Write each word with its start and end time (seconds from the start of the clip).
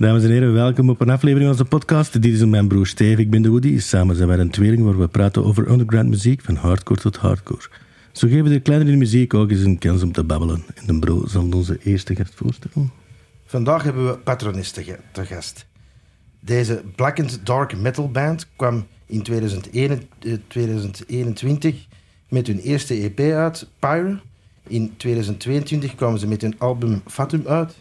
Dames 0.00 0.24
en 0.24 0.30
heren, 0.30 0.52
welkom 0.52 0.90
op 0.90 1.00
een 1.00 1.10
aflevering 1.10 1.50
van 1.50 1.58
onze 1.58 1.76
podcast. 1.76 2.22
Dit 2.22 2.32
is 2.32 2.44
mijn 2.44 2.68
broer 2.68 2.86
Steve, 2.86 3.20
ik 3.20 3.30
ben 3.30 3.42
de 3.42 3.48
Woody. 3.48 3.78
Samen 3.78 4.16
zijn 4.16 4.28
wij 4.28 4.38
een 4.38 4.50
tweeling 4.50 4.84
waar 4.84 4.98
we 4.98 5.08
praten 5.08 5.44
over 5.44 5.70
underground 5.70 6.08
muziek, 6.08 6.40
van 6.40 6.54
hardcore 6.54 7.00
tot 7.00 7.16
hardcore. 7.16 7.68
Zo 8.12 8.28
geven 8.28 8.50
de 8.50 8.60
kleinere 8.60 8.96
muziek 8.96 9.34
ook 9.34 9.50
eens 9.50 9.62
een 9.62 9.78
kans 9.78 10.02
om 10.02 10.12
te 10.12 10.24
babbelen. 10.24 10.62
En 10.74 10.86
de 10.86 10.98
bro 10.98 11.26
zal 11.26 11.48
onze 11.52 11.78
eerste 11.84 12.14
gast 12.14 12.34
voorstellen. 12.34 12.90
Vandaag 13.46 13.82
hebben 13.82 14.06
we 14.06 14.18
Patronist 14.18 14.74
te, 15.12 15.24
gast. 15.24 15.66
Deze 16.40 16.82
black 16.96 17.20
and 17.20 17.40
dark 17.44 17.76
metal 17.76 18.10
band 18.10 18.46
kwam 18.56 18.86
in 19.06 19.22
2001 19.22 20.02
eh, 20.18 20.34
2021 20.46 21.86
met 22.28 22.46
hun 22.46 22.58
eerste 22.58 22.94
EP 22.94 23.20
uit, 23.20 23.68
Pyre. 23.78 24.20
In 24.66 24.96
2022 24.96 25.94
kwamen 25.94 26.18
ze 26.18 26.26
met 26.26 26.42
hun 26.42 26.54
album 26.58 27.02
Fatum 27.06 27.46
uit. 27.46 27.74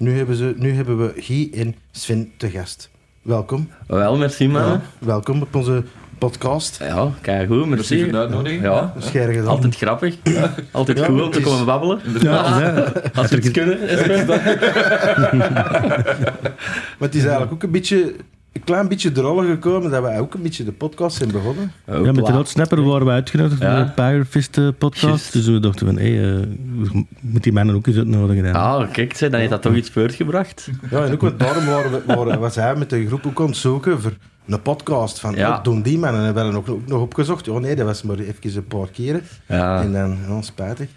Nu 0.00 0.16
hebben, 0.16 0.36
ze, 0.36 0.54
nu 0.56 0.72
hebben 0.74 0.98
we 0.98 1.12
Guy 1.16 1.50
en 1.54 1.74
Sven 1.90 2.32
te 2.36 2.50
gast. 2.50 2.90
Welkom. 3.22 3.68
Wel, 3.86 4.16
merci 4.16 4.48
man. 4.48 4.62
Ja, 4.62 4.68
Ja, 4.68 4.80
welkom 4.98 5.42
op 5.42 5.54
onze 5.54 5.82
podcast. 6.18 6.80
kijk 7.20 7.48
goed, 7.48 7.66
Merci 7.66 7.74
merci. 7.94 8.02
voor 8.02 8.12
de 8.12 8.18
uitnodiging. 8.18 8.62
Ja, 8.62 8.92
dan. 9.34 9.46
altijd 9.46 9.76
grappig. 9.76 10.16
Altijd 10.70 10.98
Ja, 10.98 11.04
goed 11.04 11.22
om 11.22 11.30
te 11.30 11.40
komen 11.40 11.64
babbelen. 11.66 12.00
Ja, 12.20 12.60
ja. 12.60 12.92
Als 13.14 13.30
we 13.30 13.36
het 13.36 13.50
kunnen. 13.50 13.80
is 13.88 14.00
het. 14.00 14.26
Maar 16.98 17.08
het 17.08 17.14
is 17.14 17.22
eigenlijk 17.22 17.52
ook 17.52 17.62
een 17.62 17.70
beetje... 17.70 18.14
Een 18.52 18.64
klein 18.64 18.88
beetje 18.88 19.12
de 19.12 19.20
rollen 19.20 19.46
gekomen 19.46 19.90
dat 19.90 20.02
wij 20.02 20.20
ook 20.20 20.34
een 20.34 20.42
beetje 20.42 20.64
de 20.64 20.72
podcast 20.72 21.16
zijn 21.16 21.30
begonnen. 21.30 21.72
Ja, 21.86 22.12
met 22.12 22.26
de 22.26 22.32
Rotsnapper 22.32 22.82
waren 22.84 23.06
we 23.06 23.12
uitgenodigd 23.12 23.60
Ja. 23.60 23.76
voor 23.76 23.84
de 23.86 23.90
Pyrefist 23.92 24.58
eh, 24.58 24.68
podcast. 24.78 25.32
Dus 25.32 25.46
we 25.46 25.60
dachten 25.60 25.86
van, 25.86 25.98
hé, 25.98 26.14
hey, 26.16 26.30
eh, 26.34 26.40
we 26.82 26.88
moeten 27.20 27.42
die 27.42 27.52
mannen 27.52 27.74
ook 27.74 27.86
eens 27.86 27.96
uitnodigen. 27.96 28.42
dan. 28.44 28.52
Ah, 28.54 28.92
kijk, 28.92 29.18
dan 29.18 29.34
heeft 29.34 29.50
dat 29.50 29.62
toch 29.62 29.74
iets 29.74 29.90
voortgebracht. 29.90 30.70
Ja, 30.90 31.04
en 31.04 31.12
ook 31.12 31.20
wat 31.20 31.38
daarom 31.38 31.66
waren 31.66 31.90
we, 31.90 32.02
waren, 32.06 32.40
was 32.40 32.54
hij 32.54 32.76
met 32.76 32.90
de 32.90 33.06
groep 33.06 33.26
ook 33.26 33.40
aan 33.40 33.46
het 33.46 33.56
zoeken 33.56 34.00
voor 34.00 34.12
een 34.46 34.62
podcast 34.62 35.20
van 35.20 35.34
Ja. 35.34 35.50
wat 35.50 35.64
doen 35.64 35.82
die 35.82 35.98
mannen. 35.98 36.24
En 36.26 36.32
we 36.34 36.40
hebben 36.40 36.58
ook, 36.58 36.68
ook 36.68 36.86
nog 36.86 37.00
opgezocht. 37.00 37.48
Oh 37.48 37.60
nee, 37.60 37.76
dat 37.76 37.86
was 37.86 38.02
maar 38.02 38.18
even 38.18 38.56
een 38.56 38.66
paar 38.66 38.88
keren. 38.92 39.22
Ja. 39.48 39.82
En 39.82 39.92
dan, 39.92 40.18
ja, 40.28 40.42
spijtig. 40.42 40.88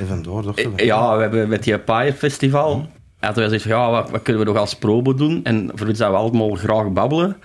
En 0.00 0.06
vandaar 0.06 0.42
dachten 0.42 0.74
we... 0.74 0.84
Ja, 0.84 1.16
we 1.16 1.22
hebben 1.22 1.48
met 1.48 1.62
die 1.64 1.78
Pyre 1.78 2.12
Festival. 2.12 2.88
Hadden 3.22 3.48
wij 3.48 3.58
zoiets 3.58 3.66
van, 3.66 3.92
ja, 3.92 4.10
wat, 4.10 4.22
kunnen 4.22 4.42
we 4.42 4.48
nog 4.48 4.58
als 4.58 4.74
probo 4.74 5.14
doen? 5.14 5.40
En 5.44 5.70
voor 5.74 5.88
iets 5.88 5.98
dat 5.98 6.10
we 6.10 6.16
allemaal 6.16 6.54
graag 6.54 6.92
babbelen. 6.92 7.36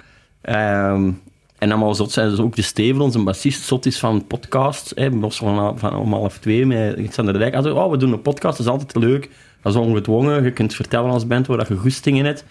Ehm, 0.42 1.12
en 1.58 1.72
allemaal 1.72 1.96
zot 1.96 2.12
zijn 2.12 2.30
dus 2.30 2.40
ook 2.40 2.56
de 2.56 2.62
Steven, 2.62 3.02
onze 3.02 3.24
bassist, 3.24 3.64
zot 3.64 3.86
is 3.86 4.00
van 4.00 4.28
podcasts. 4.28 4.92
Hè, 4.96 5.10
van, 5.30 5.96
om 5.96 6.14
half 6.14 6.38
twee 6.38 6.66
met 6.66 7.10
Xander 7.10 7.34
de 7.34 7.40
Dijk. 7.40 7.54
Zei, 7.62 7.70
oh, 7.70 7.92
we 7.92 7.98
doen 7.98 8.12
een 8.12 8.22
podcast, 8.22 8.58
dat 8.58 8.66
is 8.66 8.72
altijd 8.72 8.96
leuk. 8.96 9.30
Dat 9.62 9.74
is 9.74 9.80
ongedwongen, 9.80 10.44
je 10.44 10.52
kunt 10.52 10.74
vertellen 10.74 11.12
als 11.12 11.28
band 11.28 11.48
waar 11.48 11.66
je 11.70 11.76
goesting 11.76 12.18
in 12.18 12.26
hebt. 12.26 12.46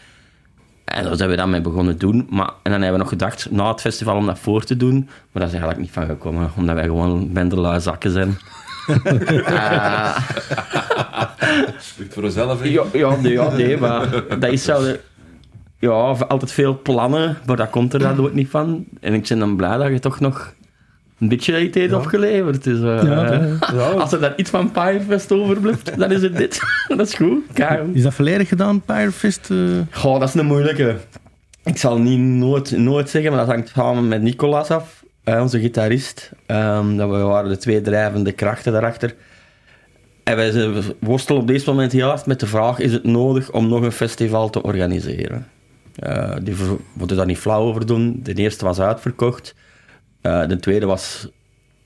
En 0.85 1.05
daar 1.05 1.17
zijn 1.17 1.31
we 1.31 1.37
dan 1.37 1.51
mee 1.51 1.61
begonnen 1.61 1.99
doen. 1.99 2.27
Maar, 2.31 2.51
en 2.63 2.71
dan 2.71 2.81
hebben 2.81 2.93
we 2.93 2.99
nog 2.99 3.09
gedacht, 3.09 3.51
na 3.51 3.69
het 3.69 3.81
festival, 3.81 4.17
om 4.17 4.27
dat 4.27 4.39
voor 4.39 4.65
te 4.65 4.77
doen. 4.77 4.97
Maar 5.05 5.43
dat 5.43 5.47
is 5.47 5.51
eigenlijk 5.51 5.81
niet 5.81 5.91
van 5.91 6.07
gekomen, 6.07 6.51
omdat 6.57 6.75
wij 6.75 6.85
gewoon 6.85 7.33
bendelui 7.33 7.81
zakken 7.81 8.11
zijn. 8.11 8.39
Eh, 9.47 10.17
Ligt 11.99 12.15
voor 12.15 12.23
jezelf, 12.23 12.61
hè? 12.63 12.69
ja, 12.69 12.83
ja, 12.93 13.17
nee, 13.17 13.33
ja, 13.33 13.51
nee, 13.51 13.77
maar 13.77 14.09
dat 14.39 14.51
is 14.53 14.65
zo... 14.65 14.81
de- 14.81 15.01
Ja, 15.79 15.91
altijd 16.29 16.53
veel 16.53 16.81
plannen, 16.83 17.37
maar 17.47 17.57
dat 17.57 17.71
komt 17.71 17.93
er 17.93 17.99
dan 17.99 18.21
ook 18.21 18.33
niet 18.35 18.49
van. 18.51 18.85
En 19.01 19.15
ik 19.15 19.29
ben 19.29 19.39
dan 19.39 19.57
blij 19.57 19.77
dat 19.77 19.89
je 19.89 19.99
toch 19.99 20.21
nog 20.21 20.55
een 21.19 21.29
beetje 21.29 21.61
iets 21.65 21.77
heeft 21.77 21.91
Ja. 21.91 21.97
opgeleverd. 21.97 22.65
Dus, 22.65 22.79
eh, 22.81 23.03
Ja, 23.09 23.33
Ja, 23.75 23.91
als 23.91 24.13
er 24.13 24.21
dan 24.21 24.33
iets 24.37 24.51
van 24.51 24.71
Firefest 24.75 25.33
overblijft, 25.33 25.99
dan 25.99 26.11
is 26.13 26.23
het 26.23 26.37
dit. 26.37 26.61
dat 26.97 27.01
is 27.01 27.15
goed. 27.15 27.39
Kijk. 27.53 27.83
Is 27.93 28.03
dat 28.03 28.15
volledig 28.15 28.49
gedaan, 28.49 28.81
Pyrefist? 28.81 29.51
eh? 29.51 29.57
Goh, 29.91 30.21
dat 30.21 30.29
is 30.29 30.35
een 30.35 30.47
moeilijke. 30.47 30.97
Ik 31.65 31.79
zal 31.79 31.99
niet 31.99 32.19
nooit, 32.21 32.71
nooit 32.77 33.11
zeggen, 33.11 33.31
maar 33.31 33.41
dat 33.47 33.55
hangt 33.55 33.69
samen 33.75 34.09
met 34.09 34.23
Nicolas 34.23 34.71
af, 34.71 34.96
eh, 35.27 35.41
onze 35.41 35.61
gitarist. 35.61 36.31
Ehm, 36.47 36.97
dat 36.97 37.11
we 37.11 37.17
waren 37.17 37.51
de 37.51 37.57
twee 37.57 37.81
drijvende 37.81 38.33
krachten 38.33 38.73
daarachter. 38.73 39.15
En 40.25 40.37
wij 40.37 40.83
worstelen 41.01 41.41
op 41.41 41.47
dit 41.47 41.67
moment 41.67 41.93
heel 41.93 42.09
hard 42.09 42.27
met 42.27 42.41
de 42.41 42.47
vraag: 42.47 42.79
is 42.79 42.93
het 42.93 43.05
nodig 43.05 43.53
om 43.53 43.69
nog 43.69 43.83
een 43.83 43.93
festival 43.93 44.51
te 44.51 44.63
organiseren? 44.63 45.47
Eh 45.97 46.37
die 46.43 46.55
moeten 46.93 47.17
daar 47.17 47.27
niet 47.27 47.39
flauw 47.39 47.63
over 47.63 47.87
doen. 47.87 48.21
De 48.23 48.35
eerste 48.35 48.65
was 48.65 48.81
uitverkocht. 48.81 49.55
Eh, 50.21 50.49
de 50.49 50.57
tweede 50.57 50.87
was 50.87 51.29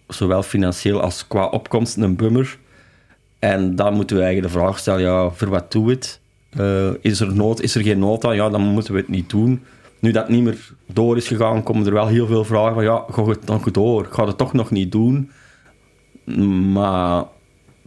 zowel 0.08 0.42
financieel 0.42 1.00
als 1.00 1.26
qua 1.26 1.46
opkomst 1.46 1.96
een 1.96 2.16
bummer. 2.16 2.58
En 3.38 3.76
dan 3.76 3.94
moeten 3.94 4.16
we 4.16 4.22
eigenlijk 4.22 4.52
de 4.52 4.60
vraag 4.60 4.78
stellen: 4.78 5.00
ja, 5.00 5.30
voor 5.30 5.48
wat 5.48 5.72
doe 5.72 5.90
het? 5.90 6.20
Is 7.00 7.20
er 7.20 7.34
nood? 7.34 7.60
Is 7.60 7.74
er 7.74 7.82
geen 7.82 7.98
nood 7.98 8.24
aan? 8.24 8.34
Ja, 8.34 8.48
dan 8.48 8.62
moeten 8.62 8.94
we 8.94 9.00
het 9.00 9.08
niet 9.08 9.30
doen. 9.30 9.62
Nu 10.00 10.10
dat 10.10 10.28
niet 10.28 10.42
meer 10.42 10.58
door 10.86 11.16
is 11.16 11.28
gegaan, 11.28 11.62
komen 11.62 11.86
er 11.86 11.92
wel 11.92 12.06
heel 12.06 12.26
veel 12.26 12.44
vragen 12.44 12.74
van 12.74 12.84
ja, 12.84 13.04
ga 13.10 13.24
het 13.24 13.46
nog 13.46 13.70
door? 13.70 14.06
Ga 14.10 14.26
het 14.26 14.38
toch 14.38 14.52
nog 14.52 14.70
niet 14.70 14.92
doen? 14.92 15.30
Maar 16.72 17.24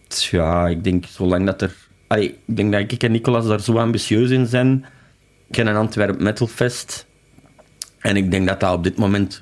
ja, 0.07 0.67
ik 0.67 0.83
denk 0.83 1.05
zolang 1.05 1.45
dat 1.45 1.61
er... 1.61 1.75
Ik 2.09 2.35
denk 2.45 2.71
dat 2.71 2.91
ik 2.91 3.03
en 3.03 3.11
Nicolas 3.11 3.47
daar 3.47 3.61
zo 3.61 3.77
ambitieus 3.77 4.29
in 4.29 4.45
zijn. 4.45 4.85
Ik 5.47 5.51
ken 5.51 5.67
een 5.67 5.75
Antwerp 5.75 6.19
Metal 6.19 6.47
Fest. 6.47 7.05
En 7.99 8.15
ik 8.15 8.31
denk 8.31 8.47
dat 8.47 8.59
dat 8.59 8.73
op 8.73 8.83
dit 8.83 8.97
moment 8.97 9.41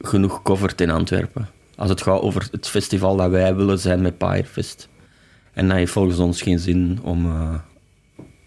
genoeg 0.00 0.42
covert 0.42 0.80
in 0.80 0.90
Antwerpen. 0.90 1.48
Als 1.76 1.90
het 1.90 2.02
gaat 2.02 2.20
over 2.20 2.48
het 2.50 2.68
festival 2.68 3.16
dat 3.16 3.30
wij 3.30 3.54
willen 3.54 3.78
zijn 3.78 4.00
met 4.00 4.14
Firefest. 4.18 4.88
En 5.52 5.68
dat 5.68 5.76
heeft 5.76 5.92
volgens 5.92 6.18
ons 6.18 6.42
geen 6.42 6.58
zin 6.58 6.98
om 7.02 7.26
eh, 7.26 7.54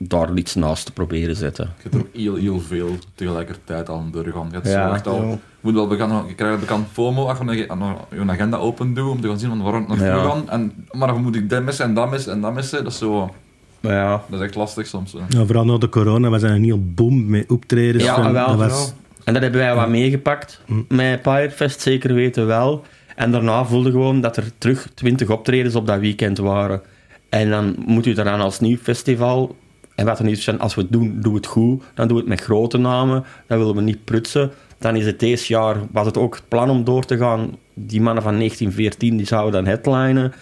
daar 0.07 0.34
iets 0.35 0.56
naast 0.56 0.85
te 0.85 0.91
proberen 0.91 1.35
zetten. 1.35 1.69
Je 1.78 1.89
hebt 1.89 1.95
ook 2.03 2.07
heel, 2.13 2.35
heel 2.35 2.59
veel 2.59 2.95
tegelijkertijd 3.16 3.89
aan 3.89 4.09
de 4.12 4.23
deur 4.23 4.34
gaan. 4.34 4.47
Je, 4.47 4.53
hebt 4.53 4.67
Ja. 4.67 4.88
zo 4.88 4.94
echt 4.94 5.07
al, 5.07 5.39
moet 5.62 5.73
wel 5.73 5.88
bekend, 5.88 6.12
je 6.28 6.35
krijgt 6.35 6.59
bekend 6.59 6.88
FOMO 6.91 7.25
als 7.28 7.38
je 7.38 7.45
je 7.45 7.67
je 8.16 8.23
agenda 8.31 8.57
open 8.57 8.94
doet 8.94 9.09
om 9.12 9.22
te 9.22 9.28
gaan 9.28 9.39
zien 9.39 9.50
van 9.50 9.62
waar 9.62 9.73
het 9.73 9.88
naartoe 9.88 10.06
Ja. 10.07 10.23
gaan. 10.23 10.50
En, 10.50 10.85
maar 10.91 11.07
dan 11.07 11.22
moet 11.22 11.35
ik 11.35 11.50
dit 11.50 11.63
missen 11.63 11.85
en 11.85 11.94
dat 11.94 12.09
missen 12.09 12.31
en 12.34 12.41
dat 12.41 12.53
missen. 12.53 12.84
Dat 12.84 12.91
is 12.91 12.97
zo... 12.97 13.34
Maar 13.79 13.94
ja, 13.94 14.23
Dat 14.29 14.39
is 14.39 14.45
echt 14.45 14.56
lastig 14.56 14.88
soms. 14.88 15.13
Hè. 15.13 15.19
Ja, 15.39 15.45
vooral 15.45 15.66
na 15.66 15.78
de 15.78 15.89
corona 15.89 16.29
was 16.29 16.41
er 16.44 16.50
een 16.51 16.63
heel 16.63 16.83
boom 16.94 17.25
met 17.29 17.50
optredens. 17.51 18.03
Ja, 18.03 18.16
van- 18.23 18.31
wel. 18.33 18.47
dat 18.47 18.57
was, 18.57 18.94
En 19.23 19.33
dat 19.33 19.41
hebben 19.41 19.59
wij 19.62 19.75
wat 19.75 19.89
meegepakt. 19.89 20.62
Met 20.88 21.19
Firefest 21.22 21.81
zeker 21.81 22.13
weten 22.13 22.45
wel. 22.47 22.83
En 23.16 23.31
daarna 23.31 23.66
voelde 23.66 23.91
gewoon 23.91 24.22
dat 24.22 24.38
er 24.38 24.51
terug 24.57 24.88
20 24.94 25.29
optredens 25.29 25.75
op 25.75 25.88
dat 25.88 26.00
weekend 26.00 26.38
waren. 26.38 26.81
En 27.29 27.50
dan 27.50 27.75
moet 27.85 28.06
u 28.06 28.13
dan 28.13 28.28
als 28.41 28.59
nieuw 28.59 28.78
festival... 28.78 29.56
En 29.96 30.06
wat 30.06 30.19
er 30.19 30.25
niet 30.25 30.40
zijn, 30.40 30.59
als 30.59 30.75
we 30.75 30.81
het 30.81 30.91
doen, 30.91 31.18
doen 31.22 31.31
we 31.31 31.38
het 31.38 31.47
goed. 31.47 31.84
Dan 31.94 32.07
doen 32.07 32.16
we 32.16 32.22
het 32.22 32.31
met 32.31 32.41
grote 32.41 32.78
namen. 32.78 33.24
Dan 33.47 33.57
willen 33.57 33.75
we 33.75 33.81
niet 33.81 34.06
prutsen. 34.06 34.52
Dan 34.78 34.96
is 34.96 35.06
het 35.06 35.19
deze 35.19 35.53
jaar, 35.53 35.75
was 35.91 36.06
het 36.06 36.18
ook 36.18 36.35
het 36.35 36.47
plan 36.47 36.69
om 36.69 36.84
door 36.84 37.06
te 37.06 37.18
gaan. 37.18 37.57
Die 37.74 38.01
mannen 38.01 38.24
van 38.24 38.35
1914, 38.35 39.18
die 39.18 39.25
zouden 39.25 39.51
dan 39.51 39.66
headlinen. 39.66 40.34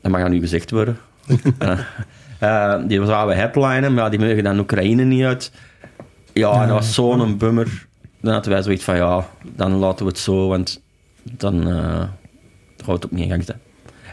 Dat 0.00 0.10
mag 0.10 0.20
dan 0.20 0.30
nu 0.30 0.40
gezegd 0.40 0.70
worden. 0.70 0.96
Eh, 2.38 2.74
eh, 2.74 2.82
die 2.88 3.04
zouden 3.04 3.36
headlinen, 3.36 3.94
maar 3.94 4.10
die 4.10 4.20
mogen 4.20 4.44
dan 4.44 4.58
Oekraïne 4.58 5.04
niet 5.04 5.24
uit. 5.24 5.52
Ja, 6.32 6.66
dat 6.66 6.76
was 6.76 6.94
zo'n 6.94 7.38
bummer. 7.38 7.86
Dan 8.20 8.32
hadden 8.32 8.52
wij 8.52 8.62
zoiets 8.62 8.84
van, 8.84 8.96
ja, 8.96 9.28
dan 9.56 9.72
laten 9.72 10.04
we 10.04 10.10
het 10.10 10.20
zo, 10.20 10.48
want 10.48 10.82
dan 11.22 11.68
eh 11.68 12.02
gaat 12.84 12.94
het 12.94 13.04
ook 13.04 13.10
niet 13.10 13.22
in 13.22 13.30
gang 13.30 13.44
zijn. 13.44 13.60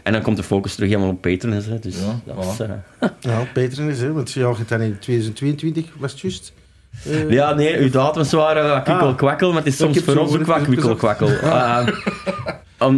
En 0.08 0.14
dan 0.14 0.22
komt 0.22 0.36
de 0.36 0.42
focus 0.42 0.74
terug 0.74 0.88
helemaal 0.88 1.10
op 1.10 1.20
Patreon. 1.20 1.54
Hè, 1.54 1.78
dus 1.78 1.96
Ja, 1.96 2.20
dat 2.24 2.34
voilà. 2.34 2.38
was, 2.38 2.60
eh, 2.60 2.70
Ja, 3.30 3.42
Peter 3.52 3.88
is, 3.88 4.00
hè. 4.00 4.12
Want 4.12 4.32
ja, 4.32 4.48
je 4.48 4.54
hebt 4.56 4.68
dan 4.68 4.80
in 4.80 4.98
2022, 4.98 5.84
was 5.98 6.12
het 6.12 6.20
juist? 6.20 6.52
Eh, 7.04 7.30
Ja, 7.30 7.54
nee, 7.54 7.78
uw 7.78 7.90
datums 7.90 8.32
waren 8.32 8.68
wat 8.68 8.82
kwikkel-kwakkel, 8.82 9.48
maar 9.48 9.62
het 9.64 9.72
is 9.72 9.78
Ja, 9.78 9.84
soms 9.84 9.98
voor 9.98 10.16
ons 10.16 10.34
ook. 10.34 10.46
Eh, 10.48 11.86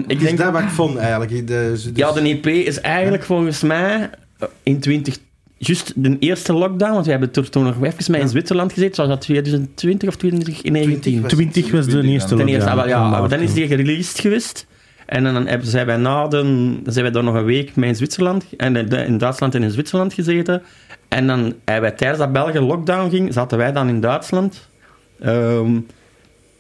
ik 0.07 0.17
is 0.19 0.23
denk, 0.23 0.39
dat 0.39 0.53
wat 0.53 0.62
ik 0.62 0.69
vond, 0.69 0.97
eigenlijk. 0.97 1.31
De, 1.31 1.43
dus- 1.47 1.91
ja, 1.95 2.12
de 2.12 2.21
EP 2.21 2.47
is 2.47 2.81
eigenlijk 2.81 3.23
volgens 3.25 3.62
mij 3.62 4.11
eh, 4.39 4.49
in 4.62 4.81
20... 4.81 5.17
Juist 5.62 5.93
de 5.97 6.17
eerste 6.19 6.53
lockdown, 6.53 6.93
want 6.93 7.05
we 7.05 7.11
hebben 7.11 7.31
toen 7.31 7.65
nog 7.65 7.83
even 7.85 8.12
mee 8.12 8.21
in 8.21 8.29
Zwitserland 8.29 8.73
gezeten. 8.73 8.95
Zoals 8.95 9.11
dat 9.11 9.21
2020 9.21 10.09
of 10.09 10.17
2019? 10.17 11.23
20 11.27 11.71
was 11.71 11.85
de 11.85 11.91
20 11.91 12.11
eerste 12.12 12.37
Ten 12.37 12.49
eerste, 12.49 12.69
ah, 12.71 12.77
wel, 12.77 12.85
lockdown. 12.85 13.12
ja, 13.12 13.21
maar 13.21 13.29
dan 13.29 13.39
is 13.41 13.53
die 13.53 13.67
gereleased 13.67 14.21
geweest. 14.21 14.67
En 15.11 15.25
dan 15.25 15.47
hebben, 15.47 15.69
zijn 15.69 15.87
wij 15.87 15.97
na 15.97 16.27
de, 16.29 16.37
dan 16.83 16.93
zijn 16.93 17.05
wij 17.05 17.11
daar 17.12 17.25
nog 17.25 17.35
een 17.35 17.45
week 17.45 17.77
mee 17.77 17.89
in 17.89 17.97
Zwitserland 17.97 18.45
en 18.57 18.77
in- 19.07 19.19
Duitsland 19.19 19.55
en 19.55 19.62
in 19.62 19.71
Zwitserland 19.71 20.12
gezeten. 20.15 20.62
En 21.09 21.27
dan 21.27 21.41
hebben 21.65 21.83
wij 21.91 21.91
tijdens 21.99 22.19
dat 22.19 22.33
België 22.33 22.59
lockdown 22.59 23.11
ging, 23.11 23.33
zaten 23.33 23.59
wij 23.59 23.73
dan 23.73 23.89
in 23.89 24.01
Duitsland. 24.01 24.69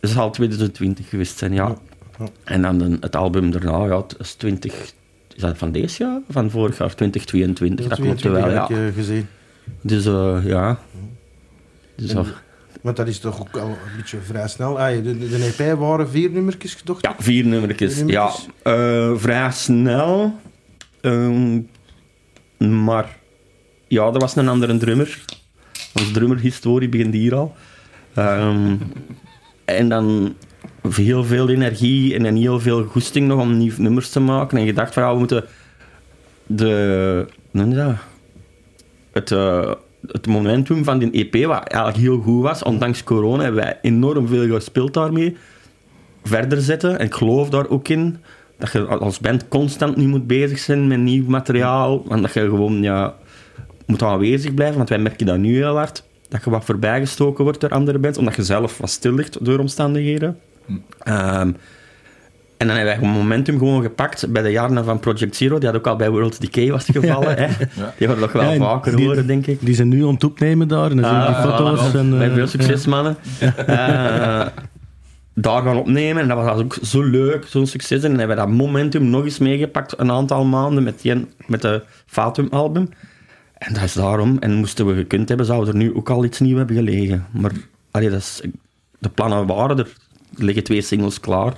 Dat 0.00 0.10
zal 0.10 0.30
2020 0.30 1.08
geweest 1.08 1.38
zijn, 1.38 1.52
ja. 1.52 1.74
En 2.44 2.62
dan 2.62 2.78
de- 2.78 2.96
het 3.00 3.16
album 3.16 3.50
daarna, 3.50 3.84
ja, 3.84 3.96
het 3.96 4.14
is 4.18 4.34
20... 4.34 4.74
Is 5.34 5.42
dat 5.42 5.58
van 5.58 5.72
deze 5.72 6.02
jaar? 6.04 6.20
Van 6.28 6.50
vorig 6.50 6.78
jaar, 6.78 6.94
2022. 6.94 7.88
Dat 7.88 7.98
klopt 8.00 8.22
wel, 8.22 8.32
22 8.32 8.52
ja. 8.52 8.74
heb 8.76 8.88
ik 8.88 8.94
eh, 8.94 8.94
gezien. 9.02 9.26
Dus 9.80 10.06
eh, 10.06 10.38
ja. 10.44 10.78
Dus, 11.94 12.10
En- 12.10 12.18
eh, 12.18 12.26
Want 12.80 12.96
dat 12.96 13.08
is 13.08 13.18
toch 13.18 13.40
ook 13.40 13.56
al 13.56 13.68
een 13.68 13.96
beetje 13.96 14.18
vrij 14.20 14.48
snel. 14.48 14.80
Ah, 14.80 15.02
de, 15.02 15.18
de, 15.18 15.54
EP 15.56 15.78
waren 15.78 16.10
vier 16.10 16.30
nummertjes 16.30 16.74
gedocht. 16.74 17.04
Ja, 17.04 17.14
vier 17.18 17.46
nummertjes. 17.46 18.02
Ja, 18.06 18.30
eh, 18.62 19.12
vrij 19.16 19.50
snel. 19.50 20.40
Ehm, 21.00 21.60
maar 22.58 23.16
ja, 23.88 24.06
er 24.06 24.18
was 24.18 24.36
een 24.36 24.48
andere 24.48 24.76
drummer. 24.76 25.24
Onze 25.94 26.10
drummerhistorie 26.10 26.88
begint 26.88 27.14
hier 27.14 27.34
al. 27.34 27.54
Ehm, 28.14 28.76
en 29.64 29.88
dan 29.88 30.34
heel 30.90 31.24
veel 31.24 31.48
energie 31.48 32.14
en, 32.14 32.36
heel 32.36 32.60
veel 32.60 32.84
goesting 32.84 33.26
nog 33.26 33.40
om 33.40 33.56
nieuwe 33.56 33.80
nummers 33.80 34.10
te 34.10 34.20
maken. 34.20 34.58
En 34.58 34.66
gedacht 34.66 34.94
van 34.94 35.02
ja, 35.02 35.12
we 35.12 35.18
moeten 35.18 35.44
de... 36.46 37.26
hoe 37.50 37.60
noem 37.60 37.70
je 37.70 37.76
dat? 37.76 37.94
Het, 39.12 39.30
eh, 39.30 39.72
het 40.06 40.26
momentum 40.26 40.84
van 40.84 40.98
die 40.98 41.10
EP, 41.10 41.46
wat 41.46 41.64
eigenlijk 41.64 42.04
heel 42.04 42.20
goed 42.20 42.42
was, 42.42 42.62
ondanks 42.62 43.04
corona, 43.04 43.42
hebben 43.42 43.62
wij 43.62 43.78
enorm 43.82 44.28
veel 44.28 44.54
gespeeld 44.54 44.94
daarmee. 44.94 45.36
Verder 46.24 46.60
zetten. 46.60 46.98
En 46.98 47.06
ik 47.06 47.14
geloof 47.14 47.50
daar 47.50 47.68
ook 47.68 47.88
in 47.88 48.18
dat 48.58 48.72
je 48.72 48.86
als 48.86 49.18
band 49.18 49.48
constant 49.48 49.96
nu 49.96 50.06
moet 50.06 50.26
bezig 50.26 50.58
zijn 50.58 50.86
met 50.86 50.98
nieuw 50.98 51.24
materiaal. 51.26 52.04
En 52.08 52.22
dat 52.22 52.32
je 52.32 52.40
gewoon 52.40 52.82
ja, 52.82 53.14
moet 53.86 54.02
aanwezig 54.02 54.54
blijven. 54.54 54.76
Want 54.76 54.88
wij 54.88 54.98
merken 54.98 55.26
dat 55.26 55.38
nu 55.38 55.54
heel 55.56 55.76
hard. 55.76 56.04
Dat 56.28 56.44
je 56.44 56.50
wat 56.50 56.64
voorbijgestoken 56.64 57.44
wordt 57.44 57.60
door 57.60 57.70
andere 57.70 57.98
bands. 57.98 58.18
Omdat 58.18 58.36
je 58.36 58.44
zelf 58.44 58.78
wat 58.78 58.90
stil 58.90 59.12
ligt 59.12 59.44
door 59.44 59.58
omstandigheden. 59.58 60.38
Ehm, 60.98 61.52
en 62.60 62.66
dan 62.66 62.76
hebben 62.76 63.00
wij 63.00 63.08
momentum 63.10 63.58
gewoon 63.58 63.82
gepakt 63.82 64.32
bij 64.32 64.42
de 64.42 64.50
jaren 64.50 64.84
van 64.84 65.00
Project 65.00 65.36
Zero. 65.36 65.58
Die 65.58 65.68
had 65.68 65.76
ook 65.78 65.86
al 65.86 65.96
bij 65.96 66.10
World 66.10 66.40
Decay 66.40 66.70
was 66.70 66.84
gevallen. 66.92 67.36
Hè? 67.36 67.46
Die 67.46 67.66
hebben 67.98 68.16
we 68.16 68.22
nog 68.22 68.32
wel 68.32 68.52
Ja, 68.52 68.56
vaker 68.58 68.96
die- 68.96 69.06
horen, 69.06 69.26
denk 69.26 69.46
ik. 69.46 69.58
Die 69.60 69.74
zijn 69.74 69.88
nu 69.88 70.06
aan 70.06 70.14
het 70.14 70.24
opnemen 70.24 70.68
daar. 70.68 70.90
En 70.90 70.96
dan 70.96 71.10
die 71.10 71.20
Ah, 71.20 71.42
foto's. 71.42 71.90
voilà. 71.90 71.94
en, 71.98 72.18
Met 72.18 72.28
eh, 72.28 72.34
veel 72.34 72.46
succes, 72.46 72.86
mannen. 72.86 73.16
Eh, 73.40 74.46
daar 75.34 75.62
gaan 75.62 75.76
opnemen. 75.76 76.22
En 76.22 76.28
dat 76.28 76.36
was 76.44 76.58
ook 76.60 76.78
zo 76.82 77.02
leuk, 77.02 77.44
zo'n 77.48 77.66
succes. 77.66 78.02
En 78.02 78.10
dan 78.10 78.18
hebben 78.18 78.36
we 78.36 78.42
dat 78.42 78.52
momentum 78.52 79.04
nog 79.10 79.24
eens 79.24 79.38
meegepakt, 79.38 79.94
een 79.98 80.10
aantal 80.10 80.44
maanden, 80.44 80.82
met, 80.82 81.00
die, 81.02 81.26
met 81.46 81.62
de 81.62 81.82
Fatum-album. 82.06 82.88
En 83.54 83.72
dat 83.74 83.82
is 83.82 83.92
daarom. 83.92 84.36
En 84.40 84.54
moesten 84.54 84.86
we 84.86 84.94
gekund 84.94 85.28
hebben, 85.28 85.46
zouden 85.46 85.68
er 85.74 85.78
nu 85.80 85.94
ook 85.94 86.10
al 86.10 86.24
iets 86.24 86.40
nieuws 86.40 86.58
hebben 86.58 86.76
gelegen. 86.76 87.26
Maar 87.30 87.50
allee, 87.90 88.10
dat 88.10 88.18
is, 88.18 88.40
de 88.98 89.08
plannen 89.08 89.46
waren 89.46 89.78
er. 89.78 89.88
Er 90.38 90.44
liggen 90.44 90.64
twee 90.64 90.80
singles 90.82 91.20
klaar. 91.20 91.52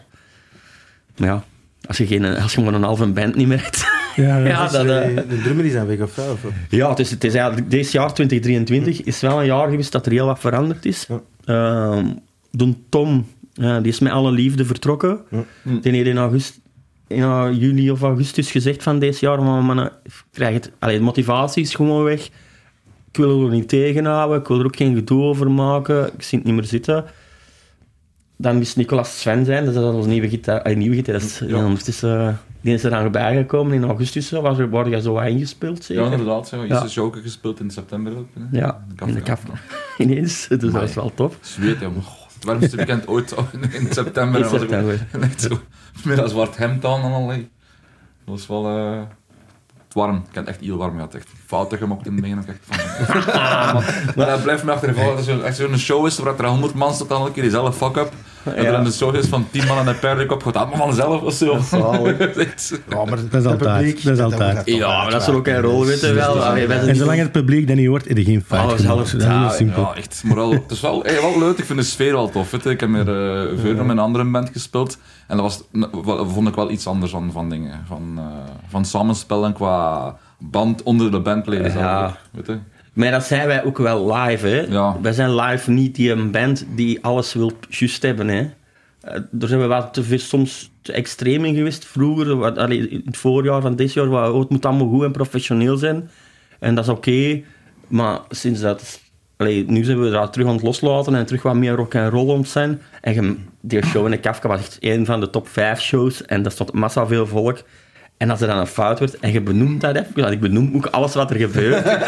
Maar 1.17 1.29
ja, 1.29 1.45
als 1.87 1.97
je, 1.99 2.07
geen, 2.07 2.25
als 2.25 2.55
je 2.55 2.61
maar 2.61 2.75
een 2.75 2.83
halve 2.83 3.07
band 3.07 3.35
niet 3.37 3.47
meer 3.49 3.63
hebt... 3.63 3.85
Ja, 4.17 4.63
Dus, 4.63 4.73
dat, 4.73 4.87
eh, 4.87 5.17
eh, 5.19 5.29
de 5.29 5.41
drummer 5.43 5.65
is 5.65 5.75
aan 5.75 5.87
weg 5.87 6.01
of 6.01 6.15
wel? 6.15 6.33
of- 6.33 6.45
ja, 6.69 6.89
het 6.89 6.99
is, 6.99 7.11
het 7.11 7.25
is 7.25 7.35
eigenlijk, 7.35 7.71
deze 7.71 7.93
jaar, 7.93 8.15
2023, 8.15 9.03
is 9.03 9.21
wel 9.21 9.41
een 9.41 9.47
jaar 9.47 9.71
geweest 9.71 9.93
dat 9.93 10.07
er 10.07 10.13
heel 10.13 10.27
wat 10.27 10.39
veranderd 10.39 10.85
is. 10.85 11.07
Ja. 11.09 11.21
Ehm, 11.45 12.07
Don 12.51 12.85
Tom, 12.89 13.27
die 13.55 13.83
is 13.83 13.99
met 13.99 14.13
alle 14.13 14.31
liefde 14.33 14.65
vertrokken. 14.65 15.21
Ja. 15.31 15.45
Die 15.81 15.93
heeft 15.93 16.07
in, 16.07 16.17
august, 16.19 16.61
in 17.07 17.23
eh, 17.23 17.49
juli 17.53 17.91
of 17.91 18.03
augustus 18.03 18.51
gezegd 18.51 18.83
van 18.83 18.99
deze 18.99 19.25
jaar, 19.27 19.43
maar 19.43 19.65
mannen, 19.65 19.93
ik 20.05 20.13
krijg 20.33 20.55
het, 20.55 20.71
allee, 20.79 20.97
de 20.99 21.05
motivatie 21.05 21.63
is 21.63 21.75
gewoon 21.75 22.03
weg. 22.05 22.25
Ik 23.11 23.17
wil 23.17 23.45
er 23.45 23.51
niet 23.51 23.69
tegenhouden, 23.69 24.41
ik 24.41 24.47
wil 24.49 24.59
er 24.59 24.65
ook 24.67 24.77
geen 24.77 24.95
gedoe 24.95 25.23
over 25.23 25.51
maken, 25.51 26.07
ik 26.07 26.23
zie 26.23 26.39
het 26.39 26.47
niet 26.47 26.57
meer 26.57 26.65
zitten. 26.67 27.05
Dan 28.43 28.61
is 28.61 28.75
Nicolas 28.77 29.21
Sven 29.21 29.45
zijn, 29.45 29.65
dat 29.65 29.75
is 29.75 29.81
onze 29.81 30.09
nieuwe 30.09 30.29
gitaar, 30.29 30.61
eh, 30.63 30.77
nieuwe 30.77 30.95
gitarist. 30.97 31.39
Ja. 31.41 31.47
Ja. 31.47 31.65
ondertussen, 31.65 32.41
die 32.61 32.75
is 32.75 32.85
er 32.85 32.91
dan 32.91 33.11
bijgekomen 33.11 33.73
in 33.75 33.85
augustus, 33.85 34.31
was 34.31 34.59
er, 34.59 34.89
jij 34.89 35.01
zo 35.01 35.13
wat 35.13 35.25
ingespeeld, 35.27 35.85
zeker? 35.85 36.05
Ja, 36.05 36.11
inderdaad. 36.11 36.51
Ja. 36.51 36.57
Ja. 36.63 36.65
Eerste 36.69 36.89
show 36.91 37.15
gespeeld 37.23 37.61
in 37.61 37.71
september 37.71 38.17
ook. 38.17 38.27
hè. 38.35 38.59
Ja, 38.59 38.85
In 39.07 39.15
de 39.15 39.21
kaf. 39.21 39.43
Ineens, 39.99 40.47
dus 40.49 40.73
dat 40.73 40.83
is 40.83 40.95
wel 40.95 41.13
tof. 41.15 41.37
Zweet, 41.41 41.81
ja. 41.81 41.89
Het 42.35 42.45
warmste 42.45 42.77
weekend 42.77 43.07
ooit 43.07 43.35
in, 43.53 43.73
in 43.81 43.87
september. 43.93 44.39
In 44.41 44.45
En 44.47 44.51
september. 44.59 45.07
echt 45.21 45.41
zo 45.41 45.61
met 46.05 46.19
een 46.19 46.29
zwart 46.29 46.57
hemd 46.57 46.85
aan 46.85 47.31
en. 47.31 47.49
Dat 48.25 48.35
was 48.35 48.47
wel 48.47 48.67
eh, 48.67 49.01
warm. 49.93 50.17
Ik 50.17 50.23
heb 50.35 50.47
het 50.47 50.55
echt 50.55 50.61
heel 50.65 50.77
warm 50.77 50.95
gehad. 50.95 51.15
Echt 51.15 51.29
fouten 51.47 51.79
gemaakt 51.79 52.07
in 52.07 52.13
het 52.13 52.21
begin. 52.21 52.39
Echt 52.49 52.59
van, 52.63 52.77
maar, 53.75 54.13
maar 54.17 54.27
dat 54.27 54.43
blijft 54.43 54.65
me. 54.65 54.75
Dat 54.95 55.19
is 55.19 55.25
zo- 55.25 55.41
echt 55.41 55.57
zo'n 55.57 55.79
show 55.79 56.07
is 56.07 56.19
waar 56.19 56.39
er 56.39 56.47
100 56.47 56.75
man 56.75 56.95
staat 56.95 57.09
dan 57.09 57.21
elke 57.21 57.33
keer 57.33 57.43
diezelfde 57.43 57.73
fuck-up. 57.73 58.13
En 58.45 58.67
er 58.67 58.75
een 58.75 58.93
show 58.93 59.15
is 59.17 59.27
van 59.27 59.47
10 59.51 59.67
man 59.67 59.79
en 59.79 59.87
een 59.87 59.99
perdekop 59.99 60.43
gaat 60.43 60.57
allemaal 60.57 60.77
vanzelf 60.87 61.23
of 61.23 61.35
zo. 61.35 61.59
Ja, 62.89 63.05
maar 63.05 63.17
Dat 63.31 63.41
is 63.41 63.47
altijd, 63.47 64.05
dat 64.05 64.19
is 64.19 64.21
altijd. 64.21 64.63
Ja, 64.65 65.03
maar 65.03 65.11
dat 65.11 65.23
is 65.23 65.29
ook 65.29 65.47
een 65.47 65.61
rol, 65.61 65.85
weet 65.85 66.01
je 66.01 66.13
wel. 66.13 66.35
Wij 66.39 66.67
zijn 66.67 66.89
En 66.89 66.97
zolang 66.97 67.19
het 67.19 67.33
publiek 67.33 67.67
dat 67.67 67.77
niet 67.77 67.87
hoort, 67.87 68.07
is 68.07 68.17
er 68.17 68.23
geen 68.25 68.45
fout 68.47 68.73
Oh, 68.73 68.79
heel 68.79 69.21
ja, 69.21 69.49
simpel. 69.51 69.83
Ja, 69.83 69.95
echt. 69.95 70.23
Maar 70.25 70.37
wel, 70.37 70.53
het 70.53 70.71
is 70.71 70.81
wel, 70.81 71.03
hey, 71.03 71.21
wel 71.21 71.39
leuk. 71.39 71.59
Ik 71.59 71.65
vind 71.65 71.79
de 71.79 71.85
sfeer 71.85 72.13
wel 72.13 72.31
tof. 72.31 72.51
Weet 72.51 72.63
je. 72.63 72.71
Ik 72.71 72.81
heb 72.81 72.89
meer 72.89 73.09
uh, 73.09 73.59
verder 73.61 73.85
met 73.85 73.97
een 73.97 74.03
andere 74.03 74.25
band 74.25 74.51
gespeeld. 74.53 74.99
En 75.27 75.37
dat 75.37 75.45
was, 75.47 75.63
wel- 76.05 76.29
vond 76.29 76.49
ik 76.49 76.55
wel 76.55 76.71
iets 76.71 76.87
anders 76.87 77.13
van, 77.13 77.31
van 77.33 77.49
dingen. 77.49 77.81
Van, 77.87 78.13
eh, 78.17 78.25
van 78.69 78.85
samenspel 78.85 79.45
en 79.45 79.53
qua 79.53 80.17
band 80.39 80.83
onder 80.83 81.11
de 81.11 81.21
bandleden. 81.21 81.73
Ja. 81.73 81.99
zelf, 82.01 82.17
Weet 82.31 82.47
je. 82.47 82.59
Maar 82.93 83.11
dat 83.11 83.25
zijn 83.25 83.47
wij 83.47 83.65
ook 83.65 83.79
wel 83.79 84.15
live, 84.15 84.47
hè. 84.47 84.61
Ja. 84.61 84.97
Wij 85.03 85.13
zijn 85.13 85.35
live 85.35 85.71
niet 85.71 85.95
die 85.95 86.11
een 86.11 86.31
band 86.31 86.67
die 86.75 87.05
alles 87.05 87.33
wil 87.33 87.53
juist 87.69 88.03
hebben, 88.03 88.29
hè. 88.29 88.41
Eh, 89.01 89.21
Daar 89.31 89.49
zijn 89.49 89.61
we 89.61 89.67
wat 89.67 89.95
te 89.95 90.03
veel, 90.03 90.19
soms 90.19 90.71
te 90.83 90.93
extreem 90.93 91.45
in 91.45 91.55
geweest 91.55 91.85
vroeger. 91.85 92.37
Wat, 92.37 92.59
allee, 92.59 92.89
in 92.89 93.03
het 93.05 93.17
voorjaar 93.17 93.61
van 93.61 93.77
dit 93.77 93.93
jaar, 93.93 94.09
wat, 94.09 94.33
oh, 94.33 94.39
het 94.41 94.49
moet 94.49 94.67
allemaal 94.67 94.89
goed 94.89 95.05
en 95.05 95.13
professioneel 95.13 95.77
zijn. 95.77 96.11
En 96.59 96.75
dat 96.75 96.85
is 96.85 96.91
oké, 96.91 97.43
maar 97.87 98.21
sinds 98.29 98.61
dat... 98.61 99.01
Allee, 99.37 99.65
nu 99.67 99.85
zijn 99.85 100.01
we 100.01 100.11
daar 100.11 100.31
terug 100.31 100.47
aan 100.47 100.55
het 100.55 100.63
loslaten 100.63 101.15
en 101.15 101.27
terug 101.27 101.43
wat 101.43 101.55
meer 101.55 101.75
rock 101.75 101.95
en 101.95 102.11
roll 102.11 102.37
het 102.39 102.49
zijn. 102.49 102.81
En 103.01 103.49
die 103.61 103.85
show 103.85 104.05
in 104.05 104.11
de 104.11 104.19
Kafka 104.19 104.49
was 104.49 104.59
echt 104.61 104.77
een 104.81 105.07
van 105.07 105.21
de 105.21 105.31
top 105.31 105.49
5 105.49 105.81
shows 105.81 106.25
en 106.25 106.43
daar 106.43 106.53
stond 106.53 106.73
massa 106.73 107.07
veel 107.07 107.27
volk. 107.27 107.63
En 108.17 108.31
als 108.31 108.41
er 108.41 108.47
dan 108.47 108.59
een 108.59 108.67
fout 108.67 108.99
wordt 108.99 109.19
en 109.19 109.33
je 109.33 109.41
benoemt 109.41 109.81
dat 109.81 109.97
even, 109.97 110.13
want 110.15 110.31
ik 110.31 110.41
benoem 110.41 110.71
ook 110.77 110.87
alles 110.87 111.15
wat 111.15 111.31
er 111.31 111.37
gebeurt. 111.37 111.85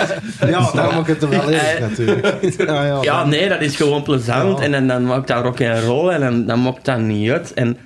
Ja, 0.50 0.70
daarom 0.72 0.96
ook 0.96 1.06
het 1.06 1.22
er 1.22 1.28
wel 1.28 1.50
eens, 1.50 1.78
natuurlijk. 1.80 2.42
Ja, 2.66 2.84
ja, 2.84 3.02
Ja, 3.02 3.24
nee, 3.24 3.48
dat 3.48 3.60
is 3.60 3.76
gewoon 3.76 4.02
plezant. 4.02 4.58
Ja. 4.58 4.64
En 4.64 4.72
dan, 4.72 4.86
dan 4.86 5.04
maakt 5.06 5.28
dat 5.28 5.42
rock 5.42 5.60
en 5.60 5.82
roll 5.82 6.08
en 6.10 6.20
dan, 6.20 6.46
dan 6.46 6.62
maakt 6.62 6.84
dat 6.84 6.98
niet 6.98 7.30
uit. 7.30 7.52
En 7.54 7.76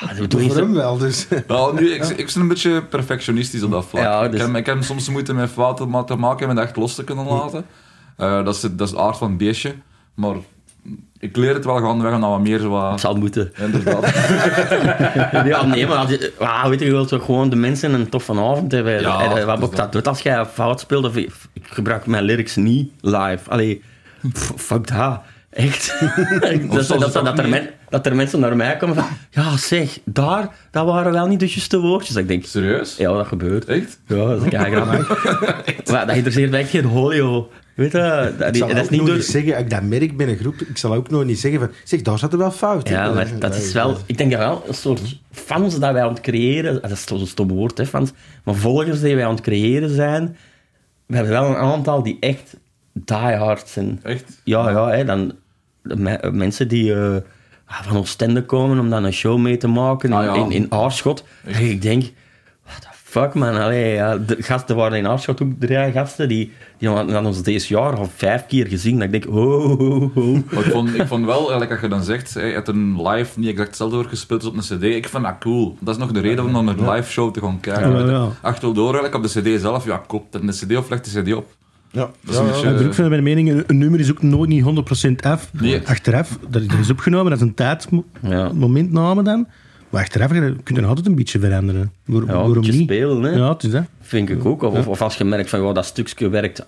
ja, 0.00 0.14
dat 0.14 0.30
doe 0.30 0.42
je 0.42 0.48
Voor 0.50 0.56
hem 0.60 0.74
wel, 0.74 0.98
dus. 0.98 1.26
Wel, 1.46 1.72
nu, 1.72 1.92
ik, 1.92 2.04
ik 2.04 2.30
ben 2.34 2.42
een 2.42 2.48
beetje 2.48 2.82
perfectionistisch 2.82 3.62
op 3.62 3.70
dat 3.70 3.84
vlak. 3.84 4.02
Ja, 4.02 4.22
ik, 4.24 4.30
dus- 4.30 4.40
heb, 4.40 4.56
ik 4.56 4.66
heb 4.66 4.82
soms 4.82 5.08
moeite 5.08 5.34
met 5.34 5.50
fouten 5.50 6.04
te 6.06 6.16
maken 6.16 6.48
en 6.48 6.54
me 6.54 6.60
echt 6.60 6.76
los 6.76 6.94
te 6.94 7.04
kunnen 7.04 7.26
laten. 7.26 7.64
Eh, 8.16 8.44
dat, 8.44 8.54
is, 8.54 8.60
de- 8.60 8.74
dat 8.74 8.86
is 8.88 8.94
de 8.94 9.00
aard 9.00 9.16
van 9.16 9.28
het 9.28 9.38
beestje. 9.38 9.74
Maar 10.14 10.34
ik 11.18 11.36
leer 11.36 11.54
het 11.54 11.64
wel 11.64 11.76
gaandeweg 11.78 12.12
en 12.12 12.20
dan 12.20 12.30
wat 12.30 12.40
meer 12.40 12.58
zo 12.58 12.68
wat... 12.68 12.90
Het 12.90 13.00
zal 13.00 13.14
moeten. 13.14 13.52
Inderdaad. 13.58 14.12
Ja, 15.46 15.64
nee, 15.66 15.86
maar 15.86 15.96
als 15.96 16.10
je, 16.10 16.32
ah, 16.38 16.66
weet 16.66 16.78
je, 16.80 16.84
je 16.84 16.90
wilt 16.90 17.08
toch 17.08 17.24
gewoon 17.24 17.50
de 17.50 17.56
mensen 17.56 17.94
een 17.94 18.08
toffe 18.08 18.32
avond 18.32 18.72
hebben. 18.72 19.00
Ja, 19.00 19.20
en, 19.20 19.36
eh, 19.36 19.44
wat 19.44 19.46
dat 19.46 19.58
is 19.58 19.64
ook 19.64 19.76
dat 19.76 19.92
doet 19.92 20.08
als 20.08 20.20
jij 20.20 20.44
fout 20.46 20.80
speelt, 20.80 21.04
of 21.04 21.16
ik 21.16 21.32
ik 21.52 21.66
gebruik 21.66 22.06
mijn 22.06 22.24
lyrics 22.24 22.56
niet 22.56 22.92
live. 23.00 23.38
Allee, 23.50 23.82
pff, 24.32 24.52
fuck 24.56 24.96
dat. 24.96 25.20
Echt. 25.50 25.98
dat, 26.70 26.86
dat, 26.88 27.12
dat, 27.12 27.38
er 27.38 27.48
men- 27.48 27.68
dat 27.88 28.06
er 28.06 28.16
mensen 28.16 28.40
naar 28.40 28.56
mij 28.56 28.76
komen 28.76 28.96
van, 28.96 29.06
ja 29.30 29.56
zeg, 29.56 29.98
daar, 30.04 30.48
dat 30.70 30.84
waren 30.86 31.12
wel 31.12 31.26
niet 31.26 31.40
de 31.40 31.46
juiste 31.46 31.78
woordjes. 31.80 32.14
Dat 32.14 32.22
ik 32.22 32.28
denk, 32.28 32.44
Serieus? 32.44 32.96
ja, 32.96 33.12
dat 33.12 33.26
gebeurt. 33.26 33.64
Echt? 33.64 34.00
Ja, 34.06 34.16
dat 34.26 34.42
is 34.42 34.48
kei 34.48 34.74
grappig. 34.74 35.24
maar 35.90 36.06
dat 36.06 36.16
interesseert 36.16 36.50
mij 36.50 36.60
echt 36.60 36.70
geen 36.70 36.84
holio. 36.84 37.50
Weet 37.80 37.92
je, 37.92 38.34
dat, 38.38 38.48
Ik 38.48 38.56
zal 38.56 38.68
dat 38.68 38.76
is 38.76 38.88
niet 38.88 38.90
nooit 38.90 39.06
door... 39.06 39.16
niet 39.16 39.24
zeggen, 39.26 39.52
als 39.54 39.62
ik 39.62 39.70
dat 39.70 39.82
merk 39.82 40.16
binnen 40.16 40.28
een 40.28 40.36
groep, 40.40 40.54
ik 40.60 40.78
zal 40.78 40.94
ook 40.94 41.10
nooit 41.10 41.26
niet 41.26 41.38
zeggen 41.38 41.60
van, 41.60 41.70
zeg, 41.84 42.02
daar 42.02 42.18
zat 42.18 42.32
er 42.32 42.38
wel 42.38 42.50
fout 42.50 42.88
in. 42.88 42.94
Ja, 42.94 43.12
maar 43.12 43.38
dat 43.38 43.54
is 43.54 43.72
wel... 43.72 43.96
Ik 44.06 44.18
denk 44.18 44.30
dat 44.30 44.40
wel 44.40 44.62
een 44.66 44.74
soort 44.74 45.20
fans 45.32 45.78
dat 45.78 45.92
wij 45.92 46.02
aan 46.02 46.08
het 46.12 46.20
creëren... 46.20 46.82
Dat 46.82 46.90
is 46.90 47.04
zo'n 47.04 47.26
stom 47.26 47.48
woord, 47.48 47.78
hè, 47.78 47.86
fans. 47.86 48.10
Maar 48.44 48.54
volgers 48.54 49.00
die 49.00 49.14
wij 49.14 49.24
aan 49.24 49.30
het 49.34 49.40
creëren 49.40 49.90
zijn... 49.90 50.36
We 51.06 51.14
hebben 51.14 51.32
wel 51.32 51.44
een 51.48 51.56
aantal 51.56 52.02
die 52.02 52.16
echt 52.20 52.56
diehard 52.92 53.68
zijn. 53.68 54.00
Echt? 54.02 54.40
Ja, 54.44 54.70
ja, 54.70 54.88
hè, 54.90 55.04
dan... 55.04 55.32
me- 55.82 56.30
mensen 56.32 56.68
die 56.68 56.94
eh, 56.94 57.16
van 57.66 57.96
Oostende 57.96 58.42
komen 58.44 58.78
om 58.78 58.90
dan 58.90 59.04
een 59.04 59.12
show 59.12 59.38
mee 59.38 59.56
te 59.56 59.68
maken 59.68 60.12
Ah, 60.12 60.24
ja. 60.24 60.34
in, 60.34 60.50
in 60.50 60.66
Aarschot. 60.72 61.24
Ik 61.58 61.82
denk... 61.82 62.04
Fuck, 63.10 63.34
man. 63.34 63.56
Allee, 63.56 63.92
ja, 63.94 64.18
de 64.18 64.36
gasten 64.38 64.76
waren 64.76 64.98
in 64.98 65.06
Aarschot 65.06 65.42
ook 65.42 65.52
drie 65.58 65.92
gasten. 65.92 66.28
Die, 66.28 66.52
die 66.78 66.88
hadden 66.88 67.24
ons 67.24 67.42
deze 67.42 67.74
jaar 67.74 67.96
al 67.96 68.10
vijf 68.16 68.46
keer 68.46 68.66
gezien. 68.66 68.94
Dat 68.94 69.04
ik 69.04 69.10
denk... 69.10 69.36
Oh, 69.36 69.80
oh, 69.80 70.16
oh. 70.16 70.38
Maar 70.50 70.64
ik 70.64 70.70
vond, 70.72 70.94
ik 70.94 71.06
vond 71.06 71.24
wel, 71.24 71.38
eigenlijk 71.40 71.70
als 71.70 71.80
je 71.80 71.88
dan 71.88 72.02
zegt, 72.02 72.34
hij 72.34 72.50
heeft 72.50 72.68
een 72.68 73.02
live 73.08 73.38
niet 73.38 73.48
exact 73.48 73.68
hetzelfde 73.68 73.94
wordt 73.96 74.10
gespeeld 74.10 74.42
als 74.44 74.50
op 74.50 74.56
een 74.56 74.78
cd. 74.78 74.82
Ik 74.96 75.08
vind 75.08 75.22
dat 75.22 75.34
cool. 75.40 75.76
Dat 75.80 75.94
is 75.94 76.00
nog 76.00 76.12
de 76.12 76.20
reden 76.20 76.44
om 76.44 76.52
naar 76.64 76.78
een 76.78 76.90
live 76.90 77.10
show 77.10 77.32
te 77.34 77.40
gaan 77.40 77.60
kijken. 77.60 77.90
Ja, 77.90 77.96
weet 77.96 78.06
je. 78.06 78.10
ja. 78.12 78.28
Achterdoor 78.40 78.74
door 78.74 78.94
eigenlijk 78.94 79.14
op 79.14 79.22
de 79.44 79.54
cd 79.56 79.60
zelf, 79.60 79.84
ja, 79.84 80.02
koopt 80.06 80.34
een 80.34 80.48
cd 80.50 80.76
of 80.76 80.90
legt 80.90 81.12
de 81.14 81.22
cd 81.22 81.34
op. 81.34 81.46
Ja, 81.90 82.10
Dat 82.20 82.30
is 82.30 82.36
ja, 82.36 82.40
een 82.40 82.46
ja. 82.46 82.70
beetje- 82.72 82.84
Ik 82.86 82.94
van 82.94 83.08
mijn 83.08 83.22
mening, 83.22 83.64
een, 83.66 83.78
nummer 83.78 84.00
is 84.00 84.10
ook 84.10 84.22
nooit 84.22 84.48
niet 84.48 84.64
100% 84.64 85.12
af. 85.26 85.50
Nee. 85.52 85.80
Achteraf, 85.84 86.38
dat, 86.48 86.62
is 86.80 86.90
opgenomen, 86.90 87.30
dat 87.30 87.40
is 87.40 87.46
een 87.46 87.54
Ja. 87.56 87.76
tijdmomentname 87.76 89.22
dan. 89.22 89.46
Maar 89.90 90.00
achteraf 90.02 90.28
kun 90.62 90.74
je 90.76 90.84
altijd 90.86 91.06
een 91.06 91.14
beetje 91.14 91.38
veranderen. 91.40 91.92
Waar- 92.04 92.20
Ja, 92.26 92.32
waarom 92.32 92.60
niet? 92.60 92.74
spelen, 92.82 93.22
hè. 93.22 93.30
Ja, 93.30 93.48
het 93.52 93.62
is 93.62 93.70
dat. 93.70 93.82
Vind 94.00 94.28
ik 94.30 94.44
ook. 94.44 94.62
Of, 94.62 95.02
als 95.02 95.16
je 95.16 95.24
merkt 95.24 95.50
van, 95.50 95.60
wow, 95.60 95.74
dat 95.74 95.84
stukje 95.84 96.28
werkt 96.28 96.66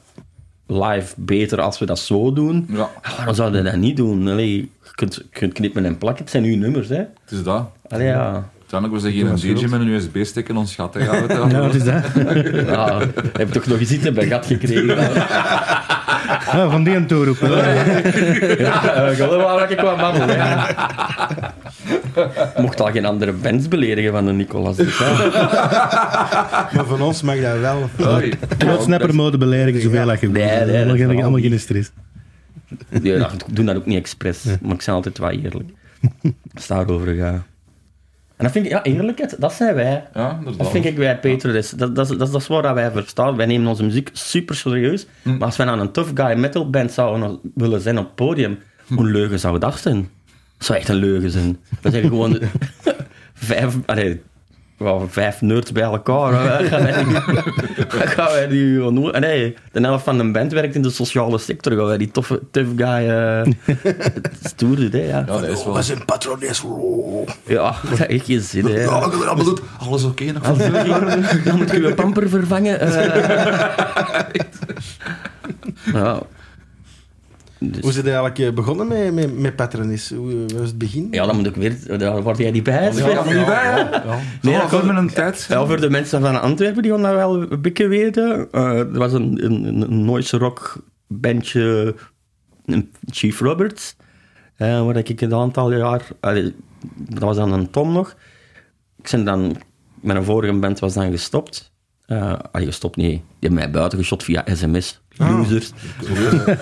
live 0.66 1.14
beter 1.16 1.60
als 1.60 1.78
we 1.78 1.86
dat 1.86 1.98
zo 1.98 2.32
doen. 2.32 2.66
Ja, 2.68 2.76
Ja, 2.76 2.88
waarom 3.16 3.34
zouden 3.34 3.62
we 3.64 3.70
dat 3.70 3.78
niet 3.78 3.96
doen? 3.96 4.28
Allee, 4.28 4.56
je, 4.56 4.68
kunt, 4.94 5.14
je 5.14 5.24
kunt 5.30 5.52
knippen 5.52 5.84
en 5.84 5.98
plakken. 5.98 6.22
Het 6.22 6.32
zijn 6.32 6.44
uw 6.44 6.56
nummers, 6.56 6.88
hè. 6.88 6.96
het 6.96 7.30
is 7.30 7.42
dat. 7.42 7.70
Allee, 7.88 8.06
ja. 8.06 8.50
Uiteindelijk 8.60 9.02
was 9.02 9.12
er 9.12 9.18
geen 9.42 9.54
DJ 9.56 9.66
met 9.66 9.80
een 9.80 9.88
USB-stick 9.88 10.48
in 10.48 10.56
ons 10.56 10.74
gat. 10.74 10.94
ja, 10.94 11.14
je 11.16 11.26
wel. 11.26 11.48
Ja, 11.48 11.62
het 11.62 11.74
is 11.74 11.84
dat. 11.84 12.04
ja 12.66 12.98
heb 13.32 13.46
je 13.48 13.52
toch 13.52 13.66
nog 13.66 13.78
eens 13.78 13.90
iets 13.90 14.04
in 14.04 14.14
mijn 14.14 14.28
gat 14.28 14.46
gekregen? 14.46 14.96
Ja, 16.52 16.70
van 16.70 16.84
die 16.84 16.94
een 16.96 17.06
toeroep. 17.06 17.36
Ja, 18.58 19.10
uh, 19.10 19.16
geloof 19.16 19.60
dat 19.60 19.70
ik 19.70 19.76
kwam 19.76 19.96
babbelen. 19.96 20.36
Mocht 22.56 22.80
al 22.80 22.90
geen 22.90 23.04
andere 23.04 23.32
bands 23.32 23.68
beledigen 23.68 24.12
van 24.12 24.26
de 24.26 24.32
Nicolas. 24.32 24.76
Dus, 24.76 24.98
ja. 24.98 26.68
Maar 26.74 26.84
van 26.86 27.00
ons 27.02 27.22
mag 27.22 27.40
dat 27.40 27.58
wel. 27.58 27.88
Oei. 28.06 28.32
Wat 28.66 28.82
snapper 28.82 29.14
mode 29.14 29.38
beledigen, 29.38 29.80
zoveel 29.80 30.10
als 30.10 30.20
je 30.20 30.30
wil. 30.30 30.44
Nee, 30.44 30.50
nee, 30.50 30.66
dat 30.66 30.74
allemaal, 30.76 30.94
is 30.94 31.00
geen, 31.00 31.22
allemaal 31.22 31.58
stress. 31.58 31.90
Ja, 33.02 33.18
dat- 33.18 33.32
ik 33.32 33.56
doe 33.56 33.64
dat 33.64 33.76
ook 33.76 33.86
niet 33.86 33.98
expres, 33.98 34.44
maar 34.44 34.72
ik 34.72 34.82
ben 34.84 34.94
altijd 34.94 35.18
wel 35.18 35.30
eerlijk. 35.30 35.70
Als 36.54 36.66
daarover 36.66 37.14
gaat. 37.14 37.42
En 38.36 38.48
dat 38.48 38.52
vind 38.56 38.64
ik, 38.66 38.70
ja, 38.72 38.82
eerlijkheid, 38.82 39.36
dat 39.40 39.52
zijn 39.52 39.74
wij. 39.74 40.04
Ja, 40.14 40.30
inderdaad. 40.38 40.58
Dat 40.58 40.70
vind 40.70 40.84
ik 40.84 40.96
bij 40.96 41.18
Peter. 41.18 41.52
Dat, 41.52 41.72
dat, 41.76 41.94
dat, 41.96 42.08
dat, 42.08 42.18
dat 42.18 42.34
is 42.40 42.46
waar 42.46 42.74
wij 42.74 42.90
verstaan. 42.90 43.36
Wij 43.36 43.46
nemen 43.46 43.66
onze 43.68 43.84
muziek 43.84 44.10
super 44.12 44.54
serieus. 44.56 45.06
Maar 45.22 45.40
als 45.40 45.56
wij 45.56 45.66
nou 45.66 45.80
een 45.80 45.90
tough 45.92 46.10
guy 46.14 46.38
metal 46.38 46.70
band 46.70 46.92
zouden 46.92 47.38
willen 47.54 47.80
zijn 47.80 47.98
op 47.98 48.04
het 48.04 48.14
podium, 48.14 48.58
hoe 48.94 49.10
leugen 49.10 49.38
zou 49.38 49.58
dat 49.58 49.78
zijn? 49.78 50.08
Dat 50.62 50.70
zou 50.70 50.78
echt 50.80 50.88
een 50.88 50.96
leugen 50.96 51.30
zijn. 51.30 51.58
We 51.80 51.90
zijn 51.90 52.02
gewoon 52.02 52.38
vijf, 53.34 53.74
allee, 53.86 54.22
wel, 54.78 55.06
vijf 55.10 55.40
nerds 55.40 55.72
bij 55.72 55.82
elkaar. 55.82 56.32
hè. 56.58 56.68
Gaan 56.68 56.82
wij 56.82 57.04
gaan 58.06 58.48
die 58.48 58.74
gewoon 58.74 58.94
doen? 58.94 59.20
Nee, 59.20 59.56
de 59.72 59.80
helft 59.80 60.04
van 60.04 60.18
de 60.18 60.30
band 60.30 60.52
werkt 60.52 60.74
in 60.74 60.82
de 60.82 60.90
sociale 60.90 61.38
sector. 61.38 61.72
Gaan 61.76 61.84
wij 61.86 61.96
die 61.98 62.10
toffe, 62.10 62.40
tough 62.50 62.70
guy 62.76 63.08
uh, 63.08 63.42
stoer 64.44 64.76
doen, 64.76 64.90
hè, 64.90 64.98
ja. 65.06 65.18
Ja, 65.18 65.22
dat 65.22 65.42
is 65.42 65.64
wel... 65.64 65.74
We 65.74 65.82
zijn 65.82 66.04
patrones. 66.04 66.62
Ja, 67.46 67.74
dat 67.88 68.06
geen 68.24 68.40
zin, 68.40 68.64
hè. 68.64 68.82
Ja, 68.82 69.08
ik. 69.48 69.58
Alles 69.78 70.04
oké 70.04 70.24
nog? 70.24 70.42
Dan 71.44 71.56
moet 71.56 71.70
je 71.70 71.80
je 71.80 71.94
pamper 71.94 72.28
vervangen. 72.28 72.80
eh. 72.80 73.04
ja. 75.92 76.22
Dus- 77.70 77.80
Hoe 77.80 77.90
is 77.90 77.96
het 77.96 78.04
eigenlijk 78.04 78.38
eh, 78.38 78.52
begonnen 78.52 78.88
met, 78.88 79.14
met, 79.14 79.38
met 79.38 79.56
patrones? 79.56 80.10
Hoe 80.10 80.46
was 80.54 80.68
het 80.68 80.78
begin? 80.78 81.08
ja, 81.10 81.26
dan 81.26 81.36
moet 81.36 81.46
ik 81.46 81.54
weer... 81.54 81.98
Daar 81.98 82.22
word 82.22 82.38
jij 82.38 82.50
niet 82.50 82.62
bij. 82.62 82.92
Ja, 82.94 83.24
maar 83.24 83.34
niet 83.36 83.46
bij, 83.46 83.64
hè? 83.64 83.82
Nee, 84.42 84.58
dat 84.58 84.68
komt- 84.68 84.84
met 84.84 84.96
een 84.96 85.12
tijd. 85.12 85.46
Ja, 85.48 85.66
voor 85.66 85.80
de 85.80 85.90
mensen 85.90 86.20
van 86.20 86.40
Antwerpen, 86.40 86.82
die 86.82 86.92
gaan 86.92 87.02
dat 87.02 87.14
wel 87.14 87.42
een 87.52 87.60
beetje 87.62 87.86
weten. 87.88 88.48
Eh, 88.52 88.78
er 88.78 88.98
was 88.98 89.12
een, 89.12 89.44
een, 89.44 89.80
een 89.82 90.04
noise 90.04 90.36
rock 90.38 90.84
bandje, 91.06 91.94
Chief 93.10 93.40
Roberts, 93.40 93.96
eh, 94.56 94.84
waar 94.84 94.96
ik 94.96 95.20
een 95.20 95.34
aantal 95.34 95.72
jaar... 95.72 96.08
dat 96.96 97.18
was 97.22 97.36
dan 97.36 97.52
een 97.52 97.70
Tom 97.70 97.92
nog. 97.92 98.16
Ik 99.02 99.10
ben 99.10 99.24
dan... 99.24 99.56
Mijn 100.00 100.24
vorige 100.24 100.52
band 100.52 100.78
was 100.78 100.94
dan 100.94 101.10
gestopt. 101.10 101.71
Eh 102.12 102.34
allee, 102.52 102.66
gestopt, 102.66 102.96
nee. 102.96 103.08
Die 103.08 103.22
hebben 103.40 103.58
mij 103.58 103.70
buiten 103.70 103.98
geschot 103.98 104.22
via 104.22 104.44
sms. 104.46 105.00
Losers. 105.16 105.72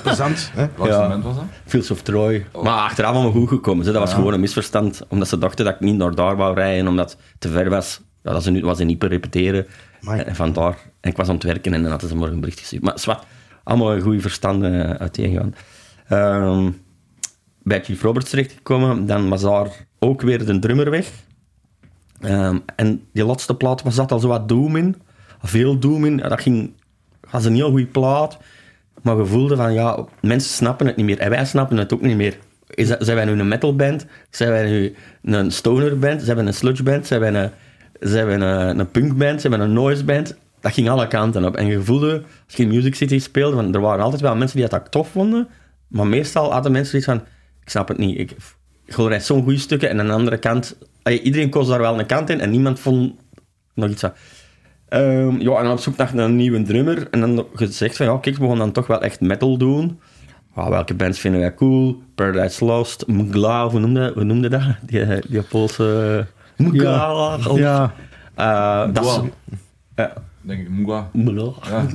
Plezant. 0.03 0.51
Hè? 0.55 0.69
Welk 0.77 0.89
Ja. 0.89 1.01
moment 1.03 1.25
was 1.25 1.35
dat? 1.35 1.45
Fields 1.67 1.91
of 1.91 2.03
Troy. 2.03 2.47
Maar 2.63 2.73
achteraf 2.79 3.13
allemaal 3.15 3.33
goed 3.33 3.49
gekomen. 3.49 3.85
Ze. 3.85 3.93
Dat 3.93 4.01
was 4.03 4.15
gewoon 4.15 4.33
een 4.33 4.41
misverstand. 4.41 5.01
Omdat 5.09 5.29
ze 5.29 5.39
dachten 5.39 5.65
dat 5.65 5.75
ik 5.75 5.81
niet 5.81 5.97
naar 5.97 6.15
daar 6.15 6.37
wou 6.37 6.55
rijden. 6.55 6.89
Omdat 6.89 7.11
het 7.11 7.21
te 7.39 7.49
ver 7.49 7.71
was. 7.71 8.01
Ja, 8.23 8.33
dat 8.33 8.43
ze 8.43 8.51
nu 8.51 8.61
was 8.61 8.77
ze 8.79 8.85
niet 8.85 8.99
per 8.99 9.09
repeteren. 9.09 9.67
Amai. 10.03 10.21
En 10.21 10.35
vandaar. 10.37 10.79
En 11.01 11.11
ik 11.11 11.17
was 11.17 11.29
aan 11.29 11.35
het 11.35 11.43
werken 11.45 11.75
en 11.75 11.83
dan 11.83 11.91
hadden 11.91 12.09
ze 12.09 12.17
morgen 12.17 12.35
een 12.35 12.41
bericht 12.41 12.59
gestuurd. 12.59 12.83
Maar 12.83 12.99
zwart. 12.99 13.25
Allemaal 13.65 13.95
een 13.95 14.01
goede 14.01 14.21
verstanden 14.21 14.73
uh, 14.75 14.91
uiteengaan. 14.91 15.55
Ehm 16.09 16.69
bij 17.63 17.85
Chief 17.85 18.03
Roberts 18.03 18.31
terechtgekomen. 18.31 19.07
Dan 19.07 19.29
was 19.29 19.41
daar 19.43 19.87
ook 19.99 20.21
weer 20.23 20.47
de 20.47 20.59
drummer 20.59 20.91
weg. 20.91 21.11
Ehm, 22.21 22.59
en 22.77 23.03
die 23.13 23.25
laatste 23.25 23.55
plaat 23.55 23.83
was 23.83 23.95
zat 23.95 24.13
al 24.13 24.19
zo 24.19 24.29
wat 24.29 24.49
doom 24.49 24.77
in. 24.77 24.97
Veel 25.43 25.79
doom 25.79 26.05
in. 26.05 26.17
Dat 26.17 26.41
ging... 26.41 26.73
was 27.31 27.45
een 27.45 27.55
heel 27.55 27.71
goede 27.71 27.87
plaat. 27.87 28.39
Maar 29.03 29.19
we 29.19 29.27
voelden 29.27 29.57
van, 29.57 29.73
ja, 29.73 30.07
mensen 30.21 30.51
snappen 30.51 30.87
het 30.87 30.97
niet 30.97 31.07
meer. 31.07 31.19
En 31.19 31.31
wij 31.31 31.45
snappen 31.45 31.77
het 31.77 31.93
ook 31.93 32.01
niet 32.01 32.17
meer. 32.17 32.37
Is 32.67 32.89
dat, 32.89 32.99
zijn 33.05 33.17
wij 33.17 33.25
nu 33.25 33.33
een 33.33 33.49
metalband? 33.49 34.07
Zijn 34.31 34.51
wij 34.51 34.71
nu 34.71 34.95
een 35.23 35.51
stonerband? 35.51 36.23
Zijn 36.23 36.37
wij 36.37 36.47
een 36.47 36.55
sludgeband? 36.55 37.07
Zijn 37.07 37.21
wij 37.21 37.35
een, 37.35 37.51
zijn 38.01 38.27
wij 38.27 38.35
een, 38.35 38.79
een 38.79 38.91
punkband? 38.91 39.41
Zijn 39.41 39.53
wij 39.53 39.63
een 39.63 39.73
noiseband? 39.73 40.37
Dat 40.61 40.73
ging 40.73 40.89
alle 40.89 41.07
kanten 41.07 41.45
op. 41.45 41.57
En 41.57 41.67
je 41.67 41.83
voelde, 41.83 42.23
als 42.47 42.57
je 42.57 42.63
in 42.63 42.69
Music 42.69 42.95
City 42.95 43.19
speelde, 43.19 43.57
want 43.57 43.75
er 43.75 43.81
waren 43.81 44.05
altijd 44.05 44.23
wel 44.23 44.37
mensen 44.37 44.59
die 44.59 44.69
dat 44.69 44.91
tof 44.91 45.09
vonden. 45.09 45.49
Maar 45.89 46.07
meestal 46.07 46.53
hadden 46.53 46.73
mensen 46.73 46.97
iets 46.97 47.07
van, 47.07 47.23
ik 47.63 47.71
snap 47.71 47.89
het 47.89 47.99
niet. 47.99 48.19
Ik, 48.19 48.31
ik 48.85 49.21
zo'n 49.21 49.43
goede 49.43 49.59
stukken. 49.59 49.89
En 49.89 50.01
aan 50.01 50.07
de 50.07 50.13
andere 50.13 50.39
kant, 50.39 50.77
iedereen 51.05 51.51
koos 51.51 51.69
daar 51.69 51.81
wel 51.81 51.99
een 51.99 52.07
kant 52.07 52.31
in. 52.31 52.41
En 52.41 52.51
niemand 52.51 52.81
vond 52.81 53.15
nog 53.75 53.91
iets 53.91 54.01
van... 54.01 54.13
Ehm, 54.91 55.41
ja, 55.41 55.57
en 55.57 55.63
dan 55.63 55.73
op 55.73 55.79
zoek 55.79 55.97
naar 55.97 56.25
een 56.25 56.37
nieuwe 56.37 56.63
drummer. 56.63 57.09
En 57.11 57.21
dan 57.21 57.47
gezegd 57.55 57.97
van, 57.97 58.07
ja, 58.07 58.17
kijk, 58.19 58.37
we 58.37 58.49
gaan 58.49 58.59
dan 58.59 58.73
toch 58.73 58.87
wel 58.87 59.03
echt 59.03 59.21
metal 59.21 59.57
doen. 59.57 60.01
Welke 60.55 60.95
bands 60.95 61.19
vinden 61.21 61.41
wij 61.41 61.55
cool? 61.55 62.03
Paradise 62.15 62.65
Lost, 62.65 63.07
Mugla, 63.07 63.69
hoe 63.69 63.81
noemde, 63.81 64.11
hoe 64.15 64.25
noemde 64.25 64.49
dat? 64.49 64.63
Die, 64.83 65.05
die 65.29 65.43
Poolse... 65.43 66.27
Mugla. 66.57 67.37
of- 67.49 67.59
Ja, 67.59 67.93
Eh, 68.35 68.87
dat 68.93 69.05
is... 69.05 69.21
Mugla. 69.97 70.13
Denk 70.43 70.61
ik. 70.61 70.69
Ja. 71.69 71.87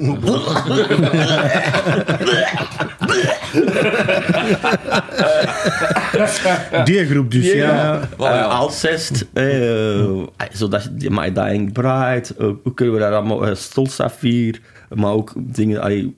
die 6.85 7.05
groep 7.05 7.31
dus, 7.31 7.51
ja. 7.53 7.99
Alcest, 8.43 9.25
eh, 9.33 10.23
zodat 10.51 10.89
je- 10.97 11.09
My 11.09 11.31
Dying 11.31 11.73
Bride, 11.73 12.23
eh, 12.37 12.45
hoe 12.63 12.73
kunnen 12.73 12.93
we 12.93 12.99
daar 12.99 13.13
allemaal, 13.13 13.47
uh, 13.49 13.55
Stolsafir, 13.55 14.61
maar 14.93 15.11
ook 15.11 15.33
dingen, 15.35 15.81
allee, 15.81 16.15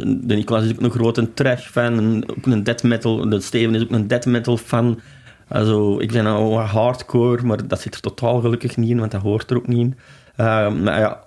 de 0.00 0.34
Nicolas 0.34 0.64
is 0.64 0.70
ook 0.72 0.80
een 0.80 0.90
grote 0.90 1.32
trash-fan, 1.34 1.98
en 1.98 2.30
ook 2.30 2.46
een 2.46 2.64
death 2.64 2.82
metal, 2.82 3.28
de 3.28 3.40
Steven 3.40 3.74
is 3.74 3.82
ook 3.82 3.90
een 3.90 4.06
death 4.08 4.26
metal 4.26 4.56
fan. 4.56 5.00
Also, 5.48 5.98
ik 6.00 6.12
ben 6.12 6.24
nou 6.24 6.54
wat 6.54 6.66
hardcore, 6.66 7.42
maar 7.42 7.66
dat 7.68 7.80
zit 7.80 7.94
er 7.94 8.00
totaal 8.00 8.40
gelukkig 8.40 8.76
niet 8.76 8.90
in, 8.90 8.98
want 8.98 9.10
dat 9.10 9.20
hoort 9.22 9.50
er 9.50 9.56
ook 9.56 9.66
niet 9.66 9.78
in. 9.78 9.96
Eh, 10.38 10.72
maar 10.72 10.98
ja, 10.98 11.24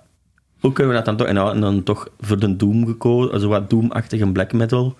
hoe 0.60 0.72
kunnen 0.72 0.92
we 0.92 0.98
dat 0.98 1.04
dan 1.04 1.16
toch, 1.16 1.26
en 1.26 1.34
dan, 1.34 1.60
dan 1.60 1.82
toch 1.82 2.08
voor 2.20 2.38
de 2.38 2.56
Doom 2.56 2.86
gekozen, 2.86 3.32
also 3.32 3.48
wat 3.48 3.70
Doom-achtige 3.70 4.32
black 4.32 4.52
metal 4.52 4.96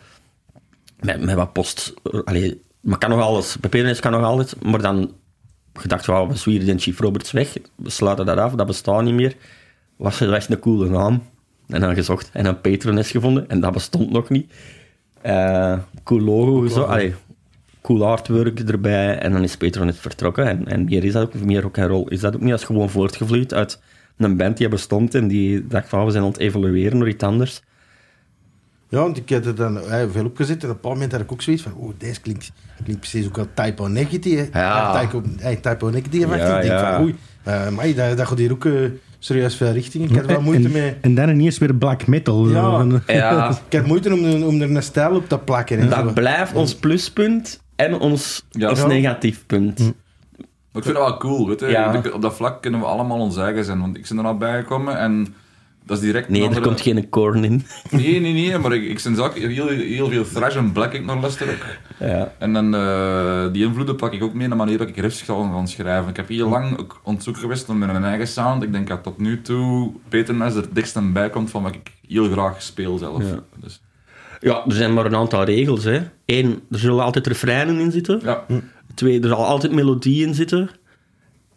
met, 1.01 1.21
met 1.21 1.35
wat 1.35 1.53
post. 1.53 1.95
Allee, 2.25 2.63
maar 2.81 2.99
kan 2.99 3.11
nog 3.11 3.21
alles. 3.21 3.57
PPNS 3.57 4.01
kan 4.01 4.13
nog 4.13 4.23
alles. 4.23 4.55
Maar 4.55 4.83
dan 4.83 5.13
gedacht, 5.75 6.07
wow, 6.07 6.31
we 6.31 6.37
zwieren 6.37 6.67
den 6.67 6.79
Chief 6.79 7.01
Roberts 7.01 7.31
weg. 7.31 7.57
We 7.75 7.91
sluiten 7.91 8.27
dat 8.27 8.39
af, 8.39 8.55
dat 8.55 8.67
bestaat 8.67 9.03
niet 9.03 9.15
meer. 9.15 9.35
Was 9.97 10.21
er 10.21 10.33
echt 10.33 10.51
een 10.51 10.59
coole 10.59 10.89
naam. 10.89 11.23
En 11.69 11.81
dan 11.81 11.95
gezocht. 11.95 12.31
En 12.33 12.47
een 12.47 12.61
Patroness 12.61 13.11
gevonden. 13.11 13.49
En 13.49 13.61
dat 13.61 13.73
bestond 13.73 14.11
nog 14.11 14.29
niet. 14.29 14.53
Eh, 15.21 15.79
cool 16.05 16.21
logo 16.21 16.61
gezocht. 16.61 16.89
Allee, 16.89 17.15
cool 17.83 18.07
artwork 18.07 18.61
erbij. 18.61 19.19
En 19.19 19.33
dan 19.33 19.43
is 19.43 19.57
Patroness 19.57 19.99
vertrokken. 19.99 20.47
En, 20.47 20.67
en 20.69 20.85
meer 20.85 21.05
is 21.05 21.13
dat 21.13 21.23
ook, 21.23 21.45
meer 21.45 21.63
rock 21.63 21.77
en 21.77 21.87
roll 21.87 22.07
is 22.09 22.21
dat 22.21 22.35
ook 22.35 22.41
niet. 22.41 22.51
Dat 22.51 22.61
is 22.61 22.67
gewoon 22.67 22.91
voortgevloeid 22.91 23.55
uit 23.55 23.81
een 24.25 24.37
band 24.37 24.57
die 24.57 24.69
bestond. 24.69 25.15
En 25.15 25.29
die 25.29 25.67
dacht, 25.67 25.89
van, 25.89 26.05
we 26.05 26.11
zijn 26.11 26.23
aan 26.23 26.29
het 26.31 26.39
evolueren 26.39 26.99
naar 26.99 27.09
iets 27.09 27.25
anders. 27.25 27.63
Ja, 28.89 28.99
want 28.99 29.17
ik 29.17 29.29
heb 29.29 29.45
er 29.47 29.55
dan 29.55 29.81
eh, 29.81 30.05
veel 30.11 30.25
opgezet 30.25 30.63
en 30.63 30.69
op 30.69 30.69
een 30.69 30.75
bepaald 30.75 30.95
moment 30.95 31.13
had 31.13 31.21
ik 31.21 31.33
ook 31.33 31.43
zoiets 31.43 31.63
van, 31.63 31.73
oh, 31.75 31.93
deze 31.99 32.21
klinkt, 32.21 32.53
klinkt 32.85 33.01
precies 33.01 33.27
ook 33.27 33.39
al 33.39 33.47
typo 33.55 33.87
negatief. 33.87 34.49
Ja. 34.53 35.01
Typo, 35.01 35.23
hey, 35.39 35.57
typo 35.57 35.89
negatief. 35.91 36.21
Ja, 36.29 36.37
Ja, 36.37 36.57
ik 36.57 36.63
denk 36.63 36.81
ja. 36.81 36.95
van, 36.95 37.03
oei, 37.05 37.15
uh, 37.49 37.69
maar 37.69 37.95
dat, 37.95 38.17
dat 38.17 38.27
gaat 38.27 38.39
hier 38.39 38.53
ook 38.53 38.65
eh, 38.65 38.73
serieus 39.19 39.57
veel 39.57 39.73
richting. 39.73 40.05
Ik 40.05 40.11
had 40.11 40.21
er 40.21 40.27
wel 40.27 40.41
moeite 40.41 40.65
en, 40.67 40.73
mee. 40.73 40.95
en 41.01 41.15
dan 41.15 41.29
ineens 41.29 41.59
weer 41.59 41.75
black 41.75 42.07
metal. 42.07 42.49
Ja. 42.49 43.51
Ik 43.69 43.77
had 43.79 43.87
moeite 43.87 44.13
om, 44.15 44.25
er- 44.25 44.47
om 44.47 44.61
er 44.61 44.77
een 44.77 44.83
stijl 44.83 45.15
op 45.17 45.29
te 45.29 45.39
plakken. 45.39 45.79
En 45.79 45.91
zo. 45.91 46.03
Dat 46.05 46.15
blijft 46.15 46.53
ons 46.55 46.75
pluspunt 46.75 47.61
en 47.77 47.99
ons, 47.99 48.45
Ja. 48.51 48.71
ons 48.71 48.87
negatief 48.87 49.45
punt. 49.47 49.93
Maar 50.73 50.83
ik 50.83 50.89
vind 50.89 50.97
dat 50.97 51.09
wel 51.09 51.17
cool, 51.19 51.49
weet 51.49 51.61
je. 51.61 51.67
Ja. 51.67 52.03
Op- 52.13 52.23
dat 52.23 52.35
vlak 52.35 52.63
kunnen 52.63 52.81
we 52.81 52.87
allemaal 52.87 53.19
ons 53.19 53.37
eigen 53.37 53.65
zijn. 53.65 53.81
Want 53.81 53.97
ik 53.97 54.07
ben 54.09 54.19
er 54.19 54.25
al 54.25 54.37
bijgekomen 54.37 54.99
en 54.99 55.35
dat 55.85 55.97
is 55.97 56.03
direct... 56.03 56.29
Nee, 56.29 56.49
er 56.51 56.61
komt 56.61 56.81
geen 56.81 57.09
korn 57.09 57.45
in. 57.45 57.65
Nee, 57.91 58.21
nee, 58.21 58.33
nee, 58.33 58.59
maar 58.59 58.73
ik, 58.73 58.83
ik 58.83 59.03
ben 59.03 59.25
ook 59.25 59.35
heel, 59.39 59.69
heel 59.69 60.09
veel 60.09 60.25
thrash 60.25 60.57
en 60.57 60.73
black 60.73 60.93
ik 60.93 61.05
naar 61.05 61.17
luister 61.17 61.49
ook. 61.51 61.67
Ja. 62.09 62.33
En 62.39 62.53
dan 62.53 62.75
eh, 62.75 63.53
die 63.53 63.65
invloeden 63.65 63.97
pak 63.97 64.13
ik 64.13 64.23
ook 64.23 64.35
mee 64.35 64.49
naar 64.49 64.57
de 64.59 64.65
manier 64.65 64.79
dat 64.79 64.89
ik 64.89 64.97
riffs 64.97 65.23
ga 65.23 65.35
gaan 65.35 65.69
schrijven. 65.69 66.11
Ik 66.11 66.17
heb 66.17 66.29
heel 66.29 66.49
lang 66.49 66.79
ook 66.79 67.01
onderzoek 67.03 67.37
geweest 67.37 67.69
naar 67.69 67.77
mijn 67.77 68.05
eigen 68.05 68.27
sound. 68.27 68.63
Ik 68.63 68.73
denk 68.73 68.89
dat 68.89 69.03
tot 69.03 69.19
nu 69.19 69.43
toe 69.43 69.93
Peter 70.09 70.35
Nes 70.35 70.55
er 70.55 70.67
dichtst 70.73 71.13
bij 71.13 71.31
komt 71.31 71.51
van 71.51 71.63
wat 71.63 71.75
ik 71.75 71.91
heel 72.09 72.31
graag 72.31 72.63
speel 72.63 72.99
zelf. 72.99 73.23
Ja. 73.23 73.39
Dus, 73.57 73.83
ja, 74.41 74.65
er 74.67 74.73
zijn 74.73 74.95
maar 74.95 75.07
een 75.07 75.17
aantal 75.17 75.45
regels. 75.45 75.85
Hè. 75.85 76.01
Eén, 76.27 76.61
er 76.71 76.79
zullen 76.79 77.05
altijd 77.05 77.27
refreinen 77.27 77.79
in 77.79 77.91
zitten. 77.91 78.21
ja. 78.23 78.45
Twee, 78.95 79.21
er 79.21 79.29
zal 79.29 79.45
altijd 79.47 79.73
melodie 79.73 80.27
in 80.27 80.35
zitten. 80.35 80.71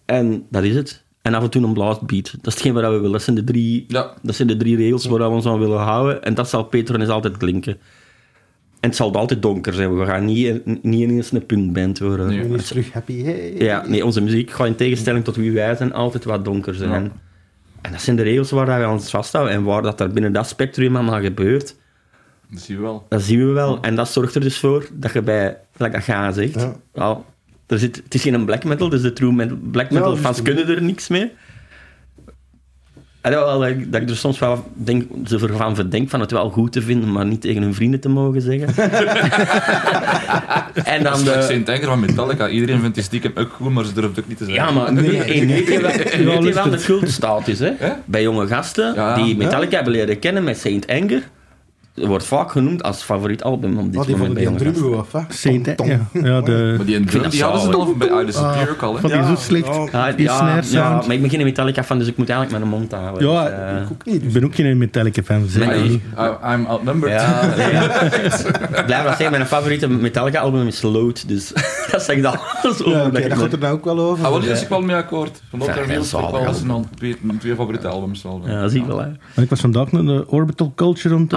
En 0.05 0.45
dat 0.49 0.63
is 0.63 0.75
het. 0.75 1.03
En 1.21 1.33
af 1.33 1.43
en 1.43 1.49
toe 1.49 1.63
een 1.63 1.73
blastbeat. 1.73 2.31
Dat 2.31 2.47
is 2.47 2.53
hetgeen 2.53 2.73
wat 2.73 2.83
we 2.83 2.89
willen. 2.89 3.11
Dat 3.11 3.21
zijn 3.21 3.35
de 3.35 3.43
drie, 3.43 3.85
Ja. 3.87 4.13
dat 4.21 4.35
zijn 4.35 4.47
de 4.47 4.57
drie 4.57 4.75
regels 4.75 5.05
waar 5.05 5.19
we 5.19 5.25
ons 5.35 5.45
aan 5.45 5.59
willen 5.59 5.79
houden. 5.79 6.23
En 6.23 6.33
dat 6.33 6.49
zal 6.49 6.63
Petronis 6.63 7.07
altijd 7.07 7.37
klinken. 7.37 7.77
En 8.79 8.91
het 8.91 8.95
zal 8.95 9.13
altijd 9.13 9.41
donker 9.41 9.73
zijn. 9.73 9.97
We 9.99 10.05
gaan 10.05 10.25
niet, 10.25 10.65
niet 10.83 11.01
ineens 11.09 11.31
een 11.31 11.45
punkband 11.45 11.99
worden. 11.99 12.27
Nee. 12.27 12.49
Is 12.49 12.67
terug 12.67 12.91
happy. 12.93 13.23
Hey. 13.23 13.53
Ja, 13.57 13.87
nee, 13.87 14.05
onze 14.05 14.21
muziek 14.21 14.51
gaat 14.51 14.67
in 14.67 14.75
tegenstelling 14.75 15.23
tot 15.23 15.35
wie 15.35 15.51
wij 15.51 15.75
zijn 15.75 15.93
altijd 15.93 16.23
wat 16.23 16.45
donker 16.45 16.73
zijn. 16.75 17.03
Ja. 17.03 17.11
En 17.81 17.91
dat 17.91 18.01
zijn 18.01 18.15
de 18.15 18.21
regels 18.23 18.51
waar 18.51 18.79
we 18.81 18.87
ons 18.87 19.09
vasthouden 19.09 19.53
en 19.53 19.63
waar 19.63 19.81
dat 19.81 19.99
er 19.99 20.09
binnen 20.13 20.33
dat 20.33 20.47
spectrum 20.47 20.95
allemaal 20.95 21.21
gebeurt. 21.21 21.75
Dat 22.49 22.61
zien 22.61 22.75
we 22.77 22.81
wel. 22.83 23.05
Dat 23.09 23.21
zien 23.21 23.47
we 23.47 23.51
wel. 23.51 23.81
En 23.81 23.95
dat 23.95 24.09
zorgt 24.09 24.35
er 24.35 24.41
dus 24.41 24.57
voor 24.59 24.87
dat 24.93 25.13
je 25.13 25.21
bij, 25.21 25.57
like 25.77 25.91
dat 25.91 26.03
Gaan 26.03 26.33
zegt, 26.33 26.53
Ja. 26.53 26.73
wel, 26.93 27.25
er 27.67 27.79
zit, 27.79 27.95
het 28.03 28.13
is 28.13 28.21
geen 28.21 28.45
black 28.45 28.63
metal, 28.63 28.89
dus 28.89 29.01
de 29.01 29.13
true 29.13 29.31
metal, 29.31 29.57
black 29.71 29.89
metal 29.91 30.15
fans 30.15 30.41
kunnen 30.41 30.67
er 30.69 30.81
niks 30.83 31.07
mee. 31.07 31.31
En 33.21 33.31
dat, 33.31 33.43
wel, 33.45 33.59
dat 33.59 33.69
ik- 33.69 33.91
dat 33.91 34.01
ik 34.01 34.09
er 34.09 34.15
soms 34.17 34.39
wel 34.39 34.71
denk, 34.73 35.03
ze 35.25 35.39
ervan 35.39 35.75
verdenk 35.75 36.09
van 36.09 36.19
het 36.19 36.31
wel 36.31 36.49
goed 36.49 36.71
te 36.71 36.81
vinden, 36.81 37.11
maar 37.11 37.25
niet 37.25 37.41
tegen 37.41 37.61
hun 37.61 37.73
vrienden 37.73 37.99
te 37.99 38.09
mogen 38.09 38.41
zeggen. 38.41 38.67
en 40.85 41.03
Dat 41.03 41.13
dan 41.15 41.23
de... 41.23 41.41
Saint 41.41 41.69
Anger 41.69 41.83
van 41.83 41.99
Metallica. 41.99 42.47
Iedereen 42.49 42.79
vindt 42.79 42.95
die 42.95 43.03
stiekem 43.03 43.31
ook 43.35 43.51
goed, 43.51 43.69
maar 43.73 43.85
ze 43.85 43.93
durft 43.93 44.09
het 44.15 44.19
ook 44.19 44.27
niet 44.29 44.37
te 44.37 44.45
zeggen. 44.45 44.63
Ja, 44.65 44.71
maar 44.71 44.93
nu 44.93 45.01
weet 45.01 45.27
je 45.67 45.79
wel, 45.81 45.91
nu 46.17 46.25
weet 46.25 46.43
je 46.47 46.53
wel 46.53 46.69
de 46.77 46.83
cultstatus, 46.85 47.59
hè? 47.59 47.71
Hè? 47.77 47.91
Bij 48.05 48.21
jonge 48.21 48.47
gasten 48.47 48.93
Ja. 48.93 49.15
die 49.15 49.37
Metallica 49.37 49.75
hebben 49.75 49.93
leren 49.93 50.19
kennen 50.19 50.43
met 50.43 50.57
Saint 50.57 50.87
Anger. 50.87 51.21
Wordt 51.95 52.25
vaak 52.25 52.51
genoemd 52.51 52.83
als 52.83 53.03
favoriet 53.03 53.43
album 53.43 53.77
op 53.77 53.91
dit 53.91 53.99
Oh, 54.01 54.05
die 54.07 54.15
moment 54.17 54.35
die 54.37 54.45
drum 54.55 54.73
gasten. 54.73 54.83
goed 54.83 54.95
af, 54.97 55.11
hè? 55.11 55.19
Saint, 55.29 55.77
Tom, 55.77 55.87
ja, 55.87 55.99
tom. 56.13 56.25
ja, 56.25 56.41
de, 56.41 56.73
Maar 56.77 56.85
die, 56.85 56.95
vind 56.95 57.09
drum, 57.09 57.21
dat 57.21 57.31
die 57.31 57.43
hadden 57.43 57.61
ze 57.61 57.67
al 57.75 57.93
bij 57.95 58.07
Superior 58.31 58.69
ook 58.69 58.81
al, 58.81 58.93
hè? 58.95 58.99
van 59.01 59.09
die 59.11 59.23
zo 59.25 59.35
slecht. 59.35 59.65
ja. 59.67 59.87
Ja, 59.91 60.11
Die 60.11 60.25
ja, 60.25 60.35
snare 60.35 60.61
ja, 60.69 60.89
maar 61.05 61.11
ik 61.15 61.21
ben 61.21 61.29
geen 61.29 61.43
Metallica 61.43 61.83
fan, 61.83 61.99
dus 61.99 62.07
ik 62.07 62.17
moet 62.17 62.29
eigenlijk 62.29 62.59
mijn 62.65 62.79
mond 62.79 62.91
houden. 62.91 63.29
Ja, 63.31 63.43
Dus, 63.43 63.51
eh, 63.53 63.81
Ik 63.81 63.91
ook 63.91 64.05
niet. 64.05 64.15
Ik 64.15 64.23
Dus. 64.23 64.33
ben 64.33 64.43
ook 64.43 64.55
geen 64.55 64.77
Metallica 64.77 65.23
fan. 65.23 65.45
Zeg 65.47 65.67
Nee, 65.67 65.83
ik 65.83 66.01
nee. 66.17 66.53
I'm 66.55 66.65
outnumbered. 66.65 67.21
ja, 67.21 67.45
nee, 67.57 67.71
ja. 67.71 68.01
Ik 68.01 68.85
blijf 68.85 69.03
dat 69.03 69.15
zeggen, 69.17 69.31
mijn 69.31 69.45
favoriete 69.45 69.87
Metallica 69.89 70.39
album 70.39 70.67
is 70.67 70.81
Load, 70.81 71.27
dus 71.27 71.51
dat 71.91 72.01
zeg 72.03 72.15
ik 72.15 72.21
dan 72.21 72.39
alles 72.61 72.83
over. 72.83 72.91
Ja, 72.91 72.97
dat 73.03 73.07
oké, 73.07 73.17
ik 73.19 73.29
dat 73.29 73.37
gaat 73.39 73.53
er 73.53 73.59
nou 73.59 73.73
ook 73.73 73.85
wel 73.85 73.99
over. 73.99 74.25
Ah, 74.25 74.31
wel, 74.31 74.39
daar 74.41 74.49
is 74.49 74.61
ik 74.61 74.67
wel 74.69 74.81
mee 74.81 74.95
akkoord. 74.95 75.41
Van 75.49 75.59
zalig 75.61 75.79
ook 76.25 76.31
wel 76.31 76.45
album. 76.45 76.85
zijn 76.95 77.37
twee, 77.39 77.55
favoriete 77.55 77.87
albums 77.87 78.23
wel. 78.23 78.41
Ja, 78.45 78.67
zie 78.67 78.79
ik 78.81 78.85
wel, 78.87 78.99
hè. 78.99 79.07
Maar 79.07 79.43
Ik 79.43 79.49
was 79.49 79.59
vandaag 79.59 79.91
naar 79.91 80.03
de 80.03 80.23
Orbital 80.27 80.71
Culture 80.75 81.15
aan 81.15 81.21
het- 81.21 81.33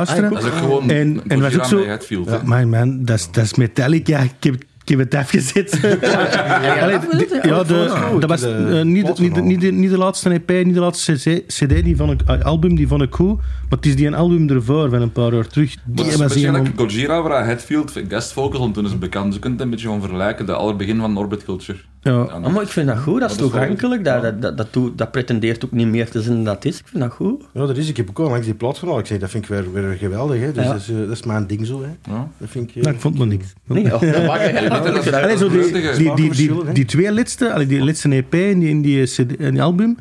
Ah, 0.00 0.08
het 0.08 0.18
luisteren. 0.20 0.30
Dat 0.30 0.42
is 0.42 0.48
ook 0.48 0.56
gewoon 0.56 0.90
En- 0.90 1.20
en 1.28 1.40
was 1.40 1.56
ook 1.56 1.64
zo- 1.64 1.84
Hetfield. 1.86 2.28
Ja, 2.28 2.40
maar 2.44 2.68
man, 2.68 3.04
dat 3.04 3.16
is, 3.18 3.28
dat 3.30 3.44
is 3.44 3.54
Metallica. 3.54 4.18
Ik 4.18 4.32
heb, 4.40 4.54
ik 4.54 4.88
heb 4.88 4.98
het 4.98 5.14
afgezet. 5.14 5.80
Allee, 6.82 6.98
de- 6.98 7.40
ja, 7.42 7.62
de, 7.62 8.16
dat 8.20 8.28
was 8.28 8.42
eh, 8.42 8.82
niet, 8.82 9.06
de- 9.16 9.22
niet, 9.22 9.34
de- 9.34 9.40
niet, 9.42 9.60
de- 9.60 9.70
niet 9.72 9.90
de 9.90 9.98
laatste 9.98 10.30
EP, 10.30 10.64
niet 10.64 10.74
de 10.74 10.80
laatste 10.80 11.12
CD, 11.12 11.46
CD 11.46 11.84
die 11.84 11.96
vond 11.96 12.20
ik, 12.20 12.28
eh, 12.28 12.40
album, 12.42 12.74
die 12.76 12.88
vond 12.88 13.02
ik 13.02 13.14
goed. 13.14 13.36
Maar 13.36 13.78
het 13.78 13.86
is 13.86 13.96
die 13.96 14.06
een 14.06 14.14
album 14.14 14.48
ervoor, 14.48 14.90
van 14.90 15.02
een 15.02 15.12
paar 15.12 15.34
jaar 15.34 15.46
terug. 15.46 15.74
Maar 15.76 15.84
Die 15.96 16.04
het 16.04 16.34
is 16.34 16.42
een 16.42 16.52
like 16.54 16.70
Gojira, 16.76 17.22
waar 17.22 17.46
Hetfield 17.46 17.92
guest 18.08 18.32
vocals 18.32 18.62
om 18.62 18.72
toen 18.72 18.84
is 18.84 18.98
bekend. 18.98 19.34
Je 19.34 19.40
kunt 19.40 19.52
het 19.52 19.62
een 19.62 19.70
beetje 19.70 19.86
gewoon 19.86 20.00
vergelijken, 20.00 20.46
de 20.46 20.52
allerbegin 20.52 20.98
van 21.00 21.18
Orbit 21.18 21.44
Culture. 21.44 21.78
Ja. 22.02 22.38
Maar 22.38 22.62
ik 22.62 22.68
vind 22.68 22.86
dat 22.86 22.98
goed, 22.98 23.20
dat 23.20 23.30
is 23.30 23.36
Dat 23.36 23.46
is 23.46 23.52
wel- 23.52 23.60
toegankelijk, 23.60 24.04
dat, 24.04 24.42
dat, 24.42 24.56
dat, 24.56 24.98
dat, 24.98 25.10
pretendeert 25.10 25.64
ook 25.64 25.72
niet 25.72 25.86
meer 25.86 26.10
te 26.10 26.22
zijn 26.22 26.34
dan 26.34 26.44
dat 26.44 26.64
is. 26.64 26.78
Ik 26.78 26.86
vind 26.86 27.02
dat 27.02 27.12
goed. 27.12 27.42
Ja, 27.54 27.66
dat 27.66 27.76
is. 27.76 27.88
Ik 27.88 27.96
heb 27.96 28.08
ook 28.08 28.18
al 28.18 28.28
langs 28.30 28.44
die 28.46 28.54
plaat 28.54 28.78
gehaald. 28.78 28.98
Ik 29.00 29.06
zeg, 29.06 29.18
dat 29.18 29.30
vind 29.30 29.44
ik 29.44 29.50
weer, 29.50 29.72
weer 29.72 29.96
geweldig. 29.96 30.40
Hè. 30.40 30.52
Dus 30.52 30.64
Ja. 30.64 30.72
dat, 30.72 30.80
is, 30.80 30.88
eh, 30.88 30.96
dat 30.98 31.10
is 31.10 31.22
mijn 31.22 31.46
ding 31.46 31.66
zo. 31.66 31.82
Hè. 31.82 32.12
Ja. 32.12 32.28
Dat 32.38 32.48
vind 32.50 32.70
ik... 32.76 32.82
Nou, 32.82 32.94
ik 32.94 33.00
vond 33.00 33.18
het 33.18 33.28
niks. 33.28 33.52
Nee, 33.66 33.84
ja, 33.84 33.98
die, 36.72 36.84
twee 36.84 37.12
laatste, 37.12 37.64
die 37.68 37.84
laatste 37.84 38.08
EP 38.08 38.34
en 38.34 38.58
die, 38.58 38.68
in 38.68 38.82
die, 38.82 39.04
CD, 39.04 39.36
en 39.36 39.52
die 39.52 39.62
album, 39.62 39.96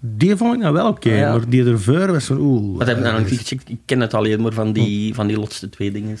die 0.00 0.36
vond 0.36 0.54
ik 0.54 0.60
nou 0.60 0.72
wel 0.74 0.88
oké. 0.88 1.14
Ja. 1.14 1.30
Maar 1.32 1.48
die 1.48 1.64
ervoor 1.64 2.12
was 2.12 2.24
van 2.24 2.38
oeh. 2.40 2.78
Wat 2.78 2.86
heb 2.86 2.96
ik 2.96 3.02
nou 3.02 3.20
nog 3.20 3.30
niet 3.30 3.38
gecheckt? 3.40 3.68
Ik 3.68 3.78
ken 3.84 4.00
het 4.00 4.14
alleen 4.14 4.42
maar 4.42 4.52
van 4.52 4.72
die, 4.72 5.14
van 5.14 5.26
die 5.26 5.38
laatste 5.38 5.68
twee 5.68 5.90
dingen. 5.92 6.18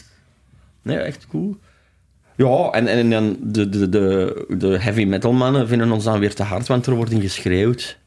Nee, 0.82 0.96
echt 0.96 1.26
cool. 1.30 1.56
Ja, 2.46 2.70
en, 2.70 2.86
en 2.86 3.10
dan 3.10 3.36
de, 3.40 3.68
de, 3.68 3.88
de, 3.88 4.44
de 4.48 4.78
heavy 4.80 5.04
metal 5.04 5.32
mannen 5.32 5.68
vinden 5.68 5.90
ons 5.92 6.04
dan 6.04 6.18
weer 6.18 6.34
te 6.34 6.42
hard, 6.42 6.66
want 6.66 6.86
er 6.86 6.94
wordt 6.94 7.10
in 7.10 7.20
geschreeuwd. 7.20 7.98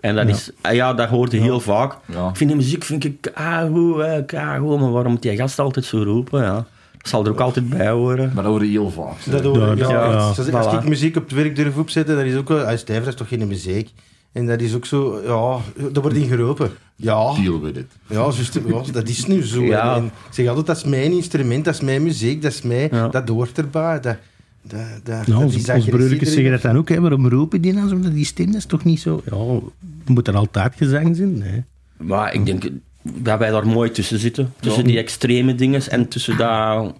En 0.00 0.14
dat 0.14 0.28
Ja. 0.28 0.34
is, 0.34 0.50
ah 0.60 0.74
ja, 0.74 0.94
dat 0.94 1.08
hoort 1.08 1.32
je 1.32 1.40
heel 1.40 1.60
vaak. 1.60 1.96
Ja. 2.12 2.28
Ik 2.28 2.36
vind 2.36 2.50
die 2.50 2.58
muziek 2.58 2.84
vind 2.84 3.04
ik 3.04 3.30
hè, 3.34 4.24
kaagoed, 4.24 4.80
maar 4.80 4.92
waarom 4.92 5.12
moet 5.12 5.22
die 5.22 5.36
gast 5.36 5.58
altijd 5.58 5.84
zo 5.84 6.02
roepen? 6.02 6.42
Ja. 6.42 6.54
Dat 6.98 7.08
zal 7.08 7.24
er 7.24 7.30
ook 7.30 7.40
altijd 7.40 7.68
bij 7.68 7.90
horen. 7.90 8.30
Maar 8.34 8.42
dat 8.42 8.52
hoor 8.52 8.64
je 8.64 8.70
heel 8.70 8.90
vaak. 8.90 9.14
Dat 9.30 9.42
hoor 9.44 9.76
Ja, 9.76 10.32
Als 10.52 10.72
ik 10.72 10.88
muziek 10.88 11.16
op 11.16 11.22
het 11.22 11.32
werk 11.32 11.56
durf 11.56 11.76
opzetten, 11.76 12.16
dat 12.16 12.24
is 12.24 12.36
ook 12.36 12.48
wel... 12.48 12.64
Als 12.64 12.80
stijf, 12.80 12.98
dat 12.98 13.08
is 13.08 13.14
toch 13.14 13.28
geen 13.28 13.48
muziek? 13.48 13.90
En 14.34 14.46
dat 14.46 14.60
is 14.60 14.74
ook 14.74 14.86
zo... 14.86 15.20
Ja, 15.26 15.60
daar 15.92 16.02
wordt 16.02 16.16
in 16.16 16.26
geroepen. 16.28 16.70
Ja, 16.96 17.34
Deal 17.34 17.60
with 17.60 17.76
it. 17.76 17.86
ja, 18.06 18.16
juist, 18.16 18.60
ja, 18.66 18.92
dat 18.92 19.08
is 19.08 19.26
nu 19.26 19.42
zo. 19.46 19.62
Ja. 19.62 19.96
En, 19.96 20.04
ik 20.04 20.10
zeg 20.30 20.46
altijd, 20.48 20.66
dat 20.66 20.76
is 20.76 20.84
mijn 20.84 21.12
instrument, 21.12 21.64
dat 21.64 21.74
is 21.74 21.80
mijn 21.80 22.02
muziek, 22.02 22.42
dat 22.42 22.52
is 22.52 22.62
mij... 22.62 22.88
Ja. 22.92 23.08
Dat 23.08 23.28
hoort 23.28 23.58
erbij. 23.58 24.00
Dat, 24.00 24.16
dat, 24.62 24.80
dat, 25.02 25.26
Nou, 25.26 25.40
dat 25.44 25.54
onze, 25.54 25.72
is 25.74 25.84
broertjes 25.84 26.32
zeggen 26.32 26.50
dat 26.50 26.62
dan 26.62 26.76
ook, 26.76 26.88
hè. 26.88 27.00
waarom 27.00 27.28
roepen 27.28 27.60
die 27.60 27.72
dan 27.74 27.88
zo? 27.88 28.00
Dat 28.00 28.12
Die 28.14 28.24
stem 28.24 28.46
dat 28.46 28.54
is 28.54 28.66
toch 28.66 28.84
niet 28.84 29.00
zo... 29.00 29.22
Ja, 29.30 29.60
moet 30.06 30.28
er 30.28 30.36
altijd 30.36 30.72
gezang 30.76 31.16
zijn? 31.16 31.38
Nee. 31.38 31.64
Maar 31.96 32.34
ik 32.34 32.46
denk 32.46 32.68
dat 33.02 33.38
wij 33.38 33.50
daar 33.50 33.66
mooi 33.66 33.90
tussen 33.90 34.18
zitten. 34.18 34.52
Tussen 34.60 34.84
die 34.84 34.98
extreme 34.98 35.54
dingen 35.54 35.90
en 35.90 36.08
tussen 36.08 36.36
dat... 36.36 36.94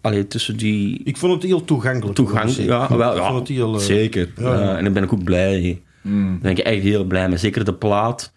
Allee, 0.00 0.26
tussen 0.26 0.56
die 0.56 1.00
Ik 1.04 1.16
vond 1.16 1.32
het 1.32 1.42
heel 1.42 1.64
toegankelijk. 1.64 2.16
toegang. 2.16 2.44
muziek. 2.44 2.66
Ja, 2.66 2.96
wel, 2.96 3.12
Ik 3.12 3.18
ja, 3.18 3.26
vond 3.28 3.38
het 3.38 3.56
heel... 3.56 3.74
eh, 3.74 3.80
zeker. 3.80 4.32
ja, 4.36 4.42
ja. 4.54 4.60
Eh, 4.70 4.76
en 4.76 4.84
daar 4.84 4.92
ben 4.92 5.02
ik 5.02 5.12
ook 5.12 5.24
blij 5.24 5.60
mee. 5.60 5.82
Mm. 6.08 6.30
Daar 6.30 6.38
ben 6.40 6.50
ik 6.50 6.58
echt 6.58 6.82
heel 6.82 7.04
blij 7.04 7.28
mee. 7.28 7.38
Zeker 7.38 7.64
de 7.64 7.74
plaat. 7.74 8.32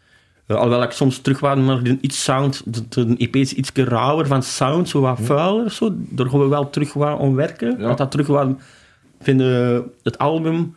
Eh, 0.45 0.55
alhoewel 0.55 0.83
ik 0.83 0.91
soms 0.91 1.19
terug 1.19 1.39
was 1.39 1.57
naar 1.57 1.83
de 1.83 1.97
iets 2.01 2.23
sound, 2.23 2.63
de 2.93 3.15
EP 3.17 3.35
is 3.35 3.53
iets 3.53 3.71
rauwer 3.73 4.27
van 4.27 4.43
sound, 4.43 4.89
zo 4.89 5.01
wat 5.01 5.19
vuiler. 5.21 5.71
Zo. 5.71 5.89
Daar 5.95 6.29
gaan 6.29 6.39
we 6.39 6.47
wel 6.47 6.69
terug 6.69 6.95
om 6.95 7.35
werken. 7.35 7.75
Ja. 7.79 7.87
Dat 7.87 7.97
dat 7.97 8.11
terug 8.11 8.55
vinden 9.19 9.83
het 10.03 10.17
album 10.17 10.75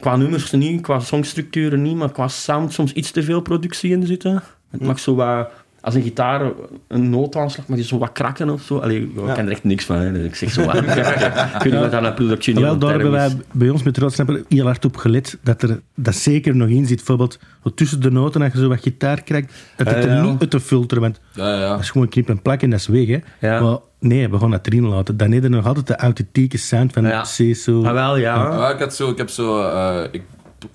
qua 0.00 0.16
nummers 0.16 0.50
niet, 0.50 0.80
qua 0.80 1.00
songstructuren 1.00 1.82
niet, 1.82 1.96
maar 1.96 2.12
qua 2.12 2.28
sound 2.28 2.72
soms 2.72 2.92
iets 2.92 3.10
te 3.10 3.22
veel 3.22 3.40
productie 3.40 3.90
in 3.90 4.06
zitten. 4.06 4.42
Het 4.70 4.80
mag 4.80 4.98
zo 4.98 5.14
wat, 5.14 5.48
als 5.86 5.94
een 5.94 6.02
gitaar 6.02 6.52
een 6.88 7.10
noodaanslag, 7.10 7.66
mag 7.66 7.76
die 7.76 7.86
zo 7.86 7.98
wat 7.98 8.12
krakken 8.12 8.50
of 8.50 8.62
zo. 8.62 8.78
Allee, 8.78 9.02
ik 9.02 9.10
Ja. 9.26 9.32
ken 9.32 9.44
er 9.46 9.50
echt 9.52 9.64
niks 9.64 9.84
van. 9.84 9.96
Hè. 9.96 10.12
Dus 10.12 10.24
ik 10.24 10.34
zeg 10.34 10.50
zo 10.50 10.64
wat. 10.64 10.74
Ik 10.74 10.82
weet 10.82 11.64
niet 11.64 11.74
wat 11.80 11.90
dat 11.90 12.04
een 12.04 12.14
productie 12.14 12.54
niet 12.54 12.62
Wel, 12.62 12.78
daar 12.78 12.90
hebben 12.90 13.10
wij 13.10 13.30
bij 13.52 13.68
ons 13.70 13.82
met 13.82 13.98
Roodsnapper 13.98 14.42
heel 14.48 14.64
hard 14.64 14.84
op 14.84 14.96
gelet 14.96 15.38
dat 15.42 15.62
er 15.62 15.80
dat 15.94 16.14
zeker 16.14 16.56
nog 16.56 16.68
in 16.68 16.86
zit. 16.86 16.96
Bijvoorbeeld 16.96 17.38
tussen 17.74 18.00
de 18.00 18.10
noten, 18.10 18.42
als 18.42 18.52
je 18.52 18.58
zo 18.58 18.68
wat 18.68 18.80
gitaar 18.80 19.22
krijgt, 19.22 19.52
dat 19.76 19.86
het 19.86 20.04
er 20.04 20.22
niet 20.22 20.40
uit 20.40 20.50
te 20.50 20.60
filteren. 20.60 21.14
Ja. 21.32 21.68
dat 21.70 21.80
is 21.80 21.90
gewoon 21.90 22.08
knip 22.08 22.28
en 22.28 22.42
plak 22.42 22.62
en 22.62 22.70
dat 22.70 22.78
is 22.78 22.86
weg. 22.86 23.06
Hè. 23.06 23.18
Ja. 23.48 23.60
Maar 23.60 23.76
nee, 23.98 24.28
we 24.28 24.38
gaan 24.38 24.50
dat 24.50 24.66
erin 24.66 24.86
laten. 24.88 25.16
Dan 25.16 25.32
heb 25.32 25.42
je 25.42 25.48
nog 25.48 25.66
altijd 25.66 25.86
de 25.86 25.96
authentieke 25.96 26.58
sound 26.58 26.92
van 26.92 27.04
Ja. 27.06 27.22
CSO. 27.22 27.84
Ah, 27.84 27.92
wel, 27.92 28.16
ja. 28.16 28.34
Ja, 28.36 28.70
ik, 28.70 28.78
had 28.78 28.94
zo, 28.94 29.10
ik 29.10 29.16
heb 29.18 29.28
zo... 29.30 29.62
eh, 29.62 30.04
ik 30.10 30.22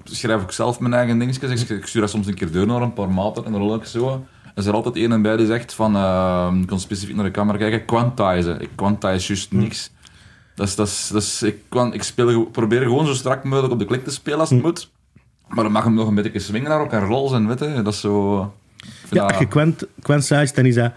schrijf 0.04 0.42
ook 0.42 0.52
zelf 0.52 0.80
mijn 0.80 0.94
eigen 0.94 1.20
dingetjes. 1.20 1.62
Ik, 1.64 1.70
ik 1.70 1.86
stuur 1.86 2.02
dat 2.02 2.10
soms 2.10 2.28
een 2.28 2.34
keer 2.34 2.52
door 2.52 2.66
naar 2.68 2.82
een 2.82 2.94
paar 2.94 3.10
maten 3.10 3.46
en 3.46 3.52
dan 3.52 3.62
rol 3.62 3.76
ik 3.76 3.86
zo. 3.86 4.26
Er 4.54 4.62
is 4.62 4.66
er 4.66 4.74
altijd 4.74 4.96
één 4.96 5.12
en 5.12 5.22
bij 5.22 5.38
die 5.38 5.46
zegt 5.46 5.74
van... 5.74 5.96
eh, 5.96 6.52
ik 6.62 6.68
kan 6.68 6.80
specifiek 6.80 7.16
naar 7.16 7.26
de 7.26 7.32
camera 7.32 7.58
kijken. 7.58 7.86
Quantizen. 7.86 8.62
Ik 8.62 8.70
quantize 8.76 9.28
juist 9.28 9.52
niks. 9.52 9.92
Dat 10.56 10.68
is, 10.68 10.76
dat 10.76 10.88
is, 10.88 11.10
dat 11.14 11.22
is, 11.22 11.42
ik, 11.44 11.56
ik 11.92 12.04
speel, 12.04 12.44
probeer 12.46 12.82
gewoon 12.82 13.06
zo 13.06 13.14
strak 13.14 13.44
mogelijk 13.44 13.74
op 13.74 13.80
de 13.80 13.86
klik 13.86 14.04
te 14.04 14.12
spelen 14.12 14.40
als 14.40 14.50
het 14.50 14.62
moet. 14.62 14.90
Maar 15.48 15.64
dan 15.64 15.74
mag 15.74 15.84
hem 15.84 15.94
nog 15.94 16.08
een 16.08 16.16
beetje 16.16 16.40
swingen 16.40 16.70
naar 16.70 16.80
elkaar 16.80 17.04
rollen 17.08 17.34
en 17.36 17.48
weten. 17.48 17.84
Dat 17.84 17.94
is 17.94 18.00
zo... 18.00 18.40
Ja, 19.10 19.22
dat- 19.22 19.30
als 19.32 19.38
je 19.40 19.48
kwant 20.02 20.24
size, 20.24 20.54
dan 20.54 20.66
is 20.66 20.76
dat 20.76 20.92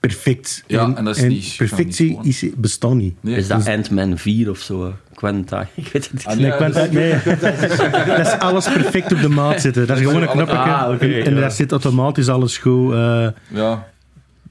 perfect. 0.00 0.64
Ja, 0.66 0.94
en 0.94 1.04
dat 1.04 1.16
is 1.16 1.22
niet- 1.22 1.54
perfectie 1.56 2.18
is, 2.22 2.44
bestaat 2.56 2.94
niet. 2.94 3.14
nee, 3.20 3.36
Is 3.36 3.48
dat 3.48 3.66
Ant-Man 3.68 4.18
4 4.18 4.50
of 4.50 4.58
zo? 4.58 4.94
Quanta? 5.18 5.60
Ik 5.74 5.88
weet 5.92 6.04
het 6.04 6.12
niet. 6.12 6.26
Ah, 6.26 6.36
Nee, 6.36 6.50
dat 6.50 6.76
is- 6.76 6.90
nee, 6.90 7.12
dat 8.06 8.18
is 8.18 8.38
alles 8.38 8.72
perfect 8.72 9.12
op 9.12 9.20
de 9.20 9.28
maat 9.28 9.60
zitten. 9.60 9.86
Dat 9.86 9.96
is 9.98 10.06
gewoon 10.06 10.22
een 10.22 10.28
knopje 10.28 10.56
Ah, 10.58 10.90
oké, 10.92 11.06
en, 11.06 11.24
en 11.24 11.34
ja. 11.34 11.40
dat 11.40 11.52
zit 11.52 11.70
automatisch 11.70 12.28
alles 12.28 12.58
goed. 12.58 12.92
eh, 12.92 13.28
Ja. 13.48 13.86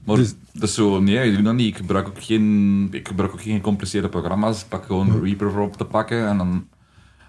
Maar 0.04 0.16
Dus- 0.16 0.34
dat 0.52 0.68
is 0.68 0.74
zo, 0.74 1.00
nee, 1.00 1.28
ik 1.28 1.34
doe 1.34 1.42
dat 1.44 1.54
niet. 1.54 1.66
Ik 1.66 1.76
gebruik 1.76 2.06
ook 2.08 2.22
geen, 2.24 2.88
ik 2.90 3.08
gebruik 3.08 3.32
ook 3.32 3.42
geen 3.42 3.54
gecompliceerde 3.56 4.08
programma's. 4.08 4.60
Ik 4.62 4.68
pak 4.68 4.84
gewoon 4.84 5.20
Reaper 5.22 5.50
voor 5.50 5.62
op 5.62 5.76
te 5.76 5.84
pakken. 5.84 6.28
En 6.28 6.38
dan, 6.38 6.66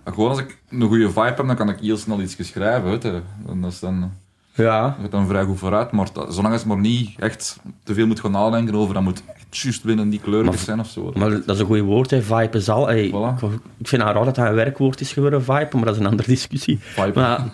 en 0.03 0.13
gewoon 0.13 0.29
als 0.29 0.39
ik 0.39 0.57
een 0.69 0.81
goede 0.81 1.07
vibe 1.07 1.21
heb, 1.21 1.37
dan 1.37 1.55
kan 1.55 1.69
ik 1.69 1.79
heel 1.79 1.97
snel 1.97 2.21
iets 2.21 2.35
schrijven. 2.47 2.89
Weet 2.89 3.03
je. 3.03 3.21
En 3.47 3.61
dat 3.61 3.71
is 3.71 3.79
dan, 3.79 4.11
Ja. 4.53 4.97
gaat 5.01 5.11
dan 5.11 5.27
vrij 5.27 5.43
goed 5.43 5.59
vooruit. 5.59 5.91
Maar 5.91 6.07
dat, 6.13 6.33
zolang 6.33 6.59
je 6.61 6.67
maar 6.67 6.77
niet 6.79 7.09
echt 7.19 7.59
te 7.83 7.93
veel 7.93 8.07
moet 8.07 8.19
gaan 8.19 8.31
nadenken 8.31 8.75
over, 8.75 8.93
dat 8.93 9.03
moet 9.03 9.23
juist 9.49 9.83
binnen 9.83 10.09
die 10.09 10.19
kleuren 10.19 10.45
Maar- 10.45 10.57
zijn 10.57 10.79
of 10.79 10.87
zo. 10.89 11.11
Maar 11.15 11.29
dat 11.29 11.49
is 11.55 11.59
een 11.59 11.65
goed 11.65 11.79
woord, 11.79 12.09
hè. 12.09 12.21
Vibe 12.21 12.57
is 12.57 12.69
al. 12.69 12.87
Hey, 12.87 13.07
Voilà. 13.07 13.43
ik, 13.43 13.49
ik 13.77 13.87
vind 13.87 14.01
het 14.03 14.11
raar 14.11 14.25
dat 14.25 14.35
dat 14.35 14.47
een 14.47 14.53
werkwoord 14.53 15.01
is 15.01 15.11
geworden, 15.13 15.43
vibe, 15.43 15.69
maar 15.75 15.85
dat 15.85 15.93
is 15.93 15.99
een 15.99 16.05
andere 16.07 16.27
discussie. 16.29 16.77
Vibe. 16.81 17.11
Maar, 17.19 17.43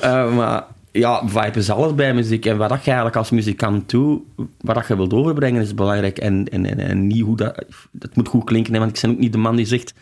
Eh, 0.00 0.34
maar 0.36 0.64
ja, 0.92 1.22
vibe 1.28 1.58
is 1.58 1.70
alles 1.70 1.94
bij 1.94 2.14
muziek. 2.14 2.46
En 2.46 2.56
wat 2.56 2.68
dat 2.68 2.78
je 2.80 2.86
eigenlijk 2.86 3.16
als 3.16 3.30
muzikant 3.30 3.90
doet, 3.90 4.22
wat 4.60 4.74
dat 4.74 4.86
je 4.86 4.96
wilt 4.96 5.12
overbrengen, 5.12 5.62
is 5.62 5.74
belangrijk. 5.74 6.18
En, 6.18 6.48
en, 6.48 6.66
en, 6.66 6.78
en 6.78 7.06
niet 7.06 7.22
hoe 7.22 7.36
dat... 7.36 7.64
Dat 7.90 8.16
moet 8.16 8.28
goed 8.28 8.44
klinken, 8.44 8.72
hè, 8.72 8.78
want 8.78 8.96
ik 8.96 9.02
ben 9.02 9.10
ook 9.10 9.18
niet 9.18 9.32
de 9.32 9.38
man 9.38 9.56
die 9.56 9.66
zegt 9.66 9.94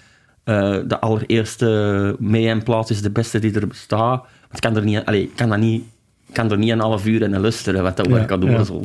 eh, 0.44 0.76
de 0.86 1.00
allereerste 1.00 2.16
mee-en-plaat 2.18 2.90
is 2.90 3.02
de 3.02 3.10
beste 3.10 3.38
die 3.38 3.54
er 3.60 3.66
bestaat. 3.68 4.20
Want 4.20 4.54
ik 4.54 4.60
kan 4.60 4.76
er 4.76 4.82
niet, 4.84 5.04
allee, 5.04 5.22
ik 5.22 5.32
kan 5.36 5.48
dat 5.48 5.58
niet, 5.58 5.82
ik 6.28 6.34
kan 6.34 6.50
er 6.50 6.58
niet 6.58 6.70
een 6.70 6.80
half 6.80 7.06
uur 7.06 7.22
en 7.22 7.40
luisteren, 7.40 7.82
wat 7.82 7.96
dat 7.96 8.06
Ja, 8.06 8.12
werk 8.12 8.26
kan 8.28 8.40
doen. 8.40 8.50
ja. 8.50 8.64
Zo. 8.64 8.84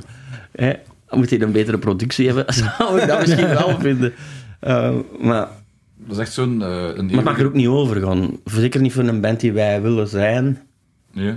Moet 1.11 1.29
je 1.29 1.41
een 1.41 1.51
betere 1.51 1.77
productie 1.77 2.25
hebben, 2.27 2.53
zou 2.77 2.99
ik 3.01 3.07
dat 3.07 3.19
misschien 3.19 3.47
wel 3.47 3.79
vinden. 3.79 4.13
Eh, 4.59 4.91
maar, 5.21 5.47
Dat 5.97 6.11
is 6.15 6.17
echt 6.17 6.33
zo'n... 6.33 6.61
eh, 6.63 6.67
een 6.95 7.05
maar 7.05 7.15
het 7.15 7.23
mag 7.23 7.39
er 7.39 7.45
ook 7.45 7.53
niet 7.53 7.67
over 7.67 8.01
gaan. 8.01 8.39
Zeker 8.45 8.81
niet 8.81 8.93
voor 8.93 9.03
een 9.03 9.21
band 9.21 9.39
die 9.39 9.51
wij 9.51 9.81
willen 9.81 10.07
zijn. 10.07 10.61
Nee. 11.13 11.33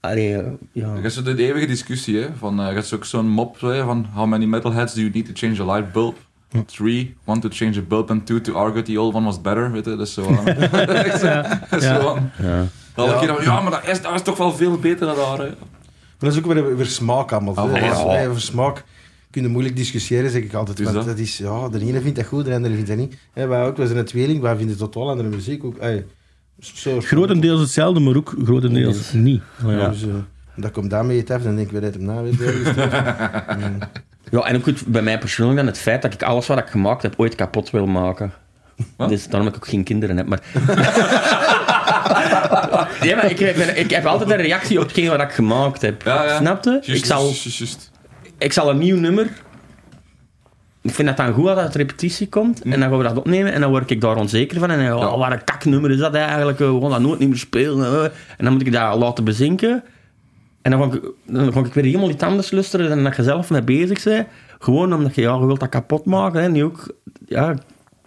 Allee, 0.00 0.36
eh, 0.36 0.46
ja. 0.72 0.94
Je 0.94 1.00
hebt 1.00 1.12
zo 1.12 1.22
de 1.22 1.36
eeuwige 1.44 1.66
discussie, 1.66 2.18
hè, 2.18 2.26
van, 2.38 2.82
zo 2.84 2.94
ook 2.94 3.04
zo'n 3.04 3.28
mop 3.28 3.60
hè, 3.60 3.84
van 3.84 4.06
how 4.14 4.26
many 4.26 4.44
metalheads 4.44 4.94
do 4.94 5.00
you 5.00 5.12
need 5.12 5.26
to 5.26 5.32
change 5.34 5.70
a 5.70 5.74
light 5.74 5.92
bulb? 5.92 6.16
Three, 6.66 7.14
one 7.24 7.40
to 7.40 7.48
change 7.52 7.78
a 7.78 7.82
bulb 7.88 8.10
and 8.10 8.26
two 8.26 8.40
to 8.40 8.52
argue 8.54 8.82
the 8.82 9.00
old 9.00 9.14
one 9.14 9.24
was 9.24 9.40
better, 9.40 9.72
weet 9.72 9.84
je, 9.84 9.90
dat 9.96 10.06
is 10.06 10.12
zo 10.14 10.26
aan. 10.26 10.46
Echt 10.46 11.20
zo- 11.20 11.26
dat 11.70 11.80
is 11.80 11.84
Ja. 11.84 12.00
zo 12.00 12.08
aan. 12.14 12.32
ja. 12.38 13.18
Keer 13.18 13.26
dan, 13.26 13.42
ja, 13.42 13.60
maar 13.60 13.70
dat 13.70 13.88
is, 13.88 14.02
dat 14.02 14.14
is 14.14 14.22
toch 14.22 14.36
wel 14.36 14.52
veel 14.52 14.78
beter 14.78 15.06
dan 15.06 15.16
daar, 15.16 15.38
hè. 15.38 15.44
Maar 15.46 15.56
dat 16.18 16.32
is 16.32 16.38
ook 16.38 16.52
weer, 16.52 16.76
weer 16.76 16.86
smaak 16.86 17.32
allemaal. 17.32 17.56
Ah, 17.56 17.66
Dat 17.72 17.76
is- 17.76 17.82
Ja. 18.14 18.26
Over 18.28 18.40
smaak 18.40 18.84
kun 19.32 19.42
je 19.42 19.48
moeilijk 19.48 19.76
discussiëren, 19.76 20.30
zeg 20.30 20.42
ik 20.42 20.54
altijd. 20.54 20.76
Dus 20.76 20.86
want 20.86 20.98
dat. 20.98 21.06
dat 21.06 21.18
is, 21.18 21.38
ja, 21.38 21.68
de 21.68 21.80
ene 21.80 22.00
vindt 22.00 22.16
dat 22.16 22.26
goed, 22.26 22.44
de 22.44 22.54
andere 22.54 22.74
vindt 22.74 22.88
dat 22.88 22.98
niet. 22.98 23.16
Hè, 23.32 23.46
wij 23.46 23.64
ook, 23.64 23.76
wij 23.76 23.86
zijn 23.86 23.98
een 23.98 24.04
tweeling, 24.04 24.40
wij 24.40 24.56
vinden 24.56 24.76
totaal 24.76 25.10
andere 25.10 25.28
muziek 25.28 25.64
ook. 25.64 25.76
ey, 25.76 26.04
zo, 26.58 27.00
Grotendeels 27.00 27.60
hetzelfde, 27.60 28.00
maar 28.00 28.16
ook 28.16 28.34
grotendeels 28.44 29.12
niet. 29.12 29.42
Ja. 29.66 29.88
Dus, 29.88 30.02
eh, 30.02 30.08
dat 30.56 30.70
komt 30.70 30.90
daarmee 30.90 31.18
het 31.18 31.30
af, 31.30 31.42
dan 31.42 31.54
denk 31.54 31.66
ik 31.66 31.72
weer 31.72 31.80
dat 31.80 31.94
hem 31.94 32.04
na 32.04 32.22
weer 32.22 32.36
doorgestuurd. 32.36 32.92
Mm. 33.58 33.78
ja, 34.30 34.40
en 34.40 34.56
ook 34.56 34.62
goed, 34.62 34.86
bij 34.86 35.02
mij 35.02 35.18
persoonlijk 35.18 35.58
dan 35.58 35.66
het 35.66 35.78
feit 35.78 36.02
dat 36.02 36.14
ik 36.14 36.22
alles 36.22 36.46
wat 36.46 36.58
ik 36.58 36.66
gemaakt 36.66 37.02
heb 37.02 37.14
ooit 37.16 37.34
kapot 37.34 37.70
wil 37.70 37.86
maken. 37.86 38.32
Wat? 38.96 39.08
Dus 39.08 39.26
daarom 39.26 39.48
dat 39.48 39.56
ik 39.56 39.64
ook 39.64 39.70
geen 39.70 39.84
kinderen 39.84 40.16
heb. 40.16 40.26
Maar... 40.26 40.40
nee, 43.02 43.14
maar 43.14 43.30
ik, 43.30 43.40
ik, 43.76 43.90
heb 43.90 44.06
altijd 44.06 44.30
een 44.30 44.36
reactie 44.36 44.78
op 44.78 44.84
hetgeen 44.84 45.08
wat 45.08 45.20
ik 45.20 45.32
gemaakt 45.32 45.82
heb. 45.82 46.02
Ja, 46.02 46.24
ja. 46.24 46.38
Snap 46.38 46.64
je? 46.64 46.70
Juist, 46.70 46.88
Ik 46.88 47.04
zal, 47.04 47.24
juist, 47.24 47.42
juist, 47.42 47.58
juist. 47.58 47.90
Ik 48.42 48.52
zal 48.52 48.70
een 48.70 48.78
nieuw 48.78 48.96
nummer... 48.96 49.28
Ik 50.82 50.94
vind 50.94 51.08
dat 51.08 51.16
dan 51.16 51.32
goed 51.32 51.42
als 51.46 51.54
het 51.54 51.58
uit 51.66 51.74
repetitie 51.74 52.28
komt. 52.28 52.62
En 52.62 52.70
dan 52.70 52.80
gaan 52.80 52.98
we 52.98 53.04
dat 53.04 53.16
opnemen. 53.16 53.52
En 53.52 53.60
dan 53.60 53.70
word 53.70 53.90
ik 53.90 54.00
daar 54.00 54.16
onzeker 54.16 54.58
van. 54.58 54.70
En 54.70 54.86
dan, 54.88 54.98
oh, 54.98 55.18
wat 55.18 55.32
een 55.32 55.44
kaknummer 55.44 55.90
is 55.90 55.98
dat 55.98 56.14
eigenlijk. 56.14 56.58
We 56.58 56.78
gaan 56.80 56.90
dat 56.90 57.00
nooit 57.00 57.18
niet 57.18 57.28
meer 57.28 57.38
spelen. 57.38 57.86
eh. 57.86 58.04
En 58.04 58.44
dan 58.44 58.52
moet 58.52 58.66
ik 58.66 58.72
dat 58.72 58.96
laten 58.98 59.24
bezinken. 59.24 59.82
En 60.62 60.70
dan 60.70 60.80
ga 60.90 60.96
ik, 60.96 61.02
dan 61.26 61.52
ga 61.52 61.60
ik 61.60 61.74
weer 61.74 61.84
helemaal 61.84 62.10
iets 62.10 62.22
anders 62.22 62.50
luisteren 62.50 62.88
dan 62.88 63.02
dat 63.04 63.16
je 63.16 63.22
zelf 63.22 63.50
mee 63.50 63.62
bezig 63.62 64.02
bent. 64.02 64.26
Gewoon 64.58 64.94
omdat 64.94 65.14
je, 65.14 65.20
ja, 65.20 65.34
je 65.38 65.46
wilt 65.46 65.60
dat 65.60 65.68
kapot 65.68 66.04
maken. 66.04 66.42
Hè. 66.42 66.48
Nu 66.48 66.64
ook, 66.64 66.94
ja, 67.26 67.54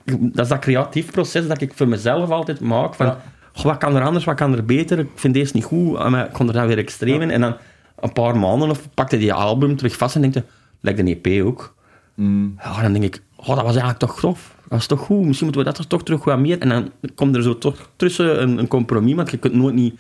dat 0.06 0.44
is 0.46 0.48
dat 0.48 0.60
creatief 0.60 1.12
proces 1.12 1.48
dat 1.48 1.62
ik 1.62 1.72
voor 1.76 1.88
mezelf 1.88 2.30
altijd 2.30 2.60
maak. 2.60 2.94
Van, 2.96 3.06
Ja. 3.06 3.18
"Goh, 3.54 3.66
wat 3.66 3.78
kan 3.78 3.96
er 3.96 4.04
anders, 4.04 4.26
wat 4.26 4.36
kan 4.36 4.56
er 4.56 4.66
beter? 4.66 5.00
Ik 5.00 5.10
vind 5.16 5.34
deze 5.34 5.52
niet 5.56 5.64
goed, 5.64 5.98
ah, 5.98 6.12
maar 6.12 6.26
ik 6.26 6.34
kon 6.34 6.48
er 6.48 6.54
dan 6.54 6.68
weer 6.68 6.78
extreem 6.78 7.22
in. 7.22 7.32
En 7.32 7.42
dan 7.42 7.56
een 8.00 8.14
paar 8.14 8.38
maanden 8.38 8.70
of 8.70 8.90
pakte 8.94 9.18
die 9.18 9.34
album 9.34 9.76
terug 9.76 9.98
vast 9.98 10.16
en 10.16 10.22
denk 10.22 10.34
je, 10.34 10.44
lijkt 10.82 11.00
een 11.00 11.20
EP 11.22 11.46
ook. 11.46 11.76
Mm. 12.14 12.56
Ja, 12.64 12.82
dan 12.82 12.92
denk 12.94 13.04
ik, 13.04 13.22
oh, 13.36 13.48
dat 13.48 13.56
was 13.56 13.66
eigenlijk 13.66 14.00
toch 14.00 14.18
grof. 14.18 14.56
Dat 14.70 14.80
is 14.80 14.88
toch 14.88 15.00
goed, 15.00 15.26
misschien 15.26 15.48
moeten 15.48 15.64
we 15.66 15.70
dat 15.70 15.78
er 15.78 15.88
toch 15.88 16.04
terug 16.04 16.24
wat 16.24 16.40
meer... 16.40 16.60
En 16.60 16.70
dan 16.70 16.92
komt 17.16 17.36
er 17.36 17.44
zo 17.44 17.58
toch 17.58 17.90
tussen 17.96 18.42
een, 18.42 18.58
een 18.58 18.68
compromis, 18.68 19.14
want 19.16 19.32
je 19.32 19.38
kunt 19.38 19.54
nooit 19.54 19.76
niet... 19.76 20.00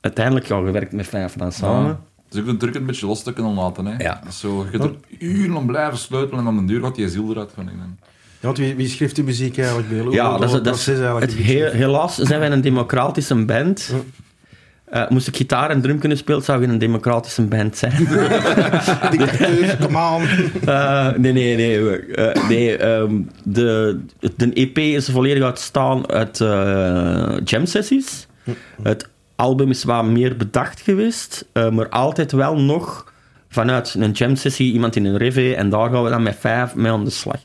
Uiteindelijk, 0.00 0.46
ja, 0.46 0.58
je 0.58 0.70
werkt 0.70 0.92
met 0.92 1.06
vijf 1.06 1.32
dan 1.32 1.52
samen. 1.52 1.88
Ja. 1.88 2.00
Dus 2.28 2.40
ik 2.40 2.46
vind 2.46 2.60
druk 2.60 2.74
een 2.74 2.86
beetje 2.86 3.06
los 3.06 3.22
te 3.22 3.32
kunnen 3.32 3.54
laten. 3.54 3.86
Hè. 3.86 4.02
Ja. 4.04 4.22
Zo, 4.30 4.66
je 4.72 4.78
kunt 4.78 4.84
er 4.84 4.96
uren 5.18 5.56
om 5.56 5.66
blijven 5.66 5.98
sleutelen 5.98 6.40
en 6.40 6.46
om 6.46 6.66
de 6.66 6.72
duur 6.72 6.82
gaat 6.82 6.94
die 6.94 7.08
ziel 7.08 7.30
eruit. 7.30 7.50
Dan. 7.56 7.64
Ja, 7.66 8.48
want 8.48 8.58
wie, 8.58 8.74
wie 8.74 8.88
schrijft 8.88 9.16
de 9.16 9.22
muziek 9.22 9.58
eigenlijk 9.58 9.88
bij? 9.88 10.12
Ja, 10.12 10.38
dat 10.38 10.64
dat 10.64 10.76
is 10.76 10.88
eigenlijk 10.88 11.20
het 11.20 11.30
een 11.30 11.36
beetje? 11.36 11.58
he- 11.58 11.70
helaas 11.70 12.16
zijn 12.16 12.40
wij 12.40 12.50
een 12.50 12.60
democratische 12.60 13.44
band. 13.44 13.94
Eh, 14.92 15.08
moest 15.08 15.28
ik 15.28 15.36
gitaar 15.36 15.70
en 15.70 15.80
drum 15.80 15.98
kunnen 15.98 16.18
spelen, 16.18 16.42
zou 16.42 16.60
je 16.60 16.66
een 16.66 16.78
democratische 16.78 17.42
band 17.42 17.76
zijn. 17.76 18.08
Dictatuur, 19.10 19.76
come 19.80 19.98
on. 19.98 20.22
Eh, 20.68 21.12
nee, 21.12 21.32
nee, 21.32 21.56
nee. 21.56 21.98
eh, 21.98 22.48
nee 22.48 22.76
ehm, 22.76 23.20
de, 23.44 24.00
de 24.36 24.52
EP 24.52 24.78
is 24.78 25.08
volledig 25.08 25.42
uitstaan 25.42 26.10
uit 26.10 26.38
jam 27.48 27.66
sessies. 27.66 28.26
Het 28.82 29.08
album 29.36 29.70
is 29.70 29.84
wat 29.84 30.04
meer 30.04 30.36
bedacht 30.36 30.80
geweest, 30.80 31.46
maar 31.52 31.88
altijd 31.88 32.32
wel 32.32 32.56
nog 32.56 33.12
vanuit 33.48 33.94
een 33.98 34.10
jam 34.10 34.36
sessie 34.36 34.72
iemand 34.72 34.96
in 34.96 35.04
een 35.04 35.16
revue 35.16 35.54
en 35.54 35.68
daar 35.68 35.90
gaan 35.90 36.04
we 36.04 36.10
dan 36.10 36.22
met 36.22 36.36
vijf 36.38 36.74
mee 36.74 36.92
aan 36.92 37.04
de 37.04 37.10
slag. 37.10 37.40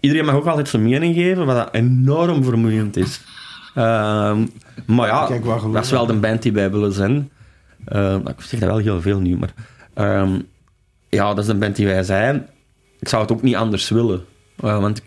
Iedereen 0.00 0.24
mag 0.24 0.34
ook 0.34 0.46
altijd 0.46 0.68
zijn 0.68 0.82
mening 0.82 1.14
geven, 1.14 1.46
wat 1.46 1.56
dat 1.56 1.74
enorm 1.74 2.44
vermoeiend 2.44 2.96
is. 2.96 3.20
Ehm, 3.74 4.46
maar 4.86 5.06
ja, 5.06 5.26
Kijk, 5.26 5.44
waar 5.44 5.58
geloof 5.58 5.74
dat 5.74 5.84
is 5.84 5.90
wel 5.90 6.06
de 6.06 6.14
band 6.14 6.42
die 6.42 6.52
wij 6.52 6.70
willen 6.70 6.92
zijn. 6.92 7.30
Ehm, 7.84 8.16
ik 8.26 8.34
zeg 8.40 8.60
dat 8.60 8.68
wel 8.68 8.78
heel 8.78 9.00
veel 9.00 9.18
nu, 9.20 9.36
maar... 9.36 9.52
ehm, 9.94 10.40
ja, 11.08 11.28
dat 11.28 11.38
is 11.38 11.46
de 11.46 11.54
band 11.54 11.76
die 11.76 11.86
wij 11.86 12.02
zijn. 12.02 12.46
Ik 13.00 13.08
zou 13.08 13.22
het 13.22 13.32
ook 13.32 13.42
niet 13.42 13.54
anders 13.56 13.88
willen. 13.88 14.24
Eh, 14.62 14.80
want 14.80 14.98
ik, 14.98 15.04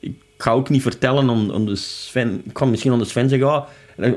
ik 0.00 0.14
ga 0.38 0.50
ook 0.50 0.68
niet 0.68 0.82
vertellen 0.82 1.28
om, 1.28 1.50
om 1.50 1.66
de 1.66 1.76
Sven... 1.76 2.42
Ik 2.44 2.52
kan 2.52 2.70
misschien 2.70 2.92
aan 2.92 2.98
de 2.98 3.04
Sven 3.04 3.28
zeggen, 3.28 3.48
oh, 3.48 3.64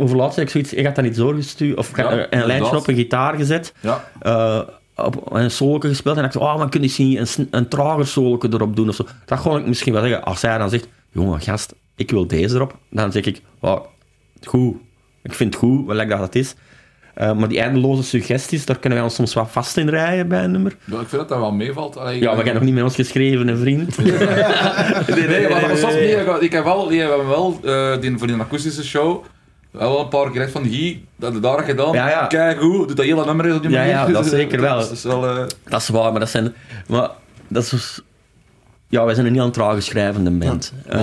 over 0.02 0.17
laatst 0.17 0.36
heb 0.36 0.45
ik 0.45 0.52
zoiets, 0.52 0.74
ik 0.74 0.86
had 0.86 0.95
dat 0.95 1.04
niet 1.04 1.15
doorgestuurd, 1.15 1.78
of 1.78 1.98
Ja, 1.98 2.28
een 2.34 2.45
lijntje 2.45 2.78
op 2.78 2.88
een 2.88 2.95
gitaar 2.95 3.36
gezet, 3.36 3.74
Ja. 3.80 4.04
eh, 4.21 4.60
op 4.95 5.32
een 5.36 5.52
soloke 5.52 5.88
gespeeld, 5.88 6.17
en 6.17 6.24
ik 6.26 6.32
dacht, 6.32 6.45
oh, 6.45 6.58
maar 6.58 6.69
kun 6.69 6.82
je 6.82 7.04
niet 7.04 7.38
een, 7.38 7.48
een 7.52 7.67
trager 7.67 8.08
soloke 8.08 8.48
erop 8.52 8.76
doen, 8.76 8.89
of 8.89 8.95
zo. 8.95 9.06
Dat 9.26 9.39
gewoon 9.39 9.60
ik 9.60 9.67
misschien 9.67 9.93
wel 9.93 10.02
zeggen. 10.02 10.24
Als 10.24 10.41
hij 10.41 10.58
dan 10.58 10.69
zegt, 10.69 10.88
jongen, 11.12 11.41
gast, 11.41 11.74
ik 11.96 12.12
wil 12.12 12.28
deze 12.28 12.56
erop, 12.56 12.76
dan 12.90 13.12
zeg 13.12 13.24
ik, 13.26 13.42
oh, 13.60 13.80
goed, 14.44 14.76
ik 15.24 15.34
vind 15.34 15.54
het 15.54 15.64
goed, 15.64 15.86
wat 15.86 15.96
lekker 15.96 16.18
dat 16.18 16.26
het 16.26 16.36
is. 16.36 16.56
Eh, 17.14 17.34
maar 17.34 17.48
die 17.48 17.60
eindeloze 17.60 18.04
suggesties, 18.04 18.66
daar 18.66 18.80
kunnen 18.80 18.98
wij 18.98 19.08
ons 19.08 19.16
soms 19.16 19.34
wat 19.34 19.48
vast 19.52 19.78
in 19.78 19.90
rijden 19.90 20.28
bij 20.28 20.44
een 20.44 20.52
nummer. 20.52 20.76
Ja, 20.84 20.94
ik 21.00 21.08
vind 21.08 21.12
dat 21.22 21.30
dat 21.30 21.40
wel 21.40 21.52
meevalt. 21.52 21.98
Allee, 21.98 22.20
Ja, 22.22 22.30
we 22.30 22.36
hebben 22.36 22.54
nog 22.54 22.64
niet 22.64 22.74
met 22.74 22.84
ons 22.84 22.96
geschreven, 22.96 23.48
een 23.48 23.58
vriend. 23.58 23.98
nee, 23.98 25.28
Nee, 25.28 25.50
maar 25.50 25.62
dat 25.62 25.70
was 25.70 25.80
zelfs 25.80 25.96
niet. 25.96 26.42
Ik- 26.42 26.52
heb 26.52 26.64
wel, 26.64 26.88
die 26.88 27.00
hebben 27.00 27.28
wel 27.28 27.60
eh, 27.64 28.02
die, 28.02 28.18
voor 28.18 28.28
die 28.28 28.36
akoestische 28.36 28.84
show 28.86 29.24
wel 29.72 30.00
een 30.00 30.08
paar 30.08 30.32
keer 30.32 30.50
van 30.50 30.64
die, 30.64 31.06
dat 31.16 31.34
heb 31.34 31.42
je 31.44 31.48
daar 31.50 31.64
gedaan. 31.64 31.94
Ja, 31.94 32.10
ja. 32.10 32.26
Kijk 32.28 32.60
hoe, 32.60 32.88
doet 32.88 32.98
dat 32.98 33.06
hele 33.06 33.26
nummer 33.26 33.56
op 33.56 33.62
die 33.62 33.72
Ja, 33.72 33.78
manier. 33.78 33.92
ja, 33.94 34.06
dat 34.08 34.26
zeker 34.26 34.62
wel. 34.68 34.80
Dat 34.80 34.92
is 34.92 35.04
wel... 35.04 35.28
eh, 35.28 35.44
Dat 35.64 35.82
is 35.82 35.88
waar, 35.90 36.12
maar 36.12 36.20
dat 36.20 36.30
zijn... 36.30 36.54
Maar 36.88 37.10
dat 37.48 37.64
is... 37.64 38.02
Ja, 38.96 39.06
wij 39.06 39.14
zijn 39.14 39.26
een 39.26 39.34
heel 39.34 39.50
trage 39.50 39.82
schrijvende 39.82 40.32
band. 40.32 40.74
Eh, 40.88 41.00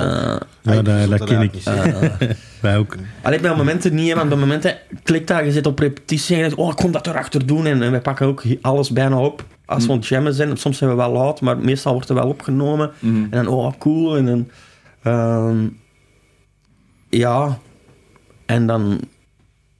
Ja, 0.63 0.83
dat, 0.83 1.03
ik 1.03 1.11
dat 1.11 1.25
ken 1.25 1.41
ik. 1.41 1.53
niet 1.53 1.71
Wij 2.61 2.77
ook. 2.77 2.97
Allee, 3.23 3.41
bij 3.41 3.57
momenten 3.57 3.95
niet, 3.95 4.15
want 4.15 4.29
bij 4.29 4.39
momenten 4.39 4.77
klikt 5.03 5.29
dat, 5.29 5.45
je 5.45 5.53
zit 5.53 5.67
op 5.67 5.79
repetitie 5.79 6.35
en 6.37 6.43
je 6.43 6.47
denkt, 6.47 6.63
oh, 6.63 6.71
ik 6.71 6.77
kon 6.77 6.91
dat 6.91 7.07
erachter 7.07 7.47
doen. 7.47 7.67
En, 7.67 7.83
en 7.83 7.91
wij 7.91 8.01
pakken 8.01 8.27
ook 8.27 8.43
alles 8.61 8.91
bijna 8.91 9.19
op 9.19 9.45
als 9.65 9.87
we 9.87 9.93
het 9.93 10.07
jammen 10.07 10.35
zijn. 10.35 10.57
Soms 10.57 10.79
zijn 10.79 10.91
we 10.91 10.97
wel 10.97 11.13
laat, 11.13 11.41
maar 11.41 11.59
meestal 11.59 11.93
wordt 11.93 12.09
er 12.09 12.15
wel 12.15 12.29
opgenomen. 12.29 12.91
mhm. 12.99 13.23
En 13.31 13.45
dan, 13.45 13.47
oh, 13.47 13.73
cool. 13.79 14.17
En 14.17 14.27
dan... 14.27 14.49
ehm, 15.03 15.67
ja. 17.09 17.59
En 18.47 18.67
dan... 18.67 19.01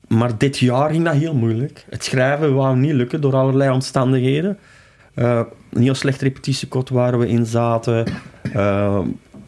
Maar 0.09 0.39
dit 0.39 0.59
jaar 0.59 0.91
ging 0.91 1.05
dat 1.05 1.15
heel 1.15 1.35
moeilijk. 1.35 1.85
Het 1.91 2.05
schrijven 2.05 2.55
wou 2.55 2.77
niet 2.77 2.93
lukken 2.93 3.21
door 3.21 3.35
allerlei 3.35 3.71
omstandigheden. 3.71 4.59
Eh, 5.15 5.41
een 5.73 5.83
heel 5.83 5.95
slecht 5.95 6.21
repetitiekot 6.21 6.89
waar 6.89 7.19
we 7.19 7.29
in 7.29 7.47
zaten. 7.47 8.07
Eh, 8.53 9.01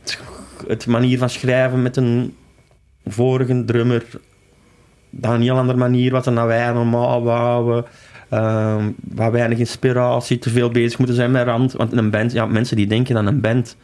het- 0.02 0.18
het 0.66 0.86
manier 0.86 1.18
van 1.18 1.30
schrijven 1.30 1.82
met 1.82 1.96
een 1.96 2.34
vorige 3.06 3.64
drummer... 3.64 4.04
Dat 5.10 5.32
een 5.32 5.42
heel 5.42 5.56
andere 5.58 5.78
manier 5.78 6.10
was 6.10 6.24
dan 6.24 6.46
wij 6.46 6.72
normaal 6.72 7.22
wouden. 7.22 7.84
Ehm 8.30 8.90
waar 9.14 9.32
weinig 9.32 9.58
inspiratie, 9.58 10.38
te 10.38 10.50
veel 10.50 10.70
bezig 10.70 10.98
moeten 10.98 11.16
zijn 11.16 11.30
met 11.30 11.46
rand. 11.46 11.72
Want 11.72 11.92
een 11.92 12.10
band, 12.10 12.32
ja, 12.32 12.46
mensen 12.46 12.76
die 12.76 12.86
denken 12.86 13.14
dat 13.14 13.26
een 13.26 13.40
band 13.40 13.76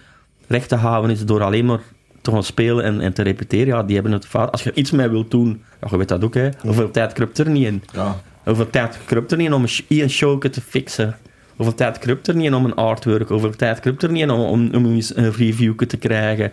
recht 0.46 0.68
te 0.68 0.74
houden 0.74 1.10
is 1.10 1.24
door 1.24 1.42
alleen 1.42 1.64
maar 1.64 1.80
te 2.20 2.30
gaan 2.30 2.42
spelen 2.44 2.84
en, 2.84 3.00
en 3.00 3.12
te 3.12 3.22
repeteren, 3.22 3.66
ja, 3.66 3.82
die 3.82 3.94
hebben 3.94 4.12
het 4.12 4.26
vaak. 4.26 4.50
Als 4.50 4.62
je 4.62 4.72
iets 4.74 4.90
mee 4.90 5.08
wilt 5.08 5.30
doen, 5.30 5.62
ja, 5.80 5.88
je 5.90 5.96
weet 5.96 6.08
dat 6.08 6.24
ook, 6.24 6.34
hè. 6.34 6.48
Hoeveel 6.60 6.90
tijd 6.90 7.12
kruipt 7.12 7.38
er 7.38 7.50
niet 7.50 7.66
in? 7.66 7.82
ja. 7.92 8.16
Hoeveel 8.44 8.70
tijd 8.70 8.98
kruipt 9.06 9.30
er 9.30 9.36
niet 9.36 9.46
in 9.46 9.52
om 9.54 9.62
een, 9.62 10.00
een 10.00 10.10
show 10.10 10.42
te 10.42 10.60
fixen? 10.60 11.16
Hoeveel 11.60 11.78
tijd 11.78 11.98
kruipt 11.98 12.26
er 12.26 12.36
niet 12.36 12.52
om 12.52 12.64
een 12.64 12.74
artwork? 12.74 13.28
Hoeveel 13.28 13.56
tijd 13.56 13.80
kruipt 13.80 14.02
er 14.02 14.10
niet 14.10 14.30
om, 14.30 14.40
om, 14.40 14.74
om 14.74 14.84
een 14.84 15.32
review 15.32 15.78
te 15.78 15.96
krijgen? 15.96 16.52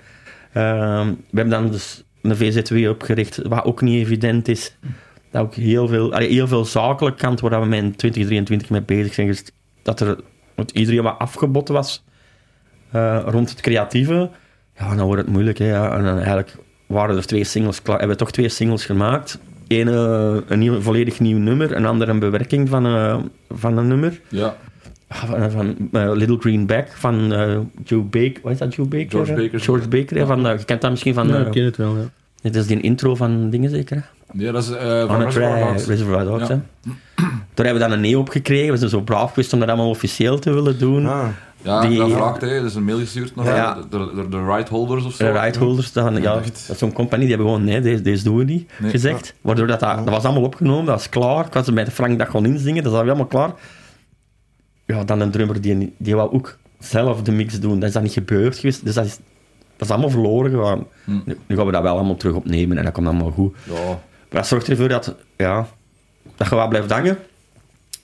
Ehm, 0.54 1.08
we 1.08 1.36
hebben 1.40 1.62
dan 1.62 1.72
dus 1.72 2.04
een 2.22 2.36
VZW 2.36 2.90
opgericht, 2.90 3.42
wat 3.48 3.64
ook 3.64 3.82
niet 3.82 4.06
evident 4.06 4.48
is. 4.48 4.76
Dat 5.32 5.42
ook 5.42 5.54
heel 5.54 5.88
veel, 5.88 6.14
allee, 6.14 6.30
heel 6.30 6.48
veel 6.48 6.66
zakelijk 6.66 7.18
kant 7.18 7.40
waar 7.40 7.70
we 7.70 7.76
in 7.76 7.96
2023 7.96 8.70
mee 8.70 8.82
bezig 8.82 9.14
zijn. 9.14 9.36
Dat 9.82 10.00
er 10.00 10.18
dat 10.56 10.72
iedereen 10.72 11.04
wat 11.04 11.20
afgebot 11.20 11.68
was 11.68 12.04
eh, 12.92 13.24
rond 13.26 13.50
het 13.50 13.62
creatieve. 13.62 14.30
Ja, 14.78 14.96
dan 14.96 15.06
wordt 15.06 15.22
het 15.22 15.32
moeilijk. 15.32 15.58
Hè. 15.58 15.90
En 15.90 16.04
dan 16.04 16.16
eigenlijk 16.16 16.56
waren 16.86 17.16
er 17.16 17.26
twee 17.26 17.44
singles 17.44 17.82
klaar. 17.82 17.98
Hebben 17.98 18.18
we 18.18 18.24
toch 18.24 18.32
twee 18.32 18.50
singles 18.50 18.86
gemaakt. 18.86 19.40
Eén 19.68 19.88
eh, 19.88 20.38
een 20.48 20.60
nieuw, 20.60 20.82
volledig 20.82 21.20
nieuw 21.20 21.38
nummer, 21.38 21.76
een 21.76 21.86
ander 21.86 22.10
een 22.10 22.20
bewerking 22.20 22.70
van, 22.70 22.86
eh, 22.86 23.18
van 23.50 23.78
een 23.78 23.88
nummer. 23.88 24.22
ja. 24.30 24.56
Van, 25.10 25.52
van 25.52 25.76
eh, 25.92 26.12
Little 26.14 26.38
Green 26.40 26.66
Bag 26.66 26.84
van 27.00 27.34
eh, 27.34 27.58
Joe 27.84 28.02
Baker. 28.02 28.40
Wat 28.44 28.52
is 28.52 28.58
dat, 28.58 28.76
Joe 28.76 28.88
Baker? 28.88 29.10
George? 29.10 29.34
Baker. 29.34 29.60
George 29.60 29.88
Baker, 29.88 30.26
van, 30.26 30.48
eh, 30.48 30.58
je 30.58 30.66
kent 30.66 30.82
dat 30.82 30.90
misschien 30.92 31.14
van... 31.14 31.28
Ja, 31.28 31.34
eh, 31.36 31.46
ik 31.46 31.52
ken 31.52 31.64
het 31.66 31.78
wel, 31.78 31.96
ja. 31.96 32.04
dit 32.42 32.56
is 32.56 32.68
die 32.68 32.82
intro 32.82 33.16
van 33.16 33.50
dingen 33.50 33.70
zeker? 33.70 34.10
Ja, 34.34 34.52
dat 34.52 34.64
is 34.64 34.70
eh 34.70 35.02
On 35.02 35.08
van 35.08 35.22
a 35.22 35.24
Reservoir 35.24 35.58
Try, 35.60 35.68
Dogs. 35.68 35.86
Reservoir 35.86 36.26
Dogs, 36.26 36.48
Ja. 36.48 36.54
hè. 36.54 36.60
Daar 37.54 37.66
hebben 37.66 37.74
we 37.74 37.80
dan 37.90 37.92
een 37.92 38.02
nee 38.02 38.18
op 38.18 38.30
gekregen. 38.30 38.72
We 38.72 38.78
zijn 38.78 38.90
zo 38.90 39.02
braaf 39.02 39.30
geweest 39.34 39.54
om 39.54 39.60
dat 39.60 39.68
allemaal 39.68 39.90
officieel 39.90 40.40
te 40.40 40.54
willen 40.54 40.80
doen. 40.80 41.06
Ah, 41.06 41.28
Ja, 41.62 41.82
Die- 41.82 41.98
dat 41.98 42.12
vraagt 42.12 42.42
hij. 42.42 42.50
Is 42.62 42.76
een 42.76 42.84
mail 42.84 42.98
gestuurd 43.00 43.36
naar 43.36 43.46
Ja. 43.46 43.74
de, 43.74 43.82
de, 43.98 44.12
de, 44.16 44.30
de 44.30 44.46
right 44.46 44.70
holders 44.70 45.06
of 45.06 45.14
zo. 45.14 45.26
De 45.26 45.32
right 45.40 45.56
holders, 45.56 45.92
dat, 45.92 46.18
ja, 46.18 46.34
dat 46.34 46.46
is 46.70 46.78
zo'n 46.78 46.94
compagnie, 46.94 47.28
die 47.28 47.36
hebben 47.36 47.54
gewoon, 47.54 47.64
nee, 47.70 47.82
deze, 47.82 48.02
deze 48.02 48.24
doen 48.24 48.38
we 48.38 48.44
niet, 48.44 48.72
Nee. 48.80 48.92
gezegd. 48.92 49.34
Waardoor 49.42 49.68
dat, 49.68 49.80
dat, 49.80 49.96
dat 49.98 50.10
was 50.10 50.24
allemaal 50.24 50.44
opgenomen, 50.44 50.86
dat 50.86 50.96
was 50.96 51.10
klaar. 51.10 51.46
Ik 51.46 51.54
was 51.54 51.74
bij 51.74 51.84
de 51.84 51.92
Frank 51.92 52.18
dat 52.20 52.28
gewoon 52.30 52.46
inzingen, 52.46 52.84
dat 52.84 52.92
was 52.92 53.02
allemaal 53.02 53.26
klaar. 53.26 53.52
Ja, 54.88 55.04
dan 55.04 55.20
een 55.20 55.32
drummer, 55.32 55.62
die, 55.62 55.94
die 55.98 56.16
wou 56.16 56.32
ook 56.32 56.58
zelf 56.80 57.22
de 57.22 57.32
mix 57.32 57.60
doen. 57.60 57.80
Dat 57.80 57.88
is 57.88 57.94
dan 57.94 58.04
niet 58.04 58.12
gebeurd 58.14 58.58
geweest, 58.58 58.86
dus 58.86 58.94
dat 58.94 59.06
is, 59.06 59.18
dat 59.78 59.88
is 59.88 59.90
allemaal 59.90 60.10
verloren 60.10 60.52
gegaan. 60.52 60.86
Hm. 61.04 61.20
Nu, 61.26 61.38
nu 61.48 61.56
gaan 61.56 61.66
we 61.66 61.72
dat 61.72 61.82
wel 61.82 61.94
allemaal 61.96 62.16
terug 62.16 62.36
opnemen 62.36 62.78
en 62.78 62.84
dat 62.84 62.94
komt 62.94 63.08
allemaal 63.08 63.32
goed. 63.32 63.56
Ja. 63.64 63.74
Maar 64.30 64.42
dat 64.42 64.48
zorgt 64.48 64.70
ervoor 64.70 64.88
dat, 64.88 65.16
ja, 65.38 65.68
dat 66.36 66.50
je 66.50 66.56
wel 66.56 66.68
blijft 66.68 66.92
hangen. 66.92 67.18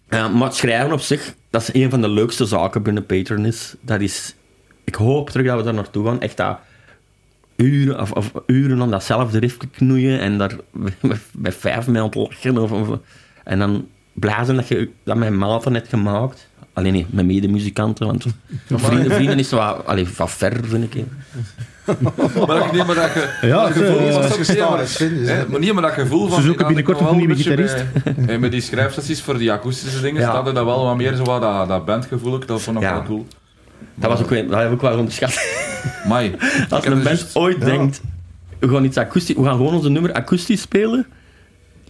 Ja, 0.09 0.27
maar 0.27 0.47
het 0.47 0.55
schrijven 0.55 0.91
op 0.91 0.99
zich, 0.99 1.35
dat 1.49 1.61
is 1.61 1.73
een 1.73 1.89
van 1.89 2.01
de 2.01 2.09
leukste 2.09 2.45
zaken 2.45 2.83
binnen 2.83 3.05
Patreon 3.05 3.45
is. 3.45 3.75
Dat 3.81 4.01
is... 4.01 4.35
Ik 4.83 4.95
hoop 4.95 5.29
terug 5.29 5.45
dat 5.47 5.57
we 5.57 5.63
daar 5.63 5.73
naartoe 5.73 6.05
gaan. 6.05 6.21
Echt 6.21 6.37
dat 6.37 6.59
uren, 7.55 8.01
of, 8.01 8.11
of 8.11 8.31
uren 8.47 8.81
aan 8.81 8.91
datzelfde 8.91 9.39
riffje 9.39 9.67
knoeien 9.67 10.19
en 10.19 10.37
daar 10.37 10.55
met 11.37 11.55
vijf 11.55 11.85
het 11.85 12.15
lachen. 12.15 12.57
Of, 12.57 12.71
of- 12.71 12.99
en 13.43 13.59
dan 13.59 13.87
blazen 14.13 14.55
dat 14.55 14.67
je 14.67 14.89
dat 15.03 15.17
mijn 15.17 15.37
maten 15.37 15.71
net 15.71 15.87
gemaakt. 15.87 16.49
Alleen 16.73 16.93
niet, 16.93 17.13
met 17.13 17.25
medemuzikanten, 17.25 18.05
want 18.05 18.25
vrienden, 18.67 19.11
vrienden 19.11 19.39
is 19.39 19.49
wat, 19.49 19.85
allee, 19.85 20.07
wat 20.17 20.31
ver, 20.31 20.59
vind 20.63 20.95
ik. 20.95 21.03
Maar 21.85 22.47
dat, 22.47 22.71
nee, 22.71 22.83
maar 22.83 22.95
dat 22.95 23.13
je... 23.13 23.37
Ja, 23.41 23.63
dat 23.63 23.71
gevoel, 23.71 23.99
ook 24.23 24.43
staat 24.43 25.49
maar- 25.49 25.59
niet, 25.59 25.73
maar 25.73 25.81
dat 25.81 25.91
gevoel 25.91 26.27
van... 26.27 26.37
Ze 26.37 26.45
zoeken 26.45 26.61
ik 26.61 26.67
binnenkort 26.67 26.99
een 26.99 27.05
wel 27.05 27.15
nieuwe 27.15 27.35
beetje 27.35 27.55
bij- 27.55 27.85
hè, 28.27 28.37
met 28.39 28.51
die 28.51 28.61
schrijfsessies 28.61 29.21
voor 29.21 29.37
die 29.37 29.51
akoestische 29.51 30.01
dingen, 30.01 30.21
Ja. 30.21 30.29
staat 30.29 30.47
er 30.47 30.53
dat 30.53 30.65
wel 30.65 30.85
wat 30.85 30.95
meer 30.97 31.15
zo 31.15 31.23
wat 31.23 31.41
dat, 31.41 31.67
dat 31.67 31.85
bandgevoel. 31.85 32.39
Dat 32.45 32.61
vond 32.61 32.77
ik 32.77 32.83
Ja. 32.83 32.93
wel 32.93 33.03
cool. 33.03 33.27
Dat, 33.95 34.09
was 34.11 34.21
ook, 34.21 34.29
wel- 34.29 34.47
dat 34.47 34.59
heb 34.59 34.71
ik 34.71 34.81
wel 34.81 34.97
onderschat. 34.97 35.39
Mai. 36.07 36.35
Als 36.69 36.85
een 36.85 36.93
dus 36.95 37.03
band 37.03 37.19
juist- 37.19 37.35
ooit 37.35 37.57
ja. 37.59 37.65
denkt, 37.65 38.01
we 38.59 38.67
gaan 38.69 38.83
iets 38.85 38.97
akoestisch, 38.97 39.35
we 39.35 39.43
gaan 39.43 39.55
gewoon 39.57 39.73
onze 39.73 39.89
nummer 39.89 40.13
akoestisch 40.13 40.61
spelen. 40.61 41.05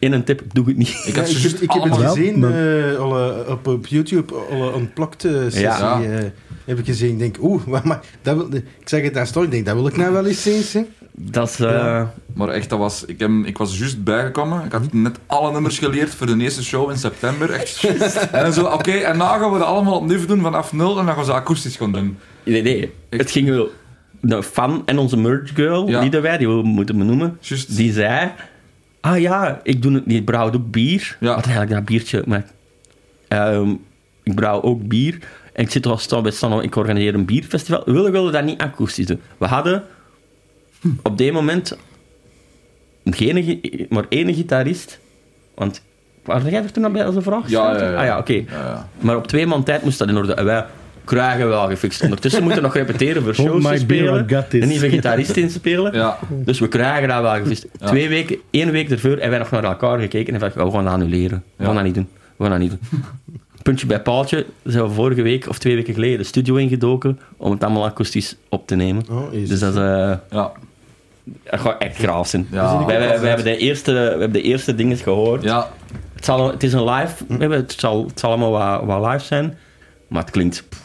In 0.04 0.12
een 0.14 0.24
tip, 0.24 0.42
doe 0.54 0.66
het 0.66 0.78
niet. 0.78 0.88
Ik 1.06 1.16
Ja, 1.16 1.22
heb, 1.22 1.30
juist 1.32 1.62
ik 1.62 1.72
heb 1.72 1.84
het 1.84 1.96
gezien 1.96 2.44
eh, 2.44 3.00
alle, 3.00 3.46
op, 3.50 3.68
op 3.68 3.86
YouTube, 3.88 4.34
alle 4.52 4.74
unplugged 4.76 5.26
eh, 5.26 5.32
sessie. 5.42 5.62
Ja. 5.62 6.02
eh, 6.02 6.24
heb 6.66 6.80
ik 6.80 6.86
gezien. 6.86 7.12
Ik 7.12 7.20
denk, 7.20 7.36
oeh, 7.42 7.66
maar, 7.72 7.82
maar 7.84 8.00
dat 8.22 8.36
wil, 8.36 8.48
ik 8.54 8.90
zeg 8.90 9.04
het 9.04 9.14
daar 9.14 9.28
stond. 9.28 9.46
Ik 9.46 9.52
denk, 9.52 9.66
dat 9.66 9.76
wil 9.76 9.88
ik 9.88 9.98
nou 9.98 10.14
wel 10.14 10.26
eens 10.26 10.42
zien. 10.42 10.62
hè. 10.72 10.82
Dat 11.12 11.50
is... 11.50 11.60
eh, 11.60 11.70
Ja. 11.72 12.14
Maar 12.34 12.48
echt, 12.50 12.70
dat 12.70 12.80
was, 12.80 13.06
ik, 13.06 13.20
heb, 13.20 13.32
ik 13.46 13.58
was 13.58 13.78
juist 13.78 14.04
bijgekomen. 14.04 14.66
Ik 14.66 14.72
had 14.72 14.94
net 14.94 15.20
alle 15.26 15.52
nummers 15.52 15.80
geleerd 15.80 16.16
voor 16.16 16.28
de 16.28 16.38
eerste 16.38 16.64
show 16.64 16.90
in 16.90 16.98
september. 16.98 17.50
Echt. 17.52 17.84
En 18.32 18.44
dan 18.44 18.54
zo, 18.54 18.66
oké, 18.66 18.92
en 18.92 19.18
na 19.18 19.38
gaan 19.38 19.52
we 19.52 19.58
dat 19.58 19.68
allemaal 19.68 19.96
opnieuw 20.00 20.26
doen 20.26 20.42
vanaf 20.42 20.74
nul 20.74 20.90
en 20.90 20.96
dan 20.96 21.08
gaan 21.16 21.18
we 21.18 21.24
ze 21.32 21.34
akoestisch 21.34 21.76
gaan 21.76 21.92
doen. 21.92 22.18
Nee, 22.44 22.62
nee. 22.62 22.92
Het 23.10 23.32
ging 23.32 23.50
wel... 23.50 23.70
De 24.20 24.44
fan 24.44 24.82
en 24.86 24.98
onze 24.98 25.18
merge 25.18 25.54
girl, 25.56 25.90
Ja. 25.90 26.02
die 26.02 26.10
dat 26.10 26.22
wij, 26.22 26.38
die 26.38 26.48
we 26.48 26.62
moeten 26.64 26.98
benoemen, 26.98 27.38
die 27.68 27.92
zei... 27.94 28.32
Ah 29.04 29.20
ja, 29.20 29.60
ik 29.64 29.82
doe 29.82 29.94
het, 29.94 30.04
die 30.06 30.24
brouwt 30.24 30.56
ook 30.56 30.72
bier. 30.72 31.18
Ja. 31.20 31.36
Wat 31.36 31.44
eigenlijk 31.44 31.72
dat 31.72 31.86
biertje... 31.86 32.24
Maar, 32.26 32.46
ehm, 33.28 33.70
ik 34.24 34.36
brouw 34.36 34.62
ook 34.62 34.88
bier. 34.88 35.20
En 35.54 35.64
ik 35.64 35.72
zit 35.72 35.86
al 35.86 35.98
staan 35.98 36.24
bij 36.24 36.32
Sanno, 36.32 36.60
ik 36.60 36.76
organiseer 36.76 37.14
een 37.14 37.26
bierfestival. 37.26 37.82
Willen 37.86 38.26
we 38.26 38.32
dat 38.32 38.44
niet 38.44 38.62
akoestisch 38.62 39.06
doen? 39.06 39.22
We 39.38 39.46
hadden 39.46 39.84
op 41.02 41.18
dit 41.18 41.34
moment 41.34 41.78
geen, 43.06 43.62
maar 43.90 44.06
één 44.10 44.34
gitarist. 44.34 45.00
Want... 45.54 45.82
Was 46.24 46.44
jij 46.44 46.64
er 46.64 46.72
toen 46.72 46.86
al 46.86 46.92
bij 46.92 47.06
als 47.06 47.16
een 47.16 47.22
vraag? 47.22 47.50
Ja, 47.50 47.78
ja, 47.78 47.90
ja. 47.90 47.98
Ah 47.98 48.06
ja, 48.06 48.18
oké. 48.18 48.44
Ja. 48.50 48.90
Maar 49.00 49.16
op 49.16 49.28
twee 49.28 49.46
maand 49.46 49.66
tijd 49.66 49.84
moest 49.84 50.00
dat 50.00 50.08
in 50.08 50.18
orde. 50.18 50.34
En 50.34 50.46
wij 50.46 50.66
krijgen 51.06 51.48
wel 51.48 51.68
gefixt. 51.68 52.02
Ondertussen 52.02 52.44
moeten 52.44 52.62
we 52.62 52.68
nog 52.68 52.76
repeteren 52.76 53.24
voor 53.24 53.36
shows 53.36 53.64
my 53.64 53.78
te 53.78 53.86
beer, 53.86 54.24
spelen. 54.26 54.62
Een 54.62 54.68
nieuwe 54.68 54.90
gitarist 54.90 55.38
inspelen. 55.38 55.94
Ja. 55.94 56.18
Dus 56.30 56.60
we 56.60 56.68
krijgen 56.68 57.08
dat 57.08 57.22
wel 57.22 57.34
gefixt. 57.34 57.66
Ja. 57.80 57.88
Twee 57.88 58.10
weken, 58.10 58.38
één 58.50 58.72
week 58.72 58.90
ervoor 58.90 59.10
hebben 59.12 59.30
wij 59.30 59.40
nog 59.40 59.52
naar 59.52 59.64
elkaar 59.64 60.00
gekeken 60.00 60.34
en 60.34 60.40
van, 60.40 60.50
oh, 60.50 60.66
we 60.66 60.72
gaan 60.72 60.84
dat 60.84 60.94
annuleren. 60.94 61.44
We 61.56 61.66
gaan 61.66 61.76
dat 61.76 61.84
niet 61.84 61.96
doen. 61.96 62.08
We 62.36 62.44
gaan 62.44 62.52
dat 62.52 62.60
niet 62.62 62.70
doen. 62.80 63.04
Puntje 63.62 63.86
bij 63.86 64.02
paaltje 64.02 64.46
zijn 64.64 64.84
we 64.84 64.90
vorige 64.90 65.22
week 65.22 65.50
of 65.50 65.58
twee 65.58 65.76
weken 65.76 65.94
geleden 65.94 66.18
de 66.18 66.24
studio 66.24 66.56
ingedoken 66.56 67.20
om 67.38 67.52
het 67.52 67.64
allemaal 67.64 67.86
akoestisch 67.86 68.36
op 68.50 68.68
te 68.68 68.76
nemen. 68.76 69.06
Oh. 69.12 69.32
Dus 69.32 69.60
dat 69.60 69.74
is 69.74 69.80
eh, 69.80 70.14
Ja. 70.30 70.52
dat 71.44 71.60
gaat 71.60 71.82
echt 71.82 71.96
graaf 71.98 72.28
zijn. 72.28 72.48
Ja. 72.52 72.86
Wij 72.86 73.28
hebben 73.28 73.44
de 73.44 73.58
eerste, 73.58 73.92
we 73.92 74.00
hebben 74.00 74.32
de 74.32 74.42
eerste 74.42 74.76
dingen 74.76 74.98
gehoord. 74.98 75.44
Ja. 75.44 75.70
Het, 76.16 76.26
zal, 76.26 76.52
het 76.52 76.64
is 76.64 76.74
een 76.74 76.84
live, 76.90 77.14
we 77.28 77.36
hebben, 77.38 77.58
het, 77.58 77.76
zal, 77.78 78.06
het 78.08 78.20
zal 78.20 78.30
allemaal 78.30 78.52
wat, 78.52 78.84
wat 79.02 79.12
live 79.12 79.26
zijn, 79.26 79.58
maar 80.08 80.22
het 80.22 80.32
klinkt 80.32 80.64
pff, 80.70 80.83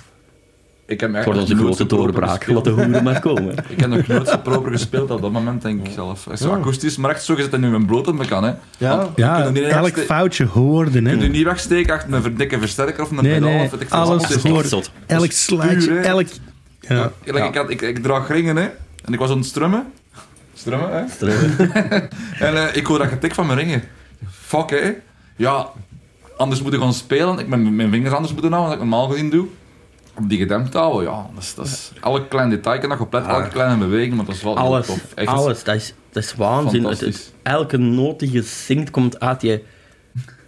Ik 0.89 1.01
heb 1.01 1.15
echt 1.15 1.25
voor 1.25 1.35
onze 1.35 1.57
grote 1.57 1.87
doorbraak. 1.87 2.47
Laat 2.47 2.65
de 2.65 2.71
hoeren 2.71 3.03
maar 3.03 3.21
komen. 3.21 3.55
Ik 3.69 3.81
heb 3.81 3.89
nog 3.91 4.07
nooit 4.07 4.29
zo 4.29 4.39
proper 4.39 4.73
gespeeld 4.73 5.11
op 5.11 5.21
dat 5.23 5.33
moment, 5.33 5.63
denk 5.63 5.87
ik 5.87 5.93
zelf. 5.95 6.27
Echt 6.27 6.41
Zo 6.41 6.49
Ja. 6.51 6.55
akoestisch, 6.57 6.97
maar 6.97 7.11
echt 7.11 7.25
zo 7.25 7.35
gezet 7.35 7.51
dat 7.51 7.61
nu 7.61 7.69
mijn 7.69 7.87
bloot 7.87 8.07
op 8.07 8.15
me 8.15 8.27
kan. 8.27 8.45
Hè. 8.45 8.53
Ja. 8.79 9.09
Je 9.17 9.23
Ja, 9.23 9.45
elk 9.45 9.55
wegste- 9.83 10.01
foutje 10.01 10.45
hoorden. 10.45 10.93
je 10.93 11.09
kunt 11.09 11.21
Hè. 11.21 11.27
er 11.27 11.31
niet 11.33 11.45
wegsteken 11.45 11.95
achter 11.95 12.25
een 12.27 12.37
dikke 12.37 12.59
versterker 12.59 13.03
of 13.03 13.11
een 13.11 13.17
Nee, 13.23 13.35
pedaal. 13.35 13.49
nee, 13.51 13.65
of 13.65 13.71
weet 13.71 13.81
ik 13.81 13.89
veel. 13.89 13.99
alles. 13.99 14.23
Elk 15.07 15.33
slaatje, 15.33 15.91
hè. 15.91 16.01
elk... 16.01 16.27
Ja. 16.81 17.13
Like, 17.25 17.47
ik, 17.47 17.55
had, 17.55 17.71
ik, 17.71 17.81
ik 17.83 18.03
draag 18.03 18.29
ringen, 18.29 18.57
hè. 18.57 18.69
En 19.05 19.13
ik 19.13 19.19
was 19.19 19.31
aan 19.31 19.37
het 19.37 19.47
strummen. 19.47 19.93
Strummen, 20.55 20.91
hè. 20.93 21.27
En 22.47 22.57
eh, 22.57 22.77
ik 22.77 22.87
hoor 22.87 22.99
dat 22.99 23.09
getik 23.09 23.35
van 23.35 23.47
mijn 23.47 23.59
ringen. 23.59 23.83
Fuck, 24.31 24.71
hè. 24.71 24.93
Ja, 25.37 25.67
anders 26.37 26.63
moet 26.63 26.73
ik 26.73 26.81
gaan 26.81 26.93
spelen. 26.95 27.39
Ik 27.39 27.51
ben 27.51 27.77
mijn 27.77 27.91
vingers 27.91 28.15
anders 28.15 28.33
moeten 28.33 28.53
houden, 28.53 28.71
wat 28.79 28.83
ik 28.85 28.89
normaal 28.91 29.09
gezien 29.09 29.31
doe. 29.31 29.47
Op 30.19 30.29
die 30.29 30.39
gedempt 30.39 30.75
houden, 30.75 31.03
ja. 31.11 31.27
Dat 31.35 31.43
is, 31.43 31.55
dat 31.55 31.67
is 31.67 31.93
elk 32.03 32.29
klein 32.31 32.51
detail 32.51 32.79
kan 32.81 32.89
dat 32.89 33.01
oplet, 33.01 33.27
elke 33.27 33.49
kleine 33.49 33.77
beweging, 33.77 34.15
maar 34.15 34.25
dat 34.25 34.35
is 34.35 34.43
wel 34.43 34.57
Alles, 34.57 34.87
tof. 34.87 35.01
Echt, 35.15 35.29
alles, 35.29 35.65
dat 35.65 35.75
is, 35.75 35.95
dat 36.13 36.23
is 36.23 36.35
waanzin. 36.35 36.85
Het- 36.85 37.01
het- 37.01 37.33
elke 37.43 37.77
noot 37.77 38.19
die 38.19 38.33
je 38.33 38.43
zingt 38.43 38.91
komt 38.91 39.21
uit 39.21 39.43
je... 39.43 39.63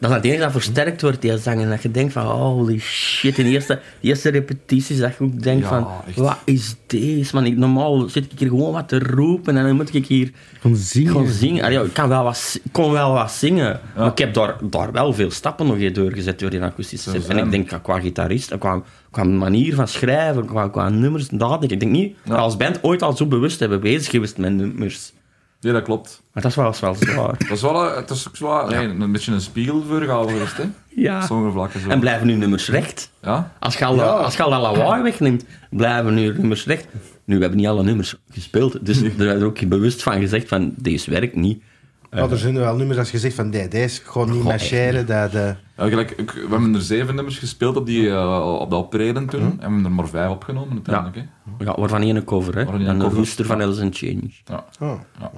Dat 0.01 0.11
is 0.11 0.17
het 0.17 0.25
enige 0.25 0.41
dat 0.41 0.53
versterkt 0.53 1.03
wordt, 1.03 1.23
die 1.23 1.39
zang. 1.39 1.61
En 1.63 1.69
dat 1.69 1.83
je 1.83 1.91
denkt 1.91 2.13
van, 2.13 2.27
holy 2.27 2.79
shit. 2.79 3.39
In 3.39 3.45
de 3.45 3.51
eerste, 3.51 3.81
de 4.01 4.09
eerste 4.09 4.29
repetities 4.31 4.99
dat 4.99 5.15
je 5.19 5.25
ook 5.25 5.43
denkt 5.43 5.63
Ja, 5.63 5.69
van, 5.69 5.87
echt. 6.07 6.17
wat 6.17 6.39
is 6.45 6.77
deze? 6.87 7.35
Man, 7.35 7.47
ik, 7.47 7.57
normaal 7.57 8.09
zit 8.09 8.25
ik 8.33 8.39
hier 8.39 8.49
gewoon 8.49 8.73
wat 8.73 8.89
te 8.89 8.99
roepen 8.99 9.57
en 9.57 9.65
dan 9.67 9.77
moet 9.77 9.95
ik 9.95 10.07
hier 10.07 10.31
Gewoon 10.61 10.77
zingen. 10.77 11.11
gewoon 11.13 11.27
zingen. 11.29 11.65
Allee, 11.65 11.79
ja, 11.79 11.85
ik 11.85 11.93
kan 11.93 12.09
wel 12.09 12.23
wat, 12.25 12.61
ik 12.65 12.73
kon 12.73 12.93
wel 12.93 13.13
wat 13.13 13.33
zingen, 13.33 13.81
maar 13.97 14.11
ik 14.11 14.19
heb 14.19 14.35
daar, 14.35 14.57
daar 14.63 14.93
wel 14.93 15.13
veel 15.13 15.31
stappen 15.31 15.67
nog 15.67 15.77
in 15.77 15.93
doorgezet 15.93 16.39
door 16.39 16.51
die 16.51 16.63
akoestische 16.63 17.11
set. 17.11 17.27
En 17.29 17.39
ik 17.39 17.51
denk 17.51 17.71
dat 17.71 17.81
qua 17.83 18.01
gitarist, 18.01 18.59
qua, 18.59 18.83
qua 19.11 19.25
manier 19.25 19.75
van 19.75 19.89
schrijven, 19.89 20.45
qua, 20.45 20.69
qua 20.69 20.89
nummers, 20.89 21.31
nadenken. 21.31 21.71
Ik 21.71 21.81
denk 21.81 21.93
niet 21.93 22.15
Ja. 22.25 22.31
dat 22.31 22.39
als 22.39 22.57
band 22.57 22.79
ooit 22.83 23.03
al 23.03 23.17
zo 23.17 23.27
bewust 23.27 23.61
hebben 23.61 23.81
bezig 23.81 24.11
geweest 24.11 24.39
met 24.39 24.53
nummers. 24.53 25.13
Ja, 25.61 25.73
dat 25.73 25.83
klopt. 25.83 26.23
Maar 26.33 26.43
dat 26.43 26.51
is 26.51 26.57
wel, 26.57 26.75
wel 26.81 26.95
zwaar. 26.95 27.35
Dat 27.39 27.51
is 27.51 27.63
wel 27.63 27.97
het 27.97 28.11
is 28.11 28.29
ook 28.29 28.37
zwaar, 28.37 28.69
nee, 28.71 28.89
een 28.89 29.13
beetje 29.13 29.33
een 29.33 29.41
spiegel 29.41 29.83
voor 29.89 30.01
gehouden 30.01 30.37
hè. 30.39 30.65
Ja. 30.89 31.21
Sommige 31.27 31.53
vlakken 31.53 31.81
zo. 31.81 31.89
En 31.89 32.01
blijven 32.01 32.27
nu 32.27 32.35
nummers 32.35 32.69
recht. 32.69 33.11
Ja? 33.23 33.53
Als 33.59 33.77
je 33.79 33.85
al, 33.85 33.97
dat- 33.97 34.25
als 34.25 34.37
je 34.37 34.43
al 34.43 34.51
dat 34.51 34.61
lawaai 34.61 35.03
wegneemt, 35.03 35.45
blijven 35.71 36.15
nu 36.15 36.33
nummers 36.39 36.67
recht. 36.67 36.87
Nu, 37.25 37.35
we 37.35 37.41
hebben 37.41 37.59
niet 37.59 37.69
alle 37.69 37.83
nummers 37.83 38.17
gespeeld, 38.33 38.87
dus 38.87 39.01
er 39.03 39.17
werd 39.17 39.41
er 39.41 39.47
ook 39.47 39.69
bewust 39.69 40.03
van 40.03 40.21
gezegd 40.21 40.49
van, 40.49 40.75
deze 40.77 41.11
werkt 41.11 41.35
niet. 41.35 41.63
Maar 42.11 42.31
er 42.31 42.39
zijn 42.39 42.55
wel 42.55 42.77
nummers 42.77 42.99
als 42.99 43.11
je 43.11 43.19
zegt 43.19 43.35
van 43.35 43.49
nee, 43.49 43.69
deze 43.69 44.01
gewoon 44.05 44.31
niet 44.31 44.43
marcheren. 44.43 45.07
Dat, 45.07 45.35
eh, 45.35 45.51
Ja, 45.77 45.89
gelijk, 45.89 46.11
ik- 46.11 46.31
we 46.31 46.47
hebben 46.51 46.75
er 46.75 46.81
zeven 46.83 47.15
nummers 47.15 47.39
gespeeld 47.39 47.77
op, 47.77 47.87
die, 47.87 48.09
eh, 48.11 48.57
op 48.61 48.71
dat 48.71 48.79
optreden 48.79 49.27
toen. 49.27 49.41
En 49.41 49.57
we 49.57 49.63
hebben 49.63 49.85
er 49.85 49.91
maar 49.93 50.09
vijf 50.09 50.31
opgenomen 50.31 50.73
uiteindelijk. 50.73 51.17
Hè. 51.17 51.65
Ja, 51.65 51.75
waarvan 51.79 52.03
één 52.03 52.17
een 52.17 52.25
cover, 52.25 52.55
hè. 52.55 52.61
En 52.61 52.75
een 52.75 52.87
een 52.89 52.99
cover. 52.99 53.17
rooster 53.17 53.45
van 53.45 53.63
in 53.63 53.91
Change. 53.93 54.31
Ja. 54.45 54.65
oh, 54.81 55.01
Ja. 55.21 55.31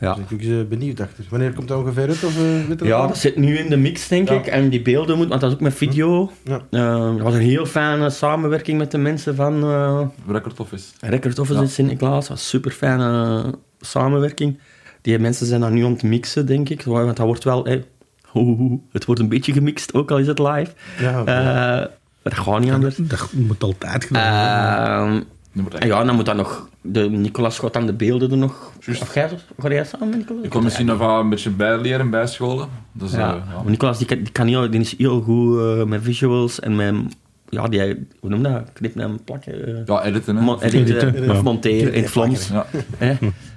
Ja. 0.00 0.14
daar 0.14 0.24
ben 0.28 0.38
ik 0.38 0.60
ook 0.62 0.68
benieuwd 0.68 1.00
achter. 1.00 1.24
Wanneer 1.30 1.52
komt 1.52 1.68
dat 1.68 1.78
ongeveer 1.78 2.08
uit? 2.08 2.24
Of, 2.24 2.36
eh, 2.38 2.68
Ja, 2.68 2.74
dat 2.98 3.08
dat 3.08 3.16
zit 3.18 3.36
nu 3.36 3.56
in 3.58 3.70
de 3.70 3.76
mix, 3.76 4.08
denk 4.08 4.28
Ja. 4.28 4.34
ik. 4.34 4.46
En 4.46 4.68
die 4.68 4.82
beelden 4.82 5.16
moet, 5.16 5.28
want 5.28 5.40
dat 5.40 5.50
is 5.50 5.56
ook 5.56 5.62
met 5.62 5.74
video. 5.74 6.30
Ja. 6.44 6.60
Eh, 6.70 6.80
er 7.16 7.22
was 7.22 7.34
een 7.34 7.40
heel 7.40 7.66
fijne 7.66 8.10
samenwerking 8.10 8.78
met 8.78 8.90
de 8.90 8.98
mensen 8.98 9.34
van 9.34 9.62
eh 9.62 10.00
Record 10.28 10.60
Office. 10.60 10.84
Record 11.00 11.38
Office 11.38 11.56
Ja. 11.58 11.62
in 11.64 11.68
Sint-Niklaas. 11.70 12.28
was 12.28 12.48
super 12.48 12.70
fijne 12.70 13.44
samenwerking. 13.80 14.58
Die 15.04 15.18
mensen 15.18 15.46
zijn 15.46 15.60
daar 15.60 15.70
nu 15.72 15.84
aan 15.84 15.92
het 15.92 16.02
mixen, 16.02 16.46
denk 16.46 16.68
ik. 16.68 16.82
Want 16.82 17.16
dat 17.16 17.26
wordt 17.26 17.44
wel... 17.44 17.66
eh, 17.66 17.80
oeh, 18.34 18.80
het 18.92 19.04
wordt 19.04 19.20
een 19.20 19.28
beetje 19.28 19.52
gemixt, 19.52 19.94
ook 19.94 20.10
al 20.10 20.18
is 20.18 20.26
het 20.26 20.38
live. 20.38 20.70
Ja, 21.00 21.20
oké. 21.20 21.30
Eh, 21.30 21.86
dat 22.22 22.34
gaat 22.34 22.60
niet 22.60 22.70
anders. 22.72 22.96
Dat 22.96 23.28
moet 23.32 23.62
altijd 23.62 24.04
gedaan 24.04 24.98
worden. 24.98 25.24
Ehm, 25.52 25.62
wordt 25.62 25.74
en 25.78 25.86
ja, 25.86 26.04
dan 26.04 26.14
moet 26.14 26.26
dan 26.26 26.36
nog... 26.36 26.68
De 26.80 27.00
Nicolas 27.10 27.58
gaat 27.58 27.72
dan 27.72 27.86
de 27.86 27.92
beelden 27.92 28.28
doen 28.28 28.38
nog. 28.38 28.72
Juist. 28.80 29.02
Of 29.02 29.14
jij, 29.14 29.28
ga 29.58 29.68
jij 29.72 29.84
samen 29.84 30.08
met 30.08 30.18
Nicolas? 30.18 30.44
Ik 30.44 30.50
kon 30.50 30.62
misschien 30.62 30.86
nog 30.86 30.98
wel 30.98 31.20
een 31.20 31.28
beetje 31.28 31.50
bijleren, 31.50 32.10
bijscholen. 32.10 32.68
Dus, 32.92 33.12
Ja. 33.12 33.18
ja. 33.18 33.34
Maar 33.62 33.70
Nicolas 33.70 33.98
die 33.98 34.06
kan, 34.06 34.18
die, 34.18 34.32
kan 34.32 34.46
heel, 34.46 34.70
die 34.70 34.80
is 34.80 34.96
heel 34.98 35.20
goed 35.20 35.58
eh, 35.58 35.84
met 35.84 36.02
visuals 36.02 36.60
en 36.60 36.76
met... 36.76 36.94
Ja, 37.48 37.68
die, 37.68 37.80
hoe 38.20 38.30
noem 38.30 38.42
je 38.46 38.48
dat? 38.52 38.70
Knippen 38.72 39.00
en 39.02 39.24
plakken. 39.24 39.66
eh, 39.66 39.86
ja, 39.86 40.04
editen. 40.04 40.36
Hè. 40.36 40.42
Mo- 40.42 40.58
editen, 40.60 40.96
Editen, 41.08 41.30
of 41.30 41.36
ja. 41.36 41.42
monteren 41.42 41.92
in 41.92 42.02
het 42.02 42.10
Vlaams. 42.10 42.48
Ja. 42.48 42.66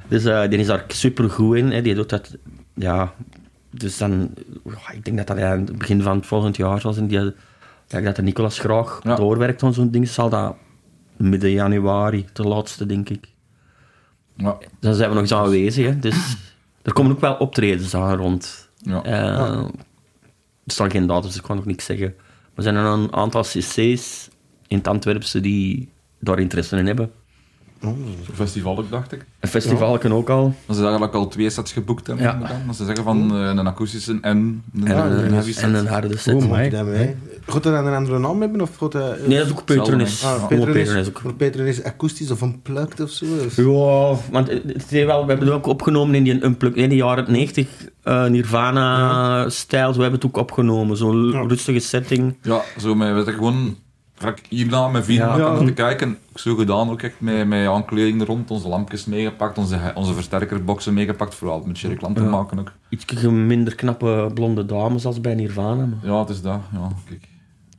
Dus 0.07 0.25
eh, 0.25 0.49
die 0.49 0.59
is 0.59 0.67
daar 0.67 0.83
super 0.87 1.29
goed 1.29 1.55
in. 1.55 1.71
Hè. 1.71 1.81
Die 1.81 1.95
doet 1.95 2.09
dat, 2.09 2.37
ja. 2.73 3.13
Dus 3.71 3.97
dan, 3.97 4.33
ik 4.93 5.05
denk 5.05 5.17
dat 5.17 5.27
dat 5.27 5.37
aan 5.39 5.59
het 5.59 5.77
begin 5.77 6.01
van 6.01 6.15
het 6.17 6.25
volgend 6.25 6.55
jaar 6.55 6.81
zal 6.81 6.93
zijn. 6.93 7.07
Die 7.07 7.33
dat 7.87 8.15
de 8.15 8.21
Nicolas 8.21 8.59
graag 8.59 8.99
Ja. 9.03 9.15
doorwerkt 9.15 9.63
aan 9.63 9.73
zo'n 9.73 9.91
ding, 9.91 10.07
zal 10.07 10.29
dat 10.29 10.55
midden 11.17 11.51
januari, 11.51 12.25
de 12.33 12.43
laatste, 12.43 12.85
denk 12.85 13.09
ik. 13.09 13.27
Ja. 14.35 14.57
Dan 14.79 14.93
zijn 14.93 15.07
we 15.09 15.13
nog 15.13 15.23
eens 15.23 15.33
aanwezig, 15.33 15.85
hè. 15.85 15.99
Dus 15.99 16.35
er 16.81 16.93
komen 16.93 17.11
ook 17.11 17.19
wel 17.19 17.35
optredens 17.35 17.95
aan 17.95 18.17
rond. 18.17 18.69
Ja. 18.77 19.03
Eh, 19.03 19.65
Er 20.63 20.73
staan 20.73 20.91
geen 20.91 21.07
datums, 21.07 21.27
dus 21.27 21.35
ik 21.35 21.43
kan 21.43 21.55
nog 21.55 21.65
niks 21.65 21.85
zeggen. 21.85 22.13
Maar 22.17 22.55
er 22.55 22.63
zijn 22.63 22.75
er 22.75 22.85
een 22.85 23.13
aantal 23.13 23.41
cc's 23.41 24.29
in 24.67 24.77
het 24.77 24.87
Antwerpse 24.87 25.39
die 25.39 25.89
daar 26.19 26.39
interesse 26.39 26.77
in 26.77 26.85
hebben. 26.85 27.11
Zo'n 27.81 28.05
festival 28.33 28.77
ook, 28.77 28.89
dacht 28.89 29.11
ik. 29.11 29.25
Een 29.39 29.49
festival 29.49 29.97
kan 29.97 30.13
ook 30.13 30.29
al. 30.29 30.53
Dat 30.65 30.75
ze 30.75 30.81
eigenlijk 30.81 31.13
al 31.13 31.27
twee 31.27 31.49
sets 31.49 31.71
geboekt 31.73 32.07
hebben. 32.07 32.25
Ja. 32.25 32.61
Dat 32.67 32.75
ze 32.75 32.85
zeggen 32.85 33.03
van 33.03 33.31
eh, 33.31 33.39
een 33.41 33.67
akoestische 33.67 34.11
en 34.11 34.19
een, 34.21 34.63
En, 34.85 34.97
een 34.97 35.23
een, 35.25 35.33
heavy 35.33 35.53
set. 35.53 35.63
en 35.63 35.73
een 35.73 35.87
harde 35.87 36.17
set. 36.17 36.33
Oh, 36.35 36.41
Moet 36.41 36.49
my. 36.51 36.63
je 36.63 36.69
dat 36.69 36.85
mee? 36.85 37.15
Gaat 37.45 37.63
dat 37.63 37.73
dan 37.73 37.85
een 37.87 37.93
andere 37.93 38.19
naam 38.19 38.41
hebben? 38.41 38.61
Of 38.61 38.75
gaat 38.77 38.91
dat, 38.91 39.27
Nee, 39.27 39.37
dat 39.37 39.45
is 39.47 39.51
ook 39.51 39.65
Petronis. 39.65 40.23
Ah, 40.25 40.47
Petronis, 40.47 40.73
Petronis 40.83 41.07
ook. 41.07 41.19
voor 41.19 41.33
Petronis 41.33 41.83
akoestisch 41.83 42.31
of 42.31 42.41
unplugged 42.41 42.99
of 42.99 43.09
zo? 43.09 43.25
Ja, 43.55 44.17
want 44.31 44.47
het 44.47 44.89
wel, 44.89 45.21
we 45.21 45.27
hebben 45.29 45.47
het 45.47 45.55
ook 45.55 45.65
opgenomen 45.65 46.15
in 46.15 46.23
die 46.23 46.43
unplug, 46.43 46.73
in 46.73 46.89
de 46.89 46.95
jaren 46.95 47.31
90 47.31 47.67
eh, 48.03 48.25
Nirvana-stijl. 48.25 49.93
We 49.93 50.01
hebben 50.01 50.19
het 50.19 50.25
ook 50.25 50.37
opgenomen, 50.37 50.97
zo'n 50.97 51.31
Ja. 51.31 51.41
rustige 51.47 51.79
setting. 51.79 52.35
Ja, 52.41 52.61
zo 52.79 52.95
met, 52.95 53.13
weet 53.13 53.27
ik, 53.27 53.33
gewoon 53.35 53.75
vrek 54.17 54.41
hierna 54.49 54.87
met 54.87 55.05
vier 55.05 55.15
Ja. 55.17 55.37
ja. 55.37 55.51
Ja. 55.53 55.65
te 55.65 55.73
kijken. 55.73 56.17
Ook 56.29 56.39
zo 56.39 56.55
gedaan, 56.55 56.89
ook 56.89 57.01
echt 57.01 57.13
met, 57.17 57.47
met 57.47 57.67
aankleding 57.67 58.21
er 58.21 58.27
rond, 58.27 58.51
onze 58.51 58.67
lampjes 58.67 59.05
meegepakt, 59.05 59.57
onze, 59.57 59.79
onze 59.95 60.13
versterkerboxen 60.13 60.93
meegepakt, 60.93 61.35
vooral 61.35 61.63
met 61.65 61.77
te 62.13 62.21
Ja. 62.23 62.29
maken 62.29 62.59
ook. 62.59 62.71
Iets 62.89 63.05
minder 63.31 63.75
knappe 63.75 64.31
blonde 64.33 64.65
dames 64.65 65.05
als 65.05 65.21
bij 65.21 65.35
Nirvana. 65.35 65.85
maar- 65.85 65.99
Ja, 66.11 66.19
het 66.19 66.29
is 66.29 66.41
dat. 66.41 66.59
Ja, 66.73 66.87
kijk. 67.07 67.27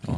Ja. 0.00 0.12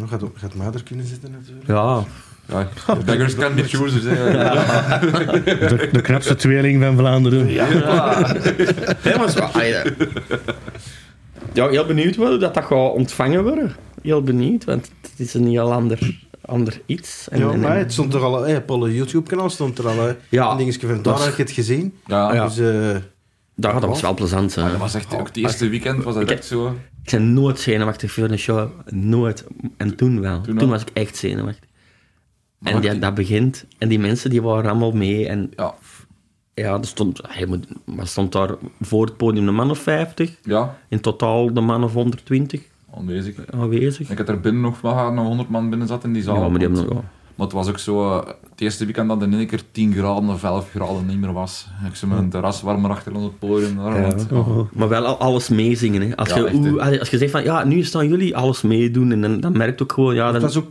Ja, 0.00 0.06
gaat, 0.06 0.22
gaat 0.34 0.54
Mader 0.54 0.82
kunnen 0.82 1.06
zitten 1.06 1.30
natuurlijk. 1.30 1.66
Ja, 1.66 2.02
Ja, 2.48 2.68
beggars 3.04 3.34
can 3.40 3.54
be 3.54 3.62
choosers. 3.62 4.04
Hè. 4.04 4.14
De, 5.68 5.88
de 5.92 6.00
knapste 6.00 6.34
tweeling 6.34 6.82
van 6.82 6.96
Vlaanderen. 6.96 7.50
Ja. 7.50 7.66
Maar 9.16 9.30
zo, 9.30 9.38
ah, 9.40 9.84
ja. 11.56 11.68
heel 11.68 11.86
benieuwd 11.86 12.14
hoe 12.14 12.38
dat, 12.38 12.54
dat 12.54 12.64
gaat 12.64 12.92
ontvangen 12.92 13.42
worden. 13.42 13.74
Heel 14.02 14.22
benieuwd, 14.22 14.64
want 14.64 14.90
het 15.00 15.20
is 15.20 15.34
een 15.34 15.46
heel 15.48 15.72
ander, 15.72 16.20
ander 16.40 16.80
iets. 16.86 17.28
En, 17.28 17.38
ja, 17.38 17.50
en- 17.50 17.60
maar 17.60 17.76
het 17.78 17.92
stond 17.92 18.14
er 18.14 18.20
al, 18.20 18.46
eh, 18.46 18.56
op 18.56 18.70
alle 18.70 18.94
YouTube-kanaal 18.94 19.50
stond 19.50 19.78
er 19.78 19.88
al 19.88 19.98
hè. 20.00 20.12
Ja, 20.28 20.50
een 20.50 20.56
dingetje 20.56 20.86
van, 20.86 21.02
daar 21.02 21.18
heb 21.20 21.28
ik 21.30 21.36
het 21.36 21.50
gezien. 21.50 21.94
Ja, 22.06 22.34
Ja. 22.34 22.44
Dus, 22.46 22.58
eh, 22.58 22.96
dat, 23.54 23.72
dat 23.72 23.84
was 23.84 24.00
wel 24.00 24.14
plezant. 24.14 24.54
hè. 24.54 24.62
Maar 24.62 24.70
dat 24.70 24.80
was 24.80 24.94
echt, 24.94 25.14
ook 25.14 25.26
het 25.26 25.36
eerste 25.36 25.68
weekend 25.68 26.04
was 26.04 26.14
dat 26.14 26.22
Ik 26.22 26.30
echt 26.30 26.44
zo. 26.44 26.66
Ik 27.04 27.10
ben 27.10 27.32
nooit 27.34 27.60
zenuwachtig 27.60 28.12
voor 28.12 28.24
een 28.30 28.38
show. 28.38 28.70
Nooit. 28.90 29.44
En 29.76 29.96
toen 29.96 30.20
wel. 30.20 30.40
Toen 30.40 30.56
Toen, 30.58 30.68
was 30.68 30.82
ik 30.82 30.88
echt 30.92 31.16
zenuwachtig. 31.16 31.68
En 32.62 32.80
die, 32.80 32.90
die- 32.90 32.98
dat 33.00 33.14
begint. 33.14 33.64
En 33.78 33.88
die 33.88 33.98
mensen 33.98 34.30
die 34.30 34.42
waren 34.42 34.70
allemaal 34.70 34.92
mee. 34.92 35.28
En 35.28 35.52
Ja, 35.56 35.74
ja, 36.64 36.78
er 36.78 36.86
stond, 36.86 37.20
maar 37.84 38.06
stond 38.06 38.32
daar 38.32 38.50
voor 38.80 39.04
het 39.04 39.16
podium 39.16 39.48
een 39.48 39.54
man 39.54 39.70
of 39.70 39.78
50. 39.78 40.36
ja, 40.42 40.76
In 40.88 41.00
totaal 41.00 41.52
de 41.52 41.60
man 41.60 41.84
of 41.84 41.92
120 41.92 42.60
aanwezig. 42.96 43.34
aanwezig. 43.50 44.10
Ik 44.10 44.18
had 44.18 44.28
er 44.28 44.40
binnen 44.40 44.62
nog 44.62 44.80
wel 44.80 45.12
nog 45.12 45.26
100 45.26 45.48
man 45.48 45.68
binnen 45.70 45.88
zat 45.88 46.04
in 46.04 46.12
die 46.12 46.22
zaal. 46.22 46.34
Ja, 46.42 46.48
maar 46.48 46.58
die 46.58 46.68
hebben... 46.68 46.94
Ja. 46.96 47.02
Maar 47.34 47.46
het 47.46 47.54
was 47.54 47.68
ook 47.68 47.78
zo, 47.78 48.16
het 48.26 48.36
eerste 48.56 48.84
weekend 48.84 49.08
dat 49.08 49.22
in 49.22 49.34
één 49.34 49.46
keer 49.46 49.60
10 49.72 49.92
graden 49.92 50.28
of 50.28 50.42
11 50.44 50.70
graden 50.70 51.06
niet 51.06 51.18
meer 51.20 51.32
was. 51.32 51.66
Ik 51.92 52.08
met 52.08 52.18
een 52.18 52.30
terras 52.30 52.62
warmer 52.62 52.90
achter 52.90 53.14
ons 53.14 53.24
op 53.24 53.30
het 53.30 53.38
podium. 53.50 53.76
Daar, 53.76 54.00
Ja. 54.00 54.06
want, 54.08 54.26
ja. 54.30 54.44
Maar 54.72 54.88
wel 54.88 55.04
al- 55.04 55.18
alles 55.18 55.48
meezingen. 55.48 56.02
Hè. 56.08 56.16
Als, 56.16 56.28
Ja, 56.28 56.36
je, 56.36 56.98
als 56.98 57.10
je 57.10 57.18
zegt 57.18 57.30
van, 57.30 57.42
ja, 57.44 57.64
nu 57.64 57.82
staan 57.82 58.08
jullie 58.08 58.36
alles 58.36 58.62
meedoen. 58.62 59.12
En 59.12 59.20
dan, 59.20 59.40
dan 59.40 59.56
merkt 59.56 59.82
ook 59.82 59.92
gewoon, 59.92 60.14
ja... 60.14 60.32
dat 60.32 60.42
was 60.42 60.56
ook 60.56 60.68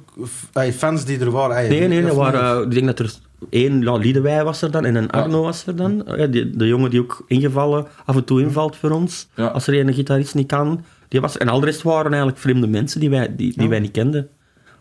fans 0.73 1.05
die 1.05 1.19
er 1.19 1.31
waren. 1.31 1.57
eh, 1.57 1.69
nee, 1.69 1.87
nee, 1.87 2.01
er 2.03 2.15
waren, 2.15 2.63
ik 2.63 2.71
denk 2.71 2.85
dat 2.85 2.99
er 2.99 3.13
één, 3.49 3.97
Liedewij 3.97 4.43
was 4.43 4.61
er 4.61 4.71
dan 4.71 4.85
en 4.85 4.95
een 4.95 5.09
Arno 5.09 5.41
was 5.41 5.67
er 5.67 5.75
dan. 5.75 6.03
Ja, 6.17 6.27
die, 6.27 6.49
de 6.49 6.67
jongen 6.67 6.89
die 6.89 6.99
ook 6.99 7.23
ingevallen, 7.27 7.87
af 8.05 8.15
en 8.15 8.23
toe 8.23 8.41
invalt 8.41 8.75
voor 8.75 8.91
ons. 8.91 9.27
Ja. 9.35 9.45
Als 9.47 9.67
er 9.67 9.79
een 9.79 9.93
gitarist 9.93 10.35
niet 10.35 10.47
kan. 10.47 10.83
Die 11.07 11.21
was, 11.21 11.37
en 11.37 11.47
al 11.47 11.59
de 11.59 11.65
rest 11.65 11.81
waren 11.81 12.05
eigenlijk 12.09 12.37
vreemde 12.37 12.67
mensen 12.67 12.99
die 12.99 13.09
wij, 13.09 13.35
die, 13.35 13.53
die 13.57 13.69
wij 13.69 13.79
niet 13.79 13.91
kenden. 13.91 14.29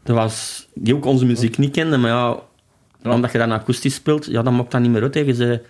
Er 0.05 0.15
was, 0.15 0.69
die 0.75 0.95
ook 0.95 1.05
onze 1.05 1.25
muziek 1.27 1.59
niet 1.59 1.73
kenden, 1.73 2.01
maar 2.01 2.11
ja, 2.11 2.39
omdat 3.13 3.33
je 3.33 3.39
dan 3.39 3.53
akoestisch 3.53 3.95
speelt, 3.95 4.25
ja, 4.27 4.43
dan 4.43 4.57
maakt 4.57 4.71
dat 4.71 4.81
niet 4.81 4.91
meer 4.91 5.03
uit. 5.03 5.15
hè. 5.15 5.21
Je 5.21 5.35
zei, 5.35 5.61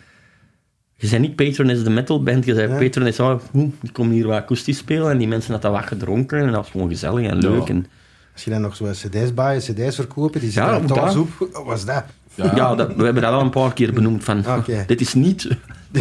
je 0.96 1.06
zei 1.06 1.20
niet 1.20 1.36
Patron 1.36 1.70
is 1.70 1.84
de 1.84 1.90
metalband, 1.90 2.44
je 2.44 2.54
zei 2.54 2.72
Ja. 2.72 2.78
Patron 2.78 3.06
is, 3.06 3.20
oh, 3.20 3.40
oeh, 3.54 3.72
die 3.80 3.92
komen 3.92 4.12
hier 4.12 4.26
wat 4.26 4.36
akoestisch 4.36 4.78
spelen 4.78 5.10
en 5.10 5.18
die 5.18 5.28
mensen 5.28 5.52
hadden 5.52 5.70
wat 5.70 5.84
gedronken 5.86 6.38
en 6.38 6.46
dat 6.46 6.54
was 6.54 6.70
gewoon 6.70 6.88
gezellig 6.88 7.30
en 7.30 7.38
leuk. 7.38 7.68
En, 7.68 7.86
Als 8.32 8.44
je 8.44 8.50
dan 8.50 8.60
nog 8.60 8.76
zo 8.76 8.84
cd's 8.90 9.34
bij, 9.34 9.58
cd's 9.58 9.94
verkopen, 9.94 10.40
die 10.40 10.50
zitten 10.50 10.72
ja, 10.72 10.80
dat. 10.80 11.16
op. 11.16 11.28
Wat 11.52 11.64
was 11.64 11.84
dat? 11.84 12.04
Ja, 12.34 12.52
Ja, 12.56 12.74
dat, 12.74 12.94
we 12.94 13.04
hebben 13.04 13.22
dat 13.22 13.32
al 13.32 13.40
een 13.40 13.50
paar 13.50 13.72
keer 13.72 13.92
benoemd. 13.92 14.24
Van, 14.24 14.38
Oké. 14.58 14.84
Dit 14.86 15.00
is 15.00 15.14
niet 15.14 15.48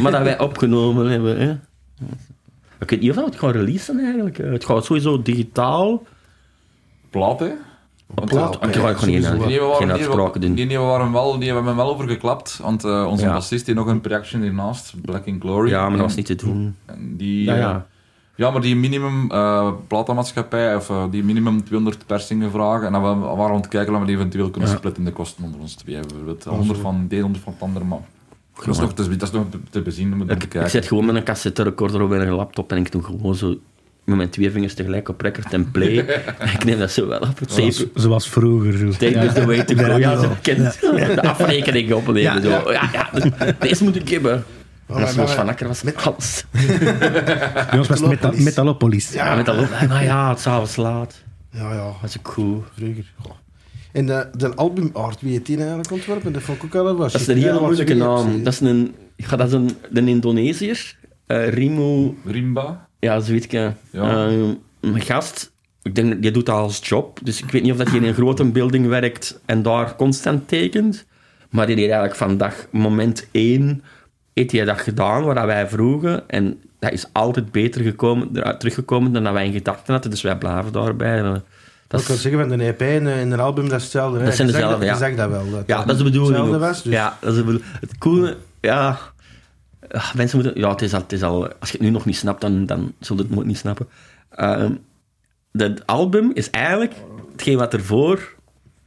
maar 0.02 0.12
dat 0.12 0.22
wij 0.22 0.39
opgenomen 0.39 1.10
hebben. 1.10 1.39
Hè. 1.39 1.52
Ik 2.80 2.89
weet 2.89 3.00
niet 3.02 3.10
of 3.10 3.15
we 3.15 3.24
het 3.24 3.36
gaan 3.36 3.52
releasen 3.52 4.00
eigenlijk. 4.00 4.39
Eh, 4.39 4.52
Het 4.52 4.65
gaat 4.65 4.86
sowieso 4.86 5.22
digitaal. 5.22 6.04
plaat, 7.10 7.39
hè. 7.39 7.50
Want, 8.06 8.30
plaat. 8.30 8.58
ja, 8.62 8.67
Ik 8.67 8.74
ga 8.76 8.80
gewoon 8.80 8.96
geen, 8.96 9.22
Die 9.22 9.60
we 9.60 9.76
die 9.80 9.91
uitspraken 9.91 10.41
doen. 10.41 10.54
Die, 10.54 10.67
die 10.67 10.80
waren 10.80 11.12
wel, 11.12 11.38
die 11.39 11.46
hebben 11.46 11.63
me 11.63 11.76
wel 11.76 11.89
over 11.89 12.08
geklapt, 12.08 12.60
want 12.62 12.84
eh, 12.84 13.06
onze 13.10 13.26
Ja. 13.26 13.34
bassist 13.34 13.65
heeft 13.65 13.78
nog 13.78 13.88
een 13.88 14.02
projectje 14.02 14.39
hiernaast, 14.39 14.93
Black 15.02 15.26
in 15.26 15.39
Glory. 15.41 15.69
Ja, 15.69 15.82
maar 15.82 15.98
dat 15.98 16.06
was 16.06 16.15
niet 16.15 16.26
te 16.26 16.36
doen. 16.36 16.76
En 16.86 17.17
die, 17.17 17.43
Ja, 17.43 17.54
eh, 17.54 17.60
ja. 17.60 17.86
Ja, 18.36 18.52
maar 18.52 18.62
die 18.62 18.76
minimum 18.76 19.32
eh 19.32 19.72
platenmaatschappij, 19.88 20.76
of 20.76 20.89
eh, 20.89 21.04
die 21.12 21.24
minimum 21.24 21.63
200 21.63 22.06
persingen 22.06 22.52
vragen, 22.52 22.86
en 22.86 22.91
dan 22.91 23.02
we 23.02 23.26
waren 23.26 23.38
we 23.38 23.43
aan 23.43 23.56
het 23.56 23.67
kijken 23.67 23.93
of 23.93 24.00
we 24.00 24.06
die 24.06 24.15
eventueel 24.15 24.50
kunnen 24.50 24.69
Ja. 24.69 24.76
splitten 24.76 25.04
in 25.04 25.10
de 25.10 25.15
kosten 25.15 25.43
onder 25.43 25.60
ons 25.60 25.76
twee. 25.76 26.00
Bijvoorbeeld 26.00 26.43
100 26.43 26.80
van 26.80 27.06
de 27.10 27.19
100 27.19 27.43
van 27.43 27.54
het 27.54 27.62
andere, 27.62 27.86
maar 27.86 28.00
dat 28.56 28.67
is 28.67 28.80
nog, 28.80 28.93
dat 28.93 29.10
is, 29.10 29.17
dat 29.17 29.28
is 29.28 29.34
nog 29.34 29.46
te, 29.50 29.58
te 29.69 29.82
bezien, 29.82 30.30
Ik, 30.30 30.62
zet 30.65 30.88
gewoon 30.88 31.06
met 31.06 31.15
een 31.15 31.24
cassette 31.24 31.63
recorder 31.63 32.02
op 32.02 32.12
een 32.12 32.30
laptop 32.30 32.72
en 32.72 32.78
ik 32.78 32.91
doe 32.91 33.04
gewoon 33.04 33.36
zo 33.36 33.58
met 34.04 34.17
mijn 34.17 34.30
twee 34.30 34.52
vingers 34.52 34.74
tegelijk 34.74 35.10
op 35.10 35.22
record 35.22 35.54
en 35.54 35.72
play. 35.72 35.93
ik 36.58 36.63
neem 36.65 36.80
dat 36.80 36.91
zo 36.91 37.08
wel 37.08 37.19
op. 37.19 37.39
Tape, 37.39 37.52
Zoals, 37.52 37.86
zoals 37.93 38.30
vroeger. 38.30 38.78
Zo. 38.78 38.89
tape 38.89 39.26
is 39.26 39.34
the 39.34 39.46
way 39.46 39.63
to 39.63 39.76
go. 39.76 39.98
Ja, 39.98 40.19
ze 40.19 40.30
kent 40.41 40.80
de 40.82 41.22
afrekening 41.22 41.93
opnemen. 41.93 42.41
Zo. 42.41 42.50
Ja, 42.50 42.89
ja, 42.93 43.10
deze 43.60 43.84
moet 43.84 43.96
ik 43.96 44.10
hebben. 44.10 44.43
En 44.88 45.02
maar- 45.02 45.15
Los 45.15 45.32
van 45.34 45.48
Akker 45.48 45.67
was 45.67 45.84
alles. 45.96 46.46
Bij 47.69 47.78
ons 47.78 47.88
was 47.88 48.00
het 48.00 48.10
Metalopolis. 48.10 48.43
Metalopolis. 48.43 49.12
Ja, 49.13 49.36
met 49.36 49.46
dat 49.46 49.69
maar 49.88 50.04
ja, 50.04 50.30
het 50.30 50.39
s'avonds 50.39 50.76
laat. 50.76 51.24
Ja, 51.50 51.74
ja, 51.74 51.84
Dat 52.02 52.10
is 52.10 52.17
ook 52.17 52.34
cool. 52.34 52.63
vroeger. 52.76 53.13
Goh. 53.22 53.32
En 53.91 54.06
de, 54.06 54.28
de 54.38 54.54
albumart, 54.56 55.22
wie 55.22 55.34
het 55.36 55.46
die 55.46 55.58
eigenlijk 55.58 55.91
ontworpen? 55.91 56.34
Dat 56.34 56.41
vond 56.41 56.63
ik 56.63 56.76
ook 56.76 56.88
al 56.88 56.96
was. 56.96 57.12
Dat 57.12 57.22
is 57.22 57.28
een 57.28 57.38
hele 57.38 57.60
moeilijke 57.60 57.93
naam. 57.93 58.43
Dat 58.43 58.54
is 58.54 58.60
een, 58.60 58.96
ja, 59.15 59.36
dat 59.36 59.48
is 59.48 59.54
een, 59.54 59.69
een 59.93 60.08
Indonesiër, 60.08 60.96
eh 61.28 61.50
Rimo, 61.50 62.15
Rimba. 62.26 62.88
ja, 63.00 63.19
zoiets. 63.19 63.48
Ja. 63.50 63.76
Eh, 63.91 64.32
een 64.82 65.02
gast, 65.02 65.52
ik 65.82 65.96
denk, 65.96 66.22
die 66.22 66.32
doet 66.32 66.46
dat 66.46 66.56
als 66.56 66.80
job. 66.84 67.19
Dus 67.24 67.41
ik 67.41 67.52
weet 67.52 67.62
niet 67.62 67.72
of 67.72 67.78
dat 67.78 67.88
hij 67.88 67.98
in 67.98 68.04
een 68.04 68.13
grote 68.13 68.43
building 68.46 68.88
werkt 68.88 69.39
en 69.46 69.62
daar 69.62 69.96
constant 69.96 70.48
tekent. 70.48 71.06
Maar 71.50 71.65
die 71.65 71.76
deed 71.76 71.86
eigenlijk 71.86 72.15
van 72.15 72.38
dag 72.38 72.54
moment 72.72 73.28
één, 73.32 73.84
heeft 74.34 74.52
hij 74.52 74.65
dat 74.65 74.82
gedaan 74.82 75.24
wat 75.24 75.46
wij 75.46 75.67
vroegen. 75.67 76.30
En 76.30 76.62
dat 76.80 76.91
is 76.91 77.06
altijd 77.12 77.52
beter 77.52 77.82
gekomen, 77.82 78.30
eruit 78.34 78.60
teruggekomen 78.60 79.12
dan 79.13 79.24
dat 79.24 79.34
wij 79.34 79.46
in 79.46 79.54
gedachten 79.54 79.93
hadden. 79.93 80.12
Dus 80.12 80.22
wij 80.22 80.38
blijven 80.38 80.72
daarbij. 80.72 81.19
Eh, 81.22 81.34
Dat 81.88 82.02
Ik 82.02 82.08
kan 82.08 82.15
zeggen, 82.15 82.50
van 82.50 82.58
de 82.58 82.63
EP 82.65 82.82
en, 82.82 83.08
en 83.08 83.32
een 83.32 83.39
album, 83.39 83.64
dat 83.70 83.78
is 83.78 83.84
hetzelfde. 83.84 84.20
hè. 84.20 84.26
Dat 84.26 84.36
zijn 84.36 84.47
dezelfde, 84.47 84.86
ja. 84.86 84.91
Je 84.91 84.97
zegt 84.97 85.18
dat 85.18 85.30
wel. 85.30 85.49
Dat 85.51 85.64
ja, 85.68 85.78
dat 85.86 85.89
is 85.89 85.97
de 85.97 86.03
bedoeling. 86.03 86.57
Was, 86.57 86.84
dus- 86.84 86.93
Ja, 86.93 87.18
dat 87.22 87.30
is 87.32 87.36
de 87.38 87.43
bedoeling. 87.43 87.72
Het 87.80 87.97
coole, 87.97 88.38
ja... 88.62 88.97
ah, 89.91 90.14
Mensen 90.16 90.41
moeten... 90.43 90.60
Ja, 90.62 90.70
het 90.70 90.82
is, 90.82 90.93
al, 90.93 91.01
het 91.01 91.12
is 91.12 91.24
al... 91.24 91.47
Als 91.60 91.70
je 91.72 91.78
het 91.78 91.86
nu 91.86 91.89
nog 91.89 92.05
niet 92.05 92.16
snapt, 92.16 92.41
dan, 92.41 92.66
dan 92.66 92.93
zul 92.99 93.16
je 93.16 93.22
het 93.22 93.32
nooit 93.32 93.47
niet 93.47 93.57
snappen. 93.57 93.88
Ehm 94.30 94.72
dat 95.51 95.88
album 95.88 96.32
is 96.34 96.49
eigenlijk 96.49 96.93
hetgeen 97.32 97.57
wat 97.57 97.74
ervoor 97.74 98.34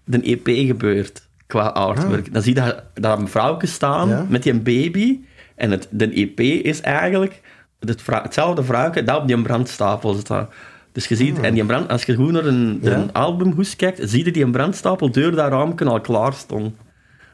de 0.05 0.21
EP 0.23 0.67
gebeurt, 0.67 1.27
qua 1.47 1.67
artwork. 1.67 2.33
Dan 2.33 2.43
zie 2.43 2.55
je 2.55 2.61
dat, 2.61 2.83
dat 2.95 3.19
een 3.19 3.29
vrouwke 3.29 3.67
staan 3.67 4.09
Ja. 4.09 4.27
met 4.29 4.43
die 4.43 4.55
baby. 4.61 5.19
En 5.57 5.71
het, 5.71 5.89
de 5.91 6.11
EP 6.11 6.41
is 6.65 6.81
eigenlijk 6.81 7.41
het 7.81 8.03
vrou- 8.03 8.23
hetzelfde 8.23 8.63
vrouwke 8.65 9.03
dat 9.03 9.21
op 9.21 9.27
die 9.27 9.43
brandstapel 9.43 10.15
staat. 10.15 10.53
Dus 10.93 11.07
je 11.09 11.17
ziet, 11.17 11.41
en 11.41 11.55
die 11.55 11.65
brand, 11.65 11.89
als 11.89 12.03
je 12.05 12.15
goed 12.15 12.33
naar 12.33 12.45
een, 12.45 12.79
Ja. 12.83 12.93
een 12.93 13.13
albumhoes 13.13 13.77
kijkt, 13.77 14.01
zie 14.11 14.25
je 14.25 14.33
die 14.33 14.51
brandstapel 14.51 15.11
deur 15.11 15.31
dat 15.31 15.49
raamje 15.51 15.85
al 15.85 16.01
klaar 16.01 16.33
stond. 16.33 16.75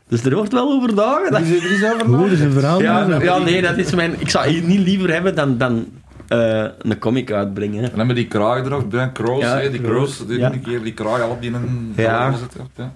Dus 0.09 0.25
er 0.25 0.35
wordt 0.35 0.53
wel 0.53 0.71
over 0.73 0.95
dagen. 0.95 1.35
Er 1.35 1.41
is, 1.41 1.65
er 1.65 1.71
is 1.73 1.85
over 1.85 2.07
Hoe 2.07 2.17
dat 2.19 2.31
is 2.31 2.41
een 2.41 2.53
verhaal. 2.53 2.81
Ja, 2.81 3.39
nee, 3.39 3.63
dat 3.63 3.77
is 3.77 3.95
mijn... 3.95 4.15
Ik 4.19 4.29
zou 4.29 4.49
hier 4.49 4.63
niet 4.63 4.79
liever 4.79 5.13
hebben 5.13 5.35
dan, 5.35 5.59
dan 5.59 5.87
eh, 6.29 6.65
een 6.79 6.99
comic 6.99 7.33
uitbrengen. 7.33 7.85
En 7.85 7.97
dan 7.97 8.07
met 8.07 8.17
die 8.17 8.27
kraag 8.29 8.65
er 8.65 8.71
nog 8.71 8.89
bij, 8.89 9.13
crows, 9.13 9.43
Ja, 9.43 9.59
hè, 9.59 9.71
die 9.71 9.81
crows, 9.81 10.27
die 10.27 10.39
ja. 10.39 10.53
een 10.53 10.61
keer 10.63 10.83
die 10.83 10.95
kraag 10.95 11.21
al 11.21 11.31
op 11.31 11.41
die 11.41 11.53
een 11.53 11.93
Ja. 11.97 12.31
het, 12.33 12.57
ja. 12.77 12.93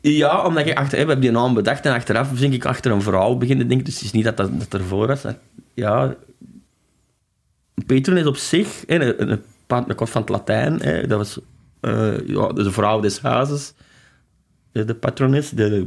Ja, 0.00 0.44
omdat 0.44 0.66
je 0.66 0.76
achter... 0.76 0.90
We 0.90 0.96
hebben 0.96 1.20
die 1.20 1.30
naam 1.30 1.54
bedacht 1.54 1.86
en 1.86 1.92
achteraf 1.92 2.30
denk 2.30 2.52
ik 2.52 2.64
achter 2.64 2.90
een 2.90 3.02
verhaal 3.02 3.38
beginnen 3.38 3.68
denken. 3.68 3.84
Dus 3.84 3.94
het 3.94 4.04
is 4.04 4.12
niet 4.12 4.24
dat 4.24 4.36
dat, 4.36 4.60
dat 4.60 4.80
ervoor 4.80 5.06
was. 5.06 5.24
Ja... 5.74 6.14
Patreon 7.86 8.18
is 8.18 8.26
op 8.26 8.36
zich... 8.36 8.84
Een, 8.86 9.30
een 9.30 9.42
dat 9.68 9.94
komt 9.94 10.10
van 10.10 10.20
het 10.20 10.30
Latijn. 10.30 10.80
Hè. 10.80 11.06
Dat 11.06 11.18
was 11.18 11.38
eh, 11.80 12.28
ja, 12.28 12.48
de 12.48 12.70
vrouw 12.70 13.00
des 13.00 13.20
huizes, 13.20 13.74
de, 14.72 14.94
patronis. 14.94 15.50
De, 15.50 15.86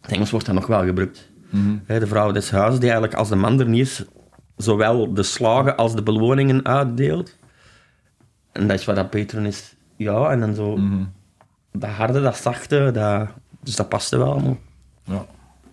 het 0.00 0.12
Engels 0.12 0.30
wordt 0.30 0.46
dat 0.46 0.54
nog 0.54 0.66
wel 0.66 0.84
gebruikt. 0.84 1.30
Mhm. 1.50 1.76
Hè, 1.84 1.98
de 1.98 2.06
vrouw 2.06 2.32
des 2.32 2.50
huizes, 2.50 2.80
die 2.80 2.90
eigenlijk 2.90 3.14
als 3.14 3.28
de 3.28 3.36
man 3.36 3.60
er 3.60 3.68
niet 3.68 3.86
is, 3.86 4.04
zowel 4.56 5.14
de 5.14 5.22
slagen 5.22 5.76
als 5.76 5.94
de 5.94 6.02
beloningen 6.02 6.64
uitdeelt. 6.64 7.36
En 8.52 8.66
dat 8.66 8.78
is 8.78 8.84
wat 8.84 8.96
dat 8.96 9.10
patronis... 9.10 9.74
Ja, 9.96 10.30
en 10.30 10.40
dan 10.40 10.54
zo... 10.54 10.76
Mhm. 10.76 11.04
Dat 11.72 11.90
harde, 11.90 12.20
dat 12.20 12.36
zachte, 12.36 12.90
dat, 12.92 13.28
dus 13.60 13.76
dat 13.76 13.88
paste 13.88 14.16
wel 14.16 14.32
allemaal. 14.32 14.58
Ja. 15.04 15.26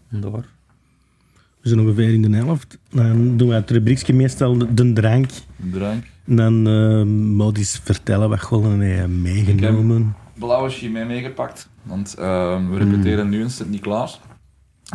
Door. 0.10 0.46
We 1.62 1.68
zijn 1.70 1.80
ongeveer 1.80 2.14
in 2.14 2.22
de 2.22 2.38
helft. 2.38 2.78
Dan 2.90 3.38
doen 3.38 3.48
we 3.48 3.54
het 3.54 3.70
rubriekje 3.72 4.14
meestal 4.14 4.58
de, 4.58 4.74
de 4.74 4.94
drank. 4.94 5.30
Drank. 5.72 6.04
En 6.26 6.36
dan 6.36 6.68
eh 6.68 7.04
moet 7.36 7.54
je 7.54 7.60
eens 7.60 7.80
vertellen 7.84 8.30
wat 8.30 8.42
Golden 8.42 8.80
heeft 8.80 9.08
meegenomen. 9.08 10.16
blauwe 10.34 10.70
chimay 10.70 11.06
meegepakt. 11.06 11.70
Want 11.84 12.16
ehm, 12.16 12.70
we 12.70 12.78
repeteren 12.78 13.30
nu 13.30 13.42
in 13.42 13.50
Sint-Niklaas. 13.50 14.20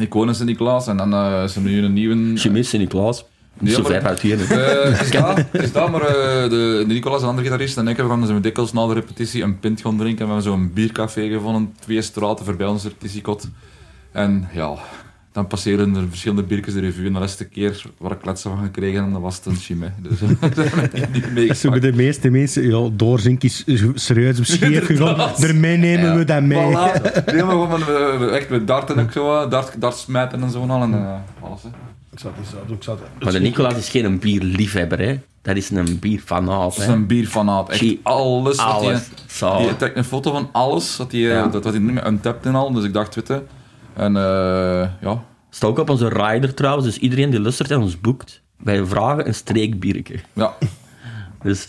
Ik 0.01 0.13
woon 0.13 0.29
in 0.29 0.35
Sint-Niklaas 0.35 0.87
en 0.87 0.97
dan 0.97 1.13
eh, 1.13 1.43
is 1.43 1.57
er 1.57 1.63
nu 1.63 1.83
een 1.83 1.93
nieuwe... 1.93 2.37
Chemist 2.37 2.71
Sint-Niklaas. 2.71 3.25
Niet 3.59 3.73
zo 3.75 3.83
maar- 3.83 3.91
ver 3.91 4.03
uit 4.07 4.21
hier. 4.21 4.51
Eh, 4.53 5.01
is 5.01 5.11
dat, 5.21 5.45
is 5.53 5.73
dat, 5.73 5.91
maar 5.91 6.01
eh, 6.01 6.43
de, 6.43 6.85
de 6.89 6.95
Nicolas, 6.95 7.21
de 7.21 7.27
andere 7.27 7.47
gitarist, 7.49 7.77
en 7.77 7.89
ik 7.89 7.97
hebben 7.97 8.19
gaan 8.19 8.27
dus 8.35 8.41
dikwijls 8.43 8.73
na 8.73 8.87
de 8.87 8.95
repetitie 8.95 9.43
een 9.43 9.59
pint 9.59 9.81
gaan 9.81 9.97
drinken. 9.97 10.21
En 10.21 10.27
we 10.27 10.33
hebben 10.33 10.53
zo'n 10.53 10.71
biercafé 10.75 11.29
gevonden, 11.29 11.75
twee 11.81 12.03
straten 12.03 12.45
voorbij 12.45 12.67
onze 12.67 12.89
repetitiekot. 12.89 13.49
En 14.13 14.49
ja, 14.53 14.75
dan 15.33 15.47
passeren 15.47 15.95
er 15.97 16.03
verschillende 16.09 16.43
biertjes 16.43 16.75
de 16.75 16.81
revue. 16.81 17.07
En 17.07 17.13
de 17.13 17.19
laatste 17.19 17.45
keer 17.45 17.83
waar 17.99 18.13
ik 18.13 18.19
kletsen 18.19 18.51
van 18.51 18.65
gekregen, 18.65 19.05
en 19.05 19.13
dat 19.13 19.21
was 19.21 19.37
het 19.37 19.47
een 19.47 19.57
chimay. 19.57 19.93
Dus 19.99 20.21
eh, 20.23 21.35
niet 21.35 21.57
Zo 21.57 21.79
de 21.79 21.93
meeste 21.93 22.31
mensen, 22.31 22.63
ja, 22.67 22.89
doorzink 22.93 23.43
is 23.43 23.65
serieus 23.95 24.39
op 24.39 24.45
scheef 24.45 24.85
gegaan. 24.87 25.31
Daarmee 25.41 25.77
nemen 25.77 26.17
we 26.19 26.25
dat 26.25 26.43
mee. 26.43 26.71
Voilà. 26.71 26.73
Nee, 27.33 27.43
maar 27.43 27.51
gewoon 27.51 27.79
we, 27.79 28.17
we- 28.19 28.31
echt 28.31 28.49
met 28.49 28.67
darten 28.67 28.99
en 28.99 29.09
zo, 29.13 29.49
dart, 29.49 29.81
dart 29.81 29.97
smijten 29.97 30.43
en 30.43 30.51
zo 30.51 30.63
en 30.63 30.71
al. 30.71 30.83
En 30.83 30.93
eh, 30.95 31.15
alles, 31.49 31.63
hè. 31.63 31.69
Ik 32.13 32.19
zat 32.19 32.39
niet 32.39 32.47
zo, 32.47 32.73
ik 32.75 32.83
zat... 32.83 32.99
Maar 33.21 33.33
de 33.33 33.41
Nicolaas 33.41 33.77
is 33.77 33.89
geen 33.89 34.19
bierliefhebber, 34.19 34.99
hè. 34.99 35.19
Dat 35.43 35.57
is 35.57 35.71
een 35.71 35.99
bierfanaat, 35.99 36.75
Dat 36.77 36.83
is 36.85 36.87
een 36.87 37.07
bierfanaat. 37.07 37.69
Echt 37.71 37.79
Zie, 37.79 38.01
alles. 38.03 38.57
die- 38.57 38.65
Alles. 38.67 39.09
Die 39.67 39.77
trekt 39.77 39.97
een 39.97 40.05
foto 40.05 40.33
van 40.33 40.49
alles, 40.53 40.97
dat 40.97 41.13
hij, 41.13 41.21
Ja. 41.21 41.43
dat, 41.47 41.65
wat 41.65 41.73
hij 41.73 41.83
niet 41.83 41.93
meer 41.93 42.07
untapped 42.07 42.47
en 42.47 42.55
al, 42.55 42.73
dus 42.73 42.85
ik 42.85 42.93
dacht, 42.93 43.15
weet 43.15 43.27
je. 43.29 43.43
En 43.97 44.17
eh, 44.17 44.89
ja, 45.01 45.23
Staat 45.51 45.71
ook 45.71 45.79
op 45.79 45.91
onze 45.91 46.09
rider 46.09 46.55
trouwens, 46.55 46.87
dus 46.87 46.99
iedereen 46.99 47.31
die 47.31 47.41
luistert 47.41 47.71
en 47.71 47.81
ons 47.81 48.01
boekt, 48.01 48.43
wij 48.57 48.85
vragen 48.85 49.27
een 49.27 49.35
streekbiertje. 49.35 50.15
ja. 50.33 50.53
Dus, 51.43 51.69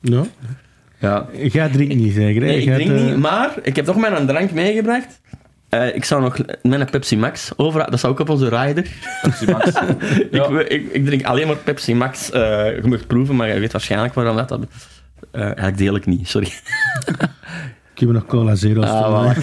Ja. 0.00 0.24
ja. 0.98 1.26
Jij 1.52 1.68
drinkt 1.68 1.94
niet, 1.94 2.12
zeker? 2.14 2.40
hè? 2.42 2.46
Nee, 2.48 2.58
ik 2.62 2.74
drink 2.74 2.90
hebt, 2.90 3.00
eh, 3.00 3.06
niet, 3.06 3.16
maar 3.16 3.54
ik 3.62 3.76
heb 3.76 3.84
toch 3.84 3.96
mijn 3.96 4.26
drank 4.26 4.50
meegebracht. 4.52 5.20
Eh, 5.72 5.94
ik 5.94 6.04
zou 6.04 6.22
nog 6.22 6.36
mijn 6.62 6.90
Pepsi 6.90 7.16
Max 7.16 7.52
over, 7.56 7.90
dat 7.90 8.00
zou 8.00 8.12
ook 8.12 8.18
op 8.18 8.28
onze 8.28 8.48
rider. 8.48 8.86
Pepsi 9.22 9.50
Max. 9.50 9.66
ik, 10.30 10.68
ik, 10.68 10.92
ik 10.92 11.04
drink 11.04 11.24
alleen 11.24 11.46
maar 11.46 11.56
Pepsi 11.56 11.94
Max. 11.94 12.30
eh 12.30 12.40
je 12.74 12.80
mag 12.84 13.06
proeven, 13.06 13.36
maar 13.36 13.48
je 13.48 13.60
weet 13.60 13.72
waarschijnlijk 13.72 14.14
waarom 14.14 14.36
dat. 14.36 14.48
dat 14.48 14.60
eh, 15.30 15.42
eigenlijk 15.42 15.76
deel 15.76 15.96
ik 15.96 16.06
niet, 16.06 16.28
sorry. 16.28 16.52
Ik 18.02 18.08
heb 18.08 18.16
nog 18.16 18.26
cola 18.26 18.54
zero's. 18.54 18.84
Ah, 18.86 19.10
voilà. 19.10 19.38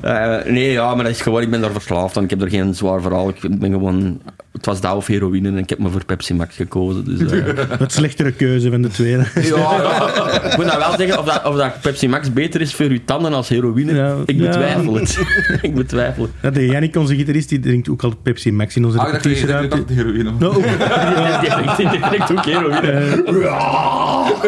Eh, 0.00 0.36
nee, 0.46 0.72
ja, 0.72 0.94
maar 0.94 1.04
dat 1.04 1.12
is 1.12 1.20
gewoon, 1.20 1.42
ik 1.42 1.50
ben 1.50 1.60
daar 1.60 1.70
verslaafd 1.72 2.16
aan. 2.16 2.24
Ik 2.24 2.30
heb 2.30 2.42
er 2.42 2.50
geen 2.50 2.74
zwaar 2.74 3.00
verhaal. 3.00 3.28
Ik 3.28 3.58
ben 3.58 3.70
gewoon, 3.70 4.20
het 4.52 4.66
was 4.66 4.80
dat 4.80 4.94
of 4.94 5.06
heroïne 5.06 5.48
en 5.48 5.56
ik 5.58 5.68
heb 5.68 5.78
me 5.78 5.88
voor 5.88 6.04
Pepsi 6.04 6.34
Max 6.34 6.56
gekozen. 6.56 7.04
Dus, 7.04 7.30
eh. 7.32 7.44
Het 7.78 7.92
slechtere 7.92 8.32
keuze 8.32 8.70
van 8.70 8.82
de 8.82 8.88
tweede. 8.88 9.22
ja, 9.34 9.40
ja. 9.42 10.50
Ik 10.50 10.56
moet 10.56 10.66
nou 10.66 10.78
wel 10.78 10.96
zeggen, 10.98 11.18
of 11.18 11.24
dat, 11.24 11.44
of 11.44 11.56
dat 11.56 11.80
Pepsi 11.80 12.08
Max 12.08 12.32
beter 12.32 12.60
is 12.60 12.74
voor 12.74 12.86
uw 12.86 12.98
tanden 13.04 13.32
als 13.32 13.48
heroïne, 13.48 13.94
Ja, 13.94 14.14
ik 14.26 14.36
ja. 14.36 14.42
betwijfel 14.46 14.94
het. 14.94 15.18
ik 15.62 15.74
betwijfel 15.74 16.22
het. 16.22 16.32
Ja, 16.42 16.50
de 16.50 16.66
Jannik, 16.66 16.96
onze 16.96 17.16
gitarist, 17.16 17.48
die 17.48 17.60
drinkt 17.60 17.88
ook 17.88 18.02
altijd 18.02 18.22
Pepsi 18.22 18.52
Max 18.52 18.76
in 18.76 18.84
onze 18.84 18.98
Ah, 18.98 19.06
ik 19.06 19.12
dat 19.12 19.22
dat 19.22 19.32
repetitieruimte. 19.32 19.92
heroïne. 19.92 20.30
Nou, 20.38 20.56
ook. 20.56 20.62
Die 20.62 21.50
drinkt- 21.50 21.76
die 21.76 21.88
drinkt 22.08 22.32
ook 22.32 22.44
heroïne. 22.44 23.22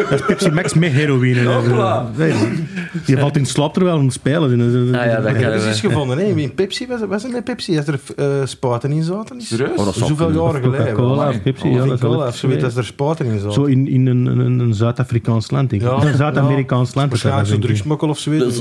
Dat 0.09 0.19
is 0.19 0.25
Pepsi 0.25 0.49
Max 0.51 0.73
met 0.73 0.91
heroïne. 0.91 1.43
Ja, 1.67 2.05
Dat 2.17 2.25
is, 2.27 2.33
voilà. 2.33 2.37
eh, 2.37 2.41
nee, 2.41 2.65
die 3.05 3.17
valt 3.17 3.37
in 3.37 3.45
slaap 3.45 3.73
terwijl 3.73 4.03
we 4.05 4.11
spelen. 4.11 4.59
Is- 4.59 4.95
Ah, 4.95 5.05
ja, 5.05 5.21
dat 5.21 5.31
wel. 5.31 5.49
precies 5.51 5.79
gevonden, 5.79 6.17
hè. 6.17 6.23
In 6.23 6.53
Pepsi, 6.53 6.87
was, 6.87 6.99
was 7.09 7.23
het 7.23 7.31
met 7.31 7.43
Pepsi? 7.43 7.75
Dat 7.75 7.87
er 7.87 7.99
eh 8.15 8.25
spuiten 8.43 8.91
in 8.91 9.03
zaten? 9.03 9.41
Serieus? 9.41 9.77
Oh, 9.79 9.87
Zoveel 9.87 10.31
jaren 10.31 10.61
geleden. 10.61 10.85
Coca-Cola 10.93 11.17
wel. 11.17 11.27
of 11.29 11.41
Pepsi. 11.41 11.67
Ja, 11.69 11.81
in 11.83 11.87
dat 11.89 11.99
cola, 11.99 12.27
of 12.27 12.35
zoiets, 12.35 12.75
er 12.75 12.85
spuiten 12.85 13.25
in 13.25 13.37
zaten. 13.39 13.53
Zo 13.53 13.63
in, 13.63 13.87
in 13.87 14.07
een, 14.07 14.25
een, 14.25 14.59
een 14.59 14.73
Zuid-Afrikaans 14.73 15.51
land, 15.51 15.69
denk 15.69 15.81
ik. 15.81 15.87
Ja, 15.87 15.93
een 16.07 16.15
Zuid-Amerikaans 16.15 16.93
land. 16.95 17.13
is 17.13 17.21
dat, 17.21 17.31
Waarschijnlijk 17.31 17.47
zo'n 17.47 17.59
drugsmokkel 17.59 18.09
of 18.09 18.17
zoiets. 18.19 18.43
Dat, 18.43 18.53
is, 18.53 18.59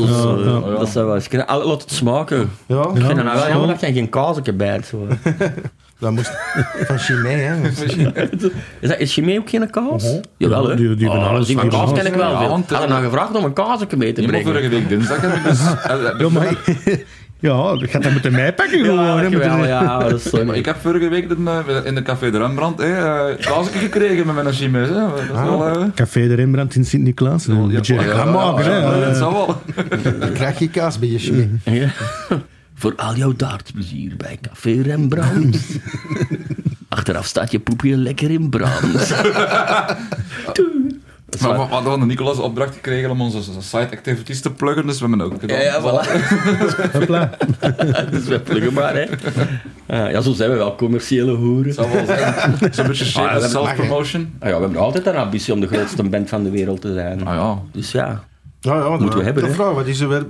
dat 0.78 0.88
zou 0.88 1.07
wel 1.07 1.14
eens 1.14 1.28
kunnen. 1.28 1.46
Ah, 1.46 1.64
Laat 1.66 1.80
het 1.82 1.90
smaken. 1.92 2.51
Ja, 2.66 2.76
Ja. 2.76 2.80
Ik 2.82 2.90
vind 2.94 3.07
het 3.07 3.24
nou 3.24 3.38
wel 3.38 3.49
jammer 3.49 3.68
dat 3.68 3.80
je 3.80 3.92
geen 3.92 4.09
kaasje 4.09 4.53
bij 4.53 4.68
hebt. 4.68 4.86
Zo. 4.86 5.07
dat 6.01 6.11
moest 6.12 6.30
van 6.86 6.99
Chimay, 6.99 7.34
hè. 7.34 7.68
Is, 8.80 8.88
dat, 8.88 8.99
is 8.99 9.12
Chimay 9.12 9.38
ook 9.38 9.49
geen 9.51 9.70
kaas? 9.70 10.03
Mhm. 10.05 10.20
Jawel, 10.36 10.62
Ja, 10.62 10.68
hè? 10.68 10.76
die- 10.76 10.94
die 10.94 11.11
Oh, 11.11 11.28
alles, 11.28 11.46
die 11.46 11.57
van 11.59 11.68
die 11.68 11.78
kaas 11.78 11.92
ken 11.92 12.07
ik 12.07 12.14
wel 12.14 12.38
veel. 12.38 12.62
Had 12.89 12.99
nou 13.01 13.05
gevraagd 13.11 13.34
om 13.36 13.45
een 13.45 13.53
kaasje 13.53 13.86
mee 13.97 14.12
te 14.12 14.22
brengen. 14.22 14.47
vorige 14.47 14.68
week 14.68 14.89
dinsdag 14.89 15.20
heb 15.20 15.34
ik 15.34 15.45
dus... 15.45 15.61
eh, 15.89 16.18
Ja, 16.18 16.28
maar... 16.28 16.55
Ja, 17.41 17.76
dat 17.76 17.91
gaat 17.91 18.03
dat 18.03 18.12
moeten 18.12 18.32
meepakken 18.32 18.84
gewoon. 18.84 19.30
Ja, 19.30 19.39
hè, 19.57 19.66
ja, 19.66 19.99
dat 19.99 20.12
is 20.12 20.22
zo. 20.30 20.45
maar 20.45 20.57
ik 20.57 20.64
heb 20.64 20.76
vorige 20.80 21.09
week 21.09 21.30
eh, 21.30 21.84
in 21.84 21.95
de 21.95 22.03
Café 22.03 22.30
de 22.30 22.39
Rembrandt 22.39 22.80
hè, 22.80 22.97
eh, 23.28 23.36
kaasje 23.47 23.78
gekregen 23.78 24.26
met 24.26 24.34
mijn 24.34 24.53
chimay. 24.55 24.80
hè. 24.82 24.93
Dat 24.95 25.20
is 25.22 25.28
wel... 25.28 25.66
eh, 25.68 25.84
Café 25.95 26.28
de 26.28 26.34
Rembrandt 26.34 26.74
in 26.74 26.84
Sint-Niklaas. 26.84 27.47
Een 27.47 27.68
beetje 27.68 27.95
ja, 27.95 28.01
reclame 28.01 28.62
hè. 28.62 28.76
ja, 28.78 28.95
Ja. 28.97 29.05
dat 29.05 29.16
zal 29.16 29.32
wel. 29.32 29.62
Dan 30.18 30.32
krijg 30.32 30.59
je 30.59 30.68
kaas 30.70 30.99
bij 30.99 31.09
je 31.09 31.18
Chimay. 31.18 31.49
Ja. 31.64 31.89
Voor 32.74 32.93
al 32.97 33.14
jouw 33.14 33.32
dartplezier 33.36 34.12
bij 34.16 34.39
Café 34.43 34.80
Rembrandt. 34.82 35.59
Achteraf 36.89 37.26
staat 37.26 37.51
je 37.51 37.59
poepje 37.59 37.97
lekker 37.97 38.30
in 38.30 38.49
brand. 38.51 39.14
Maar 41.41 41.51
we 41.51 41.57
we 41.57 41.62
hadden 41.62 42.01
de 42.01 42.07
Nicolas 42.07 42.39
opdracht 42.39 42.74
gekregen 42.74 43.11
om 43.11 43.20
onze 43.20 43.43
site 43.59 43.89
activities 43.93 44.41
te 44.41 44.53
pluggen, 44.53 44.87
dus 44.87 45.01
we 45.01 45.09
hebben 45.09 45.26
ook 45.26 45.41
gedaan. 45.41 45.59
Ja, 45.59 45.64
ja, 45.64 45.81
voilà. 45.81 46.22
Hopla. 46.93 47.31
dus 48.11 48.24
we 48.24 48.41
pluggen 48.41 48.72
maar, 48.72 48.95
hè. 48.95 49.05
Ah, 49.87 50.11
ja, 50.11 50.20
zo 50.20 50.33
zijn 50.33 50.51
we 50.51 50.57
wel 50.57 50.74
commerciële 50.74 51.33
hoeren. 51.33 51.72
Zal 51.74 51.91
wel 51.91 52.07
zijn. 52.07 52.35
Zo'n 52.74 52.87
beetje 52.87 53.20
Ah, 53.22 53.43
self-promotion. 53.43 54.33
Ah, 54.41 54.49
ja, 54.49 54.55
we 54.57 54.62
hebben 54.62 54.81
altijd 54.81 55.07
een 55.07 55.16
ambitie 55.16 55.53
om 55.55 55.61
de 55.61 55.66
grootste 55.66 56.03
band 56.03 56.29
van 56.29 56.43
de 56.43 56.51
wereld 56.51 56.81
te 56.81 56.93
zijn. 56.93 57.26
Ah 57.26 57.35
ja. 57.35 57.59
Dus 57.72 57.93
ja, 57.93 58.24
Ja, 58.61 58.74
ja, 58.74 58.89
Moeten 58.97 59.18
we 59.18 59.24
hebben, 59.24 59.43
De 59.43 59.49
hè? 59.49 59.55
vraag, 59.55 59.72
wat 59.72 59.87
is 59.87 60.01
er, 60.01 60.26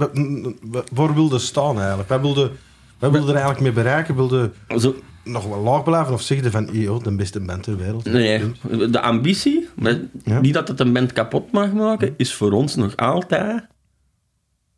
waar 0.92 1.14
wilde 1.14 1.38
staan 1.38 1.78
eigenlijk? 1.78 2.08
Wij 2.08 2.20
wilden, 2.20 2.50
wij 2.98 3.10
wilden 3.10 3.28
er 3.34 3.40
eigenlijk 3.42 3.60
mee 3.74 3.84
bereiken? 3.84 4.14
Wilden 4.14 4.52
zo, 4.78 4.94
nog 5.28 5.46
wel 5.48 5.60
laag 5.62 5.82
blijven 5.82 6.12
of 6.12 6.22
zeggen 6.22 6.50
van, 6.50 6.68
yo, 6.72 6.98
de 6.98 7.16
beste 7.16 7.40
band 7.40 7.62
ter 7.62 7.76
wereld? 7.76 8.04
nee, 8.04 8.52
de 8.90 9.00
ambitie, 9.00 9.68
Ja. 10.24 10.40
niet 10.40 10.54
dat 10.54 10.68
het 10.68 10.80
een 10.80 10.92
band 10.92 11.12
kapot 11.12 11.52
mag 11.52 11.72
maken, 11.72 12.14
is 12.16 12.34
voor 12.34 12.52
ons 12.52 12.74
nog 12.74 12.96
altijd 12.96 13.66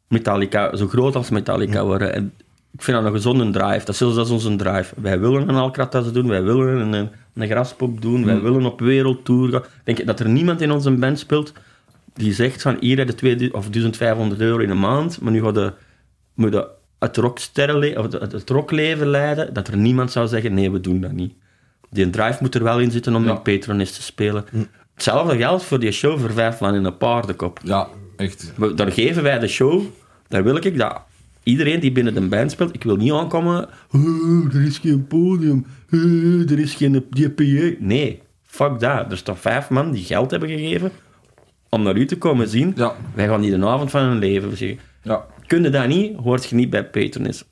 Metallica, 0.09 0.77
zo 0.77 0.87
groot 0.89 1.17
als 1.17 1.31
Metallica 1.31 1.85
worden. 1.85 2.15
En 2.15 2.33
ik 2.73 2.83
vind 2.83 2.97
dat 2.97 3.07
een 3.07 3.13
gezonde 3.13 3.51
drive. 3.51 3.85
Dat 3.85 3.89
is 3.89 3.97
zelfs 3.97 4.31
onze 4.31 4.57
drive. 4.57 4.95
Wij 5.01 5.21
willen 5.21 5.49
een 5.49 5.55
Alcatraz 5.55 6.11
doen, 6.13 6.29
wij 6.29 6.43
willen 6.43 6.93
een, 6.93 7.11
een 7.35 7.49
graspop 7.49 8.03
doen, 8.03 8.25
wij 8.25 8.41
willen 8.41 8.65
op 8.65 8.81
wereldtour 8.81 9.51
gaan. 9.51 9.63
Ik 9.85 9.97
denk 9.97 10.07
dat 10.09 10.21
er 10.21 10.29
niemand 10.29 10.61
in 10.61 10.71
onze 10.71 10.91
band 10.91 11.19
speelt 11.19 11.53
die 12.15 12.33
zegt 12.35 12.63
van 12.63 12.77
hier 12.81 12.99
heb 12.99 13.07
je 13.09 13.15
2000 13.15 13.55
of 13.59 13.69
1500 13.71 14.41
euro 14.41 14.59
in 14.59 14.71
een 14.71 14.81
maand, 14.81 15.21
maar 15.21 15.33
nu 15.33 15.43
gaat 15.43 15.55
de, 15.55 15.73
moet 16.35 16.53
je 16.53 16.67
het, 17.01 17.17
rocksterrenle- 17.17 17.99
of 17.99 18.13
het, 18.13 18.33
het 18.33 18.51
rockleven 18.51 19.07
leiden, 19.07 19.55
dat 19.55 19.69
er 19.69 19.77
niemand 19.77 20.13
zou 20.13 20.27
zeggen 20.29 20.55
nee, 20.55 20.71
we 20.71 20.81
doen 20.81 21.01
dat 21.01 21.13
niet. 21.13 21.33
Die 21.91 22.11
drive 22.11 22.39
moet 22.41 22.55
er 22.55 22.63
wel 22.63 22.81
in 22.81 22.91
zitten 22.91 23.15
om 23.15 23.25
Ja. 23.25 23.33
met 23.33 23.43
Patronist 23.43 23.95
te 23.95 24.03
spelen. 24.03 24.45
Hetzelfde 24.95 25.37
geldt 25.37 25.63
voor 25.65 25.79
die 25.79 25.91
show 25.93 26.19
voor 26.21 26.33
vijf 26.33 26.61
man 26.61 26.75
in 26.75 26.85
een 26.85 26.97
paardenkop. 26.97 27.61
Ja, 27.65 27.89
echt. 28.17 28.53
We- 28.57 28.75
Daar 28.75 28.93
geven 28.93 29.23
wij 29.23 29.39
de 29.39 29.49
show, 29.49 29.83
daar 30.29 30.45
wil 30.45 30.57
ik 30.57 30.79
dat 30.79 31.01
iedereen 31.43 31.81
die 31.81 31.93
binnen 31.93 32.15
de 32.15 32.21
band 32.29 32.51
speelt, 32.51 32.75
ik 32.75 32.83
wil 32.83 32.97
niet 32.97 33.13
aankomen, 33.13 33.69
"Oh, 33.93 34.55
er 34.55 34.63
is 34.67 34.79
geen 34.79 35.07
podium, 35.07 35.67
Oh, 35.93 36.51
er 36.51 36.59
is 36.59 36.75
geen 36.75 37.05
DPA. 37.11 37.75
Nee, 37.79 38.23
fuck 38.47 38.81
dat. 38.81 39.11
Er 39.11 39.17
staan 39.17 39.37
vijf 39.37 39.71
man 39.71 39.91
die 39.93 40.05
geld 40.05 40.31
hebben 40.31 40.49
gegeven 40.49 40.91
om 41.69 41.83
naar 41.83 41.97
u 41.97 42.07
te 42.07 42.19
komen 42.19 42.49
zien. 42.49 42.73
Ja, 42.77 42.95
Wij 43.15 43.27
gaan 43.27 43.41
niet 43.41 43.61
de 43.61 43.67
avond 43.67 43.91
van 43.91 44.03
hun 44.03 44.19
leven 44.19 44.57
zeggen. 44.57 44.79
ja. 45.03 45.25
Kun 45.51 45.63
je 45.63 45.71
dat 45.71 45.87
niet, 45.87 46.17
hoort 46.17 46.45
je 46.45 46.55
niet 46.55 46.71
bij 46.71 46.85
Patronus. 46.85 47.45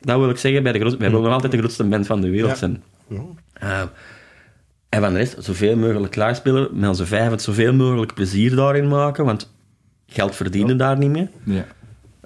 Dat 0.00 0.18
wil 0.18 0.30
ik 0.30 0.36
zeggen, 0.36 0.62
bij 0.62 0.72
de 0.72 0.78
grootste, 0.78 1.00
wij 1.00 1.08
willen 1.10 1.24
nog 1.24 1.32
altijd 1.32 1.52
de 1.52 1.58
grootste 1.58 1.84
band 1.84 2.06
van 2.06 2.20
de 2.20 2.30
wereld 2.30 2.50
Ja. 2.50 2.56
zijn. 2.56 2.82
Eh, 3.52 3.80
en 4.88 5.00
van 5.00 5.12
de 5.12 5.18
rest, 5.18 5.36
zoveel 5.38 5.76
mogelijk 5.76 6.12
klaarspelen, 6.12 6.68
met 6.72 6.88
onze 6.88 7.06
vijf 7.06 7.30
het 7.30 7.42
zoveel 7.42 7.72
mogelijk 7.74 8.14
plezier 8.14 8.56
daarin 8.56 8.88
maken, 8.88 9.24
want 9.24 9.52
geld 10.06 10.34
verdienen 10.36 10.76
daar 10.76 10.98
niet 10.98 11.10
mee. 11.10 11.28
Nee. 11.42 11.62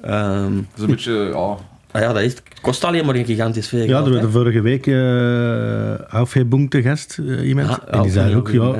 Ehm, 0.02 0.56
Het 0.56 0.64
is 0.76 0.82
een 0.82 0.86
beetje, 0.88 1.12
ja, 1.12 1.56
Ah 1.92 2.00
ja, 2.00 2.12
dat 2.12 2.22
is, 2.22 2.32
het 2.32 2.42
kost 2.60 2.84
alleen 2.84 3.06
maar 3.06 3.14
een 3.14 3.24
gigantisch 3.24 3.68
veel 3.68 3.84
Ja, 3.84 4.04
er 4.04 4.12
was 4.20 4.32
vorige 4.32 4.60
week 4.60 4.86
uh, 4.86 5.98
Aufhebung 5.98 6.70
te 6.70 6.82
gast, 6.82 7.18
eh, 7.18 7.48
iemand. 7.48 7.68
Ja, 7.68 7.86
en 7.86 8.02
die 8.02 8.10
zei 8.10 8.36
ook, 8.36 8.50
ja, 8.50 8.72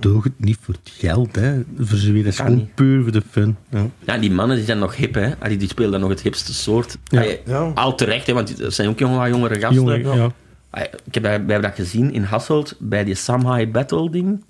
doen 0.00 0.20
het 0.22 0.32
niet 0.36 0.58
voor 0.60 0.74
het 0.82 0.92
geld, 0.96 1.36
hè. 1.36 1.62
Voor 1.78 1.98
ze 1.98 2.12
weer, 2.12 2.22
dat 2.22 2.32
is 2.32 2.38
kan 2.38 2.46
gewoon 2.46 2.60
niet. 2.60 2.74
puur 2.74 3.02
voor 3.02 3.12
de 3.12 3.22
fun. 3.30 3.56
Ja. 3.70 3.86
Ja, 4.06 4.18
die 4.18 4.30
mannen 4.30 4.56
die 4.56 4.64
zijn 4.64 4.78
nog 4.78 4.96
hip, 4.96 5.14
hè. 5.14 5.32
Allee, 5.38 5.56
die 5.56 5.68
spelen 5.68 5.90
dan 5.90 6.00
nog 6.00 6.08
het 6.08 6.20
hipste 6.22 6.54
soort. 6.54 6.98
Ja. 7.04 7.20
Allee, 7.20 7.40
Ja. 7.46 7.70
Al 7.74 7.94
terecht, 7.94 8.26
hè, 8.26 8.32
want 8.32 8.58
het 8.58 8.74
zijn 8.74 8.88
ook 8.88 8.98
jonge, 8.98 9.28
jongere 9.28 9.54
gasten. 9.60 9.74
Jongen, 9.74 10.16
ja. 10.16 10.30
Allee, 10.70 10.88
Ik 11.04 11.14
heb, 11.14 11.22
wij 11.22 11.32
hebben 11.32 11.62
dat 11.62 11.74
gezien 11.74 12.12
in 12.12 12.22
Hasselt, 12.22 12.76
bij 12.78 13.04
die 13.04 13.14
Samhai 13.14 13.68
Battle 13.68 14.10
ding. 14.10 14.44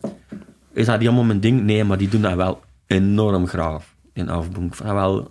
Is 0.72 0.86
dat 0.86 0.98
niet 0.98 1.08
allemaal 1.08 1.24
mijn 1.26 1.40
ding? 1.40 1.62
Nee, 1.62 1.84
maar 1.84 1.98
die 1.98 2.08
doen 2.08 2.22
dat 2.22 2.34
wel 2.34 2.60
enorm 2.86 3.46
graag. 3.46 3.82
In 4.12 4.28
Afbonk. 4.28 4.74
Van 4.74 4.94
wel... 4.94 5.30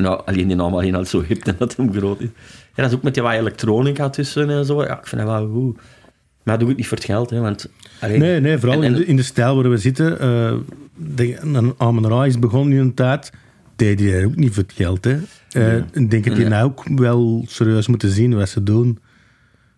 Nou, 0.00 0.20
alleen 0.24 0.46
die 0.46 0.56
naam 0.56 0.74
alleen 0.74 0.94
al 0.94 1.04
zo 1.04 1.22
hip 1.22 1.44
en 1.46 1.54
dat 1.58 1.76
hem 1.76 1.92
groot 1.92 2.20
is. 2.20 2.28
Ja, 2.74 2.82
dat 2.82 2.86
is 2.90 2.96
ook 2.96 3.02
met 3.02 3.14
die 3.14 3.22
wat 3.22 3.32
elektronica 3.32 4.10
tussen 4.10 4.50
en 4.50 4.64
zo. 4.64 4.82
Ja, 4.84 4.98
ik 4.98 5.06
vind 5.06 5.20
dat 5.22 5.30
wel 5.30 5.48
goed. 5.48 5.78
Maar 6.42 6.58
doe 6.58 6.70
ik 6.70 6.76
niet 6.76 6.86
voor 6.86 6.96
het 6.96 7.06
geld, 7.06 7.30
hè, 7.30 7.40
want... 7.40 7.68
allee, 8.00 8.18
Nee, 8.18 8.40
nee, 8.40 8.58
vooral 8.58 8.78
en- 8.78 8.84
en- 8.84 8.92
in, 8.92 8.98
de, 9.00 9.06
in 9.06 9.16
de 9.16 9.22
stijl 9.22 9.54
waar 9.56 9.70
we 9.70 9.76
zitten. 9.76 10.20
eh 10.20 10.52
de, 11.14 11.36
een 11.40 11.74
Amon 11.76 12.06
Ra 12.08 12.24
is 12.24 12.38
begonnen 12.38 12.72
in 12.78 12.84
een 12.84 12.94
tijd, 12.94 13.32
deed 13.76 14.00
hij 14.00 14.24
ook 14.24 14.36
niet 14.36 14.54
voor 14.54 14.62
het 14.62 14.72
geld. 14.72 15.04
Hè. 15.04 15.18
Eh, 15.50 15.76
Ik 15.76 16.10
denk 16.10 16.10
dat 16.10 16.22
die 16.22 16.32
Nee. 16.34 16.48
nou 16.48 16.64
ook 16.64 16.84
wel 16.96 17.44
serieus 17.48 17.86
moeten 17.86 18.10
zien 18.10 18.34
wat 18.36 18.48
ze 18.48 18.62
doen. 18.62 18.98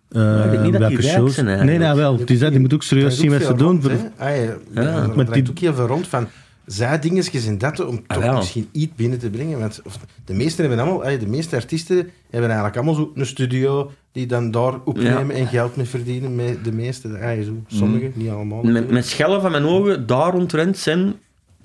Eh, 0.09 0.43
ik 0.45 0.51
denk 0.51 0.63
niet 0.63 0.71
dat 0.71 0.81
welke 0.81 1.01
shows. 1.03 1.33
zijn 1.35 1.65
Nee, 1.65 1.77
nou 1.77 1.97
wel. 1.97 2.25
Die, 2.25 2.37
die 2.49 2.59
moet 2.59 2.73
ook 2.73 2.83
serieus 2.83 3.17
zien 3.19 3.31
wat 3.31 3.41
ze 3.41 3.55
doen. 3.55 3.67
rond, 3.67 3.83
Voor-. 3.83 4.11
Ah, 4.17 4.35
ja, 4.73 5.07
maar 5.15 5.31
die 5.31 5.49
ook 5.49 5.59
heel 5.59 5.73
veel 5.73 5.87
rond 5.87 6.07
van 6.07 6.27
zijdingetjes 6.65 7.45
en 7.45 7.57
dat, 7.57 7.85
om 7.85 8.03
Ah, 8.07 8.15
toch 8.17 8.25
wel. 8.25 8.35
misschien 8.35 8.69
iets 8.71 8.95
binnen 8.95 9.19
te 9.19 9.29
brengen. 9.29 9.59
Want 9.59 9.81
of, 9.83 9.99
de 10.25 10.33
meesten 10.33 10.69
hebben 10.69 10.85
allemaal, 10.85 11.19
de 11.19 11.27
meeste 11.27 11.55
artiesten 11.55 11.95
hebben 12.29 12.49
eigenlijk 12.49 12.75
allemaal 12.75 12.93
zo 12.95 13.11
een 13.15 13.25
studio 13.25 13.91
die 14.11 14.25
dan 14.25 14.51
daar 14.51 14.79
opnemen 14.83 15.35
en 15.35 15.47
geld 15.47 15.75
mee 15.75 15.85
verdienen. 15.85 16.35
Met 16.35 16.63
de 16.63 16.71
meeste, 16.71 17.07
ah, 17.19 17.43
zo, 17.43 17.53
sommigen, 17.67 18.11
niet 18.15 18.29
allemaal. 18.29 18.63
Met, 18.63 18.91
met 18.91 19.05
schellen 19.05 19.41
van 19.41 19.51
mijn 19.51 19.65
ogen, 19.65 20.05
daar 20.07 20.31
rondrent 20.31 20.77
zijn 20.77 21.13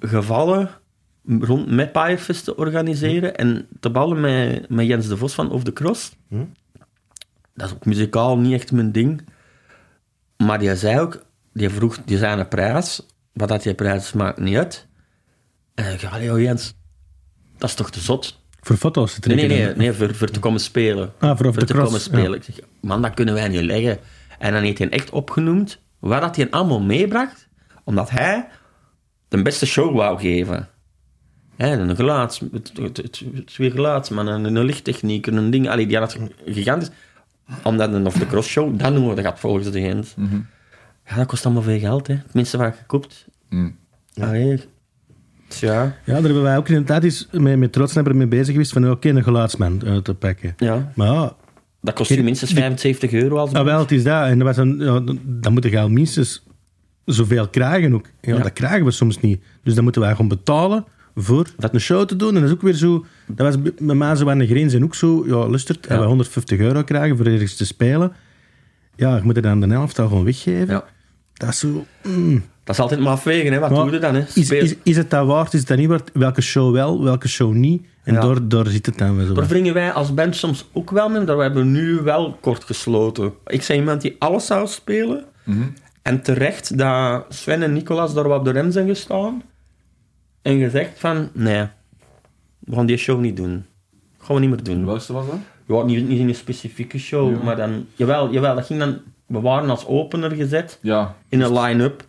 gevallen 0.01 0.71
rond 1.41 1.71
met 1.71 1.91
Firefest 1.93 2.45
te 2.45 2.57
organiseren 2.57 3.37
en 3.37 3.67
te 3.81 3.91
ballen 3.91 4.21
met, 4.21 4.69
met 4.69 4.87
Jens 4.87 5.09
de 5.09 5.17
Vos 5.17 5.35
van 5.35 5.51
Off 5.51 5.65
the 5.65 5.73
Cross. 5.73 6.17
Hm. 6.29 6.45
Dat 7.55 7.67
is 7.69 7.75
ook 7.75 7.85
muzikaal 7.85 8.39
niet 8.39 8.53
echt 8.53 8.73
mijn 8.73 8.93
ding. 8.93 9.23
Maar 10.37 10.59
die 10.59 10.77
zei 10.77 11.01
ook, 11.01 11.23
die 11.53 11.69
vroeg, 11.69 11.99
die 12.05 12.19
zei 12.19 12.41
een 12.41 12.49
prijs, 12.49 13.07
wat 13.33 13.49
dat 13.49 13.63
die 13.63 13.75
prijs 13.75 14.13
maakt 14.13 14.39
niet 14.41 14.57
uit. 14.57 14.87
En 15.85 15.93
ik 15.93 16.01
zei, 16.01 16.25
joh 16.25 16.41
Jens, 16.41 16.75
dat 17.59 17.69
is 17.69 17.75
toch 17.75 17.91
te 17.91 18.01
zot? 18.01 18.41
Voor 18.61 18.77
foto's 18.77 19.19
te 19.19 19.29
Nee, 19.29 19.37
trekken. 19.37 19.59
nee, 19.59 19.67
nee, 19.67 19.77
nee 19.77 19.93
voor, 19.93 20.15
voor 20.15 20.29
te 20.29 20.39
komen 20.41 20.61
spelen. 20.61 21.13
Ah, 21.19 21.39
voor 21.39 21.53
the 21.53 21.65
te 21.65 21.73
Cross, 21.73 21.85
komen 21.87 22.01
spelen. 22.01 22.35
Ik 22.35 22.43
zeg, 22.45 22.59
man, 22.81 23.03
dat 23.03 23.15
kunnen 23.15 23.35
wij 23.35 23.49
niet 23.49 23.61
leggen. 23.63 23.99
En 24.39 24.53
dan 24.53 24.63
heeft 24.63 24.79
hij 24.79 24.89
echt 24.89 25.11
opgenoemd 25.11 25.81
waar 25.99 26.21
dat 26.21 26.37
hij 26.37 26.51
allemaal 26.51 26.81
meebracht, 26.81 27.49
omdat 27.85 28.11
hij 28.11 28.49
de 29.29 29.43
beste 29.43 29.67
show 29.67 29.97
wou 29.97 30.21
geven. 30.21 30.69
Hè, 31.57 31.73
een 31.79 31.89
het- 31.89 32.73
het- 32.83 32.97
het- 32.97 33.47
twee 33.47 33.71
geluidsmannen, 33.71 34.45
een 34.45 34.65
lichttechniek, 34.65 35.27
een 35.27 35.51
ding. 35.51 35.69
Allee, 35.69 35.87
die 35.87 35.99
had 35.99 36.19
gigantisch. 36.47 36.91
Omdat 37.63 37.93
een 37.93 38.07
of 38.07 38.19
the 38.19 38.27
cross 38.27 38.49
show, 38.49 38.79
dat 38.79 38.93
noemen 38.93 39.15
we 39.15 39.23
dat 39.23 39.39
volgens 39.39 39.71
de 39.71 39.81
Gens. 39.81 40.15
Ja, 41.07 41.17
dat 41.17 41.27
kost 41.27 41.45
allemaal 41.45 41.63
veel 41.63 41.79
geld, 41.79 42.07
hè. 42.07 42.15
Het 42.15 42.35
minste 42.35 42.57
wat 42.57 42.77
je 42.79 42.85
koopt. 42.87 43.27
Hm. 43.49 43.71
Allee, 44.21 44.61
ja, 45.49 45.83
Ja, 45.83 45.93
daar 46.05 46.23
hebben 46.23 46.43
wij 46.43 46.57
ook 46.57 46.69
in 46.69 46.75
de 46.79 46.85
tijd 46.85 47.05
eens 47.05 47.29
met, 47.33 47.59
met 47.59 47.73
trots 47.73 47.95
hebben 47.95 48.17
mee 48.17 48.27
bezig 48.27 48.51
geweest 48.53 48.73
van 48.73 48.91
oké, 48.91 49.09
een 49.09 49.23
geluidsman 49.23 49.83
uit 49.87 50.05
te 50.05 50.15
pakken. 50.15 50.55
ja, 50.57 50.93
Maar 50.95 51.07
ja, 51.13 51.37
dat 51.81 51.95
kost 51.95 52.11
je 52.11 52.23
minstens 52.23 52.53
75 52.53 53.13
euro 53.13 53.37
als 53.37 53.53
ah, 53.53 53.65
wel, 53.65 53.79
het 53.79 53.93
is 53.93 54.05
dat. 54.05 54.27
En 54.27 54.39
dat 54.39 54.47
was 54.47 54.57
een, 54.57 54.79
ja, 54.79 55.03
dan 55.25 55.53
moet 55.53 55.65
je 55.65 55.79
al 55.81 55.89
minstens 55.89 56.47
zoveel 57.05 57.49
krijgen 57.49 57.95
ook. 57.95 58.07
Ja, 58.21 58.35
Ja. 58.37 58.43
Dat 58.43 58.53
krijgen 58.53 58.85
we 58.85 58.91
soms 58.91 59.21
niet. 59.21 59.41
Dus 59.63 59.75
dan 59.75 59.83
moeten 59.85 60.03
wij 60.03 60.11
gewoon 60.11 60.29
betalen 60.29 60.85
voor 61.15 61.47
Dat- 61.57 61.75
een 61.75 61.81
show 61.81 62.05
te 62.07 62.17
doen. 62.17 62.29
En 62.35 62.35
dat 62.41 62.45
is 62.45 62.51
ook 62.55 62.63
weer 62.63 62.73
zo... 62.75 63.05
Dat 63.27 63.47
was 63.57 63.73
bij 63.81 63.95
mij 63.95 64.17
zo 64.17 64.29
aan 64.31 64.39
de 64.39 64.47
grens 64.47 64.75
en 64.75 64.85
ook 64.85 64.95
zo... 64.95 65.25
Ja, 65.27 65.47
lustert, 65.47 65.87
en 65.87 65.95
Ja. 65.95 66.01
we 66.01 66.07
150 66.07 66.59
euro 66.59 66.83
krijgen 66.83 67.17
voor 67.17 67.27
ergens 67.27 67.57
te 67.57 67.67
spelen. 67.67 68.13
Ja, 68.97 69.17
je 69.17 69.23
moet 69.23 69.37
er 69.37 69.43
dan 69.43 69.61
de 69.61 69.67
helft 69.69 69.99
al 69.99 70.09
gewoon 70.09 70.25
weggeven. 70.25 70.75
Ja. 70.75 70.85
Dat 71.35 71.49
is 71.49 71.59
zo... 71.59 71.87
mm. 72.09 72.43
Dat 72.69 72.77
is 72.77 72.83
altijd 72.83 73.01
maar 73.01 73.13
afwegen, 73.13 73.53
hè. 73.53 73.59
Wat 73.59 73.71
Maar 73.71 73.83
doe 73.85 73.93
je 73.93 73.99
dan, 73.99 74.15
hè? 74.15 74.21
Is, 74.35 74.51
is, 74.51 74.75
is 74.83 74.97
het 74.97 75.11
dat 75.11 75.27
waard? 75.27 75.53
Is 75.55 75.59
het 75.59 75.69
dat 75.69 75.79
niet 75.79 75.89
waard? 75.89 76.11
Welke 76.13 76.41
show 76.41 76.73
wel, 76.73 77.03
welke 77.05 77.29
show 77.29 77.53
niet? 77.53 77.87
En 78.05 78.15
Ja. 78.15 78.21
daar, 78.21 78.49
daar 78.49 78.67
zit 78.67 78.87
het 78.87 78.99
dan 78.99 79.17
weer 79.17 79.27
zo. 79.27 79.33
Daar 79.35 79.47
wringen 79.47 79.75
wij 79.75 79.93
als 79.93 80.15
band 80.15 80.37
soms 80.37 80.69
ook 80.73 80.91
wel 80.91 81.09
mee, 81.09 81.25
maar 81.25 81.37
we 81.37 81.43
hebben 81.43 81.73
nu 81.73 82.01
wel 82.01 82.37
kort 82.41 82.65
gesloten. 82.65 83.33
Ik 83.47 83.65
ben 83.69 83.77
iemand 83.77 84.01
die 84.01 84.17
alles 84.19 84.47
zou 84.47 84.67
spelen. 84.67 85.25
Mhm. 85.45 85.63
En 86.03 86.23
terecht 86.23 86.79
dat 86.79 87.25
Sven 87.29 87.63
en 87.63 87.73
Nicolas 87.73 88.15
daar 88.15 88.29
wat 88.29 88.39
op 88.39 88.45
de 88.45 88.51
rem 88.51 88.71
zijn 88.71 88.87
gestaan. 88.89 89.43
En 90.43 90.59
gezegd 90.59 90.91
van, 91.01 91.29
nee, 91.33 91.67
we 92.59 92.75
gaan 92.75 92.87
die 92.87 92.97
show 92.97 93.21
niet 93.21 93.37
doen. 93.37 93.65
Gaan 94.19 94.35
we 94.35 94.41
niet 94.41 94.51
meer 94.51 94.63
doen. 94.63 94.87
Welke 94.87 95.13
was 95.13 95.27
dat? 95.27 95.39
Ja, 95.67 95.83
niet, 95.83 96.09
niet 96.09 96.19
in 96.19 96.29
een 96.29 96.35
specifieke 96.35 96.99
show, 96.99 97.31
Ja. 97.37 97.43
maar 97.45 97.57
dan... 97.57 97.87
Jawel, 97.95 98.33
jawel, 98.33 98.55
dat 98.55 98.67
ging 98.67 98.79
dan... 98.81 98.99
We 99.27 99.41
waren 99.41 99.71
als 99.71 99.87
opener 99.87 100.31
gezet 100.31 100.79
Ja. 100.83 101.15
in 101.29 101.41
een 101.41 101.59
line-up, 101.61 102.07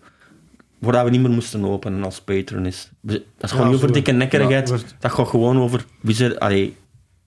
voordat 0.81 1.03
we 1.03 1.09
niet 1.09 1.21
meer 1.21 1.29
moesten 1.31 1.65
openen 1.65 2.03
als 2.03 2.21
patronist. 2.21 2.91
Dat 3.01 3.21
is 3.41 3.51
gewoon 3.51 3.65
Ja, 3.65 3.71
niet 3.71 3.75
over 3.81 3.93
dikke 3.93 4.11
nekkerigheid. 4.11 4.67
Ja, 4.69 4.73
wordt- 4.75 4.95
dat 4.99 5.11
gaat 5.11 5.27
gewoon 5.27 5.57
over... 5.59 5.85
Wie 6.01 6.15
ze, 6.15 6.39
allee, 6.39 6.75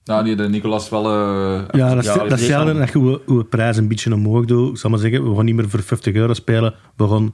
Ja, 0.03 0.23
die 0.23 0.35
de 0.35 0.49
Nicolas 0.49 0.89
wel... 0.89 1.05
eh, 1.05 1.61
Ja, 1.71 1.89
dat 1.95 2.03
is, 2.03 2.05
Ja, 2.05 2.13
dat 2.17 2.25
is 2.25 2.31
hetzelfde 2.31 2.73
dat 2.73 2.91
je 3.27 3.43
prijs 3.49 3.77
een 3.77 3.87
beetje 3.87 4.13
omhoog 4.13 4.45
doet. 4.45 4.69
Ik 4.69 4.77
zal 4.77 4.89
maar 4.89 4.99
zeggen, 4.99 5.29
we 5.29 5.35
gaan 5.35 5.45
niet 5.45 5.55
meer 5.55 5.69
voor 5.69 5.81
50 5.81 6.13
euro 6.13 6.33
spelen. 6.33 6.73
We 6.95 7.07
gaan 7.07 7.33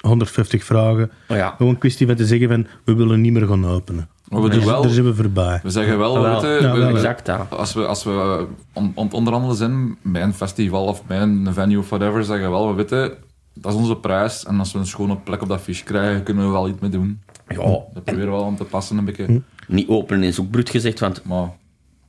150 0.00 0.64
vragen. 0.64 1.10
oh 1.28 1.36
ja, 1.36 1.54
Gewoon 1.56 1.72
een 1.72 1.78
kwestie 1.78 2.06
van 2.06 2.16
te 2.16 2.26
zeggen 2.26 2.48
van, 2.48 2.66
we 2.84 2.94
willen 2.94 3.20
niet 3.20 3.32
meer 3.32 3.46
gaan 3.46 3.66
openen. 3.66 4.08
maar 4.28 4.42
we 4.42 4.48
doen 4.48 4.58
Daar- 4.58 4.68
wel... 4.68 4.82
Daar 4.82 4.90
zijn 4.90 5.04
we 5.04 5.14
voorbij. 5.14 5.60
We 5.62 5.70
zeggen 5.70 5.98
wel, 5.98 6.16
Ah, 6.16 6.22
wel. 6.22 6.40
weet 6.40 6.60
je, 6.60 6.66
Ja, 6.66 6.72
we- 6.72 6.78
wel, 6.78 6.88
we- 6.88 6.94
exact 6.94 7.26
dat. 7.26 7.46
als 7.50 7.74
we, 7.74 7.86
als 7.86 8.04
we 8.04 8.10
eh, 8.10 8.42
on- 8.72 8.92
on- 8.94 9.04
het 9.04 9.14
onderhandelen 9.14 9.56
zijn 9.56 9.96
bij 10.02 10.22
een 10.22 10.34
festival 10.34 10.84
of 10.84 11.04
bij 11.06 11.20
een 11.20 11.48
venue 11.52 11.78
of 11.78 11.88
whatever, 11.88 12.24
zeggen 12.24 12.46
we 12.46 12.52
wel, 12.52 12.68
we 12.68 12.74
weten, 12.74 13.12
dat 13.60 13.72
is 13.72 13.78
onze 13.78 13.96
prijs. 13.96 14.44
En 14.44 14.58
als 14.58 14.72
we 14.72 14.78
een 14.78 14.86
schone 14.86 15.16
plek 15.16 15.42
op 15.42 15.48
dat 15.48 15.60
fiche 15.60 15.84
krijgen, 15.84 16.22
kunnen 16.22 16.44
we 16.46 16.50
wel 16.52 16.68
iets 16.68 16.80
mee 16.80 16.90
doen. 16.90 17.20
Ja, 17.48 17.56
Dat 17.56 18.04
proberen 18.04 18.30
we 18.30 18.36
wel 18.36 18.44
aan 18.44 18.56
te 18.56 18.64
passen 18.64 18.98
een 18.98 19.04
beetje. 19.04 19.42
niet 19.68 19.88
openen 19.88 20.22
is 20.28 20.40
ook 20.40 20.50
bruut 20.50 20.70
gezegd, 20.70 21.00
want 21.00 21.24
Maar 21.24 21.48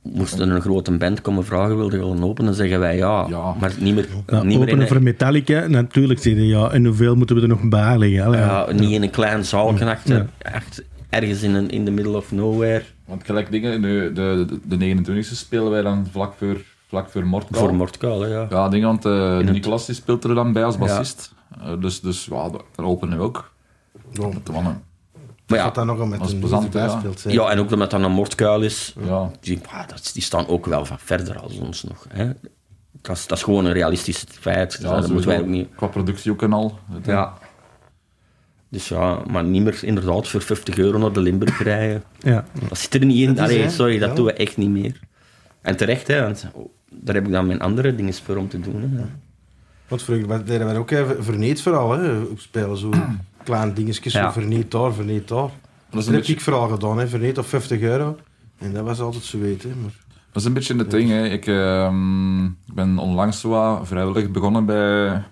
moesten 0.02 0.50
een 0.50 0.60
grote 0.60 0.90
band 0.96 1.20
komen 1.20 1.44
vragen, 1.44 1.76
wilde 1.76 1.96
je 1.96 2.02
wel 2.02 2.22
openen, 2.22 2.44
dan 2.44 2.54
zeggen 2.54 2.80
wij 2.80 2.96
ja. 2.96 3.26
Ja. 3.28 3.54
Maar 3.60 3.72
niet 3.78 3.94
meer, 3.94 4.08
Ja, 4.26 4.42
niet 4.42 4.44
meer 4.44 4.54
in, 4.54 4.60
openen 4.62 4.86
voor 4.86 4.96
een, 4.96 5.02
Metallica, 5.02 5.66
natuurlijk 5.66 6.20
zeggen 6.20 6.46
ja. 6.46 6.70
En 6.70 6.84
hoeveel 6.84 7.14
moeten 7.14 7.36
we 7.36 7.42
er 7.42 7.48
nog 7.48 7.68
bij? 7.68 7.82
Allee, 7.94 8.10
ja, 8.10 8.72
niet 8.72 8.90
in 8.90 9.02
een 9.02 9.10
klein 9.10 9.44
zaalje 9.44 9.84
achter, 9.84 10.16
Ja. 10.16 10.26
echt 10.52 10.84
ergens 11.08 11.42
in, 11.42 11.54
een, 11.54 11.70
in 11.70 11.84
the 11.84 11.90
middle 11.90 12.16
of 12.16 12.32
nowhere. 12.32 12.82
Want 13.06 13.24
gelijk 13.24 13.50
dingen, 13.50 13.82
de, 13.82 14.10
de, 14.14 14.44
de, 14.66 14.76
de 14.78 15.04
29e 15.04 15.20
spelen 15.20 15.70
wij 15.70 15.82
dan 15.82 16.06
vlak 16.10 16.34
voor, 16.38 16.56
vlak 16.90 17.10
voor 17.10 17.26
Mordkaal. 17.26 17.60
Voor 17.60 17.74
Mordkaal, 17.74 18.20
hè, 18.20 18.28
ja. 18.28 18.46
Ja, 18.50 18.68
dingen, 18.68 18.86
want 18.86 19.04
eh, 19.04 19.36
het- 19.36 19.50
Nicolas 19.50 19.86
die 19.86 19.94
speelt 19.94 20.24
er 20.24 20.34
dan 20.34 20.52
bij 20.52 20.64
als 20.64 20.74
Ja. 20.74 20.80
bassist. 20.80 21.32
Eh, 21.60 21.72
dus 21.80 22.00
dus 22.00 22.24
ja, 22.24 22.48
daar 22.76 22.86
openen 22.86 23.18
we 23.18 23.24
ook. 23.24 23.50
Ja, 24.12 24.26
Met 24.26 24.46
de 24.46 24.52
mannen. 24.52 24.82
Maar 25.46 25.58
ja, 25.58 25.70
dat 25.70 25.84
nog 25.84 26.00
om 26.00 26.08
met 26.08 26.18
dat 26.18 26.28
is 26.28 26.34
een 26.34 26.40
plezant, 26.40 26.72
ja. 26.72 26.98
speelt. 26.98 27.24
ja, 27.28 27.50
en 27.50 27.58
ook 27.58 27.72
omdat 27.72 27.90
dat 27.90 28.00
een 28.02 28.12
Mordkuil 28.12 28.62
is, 28.62 28.94
Ja. 29.04 29.30
die, 29.40 29.60
ah, 29.70 29.88
dat, 29.88 30.10
die 30.12 30.22
staan 30.22 30.46
ook 30.48 30.66
wel 30.66 30.84
van 30.84 30.98
verder 30.98 31.38
als 31.38 31.58
ons 31.58 31.82
nog. 31.82 32.06
Hè. 32.08 32.32
Dat, 32.92 33.16
is, 33.16 33.26
dat 33.26 33.38
is 33.38 33.44
gewoon 33.44 33.64
een 33.64 33.72
realistisch 33.72 34.24
feit, 34.30 34.78
Ja, 34.82 35.00
dat 35.00 35.10
moeten 35.10 35.28
wij 35.28 35.40
ook 35.40 35.46
niet... 35.46 35.68
Qua 35.76 35.86
productie 35.86 36.32
ook 36.32 36.42
en 36.42 36.52
al. 36.52 36.78
Ja. 37.02 37.32
Dus 38.68 38.88
ja, 38.88 39.18
maar 39.30 39.44
niet 39.44 39.62
meer 39.62 39.84
inderdaad 39.84 40.28
voor 40.28 40.40
50 40.40 40.78
euro 40.78 40.98
naar 40.98 41.12
de 41.12 41.20
Limburg 41.20 41.62
rijden. 41.62 42.02
Ja. 42.18 42.44
Dat 42.68 42.78
zit 42.78 42.94
er 42.94 43.04
niet 43.04 43.28
in. 43.28 43.38
Allee, 43.40 43.70
sorry, 43.70 43.98
dat 43.98 44.08
Ja. 44.08 44.14
doen 44.14 44.24
we 44.24 44.32
echt 44.32 44.56
niet 44.56 44.70
meer. 44.70 45.00
En 45.62 45.76
terecht, 45.76 46.06
hè, 46.06 46.22
want 46.22 46.46
daar 46.90 47.14
heb 47.14 47.26
ik 47.26 47.32
dan 47.32 47.46
mijn 47.46 47.60
andere 47.60 47.94
dingen 47.94 48.14
voor 48.14 48.36
om 48.36 48.48
te 48.48 48.60
doen. 48.60 48.80
Hè. 48.82 49.04
Want 49.88 50.02
vroeger 50.02 50.26
wa- 50.26 50.38
deden 50.38 50.68
we 50.72 50.78
ook 50.78 50.90
even 50.90 51.24
verneed 51.24 51.62
vooral, 51.62 51.90
hè. 51.90 52.20
Op 52.20 52.40
spelen 52.40 52.76
zo 52.78 52.90
kleine 53.44 53.72
dingetjes, 53.72 54.12
Ja. 54.12 54.24
zo 54.24 54.40
verneed 54.40 54.70
daar, 54.70 54.92
verneed 54.94 55.28
daar. 55.28 55.50
Dat 55.90 56.04
heb 56.04 56.14
beetje, 56.14 56.32
ik 56.32 56.40
vooral 56.40 56.68
gedaan, 56.68 56.98
hè. 56.98 57.08
Verneed 57.08 57.38
op 57.38 57.46
50 57.46 57.80
euro. 57.80 58.16
En 58.58 58.72
dat 58.72 58.84
was 58.84 59.00
altijd 59.00 59.24
zo 59.24 59.38
weten, 59.38 59.70
maar... 59.82 59.92
dat 60.32 60.42
is 60.42 60.44
een 60.44 60.52
beetje 60.52 60.76
het 60.76 60.90
ding. 60.90 61.08
Hè. 61.08 61.24
Ik 61.28 61.46
ehm, 61.46 62.44
ik 62.44 62.74
ben 62.74 62.98
onlangs 62.98 63.40
zo 63.40 63.48
wat 63.48 63.86
vrijwillig 63.86 64.30
begonnen 64.30 64.64
bij... 64.64 65.22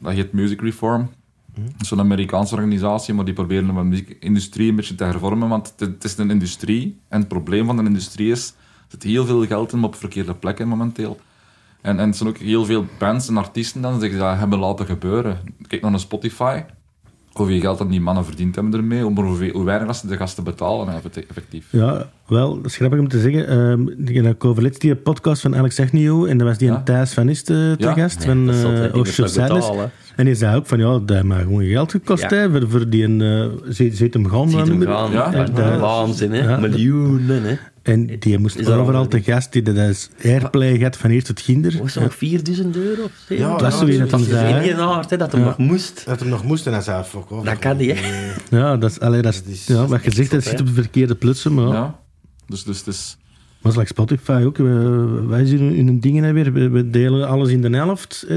Dat 0.00 0.12
heet 0.12 0.32
Music 0.32 0.60
Reform. 0.60 1.10
Dat 1.54 1.80
is 1.80 1.88
zo'n 1.88 2.00
Amerikaanse 2.00 2.54
organisatie, 2.54 3.14
maar 3.14 3.24
die 3.24 3.34
proberen 3.34 3.66
de 3.66 3.72
muziekindustrie 3.72 4.68
een 4.70 4.76
beetje 4.76 4.94
te 4.94 5.04
hervormen. 5.04 5.48
Want 5.48 5.74
het, 5.76 5.80
het 5.90 6.04
is 6.04 6.16
een 6.18 6.30
industrie. 6.30 7.00
En 7.08 7.18
het 7.18 7.28
probleem 7.28 7.66
van 7.66 7.76
de 7.76 7.82
industrie 7.82 8.30
is... 8.30 8.54
Er 8.90 8.94
zit 8.98 9.02
heel 9.02 9.26
veel 9.26 9.46
geld 9.46 9.72
in, 9.72 9.78
maar 9.78 9.88
op 9.88 9.94
verkeerde 9.94 10.34
plekken 10.34 10.68
momenteel. 10.68 11.20
En, 11.80 11.98
en 11.98 12.08
er 12.08 12.14
zijn 12.14 12.28
ook 12.28 12.38
heel 12.38 12.64
veel 12.64 12.86
bands 12.98 13.28
en 13.28 13.36
artiesten 13.36 13.80
dan 13.82 14.00
die 14.00 14.10
zich 14.10 14.18
dat 14.18 14.36
hebben 14.38 14.58
laten 14.58 14.86
gebeuren. 14.86 15.38
Kijk 15.66 15.82
naar 15.82 15.92
een 15.92 15.98
Spotify. 15.98 16.62
hoeveel 17.32 17.60
geld 17.60 17.78
dan 17.78 17.88
die 17.88 18.00
mannen 18.00 18.24
verdiend 18.24 18.54
hebben 18.54 18.74
ermee, 18.74 19.06
om 19.06 19.18
hoeveel, 19.18 19.50
hoe 19.52 19.64
weinig 19.64 19.86
dat 19.86 19.96
ze 19.96 20.06
de 20.06 20.16
gasten 20.16 20.44
betalen 20.44 20.94
effect- 20.94 21.26
effectief. 21.26 21.66
Ja, 21.70 22.08
wel, 22.26 22.56
dat 22.56 22.64
is 22.64 22.76
grappig 22.76 22.98
om 22.98 23.08
te 23.08 23.20
zeggen. 23.20 23.48
ehm 23.48 23.84
die 24.04 24.22
ik 24.22 24.44
over 24.44 24.62
laatst 24.62 24.80
die 24.80 24.94
podcast 24.96 25.42
van 25.42 25.56
Alex 25.56 25.80
Agnew 25.80 26.24
en 26.24 26.38
daar 26.38 26.46
was 26.46 26.58
die 26.58 26.68
Ja. 26.68 26.76
een 26.76 26.84
Thijs 26.84 27.12
van 27.12 27.28
Ist 27.28 27.50
eh, 27.50 27.56
te 27.56 27.74
Ja. 27.78 27.92
gast, 27.92 28.24
van 28.24 28.46
dat 28.46 28.54
is 28.54 28.60
eh, 28.62 28.66
altijd 28.68 28.92
dingen 28.92 29.06
Ocean 29.08 29.28
Sadness. 29.28 29.70
En 30.16 30.24
die 30.24 30.34
zei 30.34 30.56
ook 30.56 30.66
van, 30.66 30.78
ja, 30.78 30.84
dat 30.90 31.08
heeft 31.10 31.22
maar 31.22 31.40
gewoon 31.42 31.64
geld 31.64 31.90
gekost, 31.90 32.22
Ja. 32.22 32.28
hè, 32.36 32.50
voor, 32.50 32.68
voor 32.70 32.88
die, 32.88 33.08
uh, 33.08 33.46
ziet, 33.68 33.96
ziet 33.96 34.14
hem 34.14 34.28
gaan. 34.28 34.48
Ziet 34.50 34.58
dan 34.58 34.68
hem 34.68 34.82
gaan. 34.82 35.10
Ja. 35.10 35.32
Ja, 35.32 35.46
Ja. 35.56 35.78
Waanzin, 35.78 36.32
hè. 36.32 36.38
Ja. 36.50 36.58
Miljoenen, 36.58 37.42
hè. 37.42 37.56
En 37.88 38.18
die 38.18 38.38
moest 38.38 38.56
Is 38.56 38.66
overal 38.68 39.00
al- 39.00 39.08
te 39.08 39.22
gast, 39.22 39.52
die 39.52 39.62
dat 39.62 39.76
is 39.76 40.10
airplay 40.24 40.76
gehad 40.76 40.96
van 40.96 41.10
eerst 41.10 41.26
tot 41.26 41.40
ginder. 41.40 41.78
Was 41.82 41.92
dat 41.94 42.02
nog 42.02 42.14
4000 42.14 42.76
euro 42.76 43.02
of 43.02 43.10
zo? 43.28 43.34
Ja, 43.34 43.48
Dat 43.56 43.62
is 43.66 43.72
ja, 43.72 43.78
zo 43.78 43.84
wie 43.86 43.98
dat 43.98 44.10
dat 44.10 44.20
hem 44.20 44.28
is 44.28 44.34
zei. 44.34 44.68
in 44.68 44.76
aard, 44.76 45.10
hè, 45.10 45.16
dat 45.16 45.32
hem 45.32 45.40
Ja. 45.40 45.46
nog 45.46 45.58
moest. 45.58 46.02
Dat 46.06 46.20
hem 46.20 46.28
nog 46.28 46.44
moest 46.44 46.66
en 46.66 46.72
hij 46.72 46.82
zei, 46.82 47.02
fuck 47.04 47.30
off. 47.30 47.44
Dat 47.44 47.58
kan 47.58 47.76
niet, 47.76 47.98
hè. 47.98 48.32
Ja, 48.50 48.76
dat 48.76 48.90
is, 48.90 49.00
allee, 49.00 49.22
dat 49.22 49.32
is, 49.32 49.42
Dat 49.42 49.52
is 49.52 49.66
ja, 49.66 49.86
wat 49.86 50.04
je 50.04 50.10
zegt, 50.10 50.30
dat 50.30 50.42
zit 50.44 50.60
op 50.60 50.66
de 50.66 50.72
verkeerde 50.72 51.14
plutsen, 51.14 51.54
maar 51.54 51.66
ja. 51.66 51.72
Ja. 51.72 51.98
Dus, 52.46 52.64
dus 52.64 52.78
het 52.78 52.86
is... 52.86 53.16
Maar 53.62 53.72
zoals 53.72 53.88
Spotify 53.88 54.42
ook, 54.46 54.56
we- 54.56 55.24
wij 55.26 55.44
zien 55.46 55.72
in 55.74 55.86
hun 55.86 56.00
dingen 56.00 56.34
weer, 56.34 56.52
we, 56.72 56.90
delen 56.90 57.28
alles 57.28 57.48
in 57.50 57.62
de 57.62 57.70
helft, 57.76 58.24
eh, 58.28 58.36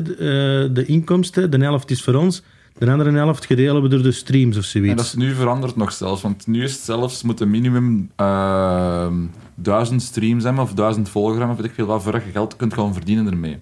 de 0.74 0.84
inkomsten, 0.86 1.52
de 1.52 1.58
helft 1.58 1.92
is 1.92 2.02
voor 2.04 2.14
ons, 2.14 2.42
de 2.78 2.92
andere 2.92 3.12
helft 3.12 3.46
gedelen 3.46 3.82
we 3.82 3.88
door 3.88 4.02
de 4.02 4.12
streams 4.12 4.58
of 4.58 4.64
zoiets. 4.64 4.92
En 4.92 4.98
dat 4.98 5.06
is 5.06 5.14
nu 5.14 5.34
veranderd 5.34 5.76
nog 5.76 5.92
zelfs, 5.92 6.22
want 6.22 6.48
nu 6.48 6.64
is 6.64 6.72
het 6.72 6.82
zelfs, 6.82 7.24
moet 7.24 7.40
een 7.40 7.50
minimum 7.50 8.12
ehm, 8.16 9.16
duizend 9.56 10.02
streams 10.02 10.44
hebben 10.44 10.64
of 10.64 10.74
duizend 10.74 11.10
volgers 11.10 11.38
hebben, 11.38 11.56
of 11.56 11.62
weet 11.62 11.70
ik 11.70 11.76
veel 11.76 11.86
wat, 11.86 12.04
voordat 12.04 12.24
je 12.24 12.32
geld 12.32 12.56
kunt 12.56 12.74
gaan 12.74 12.94
verdienen 12.94 13.28
ermee. 13.28 13.58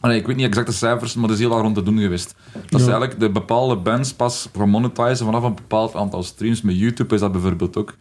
Allee, 0.00 0.18
ik 0.18 0.26
weet 0.26 0.36
niet 0.36 0.46
exact 0.46 0.66
de 0.66 0.72
cijfers, 0.72 1.14
maar 1.14 1.26
dat 1.26 1.36
is 1.36 1.38
heel 1.38 1.48
lang 1.48 1.62
rond 1.62 1.74
te 1.74 1.82
doen 1.82 1.98
geweest. 1.98 2.34
Dat 2.52 2.80
is 2.80 2.86
eigenlijk 2.86 3.20
de 3.20 3.30
bepaalde 3.30 3.76
bands 3.76 4.12
pas 4.14 4.48
gaan 4.56 4.68
monetizen 4.68 5.26
vanaf 5.26 5.42
een 5.42 5.54
bepaald 5.54 5.94
aantal 5.94 6.22
streams. 6.22 6.62
Met 6.62 6.78
YouTube 6.78 7.14
is 7.14 7.20
dat 7.20 7.32
bijvoorbeeld 7.32 7.76
ook. 7.76 7.94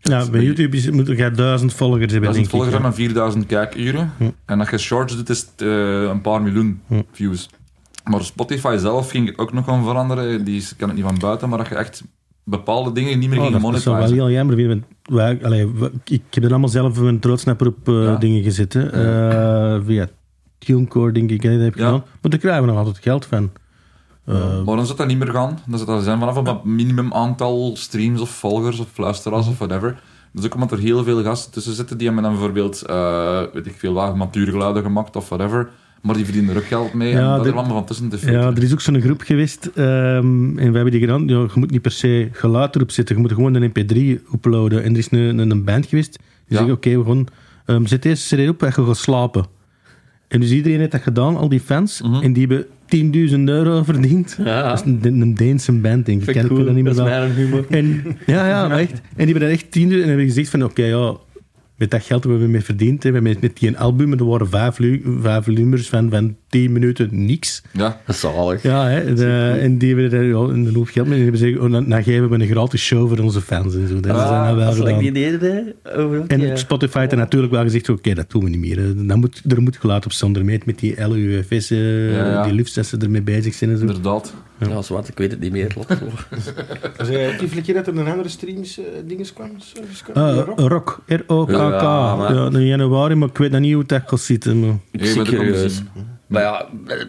ja, 0.00 0.30
bij 0.30 0.42
YouTube 0.42 0.76
is, 0.76 0.90
moet 0.90 1.06
je 1.06 1.30
duizend 1.30 1.74
volgers 1.74 2.12
hebben, 2.12 2.22
Duizend 2.22 2.48
volgers 2.48 2.72
hebben 2.72 2.90
en 2.90 2.96
4000 2.96 3.46
kijkuren. 3.46 4.12
En 4.44 4.60
als 4.60 4.70
je 4.70 4.78
shorts 4.78 5.16
doet, 5.16 5.28
is 5.28 5.40
het 5.40 5.62
eh, 5.62 6.02
een 6.02 6.20
paar 6.20 6.42
miljoen 6.42 6.80
views. 7.12 7.48
Maar 8.10 8.22
Spotify 8.24 8.76
zelf 8.78 9.10
ging 9.10 9.26
het 9.28 9.38
ook 9.38 9.52
nog 9.52 9.64
gaan 9.64 9.84
veranderen. 9.84 10.44
Die 10.44 10.56
is- 10.56 10.76
kan 10.76 10.88
het 10.88 10.96
niet 10.96 11.06
van 11.06 11.18
buiten, 11.18 11.48
maar 11.48 11.58
dat 11.58 11.68
je 11.68 11.74
echt 11.74 12.04
bepaalde 12.44 12.92
dingen 12.92 13.18
niet 13.18 13.28
meer 13.28 13.38
Oh, 13.38 13.44
ging 13.46 13.60
dat, 13.62 13.72
dat 13.72 13.80
zou 13.82 13.96
wel 13.96 14.04
monetizen. 14.04 14.26
heel 14.26 14.36
jammer 14.36 14.56
vinden. 14.56 14.84
Wij, 15.02 15.38
allee, 15.44 15.72
ik 16.04 16.22
heb 16.30 16.44
er 16.44 16.50
allemaal 16.50 16.68
zelf 16.68 16.96
een 16.98 17.18
troodsnapper 17.20 17.66
op 17.66 17.88
eh, 17.88 18.02
Ja. 18.04 18.16
dingen 18.16 18.42
gezet. 18.42 18.72
Hè. 18.72 18.86
Eh, 18.90 19.80
via 19.84 20.08
TuneCore, 20.58 21.12
denk 21.12 21.30
ik, 21.30 21.42
dat 21.42 21.50
heb 21.52 21.60
ik 21.74 21.78
Ja. 21.78 21.84
gedaan. 21.84 22.04
Maar 22.20 22.30
daar 22.30 22.40
krijgen 22.40 22.62
we 22.62 22.68
nog 22.68 22.78
altijd 22.78 22.98
geld 22.98 23.26
van. 23.26 23.50
Eh, 24.24 24.34
Maar 24.64 24.76
dan 24.76 24.86
zou 24.86 24.98
dat 24.98 25.06
niet 25.06 25.18
meer 25.18 25.28
gaan. 25.32 25.58
Dan 25.66 25.78
zou 25.78 25.90
dat 25.90 26.04
zijn 26.04 26.18
vanaf 26.18 26.36
een 26.36 26.74
minimum 26.74 27.12
aantal 27.12 27.76
streams 27.76 28.20
of 28.20 28.30
volgers 28.30 28.78
of 28.80 28.98
luisteraars 28.98 29.48
of 29.48 29.58
whatever. 29.58 30.00
Dus 30.32 30.44
ook 30.44 30.54
omdat 30.54 30.72
er 30.72 30.78
heel 30.78 31.04
veel 31.04 31.22
gasten 31.22 31.52
tussen 31.52 31.74
zitten 31.74 31.98
die 31.98 32.06
hebben 32.06 32.24
dan 32.24 32.32
bijvoorbeeld, 32.32 32.82
weet 33.52 33.66
ik 33.66 33.74
veel, 33.78 33.92
wat, 33.92 34.16
natuurgeluiden 34.16 34.82
gemaakt 34.82 35.16
of 35.16 35.28
whatever. 35.28 35.68
Maar 36.02 36.14
die 36.14 36.24
verdienen 36.24 36.50
er 36.54 36.56
ook 36.60 36.66
geld 36.66 36.92
mee 36.92 37.10
Ja, 37.12 37.18
en 37.32 37.36
dat 37.36 37.46
er 37.46 37.52
allemaal 37.54 37.86
van 37.86 38.08
tussen 38.10 38.32
Ja, 38.32 38.50
er 38.54 38.62
is 38.62 38.72
ook 38.72 38.80
zo'n 38.80 39.00
groep 39.00 39.20
geweest 39.20 39.66
ehm, 39.74 40.58
en 40.58 40.70
we 40.70 40.74
hebben 40.74 40.90
die 40.90 41.00
gedaan. 41.00 41.28
Ja, 41.28 41.36
je 41.38 41.48
moet 41.54 41.70
niet 41.70 41.82
per 41.82 41.90
se 41.90 42.28
geluid 42.32 42.74
erop 42.76 42.90
zetten, 42.90 43.14
je 43.14 43.20
moet 43.20 43.32
gewoon 43.32 43.54
een 43.54 43.70
mp3 43.70 44.32
uploaden. 44.34 44.82
En 44.84 44.92
er 44.92 44.98
is 44.98 45.10
een, 45.10 45.38
een, 45.38 45.50
een 45.50 45.64
band 45.64 45.86
geweest 45.86 46.18
die 46.48 46.58
Ja. 46.58 46.64
zegt, 46.64 46.76
oké, 46.76 46.98
we 46.98 47.04
gaan, 47.04 47.26
ehm, 47.66 47.86
zet 47.86 48.02
deze 48.02 48.36
cd 48.36 48.48
op 48.48 48.62
en 48.62 48.72
je 48.76 48.84
gaat 48.84 48.96
slapen. 48.96 49.44
En 50.28 50.40
dus 50.40 50.50
iedereen 50.50 50.78
heeft 50.78 50.90
dat 50.92 51.02
gedaan, 51.02 51.36
al 51.36 51.48
die 51.48 51.60
fans, 51.60 52.02
Mhm. 52.02 52.22
en 52.22 52.32
die 52.32 52.46
hebben 52.46 52.66
10.000 52.86 53.48
euro 53.48 53.82
verdiend. 53.82 54.38
Ja. 54.44 54.68
Dat 54.68 54.78
is 54.86 54.92
een, 55.02 55.20
een 55.20 55.34
Deense 55.34 55.72
band, 55.72 56.06
denk 56.06 56.18
ik. 56.18 56.24
Vind 56.24 56.36
Ken 56.36 56.44
ik 56.46 56.50
cool, 56.52 56.64
dat 56.64 56.74
niet 56.74 56.84
meer 56.84 56.94
dat 56.94 57.06
is 57.06 57.12
mijn 57.12 57.30
humor. 57.32 57.64
En, 57.70 58.04
ja, 58.26 58.46
ja, 58.48 58.78
echt. 58.78 58.92
En 59.16 59.24
die 59.26 59.34
hebben 59.34 59.48
echt 59.50 59.70
10.000 59.70 60.02
en 60.02 60.08
hebben 60.08 60.26
gezegd 60.26 60.48
van, 60.50 60.64
oké, 60.64 60.84
ja, 60.84 61.16
met 61.78 61.90
dat 61.90 62.02
geld 62.02 62.24
hebben 62.24 62.40
we 62.42 62.48
mee 62.48 62.64
verdiend, 62.64 63.02
hè, 63.02 63.20
met, 63.20 63.40
met 63.40 63.58
die 63.58 63.78
album, 63.78 64.12
er 64.12 64.24
waren 64.24 64.48
vijf, 64.48 64.78
vijf 65.20 65.46
nummers 65.46 65.88
van, 65.88 66.10
van 66.10 66.36
10 66.48 66.72
minuten, 66.72 67.08
niks. 67.12 67.62
Ja, 67.72 68.00
Zalig. 68.06 68.62
Ja, 68.62 68.86
hè, 68.88 69.14
de- 69.14 69.58
en 69.60 69.78
die 69.78 69.94
hebben 69.94 70.18
er 70.18 70.24
ja, 70.24 70.34
een 70.36 70.74
hoop 70.74 70.88
geld 70.88 71.06
mee. 71.06 71.16
En 71.18 71.22
hebben 71.24 71.40
gezegd, 71.40 71.58
oh, 71.60 71.70
dan, 71.72 71.88
dan 71.88 72.02
geven 72.02 72.28
we 72.28 72.34
een 72.40 72.46
gratis 72.48 72.82
show 72.82 73.08
voor 73.08 73.18
onze 73.18 73.40
fans 73.40 73.74
en 73.74 73.88
zo. 73.88 74.00
Dat 74.00 74.16
is 74.16 74.22
dan 74.22 74.56
wel 74.56 74.66
dat 74.66 74.74
gedaan. 74.74 74.98
die 74.98 75.12
deden, 75.12 75.74
hè, 75.82 76.00
over 76.00 76.24
En 76.26 76.40
die, 76.40 76.56
Spotify 76.56 76.98
heeft 76.98 77.12
er 77.12 77.18
natuurlijk 77.18 77.52
wel 77.52 77.62
gezegd, 77.62 77.88
oké, 77.88 78.14
dat 78.14 78.30
doen 78.30 78.44
we 78.44 78.50
niet 78.50 78.60
meer. 78.60 78.76
hè. 78.78 79.04
Dan 79.06 79.18
moet, 79.18 79.42
er 79.48 79.62
moet 79.62 79.76
geluid 79.76 80.04
op 80.04 80.12
zonder 80.12 80.44
meet 80.44 80.66
met 80.66 80.78
die 80.78 81.08
LUFS, 81.08 81.70
eh, 81.70 82.12
Ja, 82.12 82.26
ja. 82.30 82.42
die 82.42 82.52
lufts, 82.52 82.74
dat 82.74 82.86
ze 82.86 82.96
ermee 82.96 83.22
bezig 83.22 83.54
zijn 83.54 83.70
en 83.70 83.76
zo. 83.78 83.84
inderdaad. 83.86 84.34
Ja, 84.68 84.82
zwart, 84.82 85.08
ik 85.08 85.18
weet 85.18 85.30
het 85.30 85.40
niet 85.40 85.52
meer. 85.52 85.74
Uh, 87.10 87.38
die 87.52 87.62
keer 87.62 87.74
dat 87.74 87.86
er 87.86 87.96
een 87.98 88.06
andere 88.06 88.28
streams 88.28 88.78
uh, 88.78 88.84
dinges 89.06 89.32
kwam? 89.32 89.50
service 89.56 90.04
kwam? 90.04 90.24
Ah, 90.24 90.48
Rock? 90.68 91.00
R-O-K-K. 91.06 91.50
Ja, 91.52 92.28
Ja, 92.32 92.50
in 92.52 92.66
januari, 92.66 93.14
maar 93.14 93.28
ik 93.28 93.38
weet 93.38 93.50
nog 93.50 93.60
niet 93.60 93.74
hoe 93.74 93.84
dat 93.86 94.02
gaat 94.06 94.20
zitten. 94.20 94.60
Maar... 94.60 94.74
Ik 94.90 95.04
Ja, 95.04 95.22
Maar 96.28 96.42
ja, 96.42 96.68
het 96.86 97.08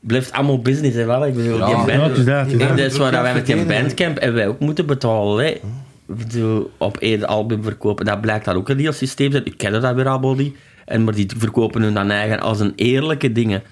blijft 0.00 0.32
allemaal 0.32 0.60
business, 0.60 0.96
hè, 0.96 1.04
wel. 1.04 1.26
Ik 1.26 1.34
bedoel, 1.34 1.66
die 1.66 1.74
band, 1.74 2.16
dat, 2.16 2.52
en 2.52 2.58
dat. 2.58 2.68
dat 2.68 2.78
is 2.78 2.96
waar 2.96 3.22
wij 3.22 3.34
met 3.34 3.46
die 3.46 3.64
bandcamp 3.64 4.18
en 4.18 4.34
wij 4.34 4.48
ook 4.48 4.58
moeten 4.58 4.86
betalen. 4.86 5.44
Hè. 5.44 5.50
Ik 5.50 5.60
bedoel, 6.06 6.70
op 6.78 6.96
één 6.96 7.26
album 7.26 7.62
verkopen, 7.62 8.04
dat 8.04 8.20
blijkt 8.20 8.44
dat 8.44 8.54
ook 8.54 8.68
een 8.68 8.78
heel 8.78 8.92
systeem 8.92 9.30
zijn. 9.30 9.46
Ik 9.46 9.58
ken 9.58 9.72
dat 9.72 9.94
weer 9.94 10.08
allemaal 10.08 10.34
niet. 10.34 10.56
En, 10.84 11.04
maar 11.04 11.14
die 11.14 11.30
verkopen 11.36 11.82
hun 11.82 11.94
dan 11.94 12.10
eigen 12.10 12.40
als 12.40 12.60
een 12.60 12.72
eerlijke 12.76 13.32
dingen. 13.32 13.62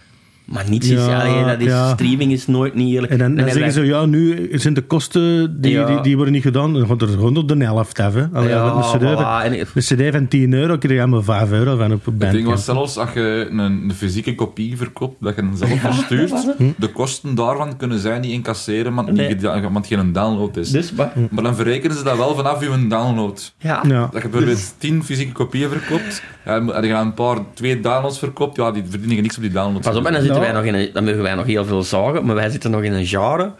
Maar 0.46 0.64
niets 0.68 0.88
is, 0.88 1.04
Ja, 1.06 1.20
allee, 1.20 1.44
dat 1.44 1.60
is, 1.60 1.66
ja. 1.66 1.88
streaming 1.92 2.32
is 2.32 2.46
nooit 2.46 2.74
niet 2.74 2.94
eerlijk. 2.94 3.12
En 3.12 3.18
dan, 3.18 3.28
dan 3.28 3.36
hebben 3.36 3.54
zeggen 3.54 3.72
ze, 3.72 3.84
ja, 3.84 4.04
nu 4.04 4.48
zijn 4.52 4.74
de 4.74 4.80
kosten, 4.80 5.60
die, 5.60 5.72
Ja. 5.72 5.86
die, 5.86 6.00
die 6.00 6.14
worden 6.16 6.34
niet 6.34 6.42
gedaan. 6.42 6.72
Dan 6.74 6.86
gaat 6.86 7.02
er 7.02 7.08
gewoon 7.08 7.36
op 7.36 7.48
de 7.48 7.64
helft 7.64 7.98
af. 8.00 8.14
Hè. 8.14 8.26
Allee, 8.32 8.48
Ja, 8.48 8.64
een, 8.66 8.80
CD 8.80 9.02
van, 9.02 9.14
voilà. 9.16 9.44
En- 9.44 9.58
een 9.74 9.82
CD 10.08 10.12
van 10.14 10.28
10 10.28 10.52
euro 10.52 10.78
krijg 10.78 11.00
je 11.00 11.06
maar 11.06 11.22
5 11.22 11.50
euro 11.50 11.76
van 11.76 11.92
op 11.92 12.06
een 12.06 12.14
Het 12.18 12.30
ding 12.32 12.46
was 12.46 12.64
zelfs, 12.64 12.96
als 12.98 13.12
je 13.12 13.46
een, 13.50 13.58
een 13.58 13.92
fysieke 13.94 14.34
kopie 14.34 14.76
verkoopt, 14.76 15.16
dat 15.20 15.34
je 15.34 15.40
hem 15.40 15.56
zelf 15.56 15.80
verstuurt, 15.80 16.54
de 16.78 16.88
kosten 16.92 17.34
daarvan 17.34 17.76
kunnen 17.76 17.98
zij 17.98 18.18
niet 18.18 18.32
incasseren, 18.32 18.94
want, 18.94 19.12
Nee. 19.12 19.28
niet, 19.28 19.36
geda- 19.36 19.70
want 19.70 19.86
geen 19.86 20.12
download 20.12 20.56
is. 20.56 20.70
Dus, 20.70 20.92
maar, 20.92 21.12
Maar 21.30 21.44
dan 21.44 21.56
verrekenen 21.56 21.96
ze 21.96 22.04
dat 22.04 22.16
wel 22.16 22.34
vanaf 22.34 22.60
je 22.60 22.86
download. 22.88 23.54
ja. 23.58 23.82
Ja. 23.88 24.08
Dat 24.12 24.22
je 24.22 24.28
bijvoorbeeld 24.28 24.74
10 24.78 25.04
fysieke 25.04 25.32
kopieën 25.32 25.68
verkoopt, 25.70 26.22
en 26.44 26.66
je 26.66 26.88
een 26.94 27.14
paar, 27.14 27.38
twee 27.54 27.80
downloads 27.80 28.18
verkoopt, 28.18 28.56
ja, 28.56 28.70
die 28.70 28.82
verdienen 28.88 29.16
je 29.16 29.22
niks 29.22 29.36
op 29.36 29.42
die 29.42 29.52
downloads. 29.52 29.86
Pas 29.86 29.96
op, 29.96 30.04
en 30.04 30.12
dan, 30.12 30.35
zitten 30.36 30.52
wij 30.54 30.62
nog 30.62 30.64
in 30.64 30.74
een, 30.74 30.90
dan 30.92 31.04
mogen 31.04 31.22
wij 31.22 31.34
nog 31.34 31.46
heel 31.46 31.64
veel 31.64 31.82
zagen, 31.82 32.26
maar 32.26 32.34
wij 32.34 32.50
zitten 32.50 32.70
nog 32.70 32.82
in 32.82 32.92
een 32.92 33.06
genre 33.06 33.52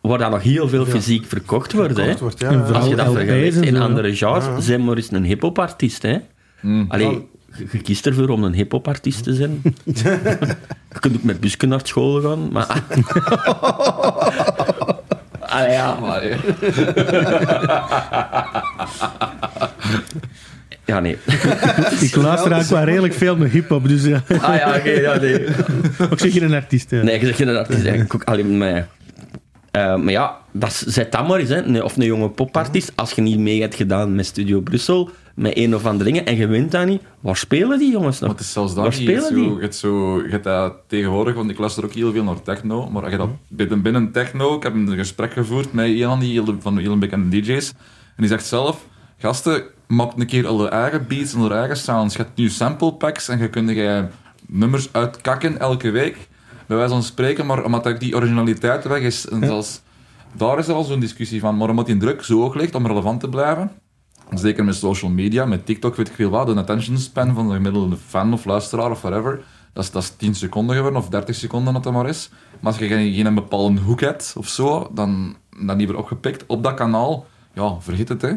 waar 0.00 0.18
dan 0.18 0.30
nog 0.30 0.42
heel 0.42 0.68
veel 0.68 0.86
fysiek 0.86 1.26
verkocht 1.26 1.72
wordt. 1.72 1.96
Hè. 1.96 2.02
Verkocht 2.02 2.20
wordt, 2.20 2.40
ja. 2.40 2.48
En 2.48 2.58
ja. 2.58 2.64
vooral 2.64 2.80
Als 2.80 2.90
je 2.90 2.96
dat 2.96 3.12
vergelijkt 3.12 3.56
en 3.56 3.62
in 3.62 3.76
andere 3.76 4.16
genres, 4.16 4.44
Ja. 4.44 4.60
zijn 4.60 4.84
maar 4.84 4.96
eens 4.96 5.12
een 5.12 5.24
hip-hop-artiest. 5.24 6.02
Hè. 6.02 6.16
Mm. 6.60 6.84
Allee, 6.88 7.28
je, 7.72 7.78
kiest 7.82 8.06
ervoor 8.06 8.28
om 8.28 8.44
een 8.44 8.54
hip-hop-artiest 8.54 9.22
te 9.22 9.34
zijn. 9.34 9.60
je 10.92 10.98
kunt 11.00 11.16
ook 11.16 11.22
met 11.22 11.40
busje 11.40 11.66
naar 11.66 11.80
school 11.82 12.20
gaan, 12.20 12.48
maar... 12.52 12.66
Allee, 15.40 15.70
ja. 15.70 15.98
Maar, 16.00 16.22
Ja, 20.88 21.00
nee. 21.00 21.16
Ik 22.00 22.14
luister 22.16 22.52
eigenlijk 22.52 22.68
wel 22.68 22.84
redelijk 22.84 23.14
veel 23.14 23.36
naar 23.36 23.48
hip-hop, 23.48 23.88
dus 23.88 24.04
ja. 24.04 24.22
Ah 24.40 24.56
ja, 24.56 24.74
oké, 24.76 24.90
ja, 24.90 25.18
nee. 25.18 25.34
ik 26.10 26.18
zeg 26.18 26.32
geen 26.32 26.54
artiest. 26.54 26.90
Ja. 26.90 27.02
Nee, 27.02 27.20
je 27.20 27.26
zegt 27.26 27.36
geen 27.38 27.48
artiest, 27.56 27.84
ik 27.84 28.14
ook 28.14 28.24
alleen 28.24 28.58
maar... 28.58 28.88
Eh, 29.70 29.96
maar 29.96 30.10
ja, 30.12 30.36
dat 30.52 30.68
is- 30.70 30.78
zet 30.94 31.12
dat 31.12 31.28
maar 31.28 31.38
eens, 31.38 31.48
hè. 31.48 31.62
Een- 31.62 31.82
of 31.82 31.96
een 31.96 32.04
jonge 32.04 32.28
popartiest. 32.30 32.92
Als 32.94 33.12
je 33.12 33.22
niet 33.22 33.38
mee 33.38 33.60
hebt 33.60 33.74
gedaan 33.74 34.14
met 34.14 34.26
Studio 34.26 34.60
Brussel, 34.60 35.10
met 35.34 35.56
een 35.56 35.74
of 35.74 35.86
andere 35.86 36.10
dingen, 36.10 36.26
en 36.26 36.36
je 36.36 36.46
wint 36.46 36.70
dat 36.72 36.86
niet, 36.86 37.02
waar 37.20 37.36
spelen 37.36 37.78
die 37.78 37.90
jongens 37.92 38.18
nog? 38.20 38.28
Maar 38.28 38.38
het 38.38 38.46
is 38.46 38.52
zelfs 38.52 38.74
Waar 38.74 38.84
dat 38.84 38.98
niet. 38.98 39.02
Je 39.08 39.12
hebt 39.14 39.24
spelen 39.24 39.42
zo, 39.44 39.48
die? 39.48 39.56
je 39.56 39.62
hebt 39.62 39.74
zo, 39.76 40.16
je 40.22 40.30
hebt 40.30 40.44
dat 40.44 40.72
tegenwoordig, 40.86 41.34
want 41.34 41.50
ik 41.50 41.58
luister 41.58 41.84
ook 41.84 41.92
heel 41.92 42.12
veel 42.12 42.24
naar 42.24 42.42
techno, 42.42 42.90
maar 42.90 43.02
als 43.02 43.12
je 43.12 43.18
dat 43.18 43.28
binnen, 43.48 43.82
binnen 43.82 44.12
techno, 44.12 44.56
ik 44.56 44.62
heb 44.62 44.74
een 44.74 44.88
gesprek 44.96 45.32
gevoerd 45.32 45.72
met 45.72 45.86
een 45.86 46.02
van 46.02 46.20
die 46.20 46.42
van 46.60 46.74
de 46.74 46.80
hele 46.82 46.96
bekende 46.96 47.40
DJ's, 47.40 47.68
en 47.70 47.76
die 48.16 48.28
zegt 48.28 48.46
zelf, 48.46 48.86
gasten, 49.18 49.62
maak 49.86 50.12
een 50.16 50.26
keer 50.26 50.46
al 50.46 50.70
eigen 50.70 51.06
beats 51.06 51.34
en 51.34 51.52
eigen 51.52 51.76
sounds. 51.76 52.14
Je 52.14 52.22
hebt 52.22 52.36
nu 52.36 52.48
sample 52.48 52.92
packs 52.92 53.28
en 53.28 53.38
je 53.38 53.50
kunt 53.50 53.70
je 53.70 54.06
nummers 54.46 54.92
uitkakken 54.92 55.58
elke 55.58 55.90
week, 55.90 56.28
bij 56.66 56.76
wijze 56.76 56.92
van 56.92 57.02
spreken, 57.02 57.46
maar 57.46 57.64
omdat 57.64 57.84
dat 57.84 58.00
die 58.00 58.16
originaliteit 58.16 58.84
weg 58.84 59.00
is, 59.00 59.28
en 59.28 59.44
zelfs, 59.44 59.80
daar 60.32 60.58
is 60.58 60.68
er 60.68 60.74
al 60.74 60.84
zo'n 60.84 61.00
discussie 61.00 61.40
van, 61.40 61.56
maar 61.56 61.68
omdat 61.68 61.86
die 61.86 61.96
druk 61.96 62.24
zo 62.24 62.40
hoog 62.40 62.54
ligt 62.54 62.74
om 62.74 62.86
relevant 62.86 63.20
te 63.20 63.28
blijven, 63.28 63.70
Zeker 64.34 64.64
met 64.64 64.74
social 64.74 65.10
media, 65.10 65.44
met 65.44 65.66
TikTok 65.66 65.96
weet 65.96 66.08
ik 66.08 66.14
veel 66.14 66.30
wat, 66.30 66.46
de 66.46 66.54
attention 66.54 66.98
span 66.98 67.34
van 67.34 67.48
de 67.48 67.54
gemiddelde 67.54 67.96
fan 67.96 68.32
of 68.32 68.44
luisteraar 68.44 68.90
of 68.90 69.00
whatever, 69.00 69.44
dat 69.72 69.84
is, 69.84 69.90
dat 69.90 70.02
is 70.02 70.10
10 70.16 70.34
seconden 70.34 70.76
geworden 70.76 71.00
of 71.00 71.08
30 71.08 71.34
seconden 71.34 71.74
dat 71.74 71.82
dat 71.82 71.92
maar 71.92 72.08
is. 72.08 72.30
Maar 72.60 72.72
als 72.72 72.80
je 72.80 72.86
geen, 72.86 73.14
geen 73.14 73.34
bepaalde 73.34 73.80
hoek 73.80 74.00
hebt 74.00 74.34
of 74.38 74.48
zo, 74.48 74.90
dan, 74.94 75.36
dan 75.66 75.76
die 75.76 75.86
wordt 75.86 76.02
opgepikt 76.02 76.44
op 76.46 76.62
dat 76.62 76.74
kanaal, 76.74 77.26
ja, 77.52 77.80
vergeet 77.80 78.08
het 78.08 78.22
hè. 78.22 78.32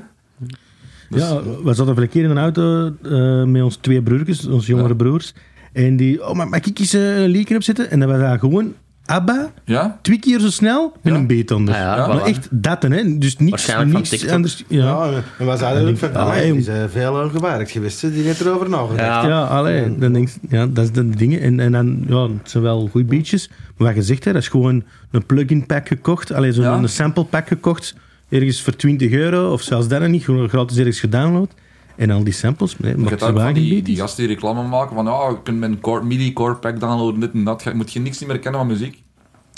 Dus- 1.11 1.21
ja, 1.21 1.41
we 1.63 1.73
zaten 1.73 1.97
een 1.97 2.09
keer 2.09 2.23
in 2.23 2.29
een 2.29 2.37
auto 2.37 2.91
eh, 3.03 3.43
met 3.43 3.61
onze 3.63 3.79
twee 3.79 4.01
broertjes, 4.01 4.47
onze 4.47 4.67
jongere 4.71 4.87
Ja. 4.89 4.93
broers. 4.95 5.33
En 5.73 5.95
die, 5.97 6.27
oh, 6.27 6.33
maar 6.35 6.47
mag 6.49 6.59
ik 6.65 6.79
eens 6.79 6.93
eh, 6.93 7.21
een 7.21 7.29
leaker 7.29 7.55
opzetten? 7.55 7.91
En 7.91 7.99
dan 7.99 8.09
was 8.09 8.19
dat 8.19 8.39
gewoon 8.39 8.73
ABBA 9.05 9.51
Ja? 9.65 9.99
twee 10.01 10.19
keer 10.19 10.39
zo 10.39 10.49
snel 10.49 10.93
met 11.01 11.13
Ja. 11.13 11.19
een 11.19 11.27
beet 11.27 11.51
onder. 11.51 11.73
Ah 11.73 11.79
ja, 11.79 12.05
voilà. 12.05 12.07
Maar 12.13 12.23
echt 12.25 12.47
dat, 12.51 12.81
hè. 12.83 13.17
Dus 13.17 13.37
niets, 13.37 13.49
Waarschijnlijk 13.49 13.89
van 13.91 13.99
niets 13.99 14.09
TikTok. 14.09 14.29
anders. 14.31 14.63
Ja, 14.67 14.85
Ja, 14.85 15.09
en 15.37 15.47
we 15.47 15.57
zeiden 15.57 15.89
ook 15.89 15.97
van, 15.97 16.13
Ah, 16.15 16.37
jong. 16.41 16.53
die 16.53 16.63
zijn 16.63 16.89
veel 16.89 17.13
ongewerkt 17.23 17.71
geweest, 17.71 18.01
die 18.01 18.23
heeft 18.23 18.39
erover 18.41 18.69
nagedacht. 18.69 19.23
Ja. 19.23 19.27
ja, 19.27 19.43
allee, 19.43 19.97
dan 19.97 20.13
denk 20.13 20.27
je- 20.29 20.39
ja, 20.57 20.67
dat 20.67 20.83
is 20.83 20.91
de 20.91 21.09
dingen. 21.09 21.41
En, 21.41 21.59
en 21.59 21.71
dan, 21.71 22.03
ja, 22.07 22.21
het 22.21 22.49
zijn 22.49 22.63
wel 22.63 22.87
goede 22.91 23.07
beatjes. 23.07 23.49
Maar 23.77 23.87
wat 23.87 23.95
je 23.95 24.01
zegt, 24.03 24.23
hè, 24.25 24.33
dat 24.33 24.41
is 24.41 24.47
gewoon 24.47 24.83
een 25.11 25.25
plug-in 25.25 25.65
pack 25.65 25.87
gekocht. 25.87 26.31
Alleen 26.33 26.53
zo'n 26.53 26.63
Ja. 26.63 26.73
een 26.77 26.89
sample 26.89 27.23
pack 27.25 27.47
gekocht. 27.47 27.95
Ergens 28.31 28.61
voor 28.61 28.75
20 28.75 29.11
euro, 29.11 29.51
of 29.51 29.61
zelfs 29.61 29.87
dat 29.87 30.07
niet. 30.07 30.23
Gewoon 30.23 30.49
gratis 30.49 30.77
ergens 30.77 30.99
gedownload. 30.99 31.53
En 31.95 32.09
al 32.09 32.23
die 32.23 32.33
samples, 32.33 32.77
nee, 32.79 32.91
Je 32.91 32.97
maar 32.97 33.09
hebt 33.09 33.21
wagen 33.31 33.53
die, 33.53 33.81
die 33.81 33.97
gasten 33.97 34.25
die 34.25 34.33
reclame 34.35 34.63
maken 34.67 34.95
van 34.95 35.05
ja, 35.05 35.29
je 35.29 35.37
kunt 35.43 35.59
met 35.59 35.69
een 35.69 35.79
core, 35.79 36.03
MIDI 36.03 36.33
core 36.33 36.55
pack 36.55 36.79
downloaden, 36.79 37.19
dit 37.19 37.31
en 37.33 37.43
dat. 37.43 37.63
Je 37.63 37.73
moet 37.73 37.93
je 37.93 37.99
niks 37.99 38.19
niet 38.19 38.29
meer 38.29 38.39
kennen 38.39 38.59
van 38.59 38.69
muziek. 38.69 39.01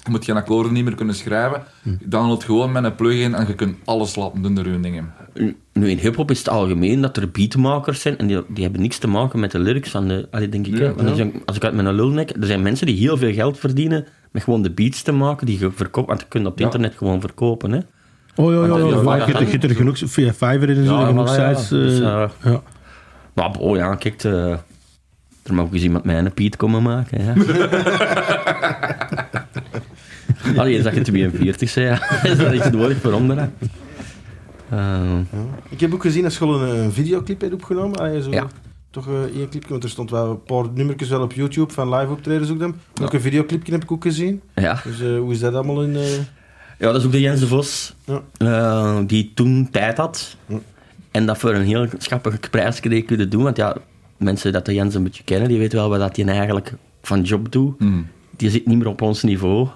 Je 0.03 0.09
moet 0.09 0.25
geen 0.25 0.35
akkoorden 0.35 0.73
niet 0.73 0.83
meer 0.83 0.95
kunnen 0.95 1.15
schrijven. 1.15 1.63
Hm. 1.83 1.89
Je 1.89 2.07
download 2.07 2.43
gewoon 2.43 2.71
met 2.71 2.83
een 2.83 2.95
plugin 2.95 3.33
en 3.33 3.47
je 3.47 3.53
kunt 3.55 3.75
alles 3.85 4.15
laten 4.15 4.41
doen 4.41 4.55
door 4.55 4.67
je 4.67 4.79
dingen. 4.79 5.13
Nu, 5.73 5.89
in 5.89 5.97
hip-hop 5.97 6.31
is 6.31 6.37
het 6.37 6.49
algemeen 6.49 7.01
dat 7.01 7.17
er 7.17 7.31
beatmakers 7.31 8.01
zijn 8.01 8.17
en 8.17 8.27
die, 8.27 8.41
die 8.47 8.63
hebben 8.63 8.81
niks 8.81 8.97
te 8.97 9.07
maken 9.07 9.39
met 9.39 9.51
de 9.51 9.59
lyrics 9.59 9.89
van 9.89 10.07
de. 10.07 10.27
Allee, 10.31 10.49
denk 10.49 10.67
ik, 10.67 10.77
Ja, 10.77 10.79
hè. 10.79 10.93
Want 10.93 11.15
zijn- 11.15 11.33
als 11.45 11.55
ik 11.55 11.63
uit 11.63 11.73
mijn 11.73 11.93
lul 11.95 12.09
nek, 12.09 12.29
er 12.29 12.45
zijn 12.45 12.61
mensen 12.61 12.85
die 12.87 12.97
heel 12.97 13.17
veel 13.17 13.33
geld 13.33 13.59
verdienen 13.59 14.05
met 14.31 14.43
gewoon 14.43 14.61
de 14.61 14.71
beats 14.71 15.01
te 15.01 15.11
maken 15.11 15.45
die 15.45 15.59
je 15.59 15.71
verkoopt, 15.71 16.07
want 16.07 16.19
je 16.21 16.27
kunt 16.27 16.45
op 16.45 16.51
het 16.51 16.59
Ja. 16.59 16.65
internet 16.65 16.93
gewoon 16.97 17.19
verkopen. 17.21 17.71
Hè. 17.71 17.79
Oh 18.35 18.51
ja, 18.51 18.57
ja, 18.57 18.61
ja. 18.61 18.67
dat- 18.67 18.79
ja, 19.03 19.15
ja, 19.15 19.25
je 19.27 19.33
hebt 19.45 19.63
er- 19.63 19.69
er 19.69 19.75
genoeg, 19.75 19.97
via 20.05 20.33
Fiverr 20.33 20.69
en 20.77 20.85
zo, 20.85 20.99
Ja, 20.99 21.05
genoeg 21.05 21.29
sites. 21.29 21.63
eh, 21.63 21.69
Dus, 21.69 21.99
eh, 21.99 22.25
ja. 22.43 22.61
Maar 23.33 23.51
oh 23.59 23.75
ja, 23.77 23.95
kijk, 23.95 24.23
eh, 24.23 24.49
er 25.43 25.53
mag 25.53 25.65
ook 25.65 25.73
eens 25.73 25.83
iemand 25.83 26.03
mij 26.03 26.17
een 26.19 26.33
Piet 26.33 26.55
komen 26.55 26.83
maken. 26.83 27.23
Ja. 27.25 27.33
Allee, 30.57 30.81
zag 30.81 30.93
je 30.93 31.01
42 31.01 31.69
zei, 31.69 31.85
ja. 31.85 32.23
is 32.23 32.37
dat 32.37 32.53
iets 32.53 32.69
nodig 32.71 32.97
voor 32.97 33.11
onderen? 33.13 33.53
Eh, 34.69 34.79
Ja. 35.31 35.45
Ik 35.69 35.79
heb 35.79 35.93
ook 35.93 36.01
gezien 36.01 36.23
dat 36.23 36.31
school 36.31 36.61
een, 36.61 36.77
een 36.83 36.91
videoclip 36.91 37.41
heeft 37.41 37.53
opgenomen. 37.53 37.99
Ah, 37.99 38.21
zo, 38.21 38.31
Ja. 38.31 38.47
Toch 38.89 39.07
eh, 39.07 39.13
één 39.39 39.49
clipje, 39.49 39.69
want 39.69 39.83
er 39.83 39.89
stond 39.89 40.09
wel 40.11 40.29
een 40.29 40.43
paar 40.43 40.65
nummertjes 40.73 41.09
wel 41.09 41.21
op 41.21 41.33
YouTube 41.33 41.73
van 41.73 41.95
live 41.95 42.11
optredens 42.11 42.49
ook 42.51 42.59
dan. 42.59 42.75
Ja. 42.93 43.03
Ook 43.03 43.13
een 43.13 43.21
videoclipje 43.21 43.71
heb 43.71 43.83
ik 43.83 43.91
ook 43.91 44.03
gezien. 44.03 44.41
ja. 44.55 44.79
Dus 44.83 45.01
eh, 45.01 45.17
hoe 45.17 45.31
is 45.31 45.39
dat 45.39 45.53
allemaal 45.53 45.83
in... 45.83 45.97
ja, 46.83 46.91
dat 46.91 46.95
is 47.01 47.05
ook 47.05 47.11
de 47.11 47.19
Jens 47.19 47.39
de 47.39 47.47
Vos, 47.47 47.93
Ja. 48.05 48.21
eh, 48.37 48.99
die 49.07 49.31
toen 49.35 49.67
tijd 49.71 49.97
had. 49.97 50.35
Ja. 50.45 50.59
En 51.11 51.25
dat 51.25 51.37
voor 51.37 51.53
een 51.53 51.65
heel 51.65 51.87
schappige 51.97 52.37
prijs 52.49 52.79
kreeg 52.79 53.05
kunnen 53.05 53.29
doen. 53.29 53.43
Want 53.43 53.57
ja, 53.57 53.75
mensen 54.17 54.51
dat 54.51 54.65
de 54.65 54.73
Jens 54.73 54.95
een 54.95 55.03
beetje 55.03 55.23
kennen, 55.23 55.47
die 55.49 55.57
weten 55.59 55.77
wel 55.77 55.89
wat 55.89 55.99
dat 55.99 56.15
hij 56.15 56.25
eigenlijk 56.25 56.73
van 57.01 57.21
job 57.21 57.51
doet. 57.51 57.75
Hmm. 57.79 58.07
Die 58.37 58.49
zit 58.49 58.65
niet 58.65 58.77
meer 58.77 58.87
op 58.87 59.01
ons 59.01 59.23
niveau. 59.23 59.67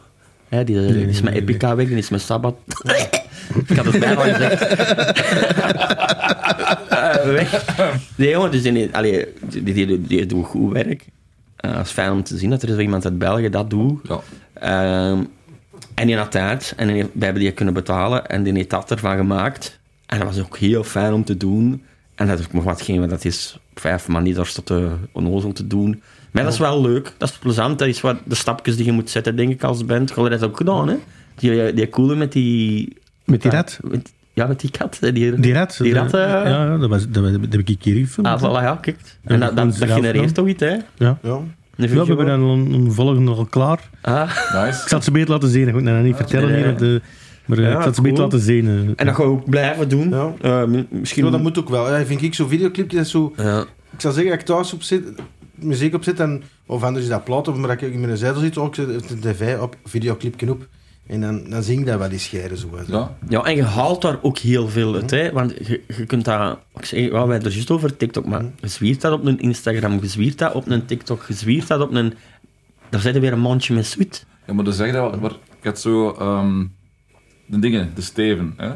Hè, 0.49 0.63
die, 0.63 0.87
die 0.87 1.07
is 1.07 1.21
met 1.21 1.33
nee, 1.33 1.41
Epica 1.41 1.75
weg, 1.75 1.87
die 1.87 1.97
is 1.97 2.09
met 2.09 2.21
Sabbat. 2.21 2.55
ik 3.67 3.75
had 3.75 3.85
het 3.85 3.99
bijna 3.99 4.21
gezegd. 4.21 4.61
Eh, 6.89 7.23
weg. 7.25 7.65
Nee, 8.15 8.29
jongen, 8.29 8.51
dus 8.51 8.61
die, 8.61 8.89
allee, 8.91 9.25
die, 9.49 9.63
die, 9.63 9.85
die, 9.85 10.01
die 10.01 10.25
doet 10.25 10.45
goed 10.45 10.73
werk. 10.73 11.05
Eh, 11.55 11.75
het 11.75 11.85
is 11.85 11.91
fijn 11.91 12.11
om 12.11 12.23
te 12.23 12.37
zien 12.37 12.49
dat 12.49 12.61
er 12.61 12.69
zo 12.69 12.79
iemand 12.79 13.05
uit 13.05 13.17
België 13.17 13.49
dat 13.49 13.69
doet. 13.69 13.99
Ja. 14.07 14.19
Ehm, 14.53 15.23
en 15.97 16.07
die 16.07 16.17
had 16.17 16.31
tijd 16.31 16.73
en 16.77 16.87
die, 16.87 16.95
wij 16.95 17.09
hebben 17.19 17.41
die 17.43 17.51
kunnen 17.51 17.73
betalen 17.73 18.25
en 18.27 18.43
die 18.43 18.53
heeft 18.53 18.69
dat 18.69 18.91
ervan 18.91 19.17
gemaakt. 19.17 19.79
En 20.05 20.17
dat 20.19 20.27
was 20.27 20.39
ook 20.39 20.57
heel 20.57 20.83
fijn 20.83 21.13
om 21.13 21.23
te 21.23 21.37
doen. 21.37 21.83
En 22.15 22.27
dat 22.27 22.39
is 22.39 22.45
ook 22.45 22.53
nog 22.53 22.63
wat 22.63 22.81
geen, 22.81 22.97
want 22.99 23.09
dat 23.09 23.25
is 23.25 23.59
op 23.71 23.79
vijf 23.79 24.07
manieren 24.07 24.53
tot 24.53 24.67
de 24.67 24.91
onnozel 25.11 25.51
te 25.51 25.67
doen. 25.67 26.01
Maar 26.31 26.43
dat 26.43 26.53
is 26.53 26.59
wel 26.59 26.81
leuk, 26.81 27.13
dat 27.17 27.29
is 27.29 27.37
plezant. 27.37 27.79
Dat 27.79 27.87
is 27.87 28.01
wat 28.01 28.17
de 28.23 28.35
stapjes 28.35 28.75
die 28.75 28.85
je 28.85 28.91
moet 28.91 29.09
zetten, 29.09 29.35
denk 29.35 29.51
ik, 29.51 29.63
als 29.63 29.85
band. 29.85 30.11
Gewoon 30.11 30.29
dat 30.29 30.43
ook 30.43 30.57
gedaan, 30.57 30.87
hè? 30.87 30.95
Die, 31.35 31.73
die 31.73 31.89
coole 31.89 32.15
met 32.15 32.31
die... 32.31 32.97
Met 33.25 33.41
die 33.41 33.51
rat? 33.51 33.79
met- 33.83 34.13
ja, 34.33 34.45
met 34.47 34.59
die 34.59 34.71
kat. 34.71 34.97
Die, 35.01 35.39
Die 35.39 35.53
rat? 35.53 35.77
Die 35.81 35.93
rat, 35.93 36.13
eh, 36.13 36.19
ja, 36.21 36.47
ja, 36.47 36.77
dat, 36.77 36.89
was, 36.89 37.09
dat, 37.09 37.23
dat 37.23 37.51
heb 37.51 37.69
ik 37.69 37.83
hier 37.83 37.95
gefilmd. 37.95 38.29
Ah, 38.29 38.39
voilà, 38.39 38.63
ja, 38.63 38.75
kijk. 38.81 38.97
En 39.23 39.39
dat, 39.39 39.55
dat, 39.55 39.77
dat 39.77 39.89
genereert 39.91 40.33
toch 40.33 40.47
iets, 40.47 40.63
hè? 40.63 40.75
Ja. 40.95 41.17
ja. 41.23 41.39
We 41.77 41.87
hebben 41.87 42.25
dan 42.25 42.41
een, 42.41 42.73
een 42.73 42.91
volgende 42.91 43.31
al 43.31 43.45
klaar. 43.45 43.89
Ah, 44.01 44.29
Ik 44.29 44.65
Nice. 44.65 44.79
zal 44.87 44.97
het 44.97 45.03
ze 45.03 45.11
beter 45.11 45.29
laten 45.29 45.49
zien. 45.49 45.67
Ik 45.67 45.73
moet 45.73 45.83
het 45.83 45.91
nou 45.93 46.03
niet 46.05 46.15
vertellen 46.15 46.47
nee, 46.49 46.57
hier. 46.57 46.65
want, 46.65 46.81
eh, 46.81 46.87
maar 47.45 47.57
eh, 47.57 47.63
Ja, 47.63 47.75
ik 47.77 47.81
zal 47.83 47.93
ze 47.93 48.01
cool. 48.01 48.03
beter 48.09 48.23
laten 48.23 48.39
zien. 48.39 48.67
en 48.95 49.05
dat 49.05 49.15
gaan 49.15 49.25
we 49.25 49.31
ook 49.31 49.49
blijven 49.49 49.89
doen. 49.89 50.09
Ja. 50.09 50.33
Eh, 50.41 50.63
mi- 50.65 50.87
misschien... 50.89 51.25
Ja, 51.25 51.31
dat 51.31 51.41
moet 51.41 51.59
ook 51.59 51.69
wel. 51.69 51.93
Ja, 51.95 52.05
vind 52.05 52.21
ik 52.21 52.33
zo'n 52.33 52.47
videoclipje, 52.49 52.97
dat 52.97 53.07
zo... 53.07 53.33
Ja. 53.37 53.59
Ik 53.93 54.01
zal 54.01 54.11
zeggen, 54.11 54.31
als 54.31 54.39
ik 54.41 54.45
thuis 54.47 54.73
op 54.73 54.81
zit, 54.81 55.03
muziek 55.55 55.93
op 55.95 56.03
zit, 56.03 56.19
en, 56.19 56.43
of 56.65 56.83
anders 56.83 57.03
is 57.05 57.11
dat 57.11 57.23
plat, 57.23 57.47
of 57.47 57.55
maar 57.57 57.67
dat 57.67 57.81
ik 57.81 57.93
in 57.93 57.99
mijn 57.99 58.17
zetel 58.17 58.41
zit, 58.41 58.57
ook 58.57 58.75
de 58.75 58.99
tv 59.21 59.57
op, 59.59 59.75
videoclipje 59.85 60.51
op. 60.51 60.67
En 61.07 61.21
dan, 61.21 61.49
dan 61.49 61.63
zing 61.63 61.79
ik 61.79 61.85
dat 61.85 61.99
wel 61.99 62.09
eens 62.09 62.23
scheren 62.23 62.57
zo. 62.57 62.69
Ja. 62.87 63.17
Ja, 63.29 63.43
en 63.43 63.55
je 63.55 63.63
haalt 63.63 64.01
daar 64.01 64.19
ook 64.21 64.37
heel 64.37 64.67
veel 64.67 64.95
uit, 64.95 65.11
hè. 65.11 65.31
Want 65.31 65.67
je, 65.67 65.81
je 65.97 66.05
kunt 66.05 66.25
dat... 66.25 66.59
Ik 66.75 66.85
zeg, 66.85 66.99
ja, 66.99 67.11
wij 67.11 67.19
hebben 67.19 67.43
er 67.43 67.51
juist 67.51 67.71
over 67.71 67.97
TikTok, 67.97 68.25
maar 68.25 68.45
je 68.59 68.67
zwiert 68.67 69.01
dat 69.01 69.13
op 69.13 69.25
een 69.25 69.39
Instagram, 69.39 69.99
je 70.01 70.07
zwiert 70.07 70.37
dat 70.37 70.53
op 70.53 70.67
een 70.67 70.85
TikTok, 70.85 71.25
je 71.27 71.33
zwiert 71.33 71.67
dat 71.67 71.81
op 71.81 71.93
een... 71.93 72.13
Daar 72.89 73.01
zit 73.01 73.15
er 73.15 73.21
weer 73.21 73.33
een 73.33 73.39
mandje 73.39 73.73
met 73.73 73.85
zoet. 73.85 74.25
ja, 74.47 74.53
maar 74.53 74.63
dan 74.63 74.73
zeg 74.73 74.87
je 74.87 74.93
dat, 74.93 75.21
maar 75.21 75.31
ik 75.31 75.63
had 75.63 75.79
zo 75.79 76.11
ehm, 76.11 76.65
de 77.45 77.59
dingen, 77.59 77.91
de 77.95 78.01
Steven, 78.01 78.53
hè? 78.57 78.71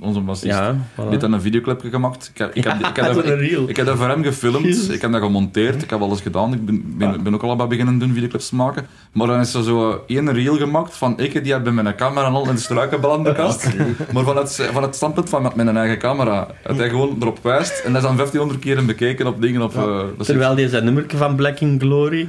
Onze 0.00 0.20
bassist. 0.20 0.52
Ja, 0.58 0.70
Die 0.72 0.80
voilà. 1.04 1.08
heeft 1.08 1.20
dan 1.20 1.32
een 1.32 1.40
videoclipje 1.40 1.90
gemaakt. 1.90 2.30
Ik 2.34 2.38
heb, 2.38 2.54
ik 2.54 2.64
heb, 2.64 2.74
ik 2.78 2.96
heb, 2.96 3.04
dat- 3.14 3.24
ik, 3.24 3.68
ik 3.68 3.76
heb 3.76 3.86
dat 3.86 3.96
voor 3.96 4.08
hem 4.08 4.22
gefilmd. 4.22 4.92
Ik 4.92 5.00
heb 5.00 5.12
dat 5.12 5.20
gemonteerd. 5.22 5.82
Ik 5.82 5.90
heb 5.90 6.00
alles 6.00 6.20
gedaan. 6.20 6.52
Ik 6.52 6.66
ben, 6.66 6.82
ben, 6.98 7.22
ben 7.22 7.34
ook 7.34 7.42
al 7.42 7.56
bij 7.56 7.66
beginnen 7.66 7.98
doen 7.98 8.12
videoclips 8.12 8.48
te 8.48 8.54
maken. 8.54 8.86
Maar 9.12 9.26
dan 9.26 9.40
is 9.40 9.54
er 9.54 9.62
zo 9.62 10.04
één 10.06 10.32
reel 10.32 10.56
gemaakt 10.56 10.96
van 10.96 11.18
ik 11.20 11.42
die 11.44 11.52
heb 11.52 11.64
bij 11.64 11.72
mijn 11.72 11.94
camera 11.96 12.26
al 12.28 12.48
in 12.48 12.54
de 12.54 12.60
struiken 12.60 13.00
beland 13.00 13.26
in 13.26 13.32
de 13.32 13.38
kast. 13.42 13.68
Maar 14.12 14.24
van 14.24 14.36
het, 14.36 14.68
van 14.72 14.82
het 14.82 14.94
standpunt 14.94 15.28
van 15.28 15.42
met 15.42 15.54
mijn 15.54 15.76
eigen 15.76 15.98
camera. 15.98 16.46
Dat 16.62 16.76
hij 16.76 16.88
gewoon 16.88 17.16
erop 17.20 17.38
wijst. 17.42 17.78
En 17.84 17.92
dat 17.92 18.02
is 18.02 18.08
dan 18.08 18.16
1500 18.16 18.60
keer 18.60 18.84
bekeken 18.84 19.26
op 19.26 19.40
dingen. 19.40 19.62
Op, 19.62 19.76
eh, 19.76 20.00
Terwijl 20.18 20.54
die 20.54 20.68
zijn 20.68 20.84
nummerke 20.84 21.16
van 21.16 21.36
Black 21.36 21.60
in 21.60 21.80
Glory... 21.80 22.28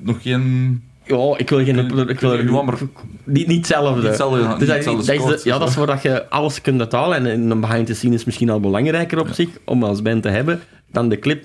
nog 0.00 0.22
geen... 0.22 0.82
Ja, 1.04 1.34
ik 1.36 1.48
wil 1.50 1.64
geen... 1.64 2.08
Ik 2.08 2.20
wil 2.20 2.34
Ja, 2.42 2.62
maar- 2.62 2.78
niet, 3.24 3.46
niet 3.46 3.56
hetzelfde. 3.56 4.06
Hetzelfde- 4.08 4.38
Dus 4.38 4.48
dat, 4.48 4.76
hetzelfde 4.76 5.16
dat 5.16 5.34
is 5.34 5.42
de- 5.42 5.48
ja, 5.48 5.58
dat 5.58 5.68
is 5.68 5.74
waar 5.76 5.86
dat 5.86 6.02
je 6.02 6.28
alles 6.28 6.60
kunt 6.60 6.78
betalen. 6.78 7.16
En, 7.18 7.26
en 7.26 7.50
een 7.50 7.60
behind 7.60 7.86
the 7.86 7.94
scene 7.94 8.14
is 8.14 8.24
misschien 8.24 8.50
al 8.50 8.60
belangrijker 8.60 9.20
op 9.20 9.28
zich, 9.28 9.48
om 9.64 9.82
als 9.82 10.02
band 10.02 10.22
te 10.22 10.28
hebben, 10.28 10.60
dan 10.92 11.08
de 11.08 11.18
clip. 11.18 11.44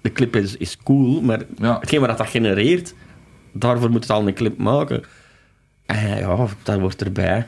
De 0.00 0.12
clip 0.12 0.36
is, 0.36 0.56
is 0.56 0.76
cool, 0.84 1.20
maar 1.20 1.40
Ja. 1.58 1.78
hetgeen 1.80 2.00
wat 2.00 2.18
dat 2.18 2.28
genereert, 2.28 2.94
daarvoor 3.52 3.90
moet 3.90 4.02
het 4.02 4.10
al 4.10 4.26
een 4.26 4.34
clip 4.34 4.58
maken. 4.58 5.02
En 5.86 6.18
ja, 6.18 6.46
dat 6.62 6.78
wordt 6.78 7.02
erbij. 7.04 7.46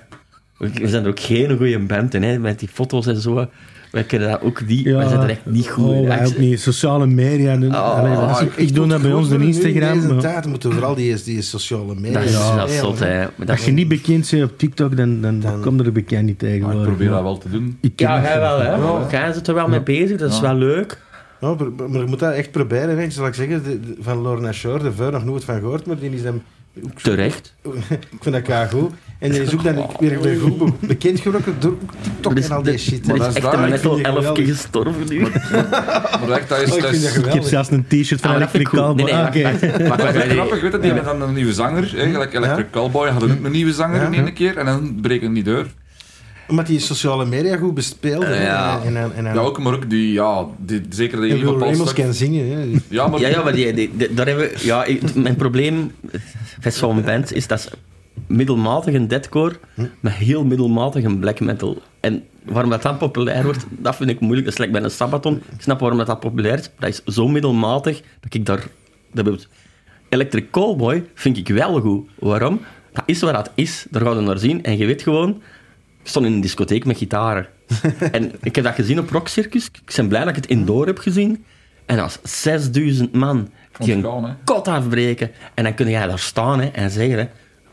We 0.58 0.70
we 0.74 0.88
zijn 0.88 1.02
er 1.04 1.08
ook 1.10 1.20
geen 1.20 1.56
goede 1.56 1.78
band 1.78 2.14
in, 2.14 2.22
hè, 2.22 2.38
met 2.38 2.58
die 2.58 2.68
foto's 2.72 3.06
en 3.06 3.16
zo. 3.20 3.46
Wij 3.92 4.04
kunnen 4.04 4.30
dat 4.30 4.42
ook 4.42 4.66
niet, 4.66 4.84
wij 4.84 5.08
zijn 5.08 5.20
er 5.20 5.28
echt 5.30 5.46
niet 5.46 5.68
goed 5.68 5.84
Oh, 5.84 5.96
in. 5.96 6.06
wij 6.06 6.26
ook 6.26 6.38
niet. 6.38 6.60
Sociale 6.60 7.06
media. 7.06 7.50
en- 7.52 7.74
Oh, 7.74 7.98
allee, 7.98 8.14
dat 8.14 8.42
ook- 8.42 8.52
ik 8.56 8.74
doe 8.74 8.86
dat 8.86 9.02
bij 9.02 9.12
ons 9.12 9.30
op 9.32 9.40
Instagram. 9.40 9.92
In 9.92 10.00
deze 10.00 10.12
maar 10.12 10.22
tijd 10.22 10.46
moeten 10.46 10.68
we 10.68 10.74
vooral 10.74 10.94
die, 10.94 11.22
die 11.24 11.42
sociale 11.42 11.94
media... 11.94 12.12
Dat 12.18 12.22
is 12.28 12.32
Ja, 12.32 12.54
Ja, 12.56 12.66
zot, 12.68 12.98
hè. 12.98 13.24
Dat 13.36 13.50
Als 13.50 13.64
je 13.64 13.72
niet 13.72 13.88
bekend 13.88 14.30
bent 14.30 14.50
op 14.50 14.58
TikTok, 14.58 14.96
dan, 14.96 15.20
dan, 15.20 15.40
Dan- 15.40 15.60
komt 15.60 15.80
er 15.86 15.92
bekend 15.92 16.24
niet 16.24 16.38
tegen. 16.38 16.66
Maar 16.66 16.76
ik 16.76 16.82
probeer 16.82 17.08
dat 17.08 17.22
wel 17.22 17.38
te 17.38 17.50
doen. 17.50 17.78
Ik 17.80 17.96
ken 17.96 18.08
Ja, 18.08 18.14
dat 18.20 18.24
jij 18.24 18.38
wel, 18.40 18.58
hè. 18.60 18.68
Ja. 18.74 19.06
Jij 19.10 19.32
zit 19.32 19.48
er 19.48 19.54
wel 19.54 19.68
mee 19.68 19.82
bezig, 19.82 20.18
dat 20.18 20.30
is 20.30 20.36
Ja. 20.36 20.42
wel 20.42 20.54
leuk. 20.54 20.98
Ja, 21.40 21.54
maar, 21.54 21.88
maar 21.90 22.00
je 22.00 22.06
moet 22.06 22.18
dat 22.18 22.32
echt 22.34 22.50
proberen. 22.50 22.98
Hè. 22.98 23.10
Zal 23.10 23.26
ik 23.26 23.34
zeggen, 23.34 23.62
de, 23.64 23.80
de- 23.80 23.96
van 24.00 24.18
Lorna 24.18 24.52
Shore, 24.52 24.82
de 24.82 24.92
vuur 24.92 25.12
nog 25.12 25.24
nooit 25.24 25.44
van 25.44 25.58
gehoord, 25.58 25.86
maar 25.86 25.98
die 25.98 26.10
is 26.10 26.22
dan... 26.22 26.42
Terecht. 27.02 27.54
Ik 27.90 28.18
vind 28.20 28.34
dat 28.34 28.42
kei 28.42 28.68
goed. 28.68 28.92
En 29.18 29.30
die 29.30 29.40
is 29.42 29.54
ook 29.54 29.62
dan 29.64 29.86
weer, 29.98 30.20
weer 30.20 30.40
goed 30.40 30.58
be- 30.58 30.86
bekend 30.86 31.20
geworden 31.20 31.54
door 31.58 31.74
TikTok 32.02 32.36
en 32.38 32.50
al 32.50 32.62
die 32.62 32.78
shit. 32.78 33.06
er 33.06 33.12
hè. 33.12 33.18
dat 33.18 33.28
is 33.28 33.34
is 33.36 33.42
echt 33.42 33.44
vind 33.82 33.96
die 33.96 34.04
11 34.04 34.32
keer 34.32 34.46
gestorven 34.46 35.04
nu. 35.08 35.20
Maar 35.20 36.30
echt, 36.38 36.48
dat 36.48 36.60
is... 36.62 36.70
Oh, 36.70 36.76
ik 36.76 36.82
dat 36.82 36.92
is- 36.92 37.16
Ik 37.16 37.32
heb 37.32 37.42
zelfs 37.42 37.70
een 37.70 37.84
t-shirt 37.88 38.20
van 38.20 38.30
Ah, 38.30 38.36
Electric. 38.36 38.68
Cowboy. 38.68 38.94
Nee, 38.94 39.04
nee, 39.04 39.46
Ah, 39.46 39.52
wacht, 39.52 39.88
Maar 39.88 40.12
dat 40.12 40.14
is 40.24 40.32
grappig, 40.32 40.60
weet 40.60 40.72
je, 40.72 40.78
die 40.78 40.92
hebben 40.92 41.18
dan 41.18 41.28
een 41.28 41.34
nieuwe 41.34 41.52
zanger, 41.52 41.92
hè, 41.96 42.10
gelijk 42.10 42.34
Electric 42.34 42.66
Cowboy, 42.70 43.08
hadden 43.08 43.30
ook 43.38 43.44
een 43.44 43.52
nieuwe 43.52 43.72
zanger 43.72 44.02
in 44.02 44.14
één 44.14 44.32
keer 44.32 44.56
en 44.56 44.66
dan 44.66 44.98
breken 45.02 45.32
niet 45.32 45.44
door. 45.44 45.66
Omdat 46.48 46.66
die 46.66 46.78
sociale 46.78 47.24
media 47.24 47.56
goed 47.56 47.74
bespeelde. 47.74 48.26
hè. 48.26 48.44
Ja. 48.44 48.80
En, 48.84 48.96
en, 48.96 49.12
en, 49.16 49.26
en, 49.26 49.34
Ja, 49.34 49.40
ook, 49.40 49.58
maar 49.58 49.74
ook 49.74 49.90
die, 49.90 50.12
ja, 50.12 50.46
die, 50.58 50.82
zeker 50.88 51.20
die 51.20 51.32
Will 51.34 51.44
bepaald 51.44 51.72
Ramos 51.72 51.92
kan 51.92 52.14
zingen. 52.14 52.50
Hè. 52.50 52.78
Ja, 52.88 53.06
maar, 53.08 53.20
Ja, 53.20 53.28
ja, 53.28 53.42
maar 53.42 53.52
die, 53.52 53.72
die, 53.72 53.90
die- 53.96 54.14
daar 54.14 54.26
hebben 54.26 54.44
we... 54.48 54.56
Ja, 54.66 54.84
ik- 54.84 55.14
mijn 55.14 55.36
probleem 55.36 55.92
met 56.62 56.74
zo'n 56.74 57.02
band 57.02 57.32
is 57.32 57.46
dat 57.46 57.60
ze 57.60 57.70
middelmatig 58.26 58.94
een 58.94 59.08
deadcore 59.08 59.54
met 60.00 60.12
heel 60.12 60.44
middelmatig 60.44 61.04
een 61.04 61.18
black 61.18 61.40
metal. 61.40 61.82
En 62.00 62.24
waarom 62.44 62.70
dat 62.70 62.82
dan 62.82 62.96
populair 62.96 63.44
wordt, 63.44 63.66
dat 63.70 63.96
vind 63.96 64.10
ik 64.10 64.20
moeilijk. 64.20 64.44
Dat 64.44 64.54
is 64.54 64.60
like 64.60 64.72
bij 64.72 64.82
een 64.82 64.90
Sabaton. 64.90 65.34
Ik 65.36 65.60
snap 65.62 65.80
waarom 65.80 65.98
dat, 65.98 66.06
dat 66.06 66.20
populair 66.20 66.58
is. 66.58 66.70
Dat 66.78 66.88
is 66.88 67.14
zo 67.14 67.28
middelmatig 67.28 68.00
dat 68.20 68.34
ik 68.34 68.46
daar... 68.46 68.66
Dat 69.12 69.46
Electric 70.08 70.44
Callboy 70.50 71.04
vind 71.14 71.36
ik 71.36 71.48
wel 71.48 71.80
goed. 71.80 72.08
Waarom? 72.18 72.60
Dat 72.92 73.02
is 73.06 73.20
wat 73.20 73.34
dat 73.34 73.50
is. 73.54 73.86
Daar 73.90 74.02
gaan 74.02 74.16
we 74.16 74.22
naar 74.22 74.38
zien. 74.38 74.62
En 74.62 74.76
je 74.76 74.86
weet 74.86 75.02
gewoon... 75.02 75.42
Ik 76.02 76.08
stond 76.08 76.26
in 76.26 76.32
een 76.32 76.40
discotheek 76.40 76.84
met 76.84 76.96
gitaren. 76.96 77.46
en 78.12 78.32
ik 78.42 78.54
heb 78.54 78.64
dat 78.64 78.74
gezien 78.74 78.98
op 78.98 79.10
Rock 79.10 79.28
Circus. 79.28 79.66
Ik 79.66 79.92
ben 79.96 80.08
blij 80.08 80.20
dat 80.20 80.28
ik 80.28 80.36
het 80.36 80.46
indoor 80.46 80.86
heb 80.86 80.98
gezien. 80.98 81.44
En 81.86 81.96
dat 81.96 82.18
was 82.22 82.40
6000 82.40 83.12
man 83.12 83.48
die 83.78 83.94
een 83.94 84.36
kot 84.44 84.68
afbreken. 84.68 85.30
En 85.54 85.64
dan 85.64 85.74
kun 85.74 85.88
jij 85.88 86.06
daar 86.06 86.18
staan 86.18 86.60
hè, 86.60 86.66
en 86.66 86.90
zeggen... 86.90 87.18
Hè, 87.18 87.28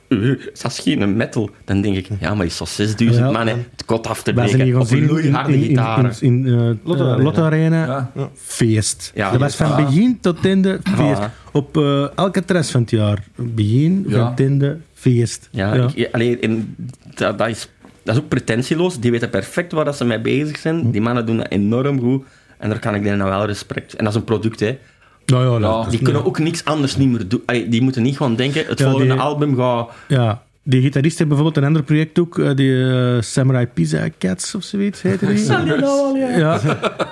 uh, 0.10 0.40
dat 0.62 0.72
is 0.72 0.80
geen 0.80 1.16
metal. 1.18 1.50
Dan 1.66 1.82
denk 1.82 1.96
ik, 1.96 2.08
ja, 2.20 2.36
maar 2.36 2.46
is 2.46 2.58
zo 2.58 2.66
6000 2.66 3.26
Ja, 3.26 3.32
man, 3.32 3.48
hè. 3.48 3.54
Het 3.72 3.86
kot 3.86 4.08
af 4.08 4.24
te 4.24 4.34
We 4.34 4.48
zijn 4.48 4.62
hier 4.62 4.78
breken. 4.78 5.10
Op 5.10 5.18
in, 5.18 5.26
een 5.28 5.34
harde 5.34 5.54
in, 5.54 5.60
in, 5.60 5.68
gitaren. 5.68 6.14
in, 6.20 6.48
in, 6.48 6.60
eh, 6.60 6.88
Lotto 6.88 7.04
eh, 7.04 7.12
Arena. 7.12 7.24
Lotto 7.24 7.44
Arena. 7.44 8.12
Ja. 8.16 8.30
Feest. 8.36 9.12
Ja, 9.16 9.32
dat 9.32 9.40
was 9.40 9.56
van 9.56 9.86
begin 9.86 10.20
tot 10.20 10.46
einde 10.46 10.80
feest. 10.84 11.22
Op 11.52 11.78
eh 11.78 12.18
elke 12.18 12.46
tres 12.46 12.72
van 12.72 12.82
het 12.82 12.90
jaar. 12.90 13.24
Begin 13.36 14.06
Ja. 14.08 14.26
van 14.26 14.46
einde 14.46 14.78
feest. 14.94 15.50
Ja, 15.52 15.90
Ik, 15.94 16.10
allee, 16.12 16.40
en 16.40 16.76
dat, 17.16 17.38
dat, 17.38 17.48
is, 17.48 17.70
dat 18.06 18.16
is 18.16 18.22
ook 18.22 18.28
pretentieloos. 18.28 19.00
Die 19.00 19.12
weten 19.12 19.30
perfect 19.30 19.72
waar 19.72 19.86
dat 19.86 19.98
ze 19.98 20.06
mee 20.06 20.20
bezig 20.22 20.58
zijn. 20.58 20.92
Die 20.92 21.02
mannen 21.02 21.26
doen 21.26 21.38
dat 21.38 21.50
enorm 21.50 22.00
goed. 22.00 22.24
En 22.58 22.70
daar 22.70 22.80
kan 22.80 22.96
ik 22.96 23.04
dan 23.04 23.18
wel 23.18 23.46
respect. 23.46 23.94
En 23.94 24.04
dat 24.04 24.14
is 24.14 24.20
een 24.20 24.26
product, 24.26 24.60
hè. 24.60 24.78
Nou 25.26 25.62
ja, 25.62 25.90
Die 25.90 26.02
kunnen 26.02 26.26
ook 26.26 26.40
niks 26.40 26.66
anders 26.66 26.98
niet 26.98 27.10
meer 27.10 27.28
doen. 27.28 27.42
Die 27.70 27.82
moeten 27.82 28.04
niet 28.04 28.18
gewoon 28.18 28.36
denken, 28.36 28.66
het 28.68 28.80
Ja, 28.80 28.90
volgende 28.90 29.14
die- 29.14 29.22
album 29.22 29.56
gaat... 29.56 29.90
Ja, 30.08 30.44
die 30.64 30.82
gitarist 30.82 31.18
heeft 31.18 31.30
bijvoorbeeld 31.30 31.58
een 31.58 31.64
ander 31.70 31.84
project 31.84 32.20
ook, 32.20 32.40
eh, 32.40 32.56
die 32.56 32.84
eh, 32.92 33.22
Samurai 33.22 33.68
Pizza 33.68 34.08
Cats 34.20 34.56
of 34.56 34.64
zoiets 34.64 35.02
heette 35.02 35.26
die. 35.26 35.46
ja, 36.38 36.60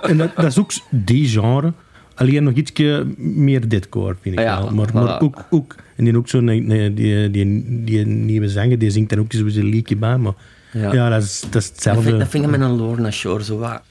en 0.01 0.17
dat, 0.17 0.35
dat 0.35 0.45
is 0.45 0.59
ook 0.59 0.71
die 0.89 1.27
genre. 1.27 1.73
Alleen 2.15 2.43
nog 2.43 2.53
ietsje 2.53 3.05
meer 3.17 3.69
deadcore, 3.69 4.15
vind 4.21 4.39
ik 4.39 4.45
Ja, 4.45 4.61
wel. 4.63 4.71
Maar, 4.71 4.87
maar 4.93 5.17
voilà. 5.19 5.21
ook, 5.21 5.45
ook, 5.49 5.75
en 5.95 6.03
die 6.03 6.17
ook 6.17 6.27
zo'n, 6.29 6.43
nee, 6.43 6.93
die, 6.93 7.31
die, 7.31 7.83
die, 7.83 8.05
nieuwe 8.05 8.49
zanger, 8.49 8.79
die 8.79 8.89
zingt 8.89 9.09
dan 9.09 9.19
ook 9.19 9.33
zo 9.33 9.45
een 9.45 9.63
liedje 9.65 9.95
bij, 9.95 10.17
maar 10.17 10.33
ja, 10.74 10.93
Ja. 10.93 11.09
dat, 11.09 11.24
is, 11.24 11.39
dat 11.49 11.55
is 11.61 11.67
Dat 11.67 11.74
hetzelfde. 11.76 12.03
vind, 12.03 12.19
dat 12.19 12.28
vind 12.28 12.43
ik 12.43 12.49
met 12.49 12.61
een 12.61 12.76
Lorna 12.78 13.11
Shore 13.11 13.43
zo 13.43 13.57
wat... 13.57 13.82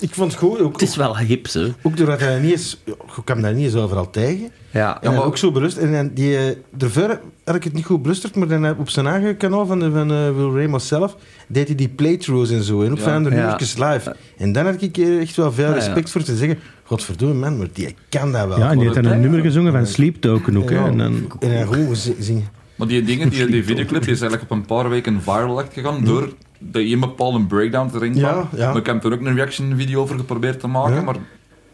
Ik 0.00 0.14
vond 0.14 0.30
het 0.30 0.40
goed. 0.40 0.60
Ook, 0.60 0.72
Het 0.80 0.88
is 0.88 0.96
wel 0.96 1.18
hip, 1.18 1.52
hè. 1.52 1.72
ook 1.82 1.96
doordat 1.96 2.20
hij 2.20 2.40
niet 2.40 2.50
eens... 2.50 2.82
Je 2.84 2.96
kwam 3.24 3.42
daar 3.42 3.54
niet 3.54 3.64
eens 3.64 3.74
overal 3.74 4.10
tegen. 4.10 4.48
Ja, 4.70 4.98
Ja, 5.02 5.10
maar 5.10 5.24
ook 5.24 5.36
zo 5.36 5.52
berust. 5.52 5.76
En 5.76 5.92
dan 5.92 6.10
die, 6.14 6.36
eh, 6.38 6.56
daarvoor 6.70 7.20
had 7.44 7.54
ik 7.54 7.64
het 7.64 7.72
niet 7.72 7.84
goed 7.84 8.02
belusterd, 8.02 8.34
maar 8.36 8.48
dan 8.48 8.64
eh, 8.66 8.78
op 8.78 8.88
zijn 8.90 9.06
eigen 9.06 9.36
kanaal 9.36 9.66
van, 9.66 9.80
van 9.92 10.12
eh, 10.12 10.30
Will 10.36 10.60
Ramos 10.62 10.86
zelf 10.88 11.16
deed 11.46 11.66
hij 11.66 11.76
die 11.76 11.88
playthroughs 11.88 12.50
en 12.50 12.62
zo. 12.62 12.82
En 12.82 12.90
ook 12.90 12.96
Ja. 12.98 13.02
van 13.02 13.12
andere 13.12 13.34
Ja. 13.34 13.40
nummertjes 13.40 13.76
live. 13.78 14.16
En 14.38 14.52
dan 14.52 14.64
had 14.64 14.82
ik 14.82 14.96
eh, 14.98 15.20
echt 15.20 15.36
wel 15.36 15.52
veel 15.52 15.64
Ja, 15.64 15.70
ja. 15.70 15.76
respect 15.76 16.10
voor 16.10 16.22
te 16.22 16.36
zeggen, 16.36 16.58
godverdomme 16.84 17.34
man, 17.34 17.58
maar 17.58 17.68
die 17.72 17.94
kan 18.08 18.32
dat 18.32 18.48
wel. 18.48 18.58
ja, 18.58 18.70
en 18.70 18.78
die 18.78 18.88
heeft 18.88 19.02
dan 19.02 19.12
een 19.12 19.20
nummer 19.20 19.40
gezongen 19.40 19.72
van 19.72 19.86
Sleep 19.86 20.20
Token 20.20 20.56
ook. 20.56 20.70
En 20.70 20.98
dan, 20.98 21.32
En 21.40 21.96
zi- 21.96 22.14
zingen. 22.18 22.48
Maar 22.76 22.86
die 22.88 23.02
dingen, 23.02 23.28
die, 23.28 23.46
die 23.46 23.64
videoclip, 23.64 24.02
die 24.02 24.12
is 24.12 24.20
eigenlijk 24.20 24.50
op 24.50 24.56
een 24.58 24.64
paar 24.64 24.88
weken 24.88 25.22
viral 25.22 25.60
echt 25.60 25.72
gegaan 25.72 26.04
door 26.04 26.32
de 26.58 26.90
een 26.90 27.00
bepaalde 27.00 27.40
breakdown 27.46 27.90
erin 27.94 28.14
Ja, 28.14 28.48
ja. 28.56 28.66
Maar 28.68 28.76
ik 28.76 28.86
heb 28.86 29.04
er 29.04 29.12
ook 29.12 29.20
een 29.20 29.34
reaction 29.34 29.76
video 29.76 30.00
over 30.00 30.18
geprobeerd 30.18 30.60
te 30.60 30.66
maken, 30.66 30.94
Ja. 30.94 31.00
maar 31.02 31.16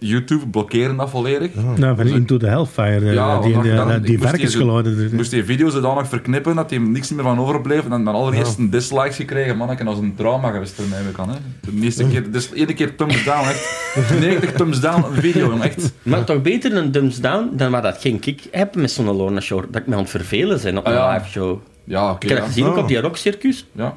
YouTube 0.00 0.46
blokkeerde 0.46 0.96
dat 0.96 1.10
volledig. 1.10 1.54
nou, 1.54 1.96
van 1.96 2.04
Dus 2.04 2.14
Into 2.14 2.36
the 2.36 2.46
Hellfire, 2.46 3.06
eh, 3.08 3.12
Ja, 3.14 3.40
die, 3.40 3.60
die, 3.60 3.74
dan- 3.74 3.86
die, 3.88 3.96
moest 3.96 4.06
die- 4.06 4.18
varkensgeluiden. 4.18 5.04
Ik 5.06 5.12
moest 5.12 5.30
die 5.30 5.44
video 5.44 5.68
zodanig 5.68 6.08
verknippen 6.08 6.56
dat 6.56 6.70
hij 6.70 6.78
er 6.78 6.84
niks 6.88 7.10
meer 7.10 7.22
van 7.24 7.38
overbleef. 7.38 7.84
En 7.84 7.90
dan 7.90 8.04
dan 8.04 8.14
allereerst 8.14 8.58
een 8.58 8.70
dislikes 8.70 9.16
gekregen. 9.16 9.56
Man, 9.56 9.78
en 9.78 9.86
als 9.88 9.98
een 9.98 10.14
drama 10.16 10.50
geweest 10.50 10.78
ermee 10.78 11.12
kan. 11.12 11.28
Hè. 11.28 11.36
De 11.60 11.80
eerste 11.82 12.06
keer, 12.08 12.30
dus 12.30 12.48
de 12.50 12.56
ene 12.56 12.74
keer 12.74 12.96
thumbs 12.96 13.24
down, 13.24 13.48
echt. 13.48 14.20
90 14.20 14.52
thumbs 14.52 14.80
down 14.80 15.04
een 15.04 15.20
video, 15.22 15.58
echt. 15.60 15.92
Maar 16.02 16.24
toch 16.24 16.42
beter 16.42 16.76
een 16.76 16.90
thumbs 16.90 17.20
down 17.20 17.48
dan 17.56 17.70
wat 17.70 17.82
dat 17.82 17.96
geen 18.00 18.18
kick 18.18 18.40
heb 18.50 18.74
met 18.74 18.90
zo'n 18.90 19.16
Lorna 19.16 19.40
Shore. 19.40 19.66
Dat 19.70 19.80
ik 19.80 19.86
me 19.86 19.94
aan 19.94 20.00
het 20.00 20.10
vervelen 20.10 20.60
ben 20.62 20.78
op 20.78 20.86
een 20.86 20.92
Ah, 20.92 20.98
ja. 20.98 21.14
live 21.14 21.28
show. 21.28 21.58
Ja, 21.84 22.10
oké. 22.10 22.22
Ik 22.26 22.28
heb 22.28 22.38
dat 22.38 22.38
ja. 22.38 22.52
gezien 22.52 22.64
ook 22.66 22.76
Oh. 22.76 22.82
op 22.82 22.88
die 22.88 23.00
rockcircus. 23.00 23.66
ja. 23.72 23.96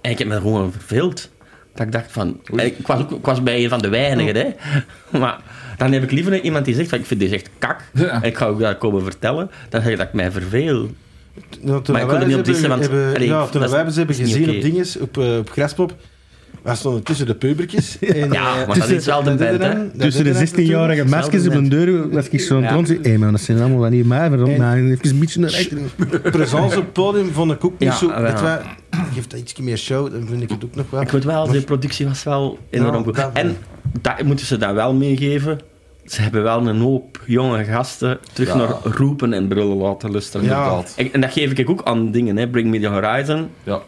En 0.00 0.10
ik 0.10 0.18
heb 0.18 0.28
me 0.28 0.34
gewoon 0.40 0.72
verveeld. 0.72 1.30
Dat 1.78 1.86
ik 1.86 1.92
dacht 1.92 2.12
van... 2.12 2.40
Ik 2.56 2.86
was, 2.86 3.00
ook, 3.00 3.10
ik 3.10 3.24
was 3.24 3.42
bij 3.42 3.62
een 3.64 3.68
van 3.68 3.78
de 3.78 3.88
weinigen, 3.88 4.36
hè. 4.36 4.46
Maar 5.18 5.38
dan 5.76 5.92
heb 5.92 6.02
ik 6.02 6.10
liever 6.10 6.40
iemand 6.40 6.64
die 6.64 6.74
zegt 6.74 6.88
van... 6.88 6.98
Ik 6.98 7.06
vind 7.06 7.20
deze 7.20 7.34
echt 7.34 7.50
kak. 7.58 7.80
Ja. 7.94 8.22
Ik 8.22 8.36
ga 8.36 8.46
ook 8.46 8.60
dat 8.60 8.78
komen 8.78 9.02
vertellen. 9.02 9.50
Dan 9.68 9.82
zeg 9.82 9.90
ik 9.90 9.96
dat 9.98 10.06
ik 10.06 10.12
mij 10.12 10.30
verveel. 10.30 10.90
Nou, 11.60 11.82
Maar 11.92 12.02
ik 12.02 12.12
er 12.12 12.26
niet 12.26 12.36
op 12.36 12.44
dissen, 12.44 12.70
hebben- 12.70 12.88
want- 12.90 13.08
hebben- 13.10 13.14
allee, 13.14 13.50
toen 13.50 13.60
wij 13.60 13.90
ze 13.90 13.98
hebben 13.98 14.16
gezien 14.16 14.50
op 14.56 14.60
dinges, 14.62 14.98
op, 14.98 15.18
eh, 15.18 15.36
op 15.36 15.50
Graspop, 15.50 15.94
wij 16.62 16.74
stonden 16.74 17.02
tussen 17.02 17.26
de 17.26 17.34
pubertjes. 17.34 17.98
En, 18.00 18.32
Ja, 18.32 18.60
eh, 18.60 18.66
maar 18.66 18.78
dat 18.78 18.88
is 18.88 19.06
wel 19.06 19.22
de 19.22 19.34
band, 19.34 19.40
hè. 19.40 19.58
dan- 19.58 19.90
dat 19.92 20.00
Tussen 20.00 20.24
de 20.24 20.30
deden 20.32 20.46
dan 20.46 20.54
16-jarige 20.64 21.02
natuurlijk. 21.02 21.10
maskers 21.10 21.46
op 21.46 21.54
een 21.54 21.68
deur 21.68 22.10
was 22.10 22.28
ik 22.28 22.40
zo 22.40 22.62
aan 22.62 22.78
het 22.84 22.88
Ja. 22.88 23.10
Hé 23.10 23.18
man, 23.18 23.30
dat 23.32 23.40
zijn 23.40 23.58
allemaal 23.60 23.78
van 23.80 23.92
hier 23.92 24.06
mij. 24.06 24.28
Nou, 24.28 24.90
even 24.90 25.10
een 25.10 25.18
beetje 25.18 25.40
naar 25.40 25.50
rechter. 25.50 25.78
Presence 26.22 26.76
op 26.78 26.84
het 26.84 26.92
podium 26.92 27.32
vond 27.32 27.52
ik 27.52 27.64
ook 27.64 27.78
niet 27.78 27.92
zo... 27.92 28.08
wel. 28.08 28.22
wat, 28.32 28.60
Geeft 29.14 29.30
dat 29.30 29.40
iets 29.40 29.56
meer 29.56 29.76
show, 29.78 30.10
dan 30.12 30.26
vind 30.26 30.42
ik 30.42 30.50
het 30.50 30.64
ook 30.64 30.74
nog 30.74 30.86
wel. 30.90 31.00
Ik 31.00 31.10
weet 31.10 31.24
wel, 31.24 31.46
de 31.46 31.52
Maar- 31.52 31.60
productie 31.62 32.06
was 32.06 32.22
wel 32.22 32.58
enorm 32.70 33.04
goed. 33.04 33.16
wel. 33.16 33.30
En 33.32 33.56
dat 34.00 34.22
moeten 34.22 34.46
ze 34.46 34.56
dan 34.56 34.74
wel 34.74 34.94
meegeven. 34.94 35.60
Ze 36.04 36.22
hebben 36.22 36.42
wel 36.42 36.66
een 36.68 36.78
hoop 36.80 37.22
jonge 37.26 37.64
gasten 37.64 38.18
terug 38.32 38.48
Ja. 38.48 38.56
naar 38.56 38.68
roepen 38.82 39.32
en 39.32 39.48
brullen 39.48 39.76
laten 39.76 40.10
luisteren. 40.10 40.46
Ja. 40.46 40.82
En, 40.96 41.12
en 41.12 41.20
dat 41.20 41.32
geef 41.32 41.52
ik 41.52 41.70
ook 41.70 41.82
aan 41.84 42.10
dingen, 42.10 42.36
hè. 42.36 42.48
Bring 42.48 42.70
Me 42.70 42.80
The 42.80 42.86
Horizon. 42.86 43.48
Ja. 43.62 43.80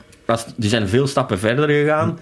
Die 0.57 0.69
zijn 0.71 0.89
veel 0.89 1.07
stappen 1.07 1.39
verder 1.39 1.69
gegaan. 1.69 2.19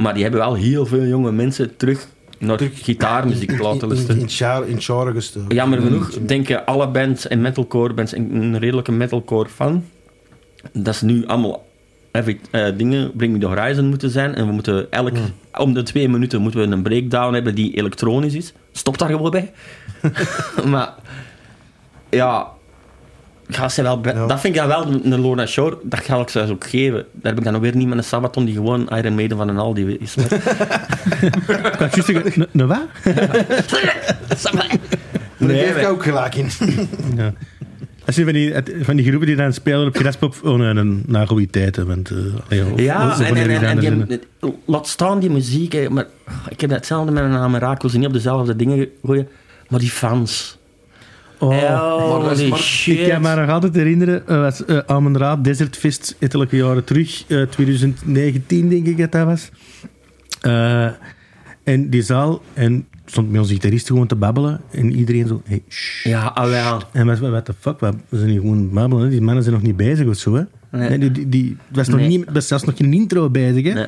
Maar 0.00 0.14
die 0.14 0.22
hebben 0.22 0.40
wel 0.40 0.54
heel 0.54 0.86
veel 0.86 1.04
jonge 1.04 1.32
mensen 1.32 1.76
terug 1.76 2.06
naar 2.38 2.56
Terug- 2.56 2.84
gitaarmuziek 2.84 3.58
laten 3.58 3.72
in, 3.74 3.80
in, 3.80 3.88
luisteren. 3.88 4.16
in, 4.16 4.68
in 4.68 4.74
het 4.74 4.84
genre 4.84 5.12
gestoken. 5.12 5.54
Jammer 5.54 5.80
genoeg 5.80 6.10
denken 6.26 6.66
alle 6.66 6.88
bands 6.88 7.28
en 7.28 7.40
metalcore 7.40 7.94
bands, 7.94 8.12
en 8.12 8.34
een 8.34 8.58
redelijke 8.58 8.92
metalcore 8.92 9.48
fan, 9.48 9.84
dat 10.72 10.94
is 10.94 11.00
nu 11.00 11.26
allemaal 11.26 11.66
every, 12.12 12.40
eh, 12.50 12.66
dingen 12.76 13.12
Bring 13.16 13.32
Me 13.32 13.38
The 13.38 13.46
Horizon 13.46 13.88
moeten 13.88 14.10
zijn. 14.10 14.34
En 14.34 14.46
we 14.46 14.52
moeten 14.52 14.90
elk, 14.92 15.16
om 15.58 15.74
de 15.74 15.82
twee 15.82 16.08
minuten 16.08 16.40
moeten 16.40 16.60
we 16.60 16.66
een 16.76 16.82
breakdown 16.82 17.34
hebben 17.34 17.54
die 17.54 17.76
elektronisch 17.76 18.34
is. 18.34 18.52
Stop 18.72 18.98
daar 18.98 19.08
gewoon 19.08 19.30
bij. 19.30 19.52
maar 20.72 20.94
ja, 22.10 22.48
ga 23.54 23.68
ze 23.68 23.82
wel 23.82 24.00
Ja. 24.02 24.26
dat 24.26 24.40
vind 24.40 24.54
ik 24.54 24.60
dan 24.60 24.68
wel 24.68 24.86
een 24.86 25.12
een 25.12 25.20
Lorna 25.20 25.46
Shore. 25.46 25.78
Dat 25.82 26.00
ga 26.00 26.18
ik 26.20 26.28
ze 26.28 26.46
ook 26.50 26.66
geven. 26.66 27.04
Daar 27.12 27.32
heb 27.32 27.38
ik 27.38 27.44
dan 27.44 27.54
ook 27.56 27.62
weer 27.62 27.76
niet 27.76 27.88
met 27.88 27.98
een 27.98 28.04
Sabaton 28.04 28.44
die 28.44 28.54
gewoon 28.54 28.88
Iron 28.88 29.14
Maiden 29.14 29.36
van 29.36 29.48
een 29.48 29.58
Aldi 29.58 29.96
is. 30.00 30.14
Ik 30.20 31.76
had 31.78 31.94
juist 31.94 32.04
zeggen, 32.04 32.32
"N- 32.42 32.46
nou 32.52 32.68
wat? 32.68 32.80
Daar 34.52 34.78
Nee, 35.48 35.66
geef 35.66 35.76
ik 35.76 35.88
ook 35.88 36.02
gelijk 36.02 36.34
in. 36.34 36.48
Ja. 37.16 37.32
Als 38.06 38.16
je 38.16 38.24
van 38.24 38.32
die, 38.32 38.54
van 38.82 38.96
die 38.96 39.04
groepen 39.06 39.26
die 39.26 39.36
dan 39.36 39.52
spelen 39.52 39.86
op 39.86 39.96
Graspop, 39.96 40.34
oh 40.44 40.58
nee, 40.58 40.68
een, 40.68 41.02
na 41.06 41.26
goede. 41.26 41.72
Want, 41.86 42.10
eh, 42.48 42.76
Ja, 42.76 43.08
of 43.08 43.20
en, 43.20 43.34
die 43.34 43.42
en, 43.42 43.48
dan 43.60 43.62
en 43.62 43.78
die- 43.78 44.18
zijn. 44.40 44.52
laat 44.66 44.88
staan 44.88 45.18
die 45.20 45.30
muziek. 45.30 45.72
hè, 45.72 45.88
maar 45.90 46.06
ik 46.48 46.60
heb 46.60 46.70
hetzelfde 46.70 47.12
met 47.12 47.22
een 47.22 47.34
Ameraco. 47.34 47.88
Ze 47.88 47.98
niet 47.98 48.06
op 48.06 48.12
dezelfde 48.12 48.56
dingen 48.56 48.88
gooien. 49.04 49.28
Maar 49.68 49.80
die 49.80 49.90
fans. 49.90 50.58
Oh. 51.40 52.10
Maar 52.10 52.20
dat 52.20 52.30
is 52.30 52.38
die 52.38 52.48
maar- 52.48 52.58
shit. 52.58 52.98
Ik 52.98 53.08
kan 53.08 53.22
me 53.22 53.34
nog 53.34 53.48
altijd 53.48 53.74
herinneren, 53.74 54.22
uh, 54.28 54.40
was 54.40 54.62
uh, 54.66 54.78
Amon 54.86 55.16
Raad 55.16 55.44
Desert 55.44 55.76
Fest, 55.76 56.16
ettelijke 56.18 56.56
jaren 56.56 56.84
terug, 56.84 57.24
eh, 57.28 57.42
2019 57.42 58.68
denk 58.68 58.86
ik 58.86 58.98
dat 58.98 59.12
dat 59.12 59.26
was. 59.26 59.50
Eh, 60.40 60.88
en 61.64 61.90
die 61.90 62.02
zaal, 62.02 62.42
en 62.54 62.86
stond 63.04 63.30
met 63.30 63.40
onze 63.40 63.52
gitarist 63.52 63.86
gewoon 63.86 64.06
te 64.06 64.16
babbelen, 64.16 64.60
en 64.70 64.92
iedereen 64.96 65.26
zo, 65.26 65.42
hey, 65.44 65.62
shh. 65.68 66.04
Ja, 66.06 66.48
wel. 66.48 66.82
En 66.92 67.06
wat, 67.06 67.18
wat 67.18 67.44
the 67.44 67.54
fuck, 67.58 67.80
wat, 67.80 67.94
we 68.08 68.18
zijn 68.18 68.30
hier 68.30 68.40
gewoon 68.40 68.70
babbelen, 68.70 69.04
hè. 69.04 69.10
die 69.10 69.20
mannen 69.20 69.42
zijn 69.42 69.54
nog 69.54 69.64
niet 69.64 69.76
bezig 69.76 70.06
of 70.06 70.16
zo. 70.16 70.34
Hè. 70.34 70.42
Nee. 70.70 70.88
Nee, 70.88 70.98
die, 70.98 71.10
die, 71.10 71.28
die, 71.28 71.56
was, 71.72 71.88
nog 71.88 72.00
Nee. 72.00 72.08
niet, 72.08 72.24
was 72.32 72.46
zelfs 72.48 72.64
nog 72.64 72.76
geen 72.76 72.92
intro 72.92 73.30
bezig. 73.30 73.64
Hè. 73.64 73.72
Nee. 73.72 73.86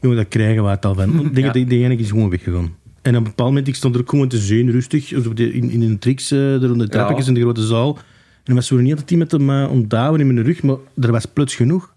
Jongen, 0.00 0.16
dat 0.16 0.28
krijgen 0.28 0.64
we 0.64 0.70
het 0.70 0.84
al 0.84 0.94
van. 0.94 1.20
Ik 1.26 1.34
denk 1.34 1.54
dat 1.54 1.68
die 1.68 1.84
ene 1.84 1.96
is 1.96 2.08
gewoon 2.08 2.30
weggegaan. 2.30 2.74
En 3.08 3.14
op 3.16 3.20
een 3.20 3.28
bepaald 3.28 3.48
moment, 3.48 3.68
ik 3.68 3.74
stond 3.74 3.94
er 3.94 4.00
ook 4.00 4.10
gewoon 4.10 4.28
te 4.28 4.38
zien, 4.38 4.70
rustig, 4.70 5.12
in, 5.12 5.70
in 5.70 5.82
een 5.82 5.98
tricks, 5.98 6.32
uh, 6.32 6.62
er 6.62 6.70
onder 6.72 6.86
de 6.86 6.92
trappetjes 6.92 7.28
in 7.28 7.34
de 7.34 7.40
grote 7.40 7.66
zaal. 7.66 7.98
En 8.44 8.54
was 8.54 8.66
zo 8.66 8.76
niet 8.76 8.90
altijd 8.90 9.10
iemand 9.10 9.30
hem 9.32 9.50
uh, 9.50 9.70
ontdouwen 9.70 10.20
in 10.20 10.26
mijn 10.34 10.46
rug, 10.46 10.62
maar 10.62 10.76
er 11.00 11.12
was 11.12 11.24
plots 11.26 11.54
genoeg. 11.54 11.92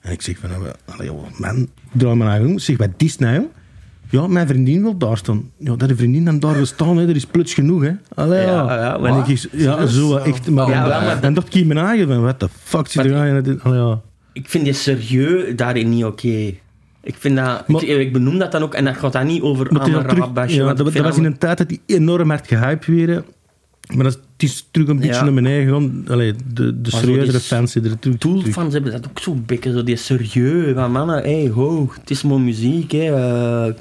En 0.00 0.12
ik 0.12 0.22
zeg 0.22 0.38
van, 0.38 0.50
nou, 0.50 0.62
allee, 0.84 1.06
joh, 1.06 1.38
man, 1.38 1.68
draai 1.92 2.16
naar 2.16 2.40
jong. 2.42 2.60
Zeg, 2.60 2.76
wat 2.76 2.88
is 2.96 3.18
nou? 3.18 3.46
Ja, 4.10 4.26
mijn 4.26 4.46
vriendin 4.46 4.82
wil 4.82 4.96
daar 4.98 5.16
staan. 5.16 5.50
Ja, 5.58 5.76
dat 5.76 5.88
de 5.88 5.96
vriendin 5.96 6.24
dan 6.24 6.38
daar 6.40 6.54
wil 6.54 6.66
staan, 6.66 6.96
hè, 6.96 7.08
er 7.08 7.16
is 7.16 7.26
plots 7.26 7.54
genoeg, 7.54 7.82
hè. 7.82 7.92
Allee, 8.14 8.40
ja. 8.46 8.74
Ja, 8.74 8.98
ja, 9.08 9.24
ik, 9.26 9.48
ja, 9.52 9.86
zo, 9.86 10.16
echt. 10.16 10.50
Maar, 10.50 10.68
Ja, 10.70 10.88
wel, 10.88 11.00
maar- 11.00 11.22
en 11.22 11.34
dacht 11.34 11.46
ik 11.46 11.54
in 11.54 11.66
mijn 11.66 11.86
eigen 11.86 12.06
van, 12.06 12.20
what 12.20 12.38
the 12.38 12.48
fuck 12.62 12.86
zit 12.86 13.04
er 13.04 13.10
Maar- 13.10 13.30
aan? 13.46 13.60
Allee, 13.60 13.78
ja. 13.78 14.00
Ik 14.32 14.48
vind 14.48 14.64
die 14.64 14.72
serieus 14.72 15.56
daarin 15.56 15.88
niet 15.88 16.04
oké. 16.04 16.54
Ik 17.04 17.14
vind 17.18 17.36
dat... 17.36 17.68
Maar- 17.68 17.82
ik, 17.82 17.98
ik 17.98 18.12
benoem 18.12 18.38
dat 18.38 18.52
dan 18.52 18.62
ook. 18.62 18.74
En 18.74 18.84
dat 18.84 18.96
gaat 18.96 19.12
dan 19.12 19.26
niet 19.26 19.42
over 19.42 19.68
basje. 20.32 20.54
ja, 20.54 20.74
dat, 20.74 20.76
dat 20.92 20.96
was 20.96 21.16
in 21.16 21.24
een 21.24 21.38
tijd 21.38 21.58
dat 21.58 21.68
die 21.68 21.80
enorm 21.86 22.28
hard 22.30 22.46
gehyped 22.46 22.86
werden. 22.86 23.24
Maar 23.94 24.04
dat, 24.04 24.14
is- 24.14 24.20
het 24.32 24.42
is 24.42 24.68
terug 24.70 24.88
een 24.88 24.96
beetje 24.98 25.12
Ja. 25.12 25.24
naar 25.24 25.34
beneden 25.34 25.64
gegaan. 25.66 26.04
Allee, 26.08 26.34
de, 26.52 26.80
de 26.80 26.90
serieuzere 26.90 27.30
die 27.30 27.40
fans 27.40 27.72
zitten 27.72 27.92
er 27.92 27.98
terug. 27.98 28.18
terug. 28.18 28.42
Tool-fans 28.42 28.72
hebben 28.72 28.92
dat 28.92 29.06
ook 29.08 29.18
zo 29.18 29.34
bekken. 29.46 29.72
Zo 29.72 29.82
die 29.84 29.96
serieus. 29.96 30.74
Van 30.74 30.92
mannen, 30.92 31.22
hey, 31.22 31.50
ho, 31.54 31.90
het 32.00 32.10
is 32.10 32.22
maar 32.22 32.40
muziek, 32.40 32.92
hè. 32.92 33.04
eh. 33.66 33.74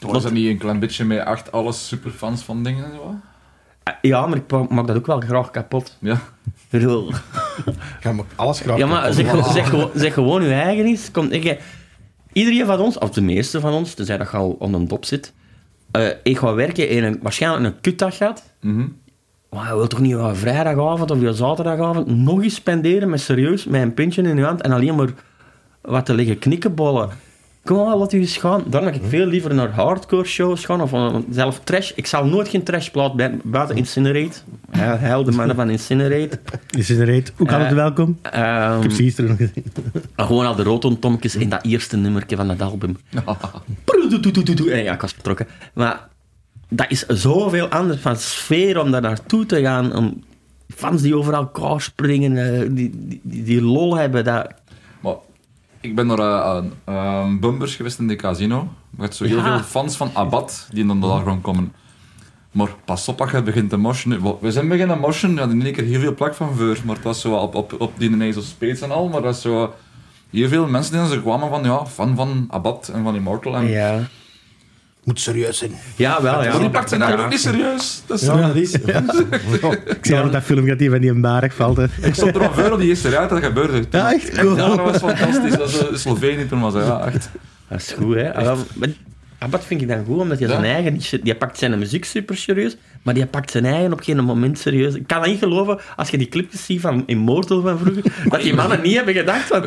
Was 0.00 0.22
dat 0.22 0.32
niet 0.32 0.46
een 0.48 0.58
klein 0.58 0.78
beetje 0.78 1.04
met 1.04 1.26
echt 1.26 1.52
alle 1.52 1.72
superfans 1.72 2.42
van 2.42 2.62
dingen 2.64 2.84
en 2.84 2.90
zo? 2.94 3.14
ja, 4.02 4.26
maar 4.26 4.36
ik 4.36 4.70
maak 4.70 4.86
dat 4.86 4.96
ook 4.96 5.06
wel 5.06 5.20
graag 5.20 5.50
kapot. 5.50 5.96
Ja. 6.00 6.12
Ik 6.44 6.52
bedoel... 6.70 7.10
Ga 8.00 8.12
maar 8.12 8.24
alles 8.36 8.60
graag 8.60 8.78
Ja, 8.78 8.86
maar 8.86 9.12
zeg, 9.12 9.26
kapot 9.26 9.46
zeg, 9.52 9.68
gewoon- 9.68 9.90
zeg 9.94 10.14
gewoon 10.14 10.42
je 10.42 10.52
eigen 10.52 10.86
is. 10.86 11.10
Kom, 11.10 11.26
ik, 11.30 11.58
iedereen 12.32 12.66
van 12.66 12.80
ons, 12.80 12.98
of 12.98 13.10
de 13.10 13.20
meeste 13.20 13.60
van 13.60 13.72
ons, 13.72 13.94
tenzij 13.94 14.18
dat 14.18 14.30
je 14.30 14.36
al 14.36 14.56
onder 14.58 14.80
een 14.80 14.88
dop 14.88 15.04
zit, 15.04 15.32
eh, 15.90 16.08
ik 16.22 16.38
ga 16.38 16.54
werken 16.54 16.88
en 16.88 17.04
een, 17.04 17.18
waarschijnlijk 17.22 17.64
een 17.64 17.80
kutdag 17.80 18.16
gaat. 18.16 18.42
Mhm. 18.60 18.86
Maar 19.50 19.68
je 19.68 19.74
wilt 19.74 19.90
toch 19.90 20.00
niet 20.00 20.16
op 20.16 20.36
vrijdagavond 20.36 21.10
of 21.10 21.20
je 21.20 21.32
zaterdagavond 21.32 22.06
nog 22.06 22.42
eens 22.42 22.54
spenderen 22.54 23.10
met 23.10 23.20
serieus, 23.20 23.64
met 23.64 23.82
een 23.82 23.94
pintje 23.94 24.22
in 24.22 24.36
je 24.36 24.44
hand 24.44 24.60
en 24.60 24.72
alleen 24.72 24.94
maar 24.94 25.08
wat 25.80 26.06
te 26.06 26.14
liggen 26.14 26.38
knikkenbollen. 26.38 27.10
Kom 27.64 27.76
on, 27.78 27.98
laat 27.98 28.12
u 28.12 28.18
eens 28.18 28.36
gaan. 28.36 28.62
Dan 28.66 28.82
ga 28.82 28.90
ik 28.90 29.00
veel 29.08 29.26
liever 29.26 29.54
naar 29.54 29.70
hardcore 29.70 30.24
shows 30.24 30.64
gaan 30.64 30.80
of 30.80 30.92
uh, 30.92 31.16
zelf 31.30 31.60
trash. 31.64 31.92
Ik 31.94 32.06
zal 32.06 32.24
nooit 32.24 32.48
geen 32.48 32.62
trashplaat 32.62 33.14
bij, 33.14 33.38
buiten 33.44 33.76
Incinerate. 33.76 34.38
Hij, 34.70 34.96
hij 34.96 35.24
de 35.24 35.30
mannen 35.30 35.56
van 35.56 35.70
Incinerate. 35.70 36.38
Is 36.78 36.88
het 36.88 36.98
reed? 36.98 37.32
Ook 37.38 37.52
altijd 37.52 37.70
Eh, 37.70 37.76
welkom. 37.76 38.18
Ehm, 38.22 38.76
Ik 38.76 38.82
heb 38.82 38.90
ze 38.92 39.02
gisteren 39.02 39.30
nog 39.30 39.38
gezien. 39.38 39.64
gewoon 40.16 40.46
al 40.46 40.54
de 40.54 40.62
rotontomkes 40.62 41.36
in 41.36 41.48
dat 41.48 41.64
eerste 41.64 41.96
nummertje 41.96 42.36
van 42.36 42.48
dat 42.48 42.62
album. 42.62 42.96
En 44.70 44.82
ja, 44.82 44.92
ik 44.94 45.00
was 45.00 45.12
vertrokken. 45.12 45.46
Maar 45.74 46.08
dat 46.68 46.86
is 46.90 47.06
zoveel 47.06 47.66
anders 47.68 48.00
van 48.00 48.16
sfeer 48.16 48.80
om 48.80 48.90
daar 48.90 49.00
naartoe 49.00 49.46
te 49.46 49.60
gaan. 49.60 49.96
Om 49.96 50.22
fans 50.76 51.02
die 51.02 51.16
over 51.16 51.32
elkaar 51.34 51.80
springen, 51.80 52.36
eh, 52.36 52.60
die, 52.60 52.90
die, 52.94 53.20
die, 53.22 53.42
die 53.44 53.62
lol 53.62 53.96
hebben. 53.96 54.24
Dat, 54.24 54.46
Maar 54.46 54.59
ik 55.80 55.94
ben 55.94 56.06
naar 56.06 56.62
eh, 56.84 57.26
bumpers 57.40 57.76
geweest 57.76 57.98
in 57.98 58.08
de 58.08 58.16
casino. 58.16 58.68
Je 58.96 59.02
hebt 59.02 59.14
zo 59.14 59.24
heel 59.24 59.36
Ja. 59.36 59.42
veel 59.56 59.64
fans 59.66 59.96
van 59.96 60.10
Abad 60.14 60.68
die 60.72 60.86
dan 60.86 61.00
daar 61.00 61.18
gewoon 61.18 61.40
komen. 61.40 61.72
Maar 62.50 62.68
pas 62.84 63.08
op 63.08 63.20
als 63.20 63.30
je 63.30 63.42
begint 63.42 63.70
te 63.70 63.76
moshen. 63.76 64.38
We 64.40 64.52
zijn 64.52 64.68
beginnen 64.68 64.98
moshen, 64.98 65.34
ja, 65.34 65.42
in 65.42 65.62
één 65.64 65.72
keer 65.72 65.84
heel 65.84 66.00
veel 66.00 66.14
plak 66.14 66.34
van 66.34 66.54
voor. 66.56 66.78
Maar 66.84 66.94
het 66.94 67.04
was 67.04 67.20
zo 67.20 67.34
op, 67.34 67.54
op, 67.54 67.74
op 67.78 67.92
die 67.98 68.10
Nasal 68.10 68.42
Spades 68.42 68.80
en 68.80 68.90
al. 68.90 69.08
Maar 69.08 69.22
dat 69.22 69.34
is 69.34 69.40
zo... 69.40 69.74
Heel 70.30 70.48
veel 70.48 70.66
mensen 70.66 70.98
die 70.98 71.08
ze 71.12 71.20
kwamen 71.22 71.48
van, 71.48 71.62
ja, 71.64 71.86
fan 71.86 72.16
van 72.16 72.46
Abad 72.50 72.90
en 72.94 73.02
van 73.02 73.14
Immortal. 73.14 73.56
En 73.56 73.66
ja. 73.68 74.00
Moet 75.04 75.20
serieus 75.20 75.58
zijn. 75.58 75.70
ja, 75.96 76.22
wel. 76.22 76.42
Ja. 76.42 76.50
Maar 76.50 76.60
die 76.60 76.70
pakt 76.70 76.88
zijn 76.88 77.02
eigen 77.02 77.24
ook 77.24 77.30
niet 77.30 77.40
serieus. 77.40 78.02
Dat 78.06 78.20
is, 78.20 78.26
Ja, 78.26 78.36
dat 78.46 78.56
is. 78.56 78.72
Ik 78.74 79.98
zie 80.00 80.14
altijd 80.14 80.32
dat 80.32 80.42
film 80.42 80.66
dat 80.66 80.78
die 80.78 80.90
van 80.90 81.00
die 81.00 81.10
een 81.10 81.20
barig 81.20 81.54
valt. 81.54 81.76
Hè. 81.76 81.84
Ik 82.02 82.14
stond 82.14 82.34
er 82.34 82.42
al 82.48 82.52
voor 82.52 82.70
op 82.72 82.78
die 82.78 82.88
eerste 82.88 83.08
rij 83.08 83.18
dat 83.20 83.30
dat 83.30 83.42
gebeurde. 83.44 83.82
Ja, 83.90 84.12
echt 84.12 84.36
Ja, 84.36 84.42
dat 84.42 84.76
was 84.76 84.96
fantastisch. 84.98 85.56
Dat 85.56 85.68
is 85.68 85.78
eh, 85.78 85.94
Slovenië 85.94 86.46
toen 86.46 86.60
was 86.60 86.72
dat, 86.72 86.86
ja, 86.86 87.04
echt. 87.06 87.30
Dat 87.68 87.80
is 87.80 87.92
goed, 87.98 88.14
hè. 88.14 88.32
Maar 88.42 88.88
Abad 89.38 89.64
vind 89.64 89.80
ik 89.82 89.88
dan 89.88 90.04
goed, 90.04 90.18
omdat 90.18 90.38
hij 90.38 90.48
Ja. 90.48 90.54
zijn 90.54 90.64
eigen... 90.84 91.20
Die, 91.22 91.34
pakt 91.34 91.58
zijn 91.58 91.78
muziek 91.78 92.04
super 92.04 92.36
serieus, 92.36 92.76
maar 93.02 93.14
die 93.14 93.26
pakt 93.26 93.50
zijn 93.50 93.64
eigen 93.64 93.92
op 93.92 94.00
geen 94.00 94.24
moment 94.24 94.58
serieus. 94.58 94.94
Ik 94.94 95.06
kan 95.06 95.18
dat 95.20 95.28
niet 95.30 95.38
geloven, 95.38 95.78
als 95.96 96.08
je 96.10 96.18
die 96.18 96.28
clipjes 96.28 96.64
ziet 96.64 96.80
van 96.80 97.02
Immortal 97.06 97.60
van 97.62 97.78
vroeger, 97.78 98.02
dat 98.30 98.42
die 98.42 98.54
mannen 98.54 98.80
niet 98.82 98.96
hebben 98.96 99.14
gedacht 99.14 99.46
van... 99.46 99.66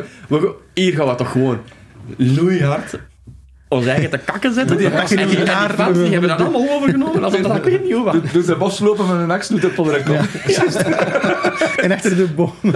Hier 0.74 0.92
gaan 0.94 1.08
we 1.08 1.14
toch 1.14 1.30
gewoon 1.30 1.58
loeihard 2.16 2.98
ons 3.74 3.86
eigen 3.86 4.10
te 4.10 4.18
kakken 4.18 4.54
zetten. 4.54 4.76
Die 4.76 4.88
en 4.90 5.06
die, 5.06 5.18
en 5.18 5.28
die 5.28 5.36
gitaar- 5.36 5.74
fans 5.74 5.98
die 5.98 6.10
hebben 6.12 6.28
dat 6.28 6.40
allemaal 6.40 6.70
overgenomen, 6.70 7.24
alsof 7.24 7.40
dat 7.40 7.64
niet 7.64 7.92
hoe 7.92 8.04
was. 8.04 8.14
Doe 8.32 8.42
ze 8.42 8.56
bos 8.56 8.78
lopen 8.78 9.06
met 9.06 9.16
een 9.20 9.30
ex, 9.30 9.48
doet 9.48 9.62
het 9.62 9.78
op. 9.78 9.88
En 11.84 11.92
achter 11.92 12.16
de 12.16 12.26
boom. 12.36 12.52
En 12.62 12.72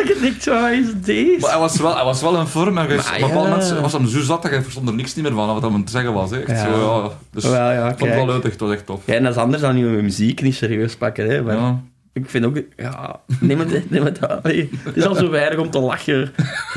ik 0.08 0.16
denk 0.20 0.40
zo, 0.42 0.66
is 0.66 0.86
deze? 1.04 1.36
Maar 1.40 1.50
hij 1.50 1.58
was 1.58 1.80
wel, 1.80 1.94
hij 1.94 2.04
was 2.04 2.20
wel 2.22 2.40
in 2.40 2.46
vorm. 2.46 2.66
En 2.68 2.74
Maar 2.74 2.84
op 2.84 2.90
een 2.90 2.96
bepaald 3.20 3.30
ja. 3.32 3.36
moment 3.36 3.70
was 3.80 3.92
hem 3.92 4.06
zo 4.08 4.20
zat 4.20 4.42
dat 4.42 4.50
hij 4.50 4.62
verstond 4.62 4.88
er 4.88 4.94
niks 4.94 5.14
niet 5.14 5.24
meer 5.24 5.34
van 5.34 5.46
wat 5.46 5.62
hij 5.62 5.70
aan 5.70 5.80
het 5.80 5.90
zeggen 5.90 6.12
was. 6.12 6.30
Hè. 6.30 6.38
Echt 6.40 6.48
Ja. 6.60 6.72
Zo, 6.72 7.02
ja. 7.02 7.10
Dus 7.32 7.44
Wel, 7.44 7.52
ja, 7.54 7.88
ik 7.88 7.98
vond 7.98 8.10
het 8.10 8.24
wel 8.24 8.34
leuk, 8.34 8.42
het 8.42 8.60
was 8.60 8.72
echt 8.72 8.86
tof. 8.86 9.00
Ja, 9.04 9.14
en 9.14 9.22
dat 9.22 9.32
is 9.34 9.38
anders 9.38 9.62
dan 9.62 9.76
je 9.78 9.84
muziek 9.84 10.42
niet 10.42 10.54
serieus 10.54 10.96
pakken, 10.96 11.30
hè. 11.30 11.42
Maar 11.42 11.54
Ja. 11.56 11.80
Ik 12.12 12.30
vind 12.30 12.44
ook, 12.44 12.56
ja, 12.76 13.20
neem 13.40 13.58
het, 13.58 13.90
neem 13.90 14.04
het 14.04 14.28
aan. 14.28 14.42
Allee, 14.42 14.70
Het 14.82 14.96
is 14.96 15.04
al 15.06 15.14
zo 15.14 15.30
weinig 15.30 15.58
om 15.58 15.70
te 15.70 15.78
lachen. 15.78 16.32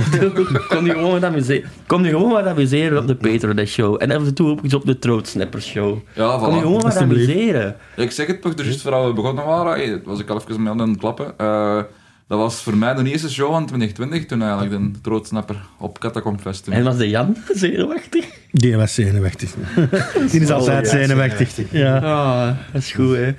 Kom 0.69 0.85
je 0.85 0.91
gewoon 0.91 1.11
wat 1.11 1.23
amuseren. 1.23 1.69
Kom 1.87 2.03
je 2.03 2.09
gewoon 2.09 2.31
wat 2.31 2.45
amuseren 2.45 2.97
op 2.97 3.07
de 3.07 3.15
Peter 3.15 3.55
de 3.55 3.65
Show. 3.65 3.95
En 4.01 4.11
af 4.11 4.25
en 4.25 4.33
toe 4.33 4.49
ook 4.49 4.61
iets 4.61 4.73
op 4.73 4.85
de 4.85 4.99
Throatsnapper 4.99 5.61
Show. 5.61 5.97
Ja, 6.15 6.37
Kom 6.37 6.53
je 6.53 6.59
voilà. 6.59 6.61
gewoon 6.63 6.81
wat 6.81 6.97
amuseren. 6.97 7.75
Ja, 7.95 8.03
ik 8.03 8.11
zeg 8.11 8.27
het 8.27 8.41
toch, 8.41 8.53
dus 8.53 8.65
juist 8.65 8.81
voordat 8.81 9.05
we 9.05 9.13
begonnen 9.13 9.45
waren, 9.45 9.71
hey, 9.73 10.01
was 10.03 10.19
ik 10.19 10.29
al 10.29 10.41
even 10.41 10.63
mee 10.63 10.71
aan 10.71 10.89
het 10.89 10.97
klappen. 10.97 11.33
Eh, 11.37 11.81
dat 12.27 12.37
was 12.39 12.61
voor 12.63 12.77
mij 12.77 12.93
de 12.93 13.09
eerste 13.09 13.31
show 13.31 13.51
van 13.51 13.65
2020, 13.65 14.25
toen 14.25 14.41
eigenlijk 14.41 14.93
de 14.93 15.01
Troodsnapper 15.01 15.55
op 15.79 15.99
Catacomb 15.99 16.41
Fest. 16.41 16.67
En 16.67 16.83
was 16.83 16.97
de 16.97 17.09
Jan 17.09 17.37
zenuwachtig? 17.53 18.25
Die 18.51 18.75
was 18.77 18.93
zenuwachtig. 18.93 19.53
Die 20.31 20.41
is 20.41 20.49
altijd 20.49 20.91
ja, 20.91 20.97
zenuwachtig. 20.97 21.49
Ja. 21.71 21.97
Ah, 21.97 22.55
dat 22.71 22.81
is 22.81 22.91
goed, 22.91 23.15
hè. 23.15 23.31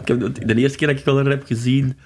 Ik 0.00 0.08
heb, 0.08 0.46
de 0.46 0.54
eerste 0.54 0.78
keer 0.78 0.88
dat 0.88 0.98
ik 0.98 1.04
wel 1.04 1.16
heb 1.24 1.46
gezien, 1.46 1.96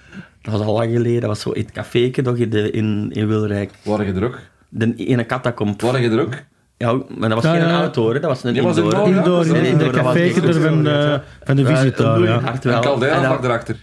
dat 0.41 0.53
was 0.53 0.61
al 0.65 0.73
lang 0.73 0.91
geleden, 0.91 1.19
dat 1.19 1.29
was 1.29 1.39
zo 1.41 1.51
in 1.51 1.61
het 1.61 1.71
caféke 1.71 2.21
nog 2.21 2.35
in, 2.35 2.49
de, 2.49 2.71
in, 2.71 3.09
in 3.11 3.27
Wilrijk. 3.27 3.71
Waren 3.83 4.05
je 4.05 4.13
er 4.13 4.23
ook? 4.23 4.39
De 4.69 4.95
ene 4.95 5.25
catacomb. 5.25 5.81
Waren 5.81 6.01
je 6.01 6.09
er 6.09 6.21
ook? 6.21 6.33
Ja, 6.77 6.93
maar 6.93 7.29
dat 7.29 7.43
was 7.43 7.43
Ja, 7.43 7.59
geen 7.59 7.69
ja. 7.69 7.81
outdoor, 7.81 8.13
hè. 8.13 8.19
dat 8.19 8.29
was 8.29 8.43
een 8.43 8.61
was 8.63 8.77
indoor. 8.77 8.93
indoor. 8.93 9.15
Indoor, 9.15 9.45
in 9.45 9.55
een 9.55 9.61
de 9.61 9.67
indoor, 9.67 9.91
dat 9.91 10.01
was 10.01 10.13
café 10.13 10.29
goed. 10.29 10.55
van 10.55 10.83
de, 10.83 11.21
van 11.43 11.55
de 11.55 11.65
visitaar, 11.65 12.19
ja. 12.19 12.53
En. 12.61 12.81
Caldera 12.81 13.23
vlak 13.25 13.43
erachter. 13.43 13.75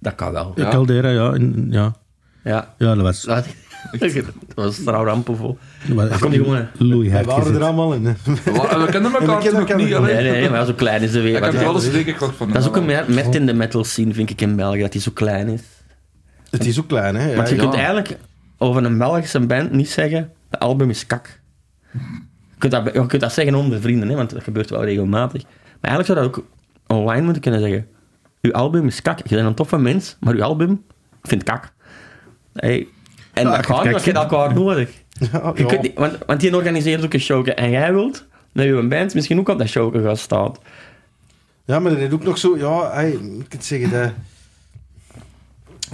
Dat 0.00 0.14
kan 0.14 0.32
wel. 0.32 0.52
Ja. 0.54 0.68
Caldera, 0.70 1.08
ja. 1.08 1.34
Ja. 1.70 1.92
Ja. 2.44 2.74
Ja, 2.78 2.94
dat 2.94 3.02
was... 3.02 3.26
Dat 3.90 4.00
dat 4.14 4.24
was 4.54 4.76
trouw 4.84 5.04
dat 5.04 5.26
Dan 5.26 6.18
kom 6.20 6.32
je 6.32 6.38
gewoon... 6.38 7.10
Hard 7.12 7.26
waren 7.26 7.54
er 7.54 7.62
allemaal 7.62 7.94
in. 7.94 8.02
We 8.02 8.14
we 8.44 8.78
we 8.84 8.90
kennen 8.90 9.12
elkaar 9.12 9.76
niet. 9.76 9.88
nog. 9.88 9.98
alleen. 9.98 10.16
Nee, 10.16 10.30
nee, 10.30 10.50
maar 10.50 10.66
zo 10.66 10.72
klein 10.72 11.02
is 11.02 11.12
de 11.12 11.18
Ik 11.18 11.24
wereld. 11.24 11.44
heb 11.44 11.52
Ja. 11.54 11.60
wel 11.60 11.74
eens 11.74 11.90
zeker 11.90 12.12
gekocht 12.12 12.36
van 12.36 12.48
Dat 12.52 12.62
is 12.62 12.68
ook 12.68 12.76
een 12.76 12.84
merk 12.84 13.34
in 13.34 13.46
de 13.46 13.54
metal 13.54 13.84
scene, 13.84 14.14
vind 14.14 14.30
ik, 14.30 14.40
in 14.40 14.56
België, 14.56 14.80
dat 14.80 14.92
hij 14.92 15.02
zo 15.02 15.10
klein 15.14 15.48
is. 15.48 15.62
Het 16.50 16.66
is 16.66 16.78
ook 16.80 16.88
klein, 16.88 17.14
hè? 17.14 17.34
Want 17.36 17.48
je 17.48 17.56
kunt 17.56 17.74
eigenlijk 17.74 18.16
over 18.58 18.84
een 18.84 18.98
Belgische 18.98 19.40
band 19.40 19.72
niet 19.72 19.90
zeggen, 19.90 20.30
de 20.50 20.58
album 20.58 20.90
is 20.90 21.06
kak. 21.06 21.40
Je 21.92 21.98
kunt 22.58 22.72
dat, 22.72 22.84
je 22.94 23.06
kunt 23.06 23.22
dat 23.22 23.32
zeggen 23.32 23.54
onder 23.54 23.80
vrienden, 23.80 24.08
hè, 24.08 24.14
want 24.14 24.30
dat 24.30 24.42
gebeurt 24.42 24.70
wel 24.70 24.84
regelmatig. 24.84 25.42
Maar 25.80 25.90
eigenlijk 25.90 26.06
zou 26.06 26.18
dat 26.18 26.26
ook 26.26 26.46
online 26.98 27.22
moeten 27.22 27.42
kunnen 27.42 27.60
zeggen. 27.60 27.86
Uw 28.42 28.52
album 28.52 28.86
is 28.86 29.02
kak. 29.02 29.18
Je 29.26 29.34
bent 29.34 29.46
een 29.46 29.54
toffe 29.54 29.78
mens, 29.78 30.16
maar 30.20 30.34
uw 30.34 30.42
album, 30.42 30.70
ik 31.22 31.28
vind 31.28 31.40
het 31.40 31.50
kak. 31.50 31.72
Hey. 32.52 32.88
En 33.34 33.42
Ja, 33.42 33.56
dat 33.56 33.66
gaat 33.66 33.76
want 33.90 34.04
je 34.04 34.10
hebt 34.12 34.32
elkaar 34.32 34.54
nodig. 34.54 34.90
Ja, 35.32 35.52
Je 35.54 35.66
kunt 35.66 35.82
niet- 35.82 35.94
want, 35.98 36.18
want 36.26 36.40
die 36.40 36.56
organiseert 36.56 37.04
ook 37.04 37.12
een 37.12 37.20
show 37.20 37.48
en 37.54 37.70
jij 37.70 37.92
wilt 37.92 38.24
dat 38.52 38.64
je 38.64 38.86
band 38.88 39.14
misschien 39.14 39.38
ook 39.38 39.48
op 39.48 39.58
dat 39.58 39.68
show 39.68 40.04
gaat 40.06 40.18
staan. 40.18 40.52
Ja, 41.64 41.78
maar 41.78 41.92
er 41.92 41.98
is 41.98 42.12
ook 42.12 42.24
nog 42.24 42.38
zo, 42.38 42.56
ja, 42.56 42.90
hey, 42.92 43.10
ik 43.10 43.18
kan 43.18 43.44
het 43.48 43.64
zeggen, 43.64 43.90
de, 43.90 43.96
hey, 43.96 44.12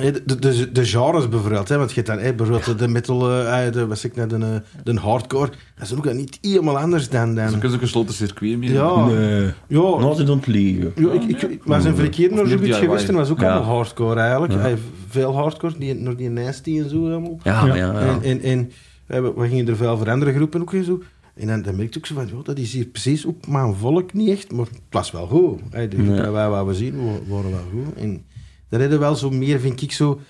de, 0.01 0.39
de, 0.39 0.73
de 0.73 0.85
genres 0.85 1.29
bijvoorbeeld, 1.29 1.69
hè, 1.69 1.77
want 1.77 1.89
je 1.91 1.95
hebt 1.95 2.07
dan 2.07 2.19
hey, 2.19 2.35
bijvoorbeeld 2.35 2.79
de 2.79 2.89
metal, 2.89 3.31
eh, 3.31 3.45
hey, 3.47 3.71
de, 3.71 3.87
zeg 3.91 4.11
ik 4.11 4.17
net, 4.17 4.31
de, 4.31 4.37
eh, 4.37 4.83
de 4.85 4.95
hardcore, 5.01 5.51
dat 5.79 5.87
is 5.91 5.95
ook 5.95 6.13
niet 6.13 6.39
helemaal 6.41 6.79
anders 6.79 7.09
dan... 7.09 7.29
Ze 7.29 7.35
dan 7.35 7.45
kunnen 7.51 7.67
ook 7.69 7.73
een 7.75 7.79
gesloten 7.81 8.15
circuit 8.15 8.59
meer. 8.59 8.73
ja, 8.73 9.05
Nee. 9.07 9.43
ja, 9.67 9.79
Nou, 9.79 10.15
ze 10.15 10.25
don't 10.25 10.47
liegen. 10.47 10.93
ja, 10.97 11.13
ik, 11.13 11.23
ik, 11.23 11.43
ik 11.43 11.65
was 11.65 11.85
een 11.85 11.97
verkeer 11.97 12.33
naar 12.35 12.47
zoiets 12.47 12.79
geweest 12.79 13.09
en 13.09 13.15
dat 13.15 13.23
was 13.29 13.31
ook 13.31 13.41
Ja. 13.41 13.53
allemaal 13.55 13.75
hardcore 13.77 14.21
eigenlijk. 14.21 14.53
Ja. 14.53 14.59
Hey, 14.59 14.77
veel 15.09 15.35
hardcore, 15.35 15.75
die, 15.79 15.95
naar 15.95 16.17
die 16.17 16.31
Nasty 16.31 16.79
en 16.81 16.89
zo 16.91 16.97
allemaal. 17.11 17.39
Ja, 17.43 17.67
maar 17.67 17.77
ja, 17.77 17.93
ja. 17.93 18.01
En, 18.01 18.23
en, 18.23 18.41
en 18.43 18.71
hey, 19.07 19.23
we, 19.23 19.33
we 19.37 19.49
gingen 19.49 19.69
er 19.69 19.77
veel 19.77 19.97
voor 19.99 20.11
andere 20.11 20.33
groepen 20.33 20.61
ook 20.61 20.73
en 20.75 20.85
zo. 20.85 21.03
En 21.35 21.47
dan, 21.47 21.63
dan 21.63 21.77
merkte 21.77 21.99
ik 21.99 22.07
zo 22.07 22.15
van, 22.15 22.27
joh, 22.27 22.45
dat 22.45 22.59
is 22.59 22.73
hier 22.73 22.85
precies 22.85 23.27
ook 23.27 23.47
mijn 23.49 23.75
volk 23.75 24.13
niet 24.13 24.29
echt, 24.29 24.53
maar 24.53 24.67
het 24.67 24.81
was 24.91 25.11
wel 25.11 25.27
goed. 25.27 25.61
Hey, 25.71 25.89
de 25.89 25.97
groepen 25.97 26.33
Ja. 26.33 26.65
we 26.65 26.75
zien 26.75 26.97
wa- 26.97 27.35
waren 27.35 27.51
wel 27.51 27.61
goed. 27.73 27.95
En 27.95 28.23
dat 28.71 28.81
hadden 28.81 28.99
wel 28.99 29.15
zo 29.15 29.31
meer, 29.31 29.61
vind 29.61 29.83
ik, 29.83 29.93
zo 29.93 30.21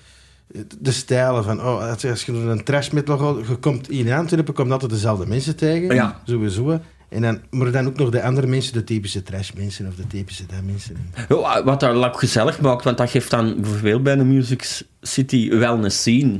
de 0.79 0.91
stijlen 0.91 1.43
van, 1.43 1.59
oh, 1.59 1.89
als 1.89 2.01
je- 2.01 2.31
een 2.31 2.63
trash 2.63 2.89
metal 2.89 3.17
gaat, 3.17 3.47
je 3.47 3.55
komt 3.55 3.89
in 3.89 4.11
Antwerpen, 4.11 4.53
komt 4.53 4.71
altijd 4.71 4.91
dezelfde 4.91 5.25
mensen 5.25 5.55
tegen, 5.55 5.95
Ja. 5.95 6.21
sowieso. 6.25 6.79
En 7.09 7.21
dan, 7.21 7.39
maar 7.49 7.71
dan 7.71 7.87
ook 7.87 7.97
nog 7.97 8.09
de 8.09 8.23
andere 8.23 8.47
mensen, 8.47 8.73
de 8.73 8.83
typische 8.83 9.23
trash 9.23 9.51
mensen 9.51 9.87
of 9.87 9.95
de 9.95 10.07
typische 10.07 10.45
dat 10.45 10.63
mensen. 10.65 10.95
Ja, 11.29 11.63
Wat 11.63 11.79
dat 11.79 11.95
ook 11.95 12.19
gezellig 12.19 12.61
maakt, 12.61 12.83
want 12.83 12.97
dat 12.97 13.09
geeft 13.09 13.29
dan 13.29 13.61
bijvoorbeeld 13.61 14.03
bij 14.03 14.15
de 14.15 14.23
Music 14.23 14.81
City 15.01 15.49
wel 15.49 15.83
een 15.83 15.91
scene 15.91 16.39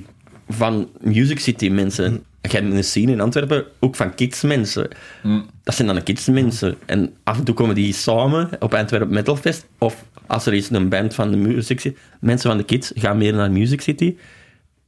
van 0.49 0.89
Music 1.02 1.39
City 1.39 1.70
mensen. 1.70 2.24
Je 2.41 2.49
hebt 2.57 2.71
een 2.73 2.83
scene 2.83 3.11
in 3.11 3.21
Antwerpen 3.21 3.63
ook 3.79 3.95
van 3.95 4.15
kids 4.15 4.41
mensen. 4.41 4.87
Hm. 5.21 5.39
Dat 5.63 5.75
zijn 5.75 5.87
dan 5.87 5.95
de 5.95 6.03
kids 6.03 6.27
mensen. 6.27 6.75
En 6.85 7.13
af 7.23 7.37
en 7.37 7.43
toe 7.43 7.55
komen 7.55 7.75
die 7.75 7.93
samen 7.93 8.49
op 8.59 8.73
Antwerp 8.73 9.09
Metal 9.09 9.35
Fest. 9.35 9.67
Of 9.77 10.05
als 10.27 10.45
er 10.45 10.53
is 10.53 10.69
een 10.69 10.89
band 10.89 11.13
van 11.15 11.31
de 11.31 11.37
Music 11.37 11.79
City, 11.79 11.97
mensen 12.19 12.49
van 12.49 12.57
de 12.57 12.63
kids 12.65 12.91
gaan 12.95 13.17
meer 13.17 13.33
naar 13.33 13.51
Music 13.51 13.81
City. 13.81 14.15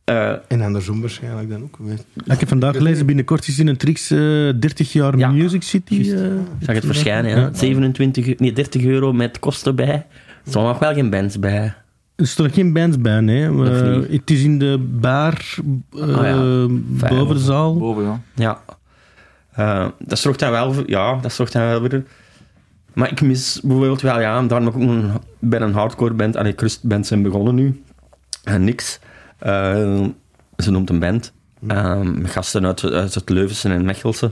Eh, 0.04 0.34
En 0.48 0.62
andersom 0.62 1.02
waarschijnlijk 1.02 1.50
dan 1.50 1.64
ook. 1.64 1.78
Ik 2.26 2.40
heb 2.40 2.48
vandaag 2.48 2.76
gelezen, 2.76 3.06
binnenkort 3.06 3.48
is 3.48 3.60
in 3.60 3.68
een 3.68 3.78
Trix 3.78 4.12
eh 4.12 4.18
30 4.60 4.94
jaar 4.94 5.18
Ja. 5.18 5.30
Music 5.32 5.64
City. 5.64 5.94
Juist. 5.96 6.12
eh, 6.24 6.30
zag 6.60 6.76
het 6.76 6.86
verschijnen, 6.86 7.32
ja. 7.40 7.50
27, 7.54 8.28
eu- 8.28 8.36
nee, 8.38 8.54
30 8.54 8.84
euro 8.84 9.14
met 9.14 9.40
kosten 9.40 9.76
bij. 9.76 9.88
Er 9.94 10.06
staan 10.50 10.64
nog 10.64 10.80
wel 10.80 10.94
geen 10.94 11.10
bands 11.10 11.40
bij. 11.40 11.74
Er 12.16 12.28
staan 12.28 12.52
geen 12.52 12.74
bands 12.74 13.02
bij, 13.02 13.20
nee. 13.20 13.46
Eh, 13.46 14.10
het 14.10 14.30
is 14.30 14.44
in 14.44 14.60
de 14.60 14.78
bar 14.80 15.58
eh 15.92 16.02
Ah, 16.02 16.24
ja. 16.24 16.68
Fijn. 16.98 17.16
boven 17.16 17.36
de 17.36 17.42
zaal. 17.42 17.78
Boven, 17.78 18.04
ja. 18.04 18.22
Ja. 18.36 18.60
Eh, 19.52 19.88
dat 20.00 20.20
zorgt 20.20 20.40
dan 20.40 20.52
wel 20.52 20.74
voor... 20.74 20.84
Ja, 20.86 21.16
dat 21.22 21.34
zorgt 21.34 21.54
dan 21.54 21.62
wel 21.62 21.82
weer... 21.82 22.04
Maar 22.94 23.12
ik 23.12 23.22
mis 23.22 23.60
bijvoorbeeld 23.64 24.02
wel, 24.02 24.20
ja, 24.20 24.42
daarom 24.42 24.68
ik 24.68 24.76
ook 24.76 24.82
een, 24.82 25.12
bij 25.40 25.62
een 25.62 25.74
hardcore 25.74 26.14
band, 26.14 26.36
en 26.36 26.46
ik 26.46 26.78
band 26.82 27.08
zijn 27.08 27.22
begonnen 27.22 27.56
nu. 27.56 27.84
En 28.44 28.64
niks. 28.64 29.00
Eh, 29.38 30.04
ze 30.58 30.72
noemt 30.72 30.90
een 30.90 31.00
band. 31.00 31.34
Ehm, 31.68 32.26
gasten 32.26 32.66
uit, 32.66 32.84
uit 32.84 33.14
het 33.14 33.30
Leuvense 33.30 33.70
en 33.70 33.86
Mechelse. 33.86 34.32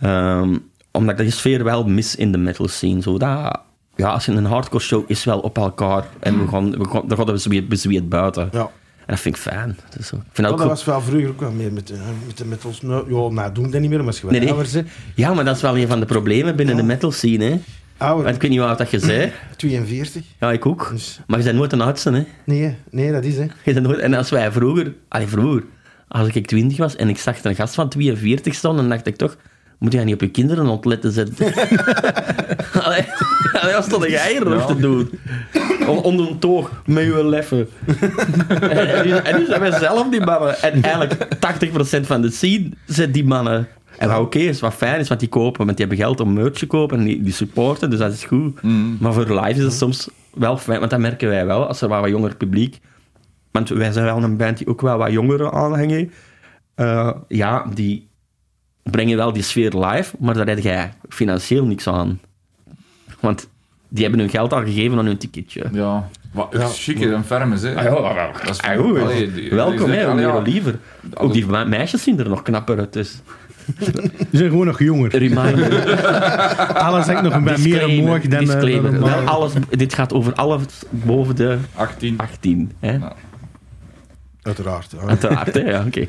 Ehm, 0.00 0.56
omdat 0.90 1.20
ik 1.20 1.26
de 1.26 1.32
sfeer 1.32 1.64
wel 1.64 1.84
mis 1.84 2.16
in 2.16 2.32
de 2.32 2.38
metal 2.38 2.68
scene. 2.68 3.02
Zo 3.02 3.18
dat 3.18 3.60
ja, 3.96 4.08
als 4.08 4.24
je 4.24 4.32
een 4.32 4.44
hardcore 4.44 4.82
show 4.82 5.04
is 5.06 5.24
wel 5.24 5.38
op 5.40 5.56
elkaar. 5.58 6.04
En 6.20 6.40
we 6.40 6.48
gaan, 6.48 6.70
we 6.78 6.88
gaan, 6.88 7.02
daar 7.08 7.16
gaan 7.18 7.38
we 7.42 7.62
bezweet 7.62 8.08
buiten. 8.08 8.48
Ja. 8.52 8.60
En 8.60 8.70
dat 9.06 9.20
vind 9.20 9.36
ik 9.36 9.40
fijn. 9.42 9.70
Ik 9.70 10.04
vind 10.04 10.22
Ja, 10.34 10.42
dat 10.42 10.52
ook 10.52 10.58
dat 10.58 10.60
goed. 10.60 10.66
was 10.68 10.84
wel 10.84 11.00
vroeger 11.00 11.28
ook 11.28 11.40
wel 11.40 11.50
meer 11.52 11.72
met, 11.72 11.86
de- 11.86 11.98
met, 12.26 12.36
de- 12.38 12.44
met 12.44 12.64
ons. 12.64 12.82
Nou, 12.82 13.14
ja, 13.14 13.28
nou 13.34 13.52
doen 13.52 13.64
we 13.64 13.70
dat 13.70 13.80
niet 13.80 13.90
meer, 13.90 14.04
maar 14.04 14.14
Nee, 14.28 14.40
nee. 14.40 14.84
Ja, 15.14 15.34
maar 15.34 15.44
dat 15.44 15.56
is 15.56 15.62
wel 15.62 15.78
een 15.78 15.88
van 15.88 16.00
de 16.00 16.06
problemen 16.06 16.56
binnen 16.56 16.76
de 16.76 16.82
metal 16.82 17.12
scene. 17.12 17.44
Hè. 17.44 17.50
Want 17.50 17.62
Ouder, 18.12 18.34
ik 18.34 18.40
weet 18.42 18.50
niet 18.50 18.60
wat 18.60 18.78
dat 18.78 18.90
je 18.90 18.98
zei. 18.98 19.32
42. 19.56 20.22
Ja, 20.40 20.52
ik 20.52 20.66
ook. 20.66 20.88
Dus, 20.92 21.20
Maar 21.26 21.38
je 21.38 21.44
bent 21.44 21.56
nooit 21.56 21.72
een 21.72 21.80
oudste, 21.80 22.10
hè. 22.12 22.24
nee, 22.44 22.76
nee, 22.90 23.12
dat 23.12 23.24
is 23.24 23.36
hè. 23.36 23.42
Je 23.64 23.72
bent 23.72 23.86
nooit... 23.86 23.98
En 23.98 24.14
als 24.14 24.30
wij 24.30 24.52
vroeger... 24.52 24.94
Allee, 25.08 25.26
vroeger... 25.26 25.64
Als 26.08 26.28
ik 26.28 26.46
20 26.46 26.78
was 26.78 26.96
en 26.96 27.08
ik 27.08 27.18
zag 27.18 27.44
een 27.44 27.54
gast 27.54 27.74
van 27.74 27.88
42 27.88 28.54
staan, 28.54 28.76
dan 28.76 28.88
dacht 28.88 29.06
ik 29.06 29.16
toch... 29.16 29.36
Moet 29.78 29.92
jij 29.92 30.04
niet 30.04 30.14
op 30.14 30.20
je 30.20 30.30
kinderen 30.30 30.66
ontletten 30.66 31.12
zetten? 31.12 31.46
Allee, 32.84 33.04
allee, 33.52 33.74
wat 33.74 33.84
stond 33.84 34.04
jij 34.04 34.30
hier 34.30 34.48
nog 34.48 34.66
te 34.66 34.76
doen? 34.76 35.10
Om, 35.88 35.98
om 35.98 36.18
een 36.18 36.38
toog 36.38 36.82
met 36.86 37.04
je 37.04 37.26
leffen. 37.26 37.68
en, 38.48 39.24
en, 39.24 39.38
nu- 39.38 39.46
zijn 39.46 39.60
wij 39.60 39.78
zelf 39.78 40.08
die 40.08 40.20
mannen. 40.20 40.62
En 40.62 40.82
eigenlijk 40.82 41.26
80% 41.98 42.00
van 42.00 42.22
de 42.22 42.30
scene 42.30 42.70
zijn 42.86 43.12
die 43.12 43.24
mannen. 43.24 43.68
En 43.98 44.08
wat 44.08 44.18
oké 44.20 44.38
is, 44.38 44.60
wat 44.60 44.74
fijn 44.74 45.00
is, 45.00 45.08
want 45.08 45.20
die 45.20 45.28
kopen, 45.28 45.64
want 45.64 45.76
die 45.76 45.86
hebben 45.86 46.04
geld 46.04 46.20
om 46.20 46.32
merch 46.32 46.58
te 46.58 46.66
kopen 46.66 46.98
en 46.98 47.04
die, 47.04 47.22
die 47.22 47.32
supporten, 47.32 47.90
dus 47.90 47.98
dat 47.98 48.12
is 48.12 48.24
goed. 48.24 48.62
Mm. 48.62 48.96
Maar 49.00 49.12
voor 49.12 49.40
live 49.40 49.58
is 49.58 49.64
het 49.64 49.72
soms 49.72 50.08
wel 50.34 50.56
fijn, 50.58 50.78
want 50.78 50.90
dat 50.90 51.00
merken 51.00 51.28
wij 51.28 51.46
wel, 51.46 51.66
als 51.66 51.80
er 51.80 51.88
wat, 51.88 52.00
wat 52.00 52.10
jonger 52.10 52.36
publiek... 52.36 52.78
Want 53.50 53.68
wij 53.68 53.92
zijn 53.92 54.04
wel 54.04 54.22
een 54.22 54.36
band 54.36 54.58
die 54.58 54.66
ook 54.66 54.80
wel 54.80 54.98
wat 54.98 55.12
jongeren 55.12 55.52
aanhangen. 55.52 56.12
Eh, 56.74 57.10
ja, 57.28 57.66
die 57.74 58.08
brengen 58.90 59.16
wel 59.16 59.32
die 59.32 59.42
sfeer 59.42 59.76
live, 59.78 60.14
maar 60.18 60.34
daar 60.34 60.46
heb 60.46 60.58
jij 60.58 60.92
financieel 61.08 61.64
niks 61.64 61.88
aan. 61.88 62.20
Want 63.20 63.48
die 63.88 64.02
hebben 64.02 64.20
hun 64.20 64.30
geld 64.30 64.52
al 64.52 64.62
gegeven 64.62 64.98
aan 64.98 65.06
hun 65.06 65.16
ticketje. 65.18 65.64
Ja. 65.72 66.08
Wat 66.32 66.48
Ja. 66.50 66.66
chique 66.66 67.14
en 67.14 67.24
ferm 67.24 67.52
is, 67.52 67.62
hè. 67.62 67.76
Ah, 67.76 67.82
ja, 67.84 67.90
wel. 67.90 68.32
Dat 68.44 68.50
is 68.50 68.60
Ah, 68.60 68.76
goed. 68.78 68.98
Allee, 69.00 69.32
die- 69.32 69.50
Welkom, 69.50 69.90
hè, 69.90 69.94
zegt, 70.00 70.14
meer 70.14 70.26
ja, 70.26 70.38
liever. 70.38 70.78
Ook 71.14 71.32
die 71.32 71.46
me- 71.46 71.64
meisjes 71.64 72.02
zien 72.02 72.18
er 72.18 72.28
nog 72.28 72.42
knapper 72.42 72.78
uit, 72.78 72.92
dus... 72.92 73.20
Ze 73.78 73.92
zijn 74.32 74.50
gewoon 74.50 74.66
nog 74.66 74.78
jonger. 74.78 75.10
Reminder. 75.16 75.96
Alles 76.86 77.06
hangt 77.06 77.22
nog 77.22 77.32
een 77.34 77.44
beetje 77.44 77.68
meer 77.68 77.80
dan, 77.80 78.14
eh, 78.16 78.30
dan 78.30 78.38
disclaimer. 78.44 79.24
alles, 79.24 79.52
dit 79.70 79.94
gaat 79.94 80.12
over 80.12 80.32
alles 80.34 80.64
boven 80.90 81.36
de 81.36 81.58
18. 81.74 82.18
18. 82.18 82.72
Hè? 82.80 82.92
Ja. 82.92 83.12
Uiteraard. 84.44 84.90
Ja. 85.00 85.06
Uiteraard, 85.06 85.54
hè? 85.54 85.60
Ja, 85.60 85.84
oké. 85.86 86.06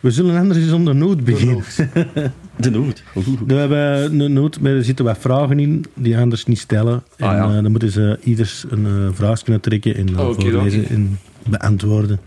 We 0.00 0.10
zullen 0.10 0.38
anders 0.38 0.58
eens 0.58 0.72
onder 0.72 0.94
nood 0.94 1.24
beginnen. 1.24 1.64
De 2.56 2.70
nood. 2.70 3.02
We 3.46 3.54
hebben 3.54 4.20
een 4.20 4.32
noot, 4.32 4.60
maar 4.60 4.72
er 4.72 4.84
zitten 4.84 5.04
wat 5.04 5.18
vragen 5.18 5.58
in 5.58 5.84
die 5.94 6.18
anders 6.18 6.44
niet 6.46 6.58
stellen. 6.58 7.02
En 7.16 7.26
Ah, 7.28 7.32
ja. 7.36 7.56
eh, 7.56 7.62
dan 7.62 7.70
moeten 7.70 7.90
ze 7.90 8.18
ieders 8.22 8.64
een 8.68 8.86
uh, 8.86 9.08
vraag 9.12 9.42
kunnen 9.42 9.60
trekken 9.62 9.94
en 9.96 10.08
voorlezen 10.14 10.88
en 10.88 11.18
beantwoorden. 11.48 12.20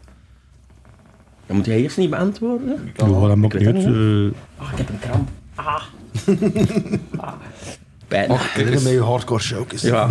Dan 1.46 1.56
moet 1.56 1.66
jij 1.66 1.82
eerst 1.82 1.98
niet 1.98 2.10
beantwoorden? 2.10 2.80
Ja, 2.96 3.08
dat 3.08 3.36
maakt 3.36 3.54
ik 3.54 3.60
niet 3.74 3.76
uit. 3.76 3.86
eh, 3.86 4.62
Ah, 4.66 4.72
ik 4.72 4.78
heb 4.78 4.90
een 4.90 5.00
kramp. 5.00 5.30
Ah. 5.56 5.82
ah. 7.26 7.34
Pijn. 8.08 8.30
Och, 8.30 8.52
kijk 8.54 8.70
eens. 8.70 8.84
met 8.84 8.92
je 8.94 9.02
hardcore 9.02 9.42
showjes. 9.42 9.82
Ja. 9.82 10.10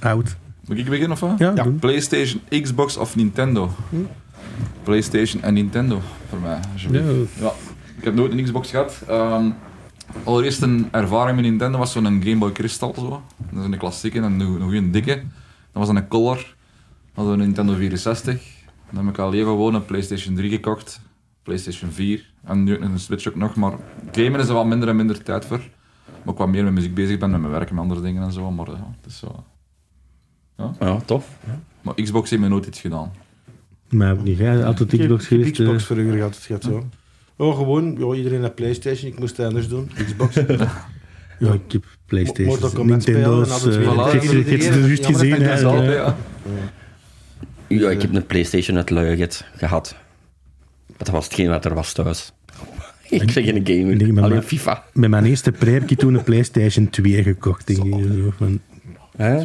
oud. 0.00 0.36
Moet 0.66 0.78
ik 0.78 0.84
beginnen 0.84 1.10
of 1.10 1.20
wat? 1.20 1.34
Ja, 1.38 1.52
Ja. 1.54 1.62
doen. 1.62 1.78
PlayStation, 1.78 2.40
Xbox 2.62 2.96
of 2.96 3.16
Nintendo? 3.16 3.70
PlayStation 4.82 5.42
en 5.42 5.54
Nintendo 5.54 6.00
voor 6.28 6.38
mij. 6.38 6.58
alsjeblieft. 6.72 7.06
Ja. 7.38 7.44
Ja, 7.44 7.52
ik 7.98 8.04
heb 8.04 8.14
nooit 8.14 8.32
een 8.32 8.42
Xbox 8.42 8.70
gehad. 8.70 9.02
Ehm 9.08 9.50
allereerst 10.24 10.62
een 10.62 10.88
ervaring 10.90 11.36
met 11.36 11.44
Nintendo 11.44 11.78
was 11.78 11.92
zo'n 11.92 12.04
Game 12.04 12.36
Boy 12.36 12.52
Crystal. 12.52 12.94
Zo. 12.94 13.22
Dat 13.50 13.64
is 13.64 13.64
een 13.64 13.78
klassieke 13.78 14.18
en 14.18 14.24
een, 14.24 14.40
een 14.40 14.62
goede 14.62 14.90
dikke. 14.90 15.22
Dat 15.72 15.86
was 15.86 15.88
een 15.88 16.08
Color. 16.08 16.36
Dat 17.14 17.24
was 17.24 17.32
een 17.32 17.38
Nintendo 17.38 17.74
64. 17.74 18.42
Dan 18.90 19.04
heb 19.04 19.14
ik 19.14 19.20
al 19.20 19.34
even 19.34 19.46
gewoon 19.46 19.74
een 19.74 19.84
PlayStation 19.84 20.34
3 20.34 20.50
gekocht. 20.50 21.00
PlayStation 21.42 21.90
4. 21.90 22.32
En 22.44 22.64
nu 22.64 22.78
een 22.78 22.98
Switch 22.98 23.28
ook 23.28 23.34
nog. 23.36 23.54
Maar 23.54 23.72
gamen 24.12 24.40
is 24.40 24.48
er 24.48 24.54
wel 24.54 24.64
minder 24.64 24.88
en 24.88 24.96
minder 24.96 25.22
tijd 25.22 25.44
voor. 25.44 25.60
Maar 26.22 26.32
ik 26.32 26.38
wat 26.38 26.48
meer 26.48 26.64
met 26.64 26.72
muziek 26.72 26.94
bezig 26.94 27.18
ben, 27.18 27.30
met 27.30 27.40
mijn 27.40 27.52
werk 27.52 27.68
en 27.68 27.74
met 27.74 27.82
andere 27.82 28.00
dingen 28.00 28.22
en 28.22 28.32
zo. 28.32 28.50
Maar 28.50 28.70
ja, 28.70 28.94
het 29.00 29.10
is 29.10 29.18
zo. 29.18 29.44
ja, 30.80 31.00
tof. 31.04 31.38
Maar 31.80 31.94
Xbox 31.94 32.30
heeft 32.30 32.42
me 32.42 32.48
nooit 32.48 32.66
iets 32.66 32.80
gedaan. 32.80 33.12
Maar 33.94 34.12
ook 34.12 34.22
niet. 34.24 34.38
Hè. 34.38 34.64
Altijd 34.64 34.92
Ik 34.92 34.98
heb 34.98 35.08
Xbox 35.08 35.26
geweest. 35.26 35.58
eh. 35.60 35.66
Xbox 35.66 35.84
vroeger 35.84 36.12
gehad. 36.12 36.34
Het 36.34 36.44
gaat 36.44 36.62
zo. 36.64 36.88
Oh, 37.36 37.56
gewoon, 37.56 37.96
ja, 37.98 38.14
iedereen 38.16 38.40
had 38.42 38.54
PlayStation, 38.54 39.12
ik 39.12 39.18
moest 39.18 39.36
het 39.36 39.46
anders 39.46 39.68
doen. 39.68 39.90
Xbox. 40.06 40.34
ja, 41.38 41.52
ik 41.52 41.72
heb 41.72 41.84
Playstation, 42.06 42.86
Nintendo's. 42.86 43.50
alle 43.64 43.78
eh, 43.78 43.92
Voilà, 43.92 44.12
heb 44.12 44.22
ze- 44.22 44.38
ik 44.38 44.46
heb 44.48 44.60
ze 44.60 44.80
juist 44.86 45.06
gezien. 45.06 45.40
ja. 45.40 46.16
Ja, 47.68 47.90
ik 47.90 48.02
heb 48.02 48.14
een 48.14 48.26
PlayStation 48.26 48.76
uit 48.76 48.90
Luiget 48.90 49.44
gehad. 49.56 49.96
Dat 50.96 51.08
was 51.08 51.24
hetgeen 51.24 51.48
wat 51.48 51.64
er 51.64 51.74
was 51.74 51.92
thuis. 51.92 52.32
ik 53.10 53.30
zeg 53.30 53.44
geen 53.44 53.66
gamer, 53.66 53.96
Nee, 53.96 54.20
alleen 54.22 54.42
FIFA. 54.42 54.84
Met 54.92 55.10
mijn 55.10 55.24
eerste 55.24 55.52
pre 55.52 55.70
heb 55.70 55.90
ik 55.90 55.98
toen 55.98 56.14
een 56.14 56.24
Playstation 56.24 56.90
2 56.90 57.22
gekocht. 57.22 57.66
Denk 57.66 57.84
ik, 57.84 57.92
zo, 57.92 58.32
van, 58.38 58.60
Hè? 59.16 59.40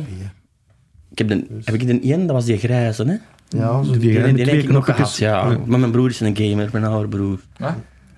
Ik 1.12 1.18
heb, 1.18 1.28
de, 1.28 1.46
heb 1.64 1.76
ik 1.76 1.88
de 1.88 2.00
één, 2.00 2.26
dat 2.28 2.36
was 2.36 2.46
die 2.46 2.58
grijze, 2.58 3.04
hè? 3.06 3.16
Ja, 3.50 3.84
zo 3.84 3.92
Die 3.92 4.34
Die, 4.34 4.46
ik 4.46 4.70
nog 4.70 4.86
gehad, 4.86 5.18
ja. 5.18 5.52
Ja. 5.52 5.58
Maar 5.66 5.80
mijn 5.80 5.92
broer 5.92 6.10
is 6.10 6.20
een 6.20 6.38
gamer, 6.38 6.70
mijn 6.72 6.84
oude 6.84 7.08
broer. 7.08 7.40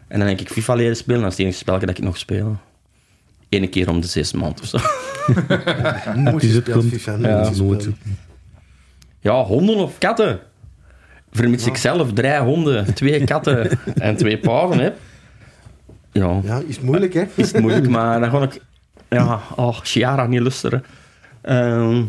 En 0.08 0.20
dan 0.20 0.28
heb 0.28 0.40
ik 0.40 0.50
FIFA 0.50 0.74
leren 0.74 0.96
spelen, 0.96 1.22
dat 1.22 1.32
is 1.32 1.38
het 1.38 1.46
enige 1.46 1.58
spel 1.60 1.80
dat 1.80 1.90
ik 1.90 2.00
nog 2.00 2.18
speel. 2.18 2.60
Eén 3.50 3.70
keer 3.70 3.90
om 3.90 4.02
de 4.02 4.08
zes 4.08 4.34
maanden 4.34 4.62
of 4.62 4.66
zo. 4.68 4.78
Nooit 6.16 6.44
gespeeld, 6.44 6.78
komt. 6.80 6.94
FIFA. 6.94 7.18
Ja, 7.20 7.50
nooit 7.50 7.88
honden 9.48 9.76
of 9.76 9.98
katten? 9.98 10.40
Vermits 11.32 11.66
ik 11.66 11.78
zelf 11.78 12.14
drie 12.14 12.38
honden, 12.38 12.94
twee 12.94 13.24
katten 13.24 13.80
en 13.96 14.16
twee 14.16 14.38
paarden 14.38 14.80
heb. 14.80 14.98
Ja, 16.12 16.40
Ja, 16.44 16.62
is 16.68 16.80
moeilijk, 16.80 17.14
hè? 17.14 17.24
is 17.36 17.52
het 17.52 17.62
moeilijk, 17.62 17.90
maar 17.90 18.20
dan 18.20 18.30
ga 18.30 18.42
ik... 18.42 18.62
Ja, 19.10 19.40
oh, 19.56 19.80
Chiara 19.82 20.28
niet 20.28 20.42
lusteren. 20.42 20.84
Ehm, 21.42 22.04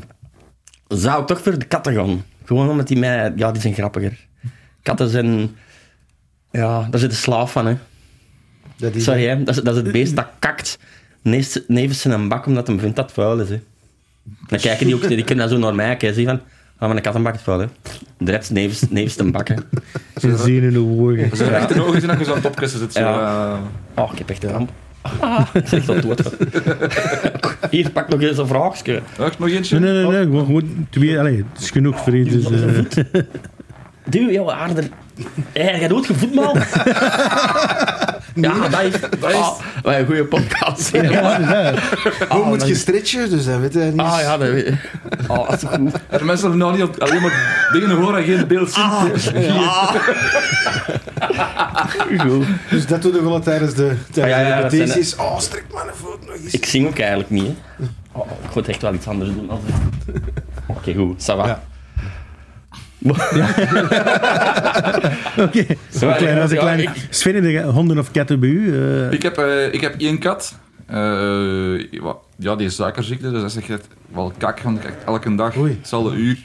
zou 0.89 1.21
ik 1.21 1.27
toch 1.27 1.41
voor 1.41 1.59
de 1.59 1.65
katten 1.65 1.95
gaan. 1.95 2.25
Gewoon 2.45 2.69
omdat 2.69 2.89
die 2.89 2.99
mij... 2.99 3.33
Ja, 3.37 3.53
die 3.53 3.63
zijn 3.63 3.75
grappiger. 3.75 4.27
Katten 4.83 5.09
zijn... 5.09 5.51
Ja, 6.51 6.87
daar 6.91 7.01
zit 7.01 7.11
een 7.11 7.17
slaaf 7.17 7.53
van, 7.53 7.67
hè. 7.67 7.77
Dat 8.77 8.95
is 8.95 9.05
Sorry, 9.05 9.27
hè. 9.27 9.43
Dat, 9.43 9.57
is, 9.57 9.63
dat 9.63 9.77
is 9.77 9.83
het 9.83 9.93
beest 9.93 10.17
dat 10.17 10.27
kakt 10.39 10.79
nevens 11.67 12.05
een 12.05 12.29
bak 12.29 12.47
omdat 12.47 12.67
hij 12.67 12.79
vindt 12.79 12.97
dat 12.97 13.05
het 13.05 13.15
vuil 13.15 13.41
is, 13.41 13.49
hè. 13.49 13.61
Dan 14.47 14.59
kijken 14.59 14.87
die 14.87 14.95
ook... 14.95 15.09
Die 15.09 15.25
kunnen 15.25 15.49
dan 15.49 15.59
zo 15.59 15.65
naar 15.65 15.75
mij 15.75 15.87
kijken. 15.87 16.15
Zie 16.15 16.27
van... 16.27 16.41
Ah, 16.79 16.89
maar 16.89 16.97
een 16.97 17.03
kattenbak 17.03 17.35
is 17.35 17.41
vuil, 17.41 17.59
hè. 17.61 17.67
Direct 18.19 18.51
nevens, 18.51 18.83
nevens 18.91 19.19
een 19.19 19.31
bak, 19.33 19.49
hè. 19.49 19.55
Ze 20.21 20.37
zien 20.37 20.63
in 20.63 20.73
de 20.73 20.79
ogen. 20.79 21.31
We 21.31 21.37
zijn 21.37 21.53
echt 21.55 21.71
in 21.71 21.81
ogen 21.83 22.01
zien 22.01 22.09
dat 22.09 22.19
je 22.19 22.25
zo 22.25 22.31
aan 22.31 22.37
het 22.37 22.47
opkussen 22.47 22.79
zit. 22.79 22.93
Zo, 22.93 23.01
Ja. 23.01 23.53
eh, 23.95 24.03
Oh, 24.05 24.13
ik 24.13 24.19
heb 24.19 24.31
echt 24.31 24.39
kramp. 24.39 24.71
Ah, 25.21 25.47
ik 25.55 25.67
zeg 25.67 25.85
dat 25.85 26.03
dood. 26.03 26.23
Hier, 27.71 27.91
pak 27.91 28.09
nog 28.09 28.21
eens 28.21 28.39
een 28.39 28.47
vraagje. 28.47 29.01
ja, 29.19 29.31
nog 29.39 29.49
eentje? 29.49 29.79
Nee, 29.79 29.93
nee, 29.93 30.03
nee, 30.03 30.13
nee, 30.13 30.23
gewoon, 30.25 30.47
gewoon 30.47 30.87
twee. 30.91 31.19
Allee, 31.19 31.45
het 31.53 31.63
is 31.63 31.71
genoeg 31.71 32.01
voor 32.01 32.17
je. 32.17 32.25
Dus, 32.25 32.45
eh, 32.51 33.23
Duw, 34.05 34.31
jouw 34.31 34.53
aarde. 34.53 34.83
Hé, 35.53 35.71
jij 35.71 35.89
doet 35.89 36.07
gevoetbal? 36.07 36.57
ja, 38.35 38.69
dat 38.69 38.83
is... 38.83 39.01
Dat 39.21 39.31
is... 39.31 39.37
Ah, 39.37 39.59
wat 39.83 39.95
een 39.95 40.07
goede 40.07 40.25
podcast. 40.25 40.93
ja. 40.93 41.75
Hoe 42.29 42.45
moet 42.45 42.67
je 42.67 42.75
stretchen? 42.75 43.31
Dus 43.31 43.45
dat 43.45 43.61
weet 43.61 43.75
hij 43.75 43.91
niet. 43.91 44.01
Ah 44.01 44.21
ja, 44.21 44.37
dat 44.37 44.49
weet 44.49 44.67
ik. 44.67 44.91
Oh, 45.29 45.51
dat 45.51 45.63
is 45.63 45.69
goed. 45.69 45.93
Er 46.09 46.25
mensen 46.25 46.49
hebben 46.49 46.69
nou 46.69 46.79
niet 46.79 47.01
alleen 47.01 47.23
maar 47.23 47.69
dingen 47.73 47.91
horen 47.91 48.19
en 48.19 48.25
geen 48.25 48.47
beeld 48.47 48.73
zien. 48.73 48.91
Goed. 52.19 52.47
Dus 52.71 52.87
dat 52.87 53.03
doe 53.03 53.13
je 53.13 53.19
gewoon 53.19 53.43
tijdens 53.43 53.75
de, 53.75 53.97
tijdens 54.11 54.37
Ah, 54.37 54.43
ja, 54.43 54.49
ja, 54.49 54.57
de 54.57 54.63
repetities. 54.69 55.17
Oh, 55.17 55.39
strek 55.39 55.65
maar 55.73 55.87
een 55.87 55.95
voet 55.95 56.27
nog 56.27 56.35
eens. 56.35 56.53
Ik 56.55 56.67
zing 56.67 56.87
ook 56.87 56.99
eigenlijk 56.99 57.31
niet, 57.31 57.47
hè. 57.47 57.85
Oh, 58.13 58.31
ik 58.49 58.55
het 58.55 58.69
echt 58.69 58.83
wel 58.83 58.95
iets 58.95 59.07
anders 59.07 59.31
doen. 59.31 59.51
Oké, 60.67 60.95
goed. 60.95 61.23
Ça 61.23 61.37
va. 61.37 61.63
Ja. 63.03 63.49
Oké, 65.45 65.67
een 66.01 66.17
klein, 66.17 66.39
als 66.41 66.51
een 66.51 66.57
ja, 66.57 66.61
klein. 66.63 66.81
ik- 66.81 67.07
Sven, 67.11 67.35
heb 67.35 67.45
je 67.45 67.63
honden 67.63 67.99
of 67.99 68.11
katten 68.11 68.41
bij 68.41 68.49
u? 68.49 68.75
Eh, 68.83 69.13
Ik 69.13 69.23
heb, 69.23 69.39
eh, 69.39 69.73
ik 69.73 69.81
heb 69.81 70.01
één 70.01 70.19
kat. 70.19 70.59
Eh, 70.87 71.91
ja, 72.37 72.57
die 72.57 72.67
is 72.67 72.75
suikerziekte, 72.75 73.31
dus 73.31 73.41
dat 73.41 73.51
is 73.51 73.69
echt 73.69 73.89
wel 74.13 74.33
kak. 74.39 74.61
Want 74.61 74.85
ik 74.85 74.95
elke 75.07 75.35
dag, 75.35 75.57
Oei. 75.57 75.77
hetzelfde 75.79 76.17
uur, 76.17 76.39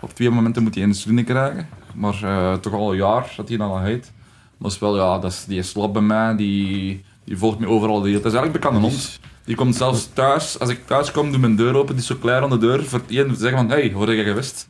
op 0.00 0.14
twee 0.14 0.30
momenten 0.30 0.62
moet 0.62 0.74
hij 0.74 0.84
insuline 0.84 1.24
krijgen. 1.24 1.68
Maar 1.94 2.22
eh, 2.22 2.52
toch 2.54 2.72
al 2.72 2.90
een 2.90 2.96
jaar 2.96 3.32
dat 3.36 3.48
hij 3.48 3.56
dan 3.56 3.70
al 3.70 3.80
heet. 3.80 4.12
Maar 4.58 4.70
is 4.70 4.78
wel, 4.78 4.96
ja, 4.96 5.18
dat 5.18 5.30
is, 5.32 5.44
die 5.48 5.58
is 5.58 5.68
slap 5.68 5.92
bij 5.92 6.02
mij, 6.02 6.36
die, 6.36 7.04
die 7.24 7.38
volgt 7.38 7.58
me 7.58 7.66
overal 7.68 7.96
de 8.00 8.02
tijd. 8.10 8.14
Het 8.14 8.24
is 8.24 8.32
eigenlijk 8.38 8.60
bekend 8.64 8.74
een 8.84 8.90
hond. 8.90 9.20
Die 9.44 9.56
komt 9.56 9.76
zelfs 9.76 10.08
thuis, 10.12 10.58
als 10.58 10.70
ik 10.70 10.80
thuis 10.86 11.10
kom, 11.10 11.30
doe 11.30 11.40
mijn 11.40 11.56
deur 11.56 11.74
open, 11.74 11.92
die 11.94 12.02
is 12.02 12.06
zo 12.06 12.14
klaar 12.20 12.42
aan 12.42 12.50
de 12.50 12.58
deur, 12.58 12.84
voor 12.84 12.98
het 13.06 13.16
een 13.16 13.32
te 13.32 13.38
zeggen 13.40 13.58
van, 13.58 13.68
hey, 13.70 13.90
hoor 13.94 14.14
je 14.14 14.24
gewist? 14.24 14.68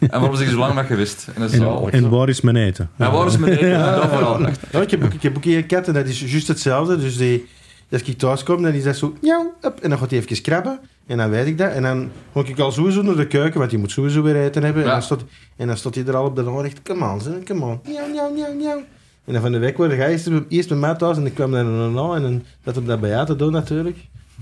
En 0.00 0.20
waarom 0.20 0.36
zeg 0.36 0.46
je 0.46 0.52
zo 0.52 0.58
lang 0.58 0.74
weg 0.74 0.86
gewist? 0.86 1.28
En 1.34 1.40
dat 1.40 1.52
is 1.52 1.58
wel... 1.58 1.88
en, 1.90 2.04
en 2.04 2.10
waar 2.10 2.28
is 2.28 2.40
mijn 2.40 2.56
eten? 2.56 2.90
En 2.96 3.12
waar 3.12 3.26
is 3.26 3.36
mijn 3.36 3.52
eten? 3.52 3.78
Dat 3.78 4.08
vooral. 4.08 4.46
Echt. 4.46 4.60
Ja, 4.72 4.80
ik, 4.80 4.90
heb 4.90 5.04
ook, 5.04 5.12
ik 5.12 5.22
heb 5.22 5.36
ook 5.36 5.44
een 5.44 5.66
kat 5.66 5.88
en 5.88 5.94
dat 5.94 6.06
is 6.06 6.20
juist 6.20 6.48
hetzelfde. 6.48 6.96
Dus 6.98 7.16
die, 7.16 7.46
als 7.90 8.02
ik 8.02 8.18
thuis 8.18 8.42
kom, 8.42 8.62
dan 8.62 8.72
is 8.72 8.84
dat 8.84 8.96
zo... 8.96 9.14
Up, 9.62 9.78
en 9.82 9.90
dan 9.90 9.98
gaat 9.98 10.10
hij 10.10 10.18
even 10.18 10.42
krabben. 10.42 10.78
En 11.06 11.16
dan 11.16 11.30
weet 11.30 11.46
ik 11.46 11.58
dat. 11.58 11.72
En 11.72 11.82
dan 11.82 12.10
ga 12.34 12.40
ik 12.46 12.58
al 12.58 12.72
sowieso 12.72 13.02
naar 13.02 13.16
de 13.16 13.26
keuken, 13.26 13.58
want 13.58 13.70
je 13.70 13.78
moet 13.78 13.90
sowieso 13.90 14.22
weer 14.22 14.36
eten 14.36 14.62
hebben. 14.62 14.82
En, 14.82 14.88
Ja. 14.88 14.94
dan, 14.94 15.02
stond, 15.02 15.24
en 15.56 15.66
dan 15.66 15.76
stond 15.76 15.94
hij 15.94 16.04
er 16.04 16.16
al 16.16 16.24
op 16.24 16.36
de 16.36 16.42
loon 16.42 16.64
echt, 16.64 16.82
come 16.82 17.04
on, 17.04 17.20
come 17.44 17.64
on. 17.64 17.80
Miauw, 17.86 18.08
miauw, 18.12 18.30
miauw, 18.34 18.54
miauw. 18.54 18.82
En 19.24 19.32
dan 19.32 19.42
van 19.42 19.52
de 19.52 19.58
week 19.58 19.76
word 19.76 19.92
ik 19.92 19.98
eerst, 19.98 20.28
eerst 20.48 20.68
bij 20.68 20.78
mij 20.78 20.94
thuis 20.94 21.16
en 21.16 21.26
ik 21.26 21.34
kwam 21.34 21.50
daar 21.50 21.64
dan 21.64 21.92
na 21.94 22.14
en 22.14 22.22
dan 22.22 22.42
zat 22.64 22.74
hem 22.74 22.86
dat 22.86 23.00
bij 23.00 23.10
jou 23.10 23.26
te 23.26 23.36
doen 23.36 23.52
natuurlijk. 23.52 23.96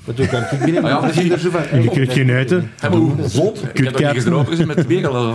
Maar 0.04 0.14
toen 0.14 0.26
kwam 0.26 0.42
ik 0.42 0.64
binnen 0.64 0.84
Ah 0.84 0.90
ja, 0.90 0.96
en 0.96 1.02
dan 1.02 1.12
zie 1.12 1.24
je 1.24 1.32
er 1.32 1.38
zo 1.38 1.50
van... 1.50 1.62
En 1.62 1.82
je 1.82 1.90
kunt 1.90 2.12
geen 2.12 2.36
eten. 2.36 2.70
Hé, 2.78 2.88
maar 2.88 2.98
hoe 2.98 3.28
zot? 3.28 3.56
Ik 3.56 3.62
heb 3.62 3.74
Kutkaart. 3.74 3.98
niet 3.98 4.14
eens 4.14 4.24
erover 4.24 4.50
gezien 4.50 4.66
met 4.66 4.76
de 4.76 4.82
spiegel. 4.82 5.34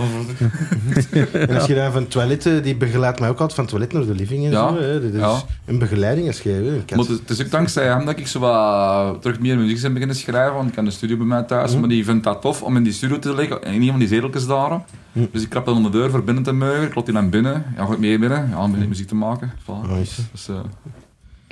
En 1.32 1.54
als 1.54 1.66
je 1.66 1.74
dan 1.74 1.92
van 1.92 2.02
het 2.02 2.10
toilet, 2.10 2.46
eh, 2.46 2.62
die 2.62 2.76
begeleidt 2.76 3.20
mij 3.20 3.28
ook 3.28 3.40
altijd 3.40 3.54
van 3.54 3.64
het 3.64 3.72
toilet 3.72 3.92
naar 3.92 4.06
de 4.06 4.14
living 4.14 4.44
en 4.44 4.50
Ja, 4.50 4.68
zo. 4.68 4.80
Hè. 4.80 5.00
Dat 5.00 5.12
is 5.12 5.20
ja. 5.20 5.42
een 5.64 5.78
begeleiding 5.78 6.26
als. 6.26 6.42
Maar 6.42 6.54
het, 6.98 7.08
het 7.08 7.30
is 7.30 7.42
ook 7.42 7.50
dankzij 7.50 7.86
hem 7.86 8.04
dat 8.04 8.18
ik 8.18 8.26
zo 8.26 8.38
wat 8.38 9.22
terug 9.22 9.40
meer 9.40 9.56
muziek 9.56 9.82
ben 9.82 9.92
beginnen 9.92 10.16
schrijven. 10.16 10.54
Want 10.54 10.68
ik 10.68 10.74
heb 10.74 10.84
een 10.84 10.92
studio 10.92 11.16
bij 11.16 11.26
mij 11.26 11.42
thuis. 11.42 11.70
Mhm. 11.70 11.80
Maar 11.80 11.88
die 11.88 12.04
vindt 12.04 12.24
dat 12.24 12.40
tof 12.40 12.62
om 12.62 12.76
in 12.76 12.82
die 12.82 12.92
studio 12.92 13.18
te 13.18 13.34
liggen. 13.34 13.62
In 13.62 13.82
een 13.82 13.90
van 13.90 13.98
die 13.98 14.08
zeteltjes 14.08 14.46
daar. 14.46 14.80
Mhm. 15.12 15.26
Dus 15.32 15.42
ik 15.42 15.48
krap 15.48 15.66
dan 15.66 15.76
om 15.76 15.82
de 15.82 15.90
deur 15.90 16.10
voor 16.10 16.24
binnen 16.24 16.42
te 16.42 16.52
meugen. 16.52 16.82
Ik 16.82 16.90
klop 16.90 17.04
die 17.04 17.14
naar 17.14 17.28
binnen. 17.28 17.64
Ja, 17.76 17.84
ga 17.84 17.92
ik 17.92 17.98
mee 17.98 18.18
binnen. 18.18 18.48
Ja, 18.50 18.62
om 18.62 18.88
muziek 18.88 19.08
te 19.08 19.14
maken. 19.14 19.52
Voilà. 19.62 19.90
Nice. 19.90 20.22
Dus, 20.32 20.48
eh, 20.48 20.54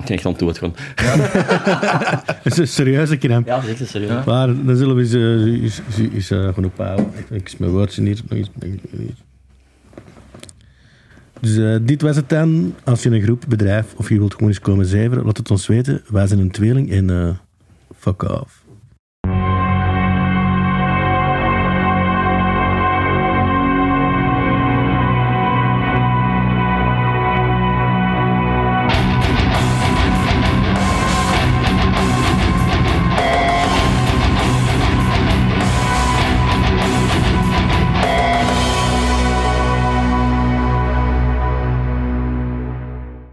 Ik 0.03 0.09
denk 0.09 0.23
dan 0.23 0.35
doe 0.39 0.49
het 0.53 0.59
gewoon. 0.59 0.75
Dat 2.43 2.53
is 2.53 2.57
een 2.57 2.69
serieuze 2.69 3.17
keer. 3.17 3.43
Ja, 3.45 3.61
dit 3.61 3.81
is 3.81 3.91
serieus. 3.91 4.11
Ja. 4.11 4.23
Maar 4.27 4.65
dan 4.65 4.77
zullen 4.77 4.95
we 4.97 5.03
eens, 5.03 5.13
eens, 5.63 5.81
eens, 5.99 6.13
eens, 6.15 6.31
eh, 6.31 6.55
gaan 6.55 6.65
ophouden. 6.65 7.07
Ik, 7.31 7.47
is 7.47 7.57
mijn 7.57 7.71
woordje 7.71 8.03
hier 8.03 8.21
nog 8.29 8.39
eens. 8.39 8.51
Dus 11.41 11.57
eh, 11.57 11.77
dit 11.83 12.03
was 12.03 12.17
het 12.17 12.29
dan. 12.29 12.75
Als 12.85 13.03
je 13.03 13.11
een 13.11 13.23
groep, 13.23 13.45
bedrijf 13.49 13.95
of 13.97 14.09
je 14.09 14.19
wilt 14.19 14.35
gewoon 14.35 14.49
eens 14.49 14.61
komen 14.61 14.87
cijferen, 14.87 15.25
laat 15.25 15.37
het 15.37 15.51
ons 15.51 15.67
weten. 15.67 16.03
Wij 16.09 16.27
zijn 16.27 16.41
een 16.41 16.51
tweeling 16.51 16.91
en 16.91 17.11
eh 17.11 17.29
fuck 17.99 18.23
off. 18.23 18.62